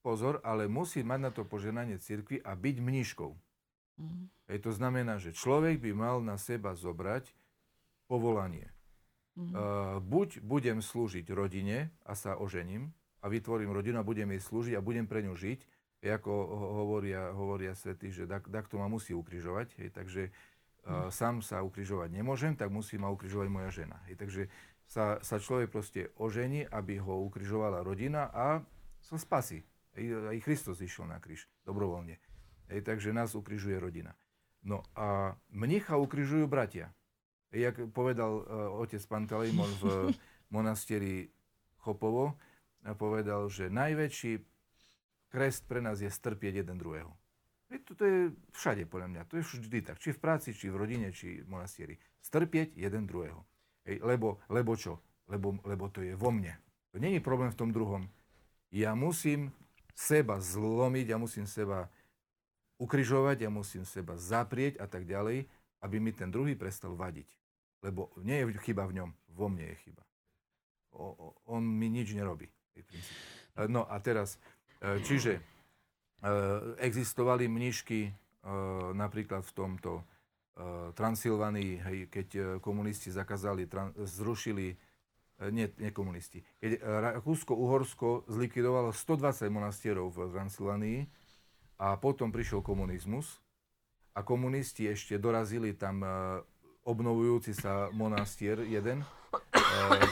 Pozor, 0.03 0.43
ale 0.43 0.67
musí 0.67 1.07
mať 1.07 1.21
na 1.23 1.31
to 1.31 1.47
poženanie 1.47 2.01
cirkvi 2.03 2.43
a 2.43 2.59
byť 2.59 2.77
mníškou. 2.83 3.31
Mm. 4.03 4.27
Hej, 4.51 4.59
to 4.67 4.73
znamená, 4.75 5.23
že 5.23 5.31
človek 5.31 5.79
by 5.79 5.95
mal 5.95 6.19
na 6.19 6.35
seba 6.35 6.75
zobrať 6.75 7.31
povolanie. 8.11 8.67
Mm. 9.39 9.55
Uh, 9.55 10.03
buď 10.03 10.43
budem 10.43 10.83
slúžiť 10.83 11.31
rodine 11.31 11.95
a 12.03 12.19
sa 12.19 12.35
ožením 12.35 12.91
a 13.23 13.31
vytvorím 13.31 13.71
rodinu 13.71 14.03
a 14.03 14.05
budem 14.05 14.35
jej 14.35 14.43
slúžiť 14.43 14.75
a 14.75 14.83
budem 14.83 15.07
pre 15.07 15.23
ňu 15.23 15.39
žiť, 15.39 15.63
ako 16.11 16.33
hovoria, 16.83 17.31
hovoria 17.31 17.79
svety, 17.79 18.11
že 18.11 18.25
tak, 18.27 18.51
to 18.67 18.75
ma 18.75 18.91
musí 18.91 19.15
ukrižovať, 19.15 19.79
hej, 19.79 19.95
takže 19.95 20.23
uh, 20.29 21.07
sám 21.15 21.47
sa 21.47 21.63
ukrižovať 21.63 22.11
nemôžem, 22.11 22.59
tak 22.59 22.75
musí 22.75 22.99
ma 22.99 23.07
ukrižovať 23.15 23.49
moja 23.49 23.71
žena. 23.71 24.03
Hej, 24.11 24.19
takže 24.19 24.43
sa, 24.83 25.23
sa 25.23 25.39
človek 25.39 25.71
proste 25.71 26.11
ožení, 26.19 26.67
aby 26.67 26.99
ho 26.99 27.23
ukrižovala 27.23 27.87
rodina 27.87 28.27
a 28.35 28.67
sa 28.99 29.15
spasí. 29.15 29.63
Hej, 29.95 30.27
aj 30.27 30.43
Kristus 30.43 30.83
išiel 30.83 31.07
na 31.07 31.23
kríž, 31.23 31.47
dobrovoľne. 31.63 32.19
Hej, 32.75 32.83
takže 32.83 33.15
nás 33.15 33.39
ukrižuje 33.39 33.79
rodina. 33.79 34.19
No 34.67 34.83
a 34.99 35.39
mnicha 35.55 35.95
ukrižujú 36.03 36.51
bratia. 36.51 36.91
Hej, 37.55 37.71
jak 37.71 37.77
povedal 37.95 38.43
uh, 38.43 38.45
otec 38.83 39.03
Pantelejmon 39.07 39.71
v 39.79 39.85
monastieri 40.55 41.31
Chopovo, 41.79 42.35
povedal, 42.99 43.47
že 43.47 43.71
najväčší 43.71 44.52
Krest 45.33 45.65
pre 45.65 45.81
nás 45.81 45.97
je 46.05 46.13
strpieť 46.13 46.61
jeden 46.61 46.77
druhého. 46.77 47.09
To, 47.73 48.05
je 48.05 48.37
všade, 48.53 48.85
podľa 48.85 49.09
mňa. 49.09 49.23
To 49.33 49.41
je 49.41 49.45
vždy 49.65 49.81
tak. 49.81 49.97
Či 49.97 50.13
v 50.13 50.21
práci, 50.21 50.53
či 50.53 50.69
v 50.69 50.77
rodine, 50.77 51.09
či 51.09 51.41
v 51.41 51.49
monastieri. 51.49 51.97
Strpieť 52.21 52.77
jeden 52.77 53.09
druhého. 53.09 53.41
Hej, 53.89 54.05
lebo, 54.05 54.45
lebo 54.53 54.77
čo? 54.77 55.01
Lebo, 55.25 55.57
lebo 55.65 55.89
to 55.89 56.05
je 56.05 56.13
vo 56.13 56.29
mne. 56.29 56.53
To 56.93 57.01
není 57.01 57.17
problém 57.25 57.49
v 57.49 57.57
tom 57.57 57.73
druhom. 57.73 58.13
Ja 58.69 58.93
musím 58.93 59.57
seba 59.97 60.37
zlomiť, 60.37 61.17
ja 61.17 61.17
musím 61.17 61.49
seba 61.49 61.89
ukrižovať, 62.77 63.49
ja 63.49 63.51
musím 63.53 63.89
seba 63.89 64.21
zaprieť 64.21 64.77
a 64.77 64.85
tak 64.85 65.09
ďalej, 65.09 65.49
aby 65.81 65.97
mi 65.97 66.13
ten 66.13 66.29
druhý 66.29 66.53
prestal 66.53 66.93
vadiť. 66.93 67.29
Lebo 67.81 68.13
nie 68.21 68.37
je 68.37 68.53
chyba 68.61 68.85
v 68.85 69.01
ňom, 69.01 69.11
vo 69.33 69.47
mne 69.49 69.73
je 69.73 69.77
chyba. 69.89 70.05
O, 70.93 71.09
o, 71.09 71.27
on 71.49 71.65
mi 71.65 71.89
nič 71.89 72.13
nerobí. 72.13 72.53
No 73.69 73.85
a 73.89 73.97
teraz, 74.01 74.37
čiže 74.83 75.39
e, 75.39 75.43
existovali 76.83 77.47
mnišky 77.47 78.01
e, 78.07 78.11
napríklad 78.95 79.47
v 79.47 79.55
tomto 79.55 79.93
Transylvánii, 80.93 81.73
hej, 81.81 81.99
keď 82.13 82.29
komunisti 82.61 83.09
zakázali, 83.09 83.65
zrušili, 84.05 84.77
nie, 85.49 85.65
nie 85.81 85.91
komunisti, 85.97 86.45
keď 86.61 86.77
Rakúsko-Uhorsko 87.09 88.29
zlikvidovalo 88.29 88.93
120 88.93 89.49
monastierov 89.49 90.13
v 90.13 90.29
Transylvánii 90.29 90.99
a 91.81 91.97
potom 91.97 92.29
prišiel 92.29 92.61
komunizmus 92.61 93.41
a 94.13 94.21
komunisti 94.21 94.93
ešte 94.93 95.17
dorazili 95.17 95.73
tam 95.73 96.05
obnovujúci 96.85 97.57
sa 97.57 97.89
monastier 97.89 98.61
jeden, 98.69 99.09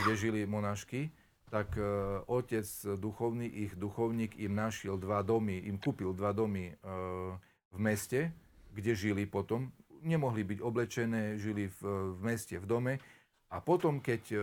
kde 0.09 0.13
žili 0.17 0.49
monášky 0.49 1.13
tak 1.51 1.75
e, 1.75 1.83
otec 2.31 2.65
duchovný, 2.97 3.47
ich 3.51 3.75
duchovník 3.75 4.39
im 4.39 4.55
našiel 4.55 4.95
dva 4.97 5.27
domy, 5.27 5.67
im 5.67 5.77
kúpil 5.83 6.15
dva 6.15 6.31
domy 6.31 6.71
e, 6.71 6.75
v 7.75 7.79
meste, 7.79 8.31
kde 8.71 8.95
žili 8.95 9.27
potom. 9.27 9.75
Nemohli 10.01 10.47
byť 10.47 10.59
oblečené, 10.63 11.37
žili 11.37 11.69
v, 11.69 11.81
v 12.15 12.21
meste, 12.23 12.55
v 12.57 12.67
dome. 12.67 12.95
A 13.51 13.59
potom, 13.59 13.99
keď 13.99 14.23
e, 14.31 14.39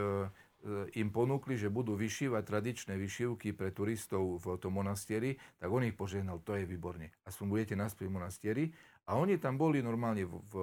im 1.00 1.08
ponúkli, 1.08 1.56
že 1.56 1.72
budú 1.72 1.96
vyšívať 1.96 2.44
tradičné 2.44 2.94
vyšívky 3.00 3.56
pre 3.56 3.72
turistov 3.72 4.44
v 4.44 4.60
tom 4.60 4.76
monastieri, 4.76 5.40
tak 5.64 5.72
on 5.72 5.88
ich 5.88 5.96
požehnal, 5.96 6.44
to 6.44 6.60
je 6.60 6.68
výborne. 6.68 7.08
Aspoň 7.24 7.46
budete 7.48 7.76
naspäť 7.80 8.12
v 8.12 8.16
monastieri. 8.20 8.66
A 9.08 9.16
oni 9.16 9.40
tam 9.40 9.56
boli 9.56 9.80
normálne 9.80 10.28
v, 10.28 10.36
v, 10.52 10.56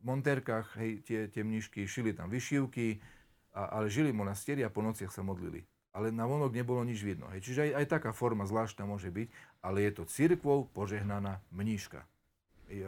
monterkách, 0.00 0.80
hej, 0.80 1.04
tie, 1.04 1.20
tie 1.28 1.44
mnišky, 1.44 1.84
šili 1.84 2.16
tam 2.16 2.32
vyšívky, 2.32 3.00
a, 3.54 3.80
ale 3.80 3.90
žili 3.90 4.14
monastieri 4.14 4.62
a 4.62 4.72
po 4.72 4.82
nociach 4.82 5.10
sa 5.10 5.22
modlili. 5.26 5.66
Ale 5.90 6.14
na 6.14 6.22
vonok 6.22 6.54
nebolo 6.54 6.86
nič 6.86 7.02
vidno. 7.02 7.26
Hej. 7.34 7.50
Čiže 7.50 7.60
aj, 7.66 7.70
aj 7.82 7.86
taká 7.90 8.10
forma 8.14 8.46
zvláštna 8.46 8.86
môže 8.86 9.10
byť, 9.10 9.28
ale 9.58 9.82
je 9.86 9.92
to 9.98 10.02
církvou 10.06 10.70
požehnaná 10.70 11.42
mníška. 11.50 12.06
E, 12.70 12.86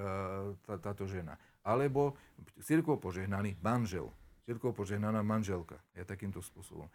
tá, 0.63 0.79
táto 0.79 1.11
žena. 1.11 1.35
Alebo 1.67 2.15
církvou 2.63 3.03
požehnaný 3.03 3.59
manžel. 3.59 4.07
Církvou 4.47 4.71
požehnaná 4.71 5.27
manželka. 5.27 5.83
Je 5.99 6.07
takýmto 6.07 6.39
spôsobom. 6.39 6.87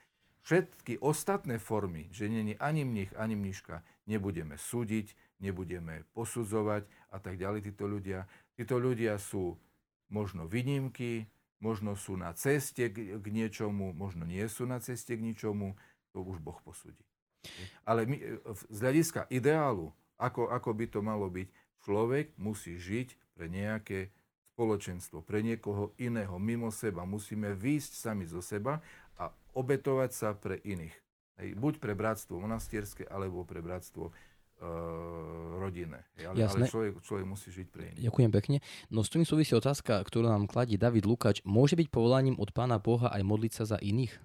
Všetky 0.47 1.03
ostatné 1.03 1.59
formy, 1.59 2.07
že 2.15 2.31
nie 2.31 2.55
je 2.55 2.55
ani 2.63 2.87
mních, 2.87 3.11
ani 3.19 3.35
mníška, 3.35 3.83
nebudeme 4.07 4.55
súdiť, 4.55 5.11
nebudeme 5.43 6.07
posudzovať 6.15 6.87
a 7.11 7.19
tak 7.19 7.35
ďalej. 7.35 7.67
Títo 7.67 7.83
ľudia, 7.83 8.23
títo 8.55 8.79
ľudia 8.79 9.19
sú 9.19 9.59
možno 10.07 10.47
výnimky, 10.47 11.27
možno 11.59 11.97
sú 11.97 12.17
na 12.17 12.33
ceste 12.37 12.89
k, 12.89 13.17
k 13.17 13.25
niečomu, 13.33 13.93
možno 13.93 14.25
nie 14.25 14.43
sú 14.45 14.69
na 14.69 14.77
ceste 14.77 15.17
k 15.17 15.21
ničomu, 15.21 15.73
to 16.13 16.21
už 16.21 16.41
Boh 16.41 16.57
posúdi. 16.61 17.01
Ale 17.85 18.05
my, 18.05 18.17
e, 18.17 18.25
z 18.69 18.77
hľadiska 18.81 19.29
ideálu, 19.29 19.93
ako, 20.17 20.49
ako 20.49 20.69
by 20.73 20.85
to 20.89 20.99
malo 21.05 21.27
byť, 21.29 21.47
človek 21.85 22.33
musí 22.37 22.77
žiť 22.77 23.37
pre 23.37 23.47
nejaké 23.47 24.09
spoločenstvo, 24.57 25.21
pre 25.21 25.45
niekoho 25.45 25.93
iného, 26.01 26.33
mimo 26.41 26.73
seba. 26.73 27.05
Musíme 27.05 27.53
výjsť 27.53 27.91
sami 27.93 28.25
zo 28.25 28.41
seba 28.41 28.81
a 29.21 29.29
obetovať 29.53 30.11
sa 30.13 30.33
pre 30.33 30.57
iných. 30.65 30.97
Buď 31.53 31.77
pre 31.77 31.93
bratstvo 31.93 32.41
monastierské, 32.41 33.05
alebo 33.05 33.45
pre 33.45 33.61
bratstvo 33.61 34.09
rodinné. 35.57 36.01
Hej, 36.17 36.33
ale, 36.33 36.37
ale 36.49 36.65
človek, 36.65 36.91
človek 37.05 37.25
musí 37.29 37.53
žiť 37.53 37.67
pre 37.69 37.93
iných. 37.93 38.05
Ďakujem 38.09 38.31
pekne. 38.33 38.57
No 38.89 39.05
s 39.05 39.13
tým 39.13 39.21
súvisí 39.21 39.53
otázka, 39.53 40.01
ktorú 40.01 40.25
nám 40.25 40.49
kladí 40.49 40.81
David 40.81 41.05
Lukáč. 41.05 41.45
Môže 41.45 41.77
byť 41.77 41.87
povolaním 41.93 42.37
od 42.41 42.49
Pána 42.55 42.81
Boha 42.81 43.13
aj 43.13 43.21
modliť 43.21 43.53
sa 43.53 43.63
za 43.69 43.77
iných? 43.77 44.17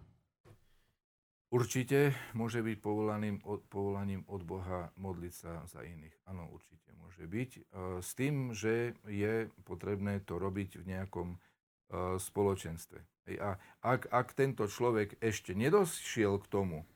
Určite 1.53 2.17
môže 2.33 2.65
byť 2.65 2.81
povolaním 2.81 3.45
od, 3.45 3.61
povolaním 3.69 4.25
od 4.25 4.41
Boha 4.41 4.89
modliť 4.97 5.35
sa 5.37 5.61
za 5.69 5.85
iných. 5.85 6.17
Áno, 6.25 6.49
určite 6.49 6.97
môže 6.97 7.29
byť. 7.29 7.51
Uh, 7.69 8.01
s 8.01 8.17
tým, 8.17 8.57
že 8.57 8.97
je 9.05 9.53
potrebné 9.69 10.25
to 10.25 10.41
robiť 10.41 10.81
v 10.81 10.85
nejakom 10.97 11.37
uh, 11.37 12.17
spoločenstve. 12.17 13.05
A 13.37 13.61
ak, 13.85 14.09
ak 14.09 14.33
tento 14.33 14.65
človek 14.65 15.21
ešte 15.21 15.53
nedošiel 15.53 16.41
k 16.41 16.47
tomu, 16.49 16.89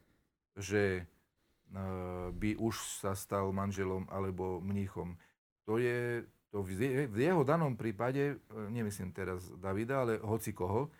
že 0.57 1.05
by 2.31 2.51
už 2.57 3.03
sa 3.03 3.19
stal 3.19 3.51
manželom 3.51 4.07
alebo 4.09 4.63
mníchom, 4.63 5.19
to 5.67 5.83
je 5.83 6.23
to 6.57 6.65
v 6.65 7.19
jeho 7.21 7.43
danom 7.45 7.77
prípade, 7.77 8.33
e, 8.33 8.35
nemyslím 8.73 9.13
teraz 9.13 9.45
Davida, 9.61 10.09
ale 10.09 10.17
hoci 10.23 10.57
koho, 10.57 10.89
e, 10.89 10.91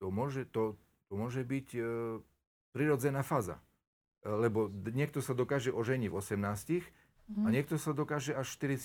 to 0.00 0.06
môže, 0.08 0.48
to, 0.48 0.80
to 1.10 1.18
môže 1.18 1.42
byť 1.42 1.68
prirodzená 2.72 3.26
fáza. 3.26 3.58
Lebo 4.22 4.70
niekto 4.70 5.20
sa 5.20 5.34
dokáže 5.34 5.74
oženiť 5.74 6.08
v 6.08 6.16
18 6.16 6.40
mm. 6.40 7.44
a 7.44 7.48
mhm. 7.48 7.52
niekto 7.52 7.76
sa 7.76 7.92
dokáže 7.92 8.32
až 8.32 8.48
v 8.56 8.78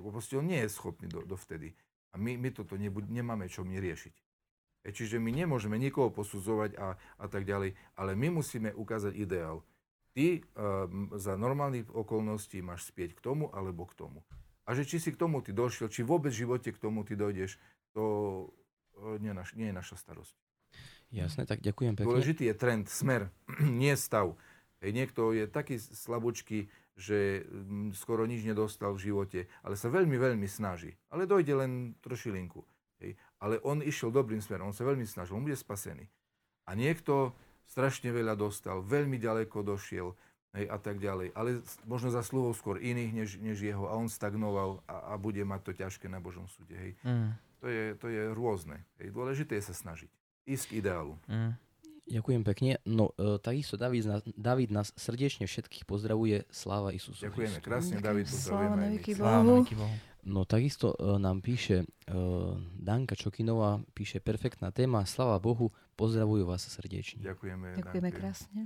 Proste 0.00 0.38
on 0.38 0.46
nie 0.46 0.64
je 0.64 0.70
schopný 0.72 1.12
do, 1.12 1.26
dovtedy. 1.28 1.74
A 2.10 2.18
my, 2.18 2.40
my 2.40 2.48
toto 2.54 2.80
nebuď, 2.80 3.06
nemáme 3.10 3.52
čo 3.52 3.66
my 3.66 3.76
riešiť. 3.76 4.14
E, 4.86 4.94
čiže 4.94 5.20
my 5.20 5.34
nemôžeme 5.34 5.76
nikoho 5.76 6.08
posudzovať 6.08 6.78
a, 6.80 6.96
a 6.96 7.26
tak 7.28 7.44
ďalej, 7.44 7.76
ale 8.00 8.16
my 8.16 8.40
musíme 8.40 8.72
ukázať 8.72 9.12
ideál. 9.18 9.60
Ty 10.10 10.42
um, 10.42 11.14
za 11.14 11.38
normálnych 11.38 11.86
okolností 11.90 12.60
máš 12.60 12.90
spieť 12.90 13.14
k 13.14 13.20
tomu 13.22 13.46
alebo 13.54 13.86
k 13.86 13.94
tomu. 13.94 14.20
A 14.66 14.74
že 14.74 14.86
či 14.86 15.02
si 15.02 15.10
k 15.14 15.18
tomu 15.18 15.42
ty 15.42 15.50
došiel, 15.50 15.90
či 15.90 16.06
vôbec 16.06 16.30
v 16.30 16.46
živote 16.46 16.70
k 16.70 16.78
tomu 16.78 17.02
ty 17.02 17.18
dojdeš, 17.18 17.58
to 17.90 18.04
nie, 19.18 19.32
naš, 19.32 19.56
nie 19.56 19.72
je 19.72 19.74
naša 19.74 19.96
starosť. 19.96 20.34
Jasné, 21.10 21.42
tak 21.42 21.58
ďakujem 21.64 21.98
pekne. 21.98 22.06
Dôležitý 22.06 22.46
je 22.46 22.54
trend, 22.54 22.86
smer, 22.86 23.34
nie 23.82 23.94
stav. 23.98 24.38
Hej, 24.80 24.96
niekto 24.96 25.34
je 25.34 25.44
taký 25.50 25.76
slabúčky, 25.76 26.70
že 26.96 27.44
skoro 27.96 28.24
nič 28.24 28.44
nedostal 28.44 28.96
v 28.96 29.10
živote, 29.10 29.40
ale 29.64 29.74
sa 29.76 29.92
veľmi, 29.92 30.16
veľmi 30.16 30.48
snaží. 30.48 30.96
Ale 31.12 31.28
dojde 31.28 31.52
len 31.56 31.72
trošilinku. 32.00 32.64
Hej. 33.02 33.16
Ale 33.40 33.60
on 33.64 33.84
išiel 33.84 34.12
dobrým 34.12 34.40
smerom, 34.40 34.72
on 34.72 34.76
sa 34.76 34.86
veľmi 34.86 35.04
snažil, 35.04 35.36
on 35.36 35.44
bude 35.44 35.56
spasený. 35.56 36.08
A 36.68 36.76
niekto 36.76 37.34
strašne 37.70 38.10
veľa 38.10 38.34
dostal, 38.34 38.82
veľmi 38.82 39.14
ďaleko 39.22 39.62
došiel 39.62 40.10
hej, 40.58 40.66
a 40.66 40.78
tak 40.82 40.98
ďalej. 40.98 41.30
Ale 41.38 41.62
možno 41.86 42.10
zaslúhol 42.10 42.50
skôr 42.52 42.82
iných 42.82 43.12
než, 43.14 43.30
než 43.38 43.62
jeho 43.62 43.86
a 43.86 43.94
on 43.94 44.10
stagnoval 44.10 44.82
a, 44.90 45.14
a 45.14 45.20
bude 45.20 45.40
mať 45.46 45.60
to 45.70 45.72
ťažké 45.78 46.10
na 46.10 46.18
Božom 46.18 46.50
súde. 46.50 46.74
Hej. 46.74 46.92
Mm. 47.06 47.30
To, 47.62 47.66
je, 47.70 47.84
to 48.00 48.06
je 48.10 48.22
rôzne. 48.34 48.82
Hej. 48.98 49.14
Dôležité 49.14 49.54
je 49.62 49.70
sa 49.70 49.74
snažiť. 49.76 50.10
Ísť 50.50 50.64
k 50.66 50.72
ideálu. 50.82 51.14
Mm. 51.30 51.54
Ďakujem 52.10 52.42
pekne. 52.42 52.72
No, 52.82 53.14
e, 53.14 53.38
takisto 53.38 53.78
David, 53.78 54.26
David 54.34 54.74
nás 54.74 54.90
srdečne 54.98 55.46
všetkých 55.46 55.86
pozdravuje. 55.86 56.42
Sláva 56.50 56.90
Isusu 56.90 57.22
Ďakujeme 57.22 57.62
krásne, 57.62 58.02
David. 58.02 58.26
Sláva 58.26 58.74
na 58.74 58.90
Bohu. 58.98 59.94
No 60.24 60.44
takisto 60.44 60.92
e, 60.92 61.16
nám 61.16 61.40
píše 61.40 61.82
e, 61.82 61.86
Danka 62.76 63.16
Čokinová, 63.16 63.80
píše 63.96 64.20
perfektná 64.20 64.68
téma, 64.68 65.08
slava 65.08 65.40
Bohu, 65.40 65.72
pozdravujú 65.96 66.44
vás 66.44 66.64
srdečne. 66.68 67.24
Ďakujeme. 67.24 67.80
Ďakujeme 67.80 68.10
Danke. 68.12 68.20
krásne. 68.20 68.60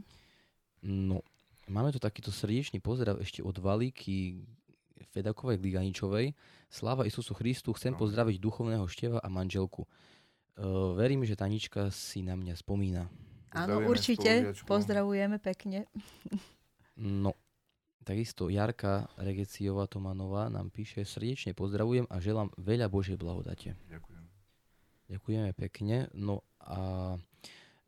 No, 0.82 1.22
máme 1.70 1.94
tu 1.94 2.02
takýto 2.02 2.35
srdečný 2.35 2.82
pozdrav 2.82 3.22
ešte 3.22 3.40
od 3.40 3.55
Valíky 3.56 4.43
Fedakovej 5.14 5.62
Gliganičovej. 5.62 6.35
Sláva 6.66 7.06
Isusu 7.06 7.32
Christu, 7.39 7.70
chcem 7.78 7.94
no. 7.94 8.02
pozdraviť 8.02 8.36
duchovného 8.43 8.85
števa 8.90 9.22
a 9.22 9.28
manželku. 9.31 9.86
Uh, 10.55 10.94
verím, 10.98 11.22
že 11.22 11.39
Tanička 11.39 11.90
si 11.94 12.22
na 12.22 12.35
mňa 12.35 12.55
spomína. 12.59 13.06
Áno, 13.55 13.86
určite. 13.86 14.55
Pozdravujeme 14.66 15.39
pekne. 15.39 15.86
No, 16.94 17.35
Takisto 18.05 18.52
Jarka 18.52 19.09
Regeciová 19.16 19.89
Tomanová 19.89 20.52
nám 20.52 20.68
píše 20.68 21.09
srdečne 21.09 21.56
pozdravujem 21.56 22.05
a 22.12 22.20
želám 22.20 22.52
veľa 22.60 22.93
Božej 22.93 23.16
blahodate. 23.16 23.72
Ďakujem. 23.89 24.24
Ďakujeme 25.09 25.51
pekne. 25.56 26.12
No 26.12 26.44
a 26.60 27.16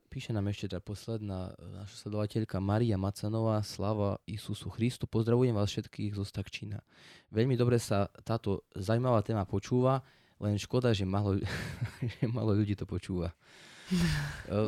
píše 0.09 0.33
nám 0.33 0.49
ešte 0.49 0.73
tá 0.73 0.81
posledná 0.81 1.53
naša 1.61 2.09
sledovateľka 2.09 2.57
Maria 2.65 2.97
Macanová, 2.97 3.61
sláva 3.61 4.17
Isusu 4.25 4.73
Christu. 4.73 5.05
Pozdravujem 5.05 5.53
vás 5.53 5.69
všetkých 5.69 6.17
zo 6.17 6.25
Stakčína. 6.25 6.81
Veľmi 7.29 7.53
dobre 7.53 7.77
sa 7.77 8.09
táto 8.25 8.65
zaujímavá 8.73 9.21
téma 9.21 9.45
počúva, 9.45 10.01
len 10.41 10.57
škoda, 10.57 10.97
že 10.97 11.05
malo, 11.05 11.37
že 12.17 12.25
malo 12.25 12.57
ľudí 12.57 12.73
to 12.73 12.89
počúva. 12.89 13.37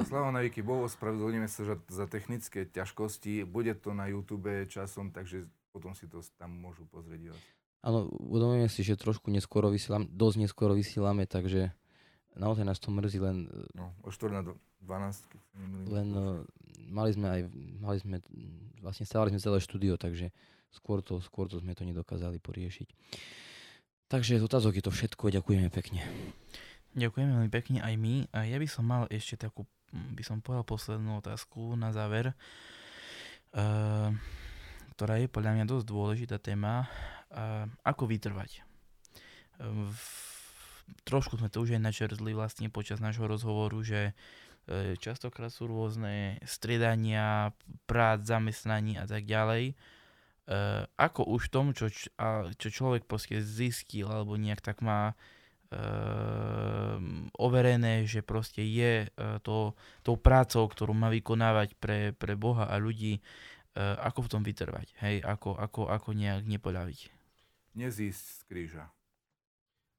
Sláva 0.06 0.30
na 0.30 0.46
Viki 0.46 0.62
Bohu, 0.62 0.86
spravedlňujeme 0.86 1.50
sa 1.50 1.74
za 1.74 2.06
technické 2.06 2.66
ťažkosti. 2.70 3.42
Bude 3.42 3.74
to 3.74 3.90
na 3.90 4.06
YouTube 4.06 4.50
časom, 4.70 5.10
takže 5.10 5.46
potom 5.74 5.94
si 5.94 6.06
to 6.06 6.22
tam 6.38 6.54
môžu 6.54 6.86
pozrieť. 6.86 7.34
Áno, 7.82 8.10
uvedomujeme 8.10 8.66
si, 8.66 8.82
že 8.82 8.98
trošku 8.98 9.30
neskoro 9.30 9.70
vysielame, 9.70 10.10
dosť 10.10 10.36
neskoro 10.42 10.74
vysielame, 10.74 11.30
takže 11.30 11.70
naozaj 12.34 12.66
nás 12.66 12.82
to 12.82 12.90
mrzí 12.90 13.18
len... 13.22 13.46
No, 13.74 13.94
o 14.02 14.10
4 14.10 14.34
na 14.34 14.42
12. 14.82 15.90
Len 15.90 16.08
uh, 16.14 16.42
mali 16.90 17.10
sme 17.14 17.26
aj, 17.30 17.40
mali 17.78 17.98
sme, 18.02 18.16
vlastne 18.82 19.06
stávali 19.06 19.34
sme 19.34 19.42
celé 19.42 19.58
štúdio, 19.62 19.94
takže 19.94 20.34
skôr 20.74 21.02
to, 21.02 21.22
skôr 21.22 21.46
to 21.46 21.58
sme 21.62 21.74
to 21.74 21.86
nedokázali 21.86 22.42
poriešiť. 22.42 22.88
Takže 24.08 24.40
z 24.40 24.44
otázok 24.46 24.80
je 24.80 24.84
to 24.84 24.92
všetko, 24.94 25.28
ďakujeme 25.28 25.68
pekne. 25.68 26.00
Ďakujem 26.96 27.28
veľmi 27.28 27.50
pekne 27.52 27.78
aj 27.84 27.94
my. 28.00 28.14
A 28.32 28.48
ja 28.48 28.56
by 28.56 28.68
som 28.68 28.84
mal 28.88 29.04
ešte 29.12 29.36
takú, 29.36 29.68
mm, 29.92 30.16
by 30.16 30.22
som 30.24 30.40
povedal 30.40 30.64
poslednú 30.64 31.20
otázku 31.20 31.76
na 31.76 31.92
záver, 31.92 32.32
uh, 33.52 34.08
ktorá 34.96 35.20
je 35.20 35.28
podľa 35.28 35.52
mňa 35.58 35.64
dosť 35.68 35.84
dôležitá 35.84 36.36
téma. 36.40 36.88
Uh, 37.28 37.68
ako 37.84 38.08
vytrvať? 38.08 38.64
Uh, 39.60 39.92
v, 39.92 40.00
trošku 41.04 41.36
sme 41.36 41.52
to 41.52 41.60
už 41.60 41.76
aj 41.76 41.82
načerzli 41.84 42.32
vlastne 42.32 42.72
počas 42.72 43.04
nášho 43.04 43.28
rozhovoru, 43.28 43.84
že 43.84 44.16
uh, 44.16 44.96
častokrát 44.96 45.52
sú 45.52 45.68
rôzne 45.68 46.40
striedania, 46.48 47.52
prác, 47.84 48.24
zamestnaní 48.24 48.96
a 48.96 49.04
tak 49.04 49.28
ďalej. 49.28 49.76
Uh, 50.48 50.88
ako 50.96 51.28
už 51.36 51.46
v 51.46 51.52
tom, 51.52 51.66
čo, 51.76 51.92
čo 52.56 52.68
človek 52.72 53.04
proste 53.04 53.44
zistil 53.44 54.08
alebo 54.08 54.40
nejak 54.40 54.64
tak 54.64 54.80
má 54.80 55.12
Ehm, 55.12 55.36
overené, 57.36 58.08
že 58.08 58.24
proste 58.24 58.64
je 58.64 59.04
e, 59.04 59.08
to, 59.44 59.76
tou 60.00 60.16
prácou, 60.16 60.64
ktorú 60.64 60.96
má 60.96 61.12
vykonávať 61.12 61.76
pre, 61.76 62.16
pre 62.16 62.40
Boha 62.40 62.72
a 62.72 62.80
ľudí, 62.80 63.20
e, 63.20 63.22
ako 63.76 64.24
v 64.24 64.30
tom 64.32 64.42
vytrvať, 64.42 64.96
hej, 65.04 65.20
ako, 65.20 65.60
ako, 65.60 65.92
ako 65.92 66.08
nejak 66.16 66.48
nepoľaviť. 66.48 67.00
Nezísť 67.76 68.24
z 68.24 68.40
kríža, 68.48 68.84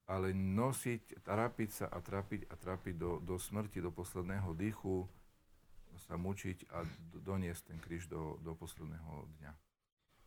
ale 0.10 0.34
nosiť, 0.34 1.22
trápiť 1.22 1.70
sa 1.70 1.86
a 1.86 2.02
trápiť 2.02 2.50
a 2.50 2.58
trápiť 2.58 2.96
do, 2.98 3.22
do 3.22 3.38
smrti, 3.38 3.78
do 3.78 3.94
posledného 3.94 4.58
dýchu, 4.58 5.06
sa 6.00 6.16
mučiť 6.16 6.72
a 6.74 6.88
doniesť 7.14 7.76
ten 7.76 7.80
kríž 7.84 8.08
do, 8.08 8.40
do 8.42 8.56
posledného 8.56 9.28
dňa. 9.38 9.52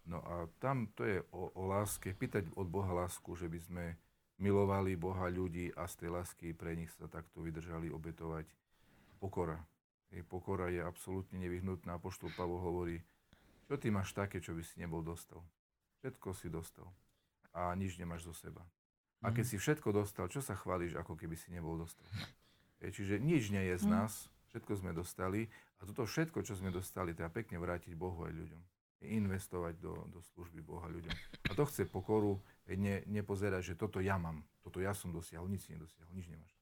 No 0.07 0.19
a 0.23 0.51
tam 0.59 0.91
to 0.95 1.07
je 1.07 1.23
o, 1.31 1.51
o 1.55 1.63
láske, 1.67 2.15
pýtať 2.15 2.51
od 2.59 2.67
Boha 2.67 2.91
lásku, 2.93 3.33
že 3.39 3.47
by 3.47 3.59
sme 3.59 3.85
milovali 4.39 4.97
Boha, 4.97 5.29
ľudí 5.29 5.75
a 5.77 5.85
z 5.89 6.05
tej 6.05 6.11
lásky 6.15 6.47
pre 6.57 6.79
nich 6.79 6.93
sa 6.95 7.11
takto 7.11 7.45
vydržali 7.45 7.93
obetovať. 7.93 8.47
Pokora. 9.21 9.61
Hej, 10.13 10.25
pokora 10.29 10.69
je 10.69 10.83
absolútne 10.85 11.41
nevyhnutná. 11.41 11.97
Apoštol 11.97 12.33
Pavol 12.37 12.61
hovorí, 12.61 13.01
čo 13.69 13.77
ty 13.81 13.89
máš 13.89 14.13
také, 14.13 14.43
čo 14.43 14.53
by 14.53 14.63
si 14.65 14.81
nebol 14.83 15.01
dostal. 15.01 15.41
Všetko 16.03 16.29
si 16.35 16.49
dostal 16.53 16.89
a 17.53 17.73
nič 17.77 18.01
nemáš 18.01 18.29
zo 18.29 18.35
seba. 18.35 18.65
A 19.23 19.31
keď 19.31 19.45
mhm. 19.47 19.51
si 19.53 19.57
všetko 19.61 19.89
dostal, 19.95 20.27
čo 20.33 20.43
sa 20.43 20.59
chválíš, 20.59 20.99
ako 20.99 21.15
keby 21.15 21.37
si 21.39 21.53
nebol 21.53 21.79
dostal? 21.79 22.09
Hej, 22.83 22.99
čiže 22.99 23.15
nič 23.23 23.53
nie 23.55 23.63
je 23.73 23.77
z 23.79 23.87
mhm. 23.87 23.93
nás, 23.93 24.33
všetko 24.51 24.73
sme 24.81 24.91
dostali 24.97 25.47
a 25.79 25.87
toto 25.87 26.09
všetko, 26.09 26.43
čo 26.43 26.59
sme 26.59 26.75
dostali, 26.75 27.15
treba 27.15 27.31
pekne 27.31 27.61
vrátiť 27.63 27.95
Bohu 27.95 28.27
aj 28.27 28.35
ľuďom 28.35 28.72
investovať 29.03 29.75
do, 29.83 29.95
do 30.09 30.21
služby 30.35 30.63
Boha 30.63 30.87
ľuďom. 30.87 31.15
A 31.49 31.53
to 31.53 31.67
chce 31.67 31.91
pokoru, 31.91 32.39
ne, 32.71 33.03
nepozerať, 33.11 33.75
že 33.75 33.75
toto 33.75 33.99
ja 33.99 34.17
mám, 34.17 34.47
toto 34.63 34.79
ja 34.79 34.95
som 34.95 35.11
dosiahol, 35.11 35.51
nič 35.51 35.67
si 35.67 35.75
nedosiahol, 35.75 36.15
nič 36.15 36.31
nemáš. 36.31 36.53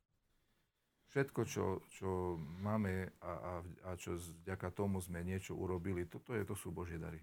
Všetko, 1.10 1.40
čo, 1.42 1.64
čo 1.90 2.38
máme 2.38 3.10
a, 3.18 3.32
a, 3.34 3.52
a 3.90 3.90
čo 3.98 4.14
vďaka 4.46 4.70
tomu 4.70 5.02
sme 5.02 5.26
niečo 5.26 5.58
urobili, 5.58 6.06
toto 6.06 6.38
je, 6.38 6.46
to 6.46 6.54
sú 6.54 6.70
Božie 6.70 7.02
dary. 7.02 7.18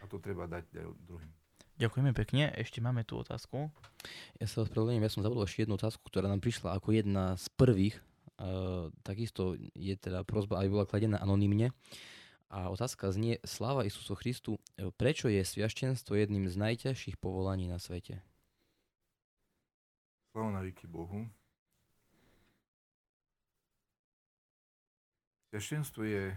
A 0.00 0.04
to 0.04 0.20
treba 0.20 0.44
dať 0.44 0.76
aj 0.76 0.86
druhým. 1.08 1.32
Ďakujeme 1.74 2.12
pekne. 2.14 2.54
Ešte 2.54 2.78
máme 2.78 3.02
tú 3.02 3.18
otázku. 3.18 3.72
Ja 4.38 4.46
sa 4.46 4.62
ospravedlňujem, 4.62 5.02
ja 5.02 5.10
som 5.10 5.24
zabudol 5.26 5.48
ešte 5.48 5.66
jednu 5.66 5.74
otázku, 5.74 6.06
ktorá 6.06 6.30
nám 6.30 6.38
prišla 6.38 6.76
ako 6.78 6.88
jedna 6.94 7.34
z 7.34 7.50
prvých. 7.56 7.96
Uh, 8.34 8.94
takisto 9.02 9.58
je 9.74 9.94
teda 9.98 10.22
prozba, 10.22 10.62
aby 10.62 10.70
bola 10.70 10.86
kladená 10.86 11.18
anonymne. 11.18 11.74
A 12.52 12.68
otázka 12.70 13.10
znie, 13.10 13.40
sláva 13.42 13.88
Isusu 13.88 14.14
Christu, 14.14 14.60
e, 14.76 14.90
prečo 14.94 15.26
je 15.26 15.42
sviaštenstvo 15.42 16.14
jedným 16.14 16.46
z 16.46 16.54
najťažších 16.60 17.18
povolaní 17.18 17.66
na 17.66 17.80
svete? 17.80 18.20
Sláva 20.30 20.50
na 20.50 20.62
výky 20.62 20.86
Bohu. 20.86 21.26
Sviaštenstvo 25.50 26.02
je 26.02 26.34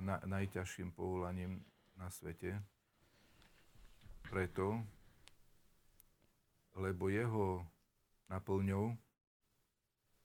na, 0.00 0.18
najťažším 0.24 0.96
povolaním 0.96 1.60
na 1.94 2.10
svete, 2.10 2.58
preto, 4.26 4.82
lebo 6.74 7.06
jeho 7.06 7.62
naplňou 8.26 8.96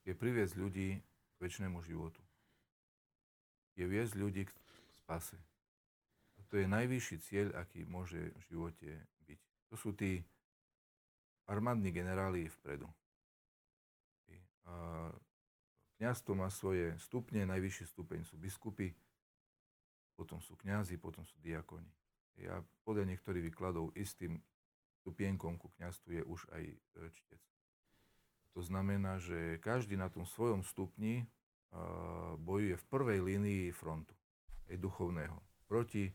je 0.02 0.12
priviesť 0.16 0.54
ľudí 0.58 0.98
k 0.98 1.36
väčšnému 1.38 1.78
životu. 1.86 2.18
Je 3.78 3.86
viesť 3.86 4.18
ľudí 4.18 4.48
k 4.48 4.52
spase. 5.10 5.34
A 6.38 6.46
to 6.46 6.54
je 6.62 6.70
najvyšší 6.70 7.16
cieľ, 7.26 7.50
aký 7.58 7.82
môže 7.82 8.30
v 8.30 8.42
živote 8.46 8.90
byť. 9.26 9.40
To 9.66 9.74
sú 9.74 9.90
tí 9.90 10.22
armádni 11.50 11.90
generáli 11.90 12.46
vpredu. 12.46 12.86
A 14.70 15.10
kniazstvo 15.98 16.38
má 16.38 16.46
svoje 16.46 16.94
stupne, 17.02 17.42
najvyšší 17.42 17.90
stupeň 17.90 18.22
sú 18.22 18.38
biskupy, 18.38 18.94
potom 20.14 20.38
sú 20.38 20.54
kňazi, 20.54 20.94
potom 20.94 21.26
sú 21.26 21.34
diakoni. 21.42 21.90
A 22.46 22.62
podľa 22.86 23.10
niektorých 23.10 23.50
výkladov 23.50 23.90
istým 23.98 24.38
stupienkom 25.02 25.58
ku 25.58 25.74
kniazstvu 25.74 26.22
je 26.22 26.22
už 26.22 26.40
aj 26.54 26.64
e, 26.70 26.76
čtec. 27.10 27.42
To 28.54 28.62
znamená, 28.62 29.18
že 29.18 29.58
každý 29.58 29.98
na 29.98 30.06
tom 30.06 30.22
svojom 30.22 30.62
stupni 30.62 31.26
bojuje 32.42 32.74
v 32.74 32.88
prvej 32.90 33.18
línii 33.22 33.70
frontu 33.70 34.19
aj 34.70 34.76
duchovného, 34.78 35.38
proti 35.66 36.06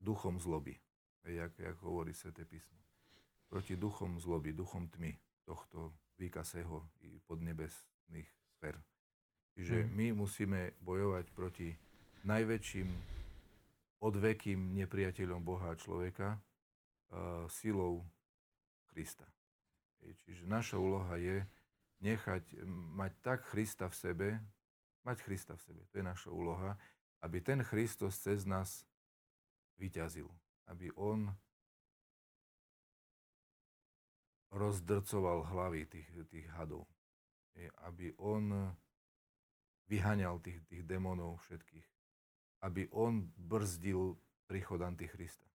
duchom 0.00 0.36
zloby, 0.36 0.76
jak, 1.24 1.56
jak 1.58 1.76
hovorí 1.80 2.12
Sveté 2.12 2.44
písmo. 2.44 2.76
Proti 3.48 3.76
duchom 3.76 4.20
zloby, 4.20 4.52
duchom 4.52 4.88
tmy 4.92 5.16
tohto 5.44 5.96
výkasého 6.20 6.84
i 7.00 7.20
podnebesných 7.24 8.28
sfér. 8.56 8.76
Čiže 9.54 9.86
hmm. 9.86 9.90
my 9.94 10.06
musíme 10.12 10.60
bojovať 10.82 11.26
proti 11.32 11.68
najväčším 12.26 12.88
odvekým 14.02 14.76
nepriateľom 14.84 15.40
Boha 15.40 15.72
a 15.72 15.78
človeka 15.78 16.36
uh, 16.36 17.48
silou 17.48 18.04
Krista. 18.90 19.24
Čiže 20.04 20.44
naša 20.44 20.76
úloha 20.76 21.16
je 21.16 21.40
nechať 22.04 22.60
mať 22.92 23.12
tak 23.24 23.48
Krista 23.48 23.88
v 23.88 23.96
sebe, 23.96 24.28
mať 25.08 25.24
Krista 25.24 25.56
v 25.56 25.62
sebe, 25.64 25.80
to 25.88 26.00
je 26.00 26.04
naša 26.04 26.28
úloha, 26.28 26.76
aby 27.24 27.40
ten 27.40 27.64
Kristus 27.64 28.20
cez 28.20 28.44
nás 28.44 28.84
vyťazil. 29.80 30.28
Aby 30.68 30.92
on 30.92 31.32
rozdrcoval 34.52 35.48
hlavy 35.48 35.88
tých, 35.88 36.08
tých 36.28 36.46
hadov. 36.52 36.84
Aby 37.88 38.12
on 38.20 38.76
vyhaňal 39.88 40.36
tých, 40.44 40.60
tých 40.68 40.84
démonov 40.84 41.40
všetkých. 41.48 41.88
Aby 42.60 42.92
on 42.92 43.24
brzdil 43.40 44.20
príchod 44.44 44.84
Antichrista. 44.84 45.48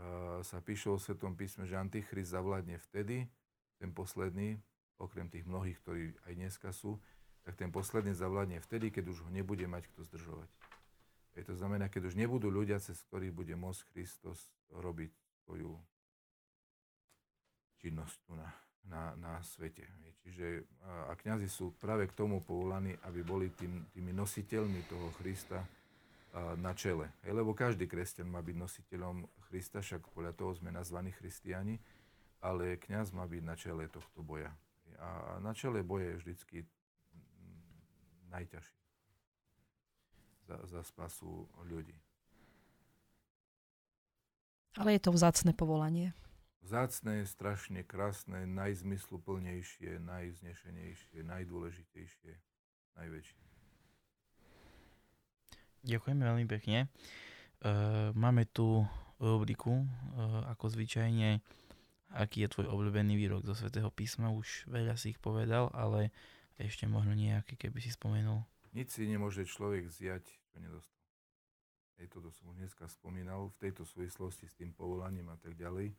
A 0.00 0.42
sa 0.42 0.58
píše 0.64 0.90
o 0.90 0.98
Svetom 0.98 1.36
písme, 1.36 1.68
že 1.68 1.76
Antichrist 1.76 2.32
zavládne 2.32 2.80
vtedy, 2.90 3.28
ten 3.76 3.92
posledný, 3.92 4.56
okrem 4.96 5.28
tých 5.28 5.44
mnohých, 5.44 5.76
ktorí 5.84 6.16
aj 6.24 6.32
dneska 6.36 6.68
sú, 6.72 6.96
tak 7.50 7.58
ten 7.58 7.74
posledný 7.74 8.14
zavládne 8.14 8.62
vtedy, 8.62 8.94
keď 8.94 9.10
už 9.10 9.26
ho 9.26 9.30
nebude 9.34 9.66
mať 9.66 9.90
kto 9.90 10.06
zdržovať. 10.06 10.46
Je 11.34 11.42
to 11.42 11.58
znamená, 11.58 11.90
keď 11.90 12.06
už 12.06 12.14
nebudú 12.14 12.46
ľudia, 12.46 12.78
cez 12.78 12.94
ktorých 13.10 13.34
bude 13.34 13.58
môcť 13.58 13.90
Kristus 13.90 14.38
robiť 14.70 15.10
svoju 15.42 15.74
činnosť 17.82 18.16
tu 18.22 18.38
na, 18.38 18.46
na, 18.86 19.02
na 19.18 19.32
svete. 19.42 19.82
Čiže 20.22 20.62
a, 21.10 21.18
kniazy 21.18 21.50
sú 21.50 21.74
práve 21.74 22.06
k 22.06 22.14
tomu 22.14 22.38
povolaní, 22.38 22.94
aby 23.02 23.26
boli 23.26 23.50
tým, 23.50 23.82
tými 23.90 24.14
nositeľmi 24.14 24.86
toho 24.86 25.10
Krista 25.18 25.66
na 26.54 26.70
čele. 26.78 27.10
Lebo 27.26 27.50
každý 27.50 27.90
kresťan 27.90 28.30
má 28.30 28.38
byť 28.46 28.54
nositeľom 28.62 29.26
Krista, 29.50 29.82
však 29.82 30.06
podľa 30.14 30.38
toho 30.38 30.54
sme 30.54 30.70
nazvaní 30.70 31.10
christiani, 31.10 31.82
ale 32.38 32.78
kňaz 32.78 33.10
má 33.10 33.26
byť 33.26 33.42
na 33.42 33.58
čele 33.58 33.90
tohto 33.90 34.22
boja. 34.22 34.54
A 35.02 35.42
na 35.42 35.50
čele 35.50 35.82
boja 35.82 36.14
je 36.14 36.20
vždycky 36.22 36.62
najťažšie 38.30 38.80
za, 40.50 40.56
za 40.66 40.80
spasu 40.82 41.46
ľudí. 41.70 41.94
Ale 44.74 44.98
je 44.98 45.02
to 45.02 45.10
vzácne 45.14 45.54
povolanie. 45.54 46.14
Vzácne, 46.62 47.26
strašne 47.26 47.82
krásne, 47.82 48.46
najzmysluplnejšie, 48.46 49.98
najvznešenejšie, 49.98 51.26
najdôležitejšie, 51.26 52.32
najväčšie. 52.98 53.42
Ďakujeme 55.80 56.22
veľmi 56.22 56.46
pekne. 56.46 56.92
Uh, 57.60 58.12
máme 58.12 58.44
tu 58.46 58.84
rubriku, 59.16 59.82
uh, 59.82 60.44
ako 60.52 60.68
zvyčajne, 60.68 61.40
aký 62.12 62.44
je 62.44 62.52
tvoj 62.52 62.66
obľúbený 62.68 63.16
výrok 63.16 63.48
zo 63.48 63.56
Svetého 63.56 63.88
písma. 63.88 64.30
Už 64.30 64.68
veľa 64.68 64.94
si 65.00 65.16
ich 65.16 65.20
povedal, 65.20 65.72
ale 65.72 66.12
ešte 66.60 66.84
možno 66.84 67.16
nejaký, 67.16 67.56
keby 67.56 67.80
si 67.80 67.88
spomenul. 67.92 68.44
Nic 68.76 68.92
si 68.92 69.08
nemôže 69.08 69.48
človek 69.48 69.88
zjať, 69.88 70.24
čo 70.24 70.56
nedostal. 70.60 71.00
Hej, 71.98 72.06
toto 72.12 72.28
som 72.32 72.52
už 72.52 72.60
dneska 72.60 72.88
spomínal 72.88 73.52
v 73.52 73.68
tejto 73.68 73.84
súvislosti 73.84 74.48
s 74.48 74.56
tým 74.56 74.72
povolaním 74.72 75.28
a 75.32 75.36
tak 75.36 75.56
ďalej. 75.56 75.92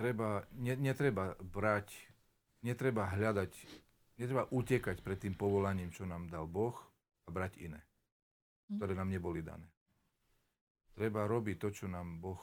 Treba, 0.00 0.48
ne, 0.56 0.74
netreba 0.80 1.36
brať, 1.44 1.92
netreba 2.64 3.04
hľadať, 3.04 3.52
netreba 4.16 4.48
utekať 4.48 5.04
pred 5.04 5.20
tým 5.20 5.36
povolaním, 5.36 5.92
čo 5.92 6.08
nám 6.08 6.32
dal 6.32 6.48
Boh 6.48 6.72
a 7.24 7.28
brať 7.28 7.60
iné, 7.60 7.80
hm. 8.72 8.80
ktoré 8.80 8.92
nám 8.96 9.12
neboli 9.12 9.44
dané. 9.44 9.68
Treba 10.96 11.28
robiť 11.28 11.56
to, 11.60 11.68
čo 11.68 11.86
nám 11.88 12.16
Boh 12.16 12.40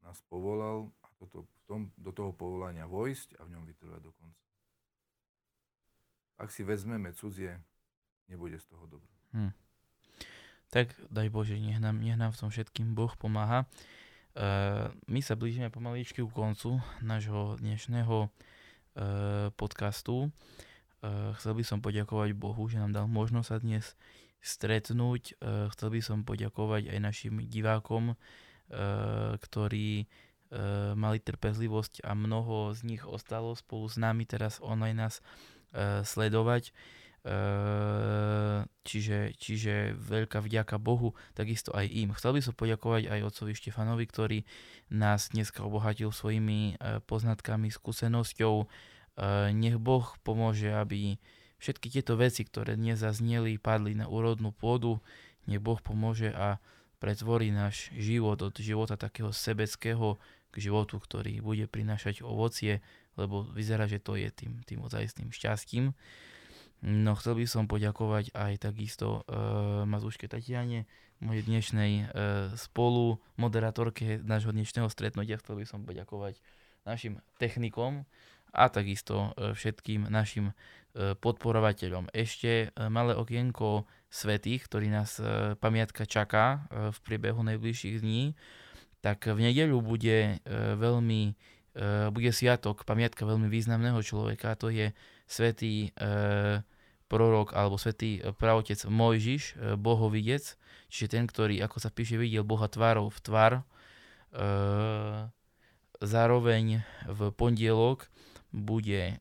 nás 0.00 0.16
povolal 0.32 0.88
toto, 1.20 1.44
v 1.44 1.62
tom, 1.68 1.80
do 2.00 2.10
toho 2.16 2.32
povolania 2.32 2.88
vojsť 2.88 3.36
a 3.36 3.44
v 3.44 3.52
ňom 3.52 3.64
vytrvať 3.68 4.00
do 4.00 4.12
konca. 4.16 4.44
Ak 6.40 6.48
si 6.48 6.64
vezmeme 6.64 7.12
cudzie, 7.12 7.60
nebude 8.32 8.56
z 8.56 8.64
toho 8.72 8.88
dobro. 8.88 9.12
Hm. 9.36 9.52
Tak 10.72 10.96
daj 11.12 11.28
Bože, 11.28 11.60
nech 11.60 11.76
nám, 11.76 12.00
nech 12.00 12.16
nám 12.16 12.32
v 12.32 12.40
tom 12.40 12.48
všetkým 12.48 12.96
Boh 12.96 13.12
pomáha. 13.20 13.68
Uh, 14.32 14.88
my 15.10 15.20
sa 15.20 15.34
blížime 15.34 15.68
pomaličky 15.68 16.22
ku 16.22 16.30
koncu 16.30 16.78
nášho 17.02 17.58
dnešného 17.58 18.30
uh, 18.30 19.50
podcastu. 19.58 20.30
Uh, 21.02 21.34
chcel 21.36 21.58
by 21.58 21.64
som 21.66 21.82
poďakovať 21.82 22.38
Bohu, 22.38 22.62
že 22.70 22.78
nám 22.78 22.94
dal 22.94 23.10
možnosť 23.10 23.48
sa 23.50 23.58
dnes 23.58 23.98
stretnúť. 24.38 25.36
Uh, 25.42 25.66
chcel 25.74 25.90
by 25.90 26.00
som 26.00 26.22
poďakovať 26.22 26.94
aj 26.94 26.98
našim 27.02 27.42
divákom, 27.50 28.14
uh, 28.14 28.16
ktorí 29.42 30.06
e, 30.06 30.06
mali 30.98 31.22
trpezlivosť 31.22 32.02
a 32.02 32.18
mnoho 32.18 32.74
z 32.74 32.82
nich 32.82 33.02
ostalo 33.06 33.54
spolu 33.54 33.86
s 33.86 33.94
nami 33.94 34.26
teraz 34.26 34.58
online 34.58 34.98
nás 34.98 35.22
e, 35.70 36.02
sledovať. 36.02 36.74
čiže, 38.80 39.36
čiže 39.36 39.92
veľká 39.92 40.40
vďaka 40.40 40.80
Bohu, 40.80 41.12
takisto 41.36 41.68
aj 41.76 41.84
im. 41.92 42.16
Chcel 42.16 42.32
by 42.32 42.40
som 42.40 42.56
poďakovať 42.56 43.12
aj 43.12 43.20
otcovi 43.28 43.52
Štefanovi, 43.52 44.04
ktorý 44.08 44.38
nás 44.88 45.28
dneska 45.28 45.60
obohatil 45.60 46.16
svojimi 46.16 46.80
poznatkami, 47.04 47.68
skúsenosťou. 47.68 48.64
Nech 49.52 49.76
Boh 49.76 50.08
pomôže, 50.24 50.72
aby 50.72 51.20
všetky 51.60 51.92
tieto 51.92 52.16
veci, 52.16 52.48
ktoré 52.48 52.80
dnes 52.80 53.04
zazneli, 53.04 53.60
padli 53.60 53.92
na 53.92 54.08
úrodnú 54.08 54.56
pôdu. 54.56 55.04
Nech 55.44 55.60
Boh 55.60 55.76
pomôže 55.76 56.32
a 56.32 56.56
pretvorí 57.00 57.52
náš 57.52 57.92
život 57.92 58.40
od 58.40 58.56
života 58.56 58.96
takého 58.96 59.28
sebeckého 59.28 60.16
k 60.50 60.56
životu, 60.58 60.98
ktorý 60.98 61.38
bude 61.40 61.70
prinášať 61.70 62.26
ovocie, 62.26 62.82
lebo 63.14 63.46
vyzerá, 63.46 63.86
že 63.86 64.02
to 64.02 64.18
je 64.18 64.30
tým, 64.30 64.62
tým 64.66 64.82
ozajstným 64.82 65.30
šťastím. 65.30 65.94
No 66.80 67.12
chcel 67.12 67.36
by 67.36 67.44
som 67.44 67.68
poďakovať 67.68 68.32
aj 68.32 68.52
takisto 68.72 69.22
uh, 69.28 69.84
Mazúške 69.84 70.26
Tatiane, 70.26 70.88
mojej 71.20 71.44
dnešnej 71.44 71.92
uh, 71.92 72.08
spolu 72.56 73.20
moderátorke 73.36 74.16
nášho 74.24 74.56
dnešného 74.56 74.88
stretnutia. 74.88 75.36
Chcel 75.36 75.60
by 75.60 75.64
som 75.68 75.84
poďakovať 75.84 76.40
našim 76.88 77.20
technikom 77.36 78.08
a 78.56 78.72
takisto 78.72 79.36
uh, 79.36 79.52
všetkým 79.52 80.08
našim 80.08 80.56
uh, 80.56 81.12
podporovateľom. 81.20 82.08
Ešte 82.16 82.72
uh, 82.72 82.88
malé 82.88 83.12
okienko 83.12 83.84
svetých, 84.08 84.64
ktorý 84.64 84.88
nás 84.88 85.20
uh, 85.20 85.60
pamiatka 85.60 86.08
čaká 86.08 86.64
uh, 86.72 86.88
v 86.90 86.98
priebehu 87.04 87.44
najbližších 87.44 88.00
dní. 88.00 88.32
Tak 89.00 89.32
v 89.32 89.50
nedeľu 89.50 89.80
bude 89.80 90.36
uh, 90.36 90.76
veľmi 90.76 91.22
uh, 91.32 92.08
bude 92.12 92.30
sviatok, 92.32 92.84
pamiatka 92.84 93.24
veľmi 93.24 93.48
významného 93.48 94.00
človeka, 94.04 94.56
to 94.60 94.68
je 94.68 94.92
svetý 95.24 95.92
uh, 95.96 96.64
prorok 97.10 97.58
alebo 97.58 97.74
svätý 97.74 98.22
e, 98.22 98.30
pravotec 98.30 98.86
Mojžiš, 98.86 99.58
e, 99.58 99.74
bohovidec, 99.74 100.54
čiže 100.86 101.18
ten, 101.18 101.26
ktorý, 101.26 101.58
ako 101.66 101.82
sa 101.82 101.90
píše, 101.90 102.14
videl 102.14 102.46
Boha 102.46 102.70
tvárov 102.70 103.10
v 103.10 103.18
tvár. 103.18 103.52
E, 103.58 103.62
zároveň 106.00 106.86
v 107.10 107.20
pondielok 107.34 108.08
bude 108.56 109.20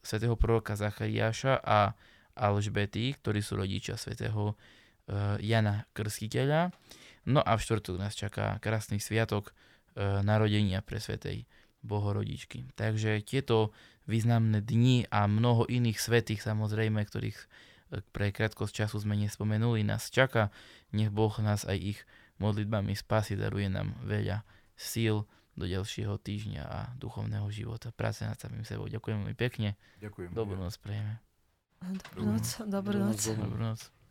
svätého 0.00 0.38
proroka 0.38 0.78
Zachariáša 0.78 1.58
a 1.58 1.98
Alžbety, 2.38 3.18
ktorí 3.18 3.42
sú 3.42 3.58
rodičia 3.58 3.98
svätého 3.98 4.54
Jana 5.42 5.84
Krstiteľa. 5.92 6.70
No 7.28 7.40
a 7.42 7.54
v 7.54 7.64
štvrtok 7.64 7.96
nás 8.02 8.18
čaká 8.18 8.58
krásny 8.58 8.98
sviatok 8.98 9.54
narodenia 9.98 10.80
pre 10.80 10.98
svätej 10.98 11.44
Bohorodičky. 11.82 12.70
Takže 12.78 13.26
tieto 13.26 13.74
významné 14.06 14.62
dni 14.62 15.10
a 15.10 15.26
mnoho 15.26 15.66
iných 15.66 15.98
svetých 15.98 16.42
samozrejme, 16.42 17.02
ktorých 17.02 17.38
e, 17.38 17.46
pre 18.14 18.30
krátkosť 18.30 18.86
času 18.86 19.02
sme 19.02 19.18
nespomenuli, 19.18 19.82
nás 19.82 20.10
čaká. 20.10 20.54
Nech 20.94 21.10
Boh 21.10 21.34
nás 21.42 21.66
aj 21.66 21.78
ich 21.78 22.00
modlitbami 22.38 22.94
spasí, 22.94 23.34
daruje 23.34 23.66
nám 23.66 23.98
veľa 24.06 24.46
síl 24.78 25.26
do 25.58 25.68
ďalšieho 25.68 26.16
týždňa 26.16 26.62
a 26.64 26.78
duchovného 26.96 27.46
života. 27.52 27.92
Práce 27.92 28.24
nad 28.24 28.38
samým 28.40 28.64
sebou. 28.64 28.88
Ďakujem 28.88 29.26
veľmi 29.26 29.36
pekne. 29.36 29.74
Ďakujem. 30.00 30.32
Dobrú 30.32 30.56
noc 30.56 30.78
prejeme. 30.80 31.20
Dobrú 31.82 32.22
noc. 32.30 32.46
Dobrú 32.64 32.98
noc. 32.98 33.20
Dobrú 33.26 33.58
noc. 33.60 33.92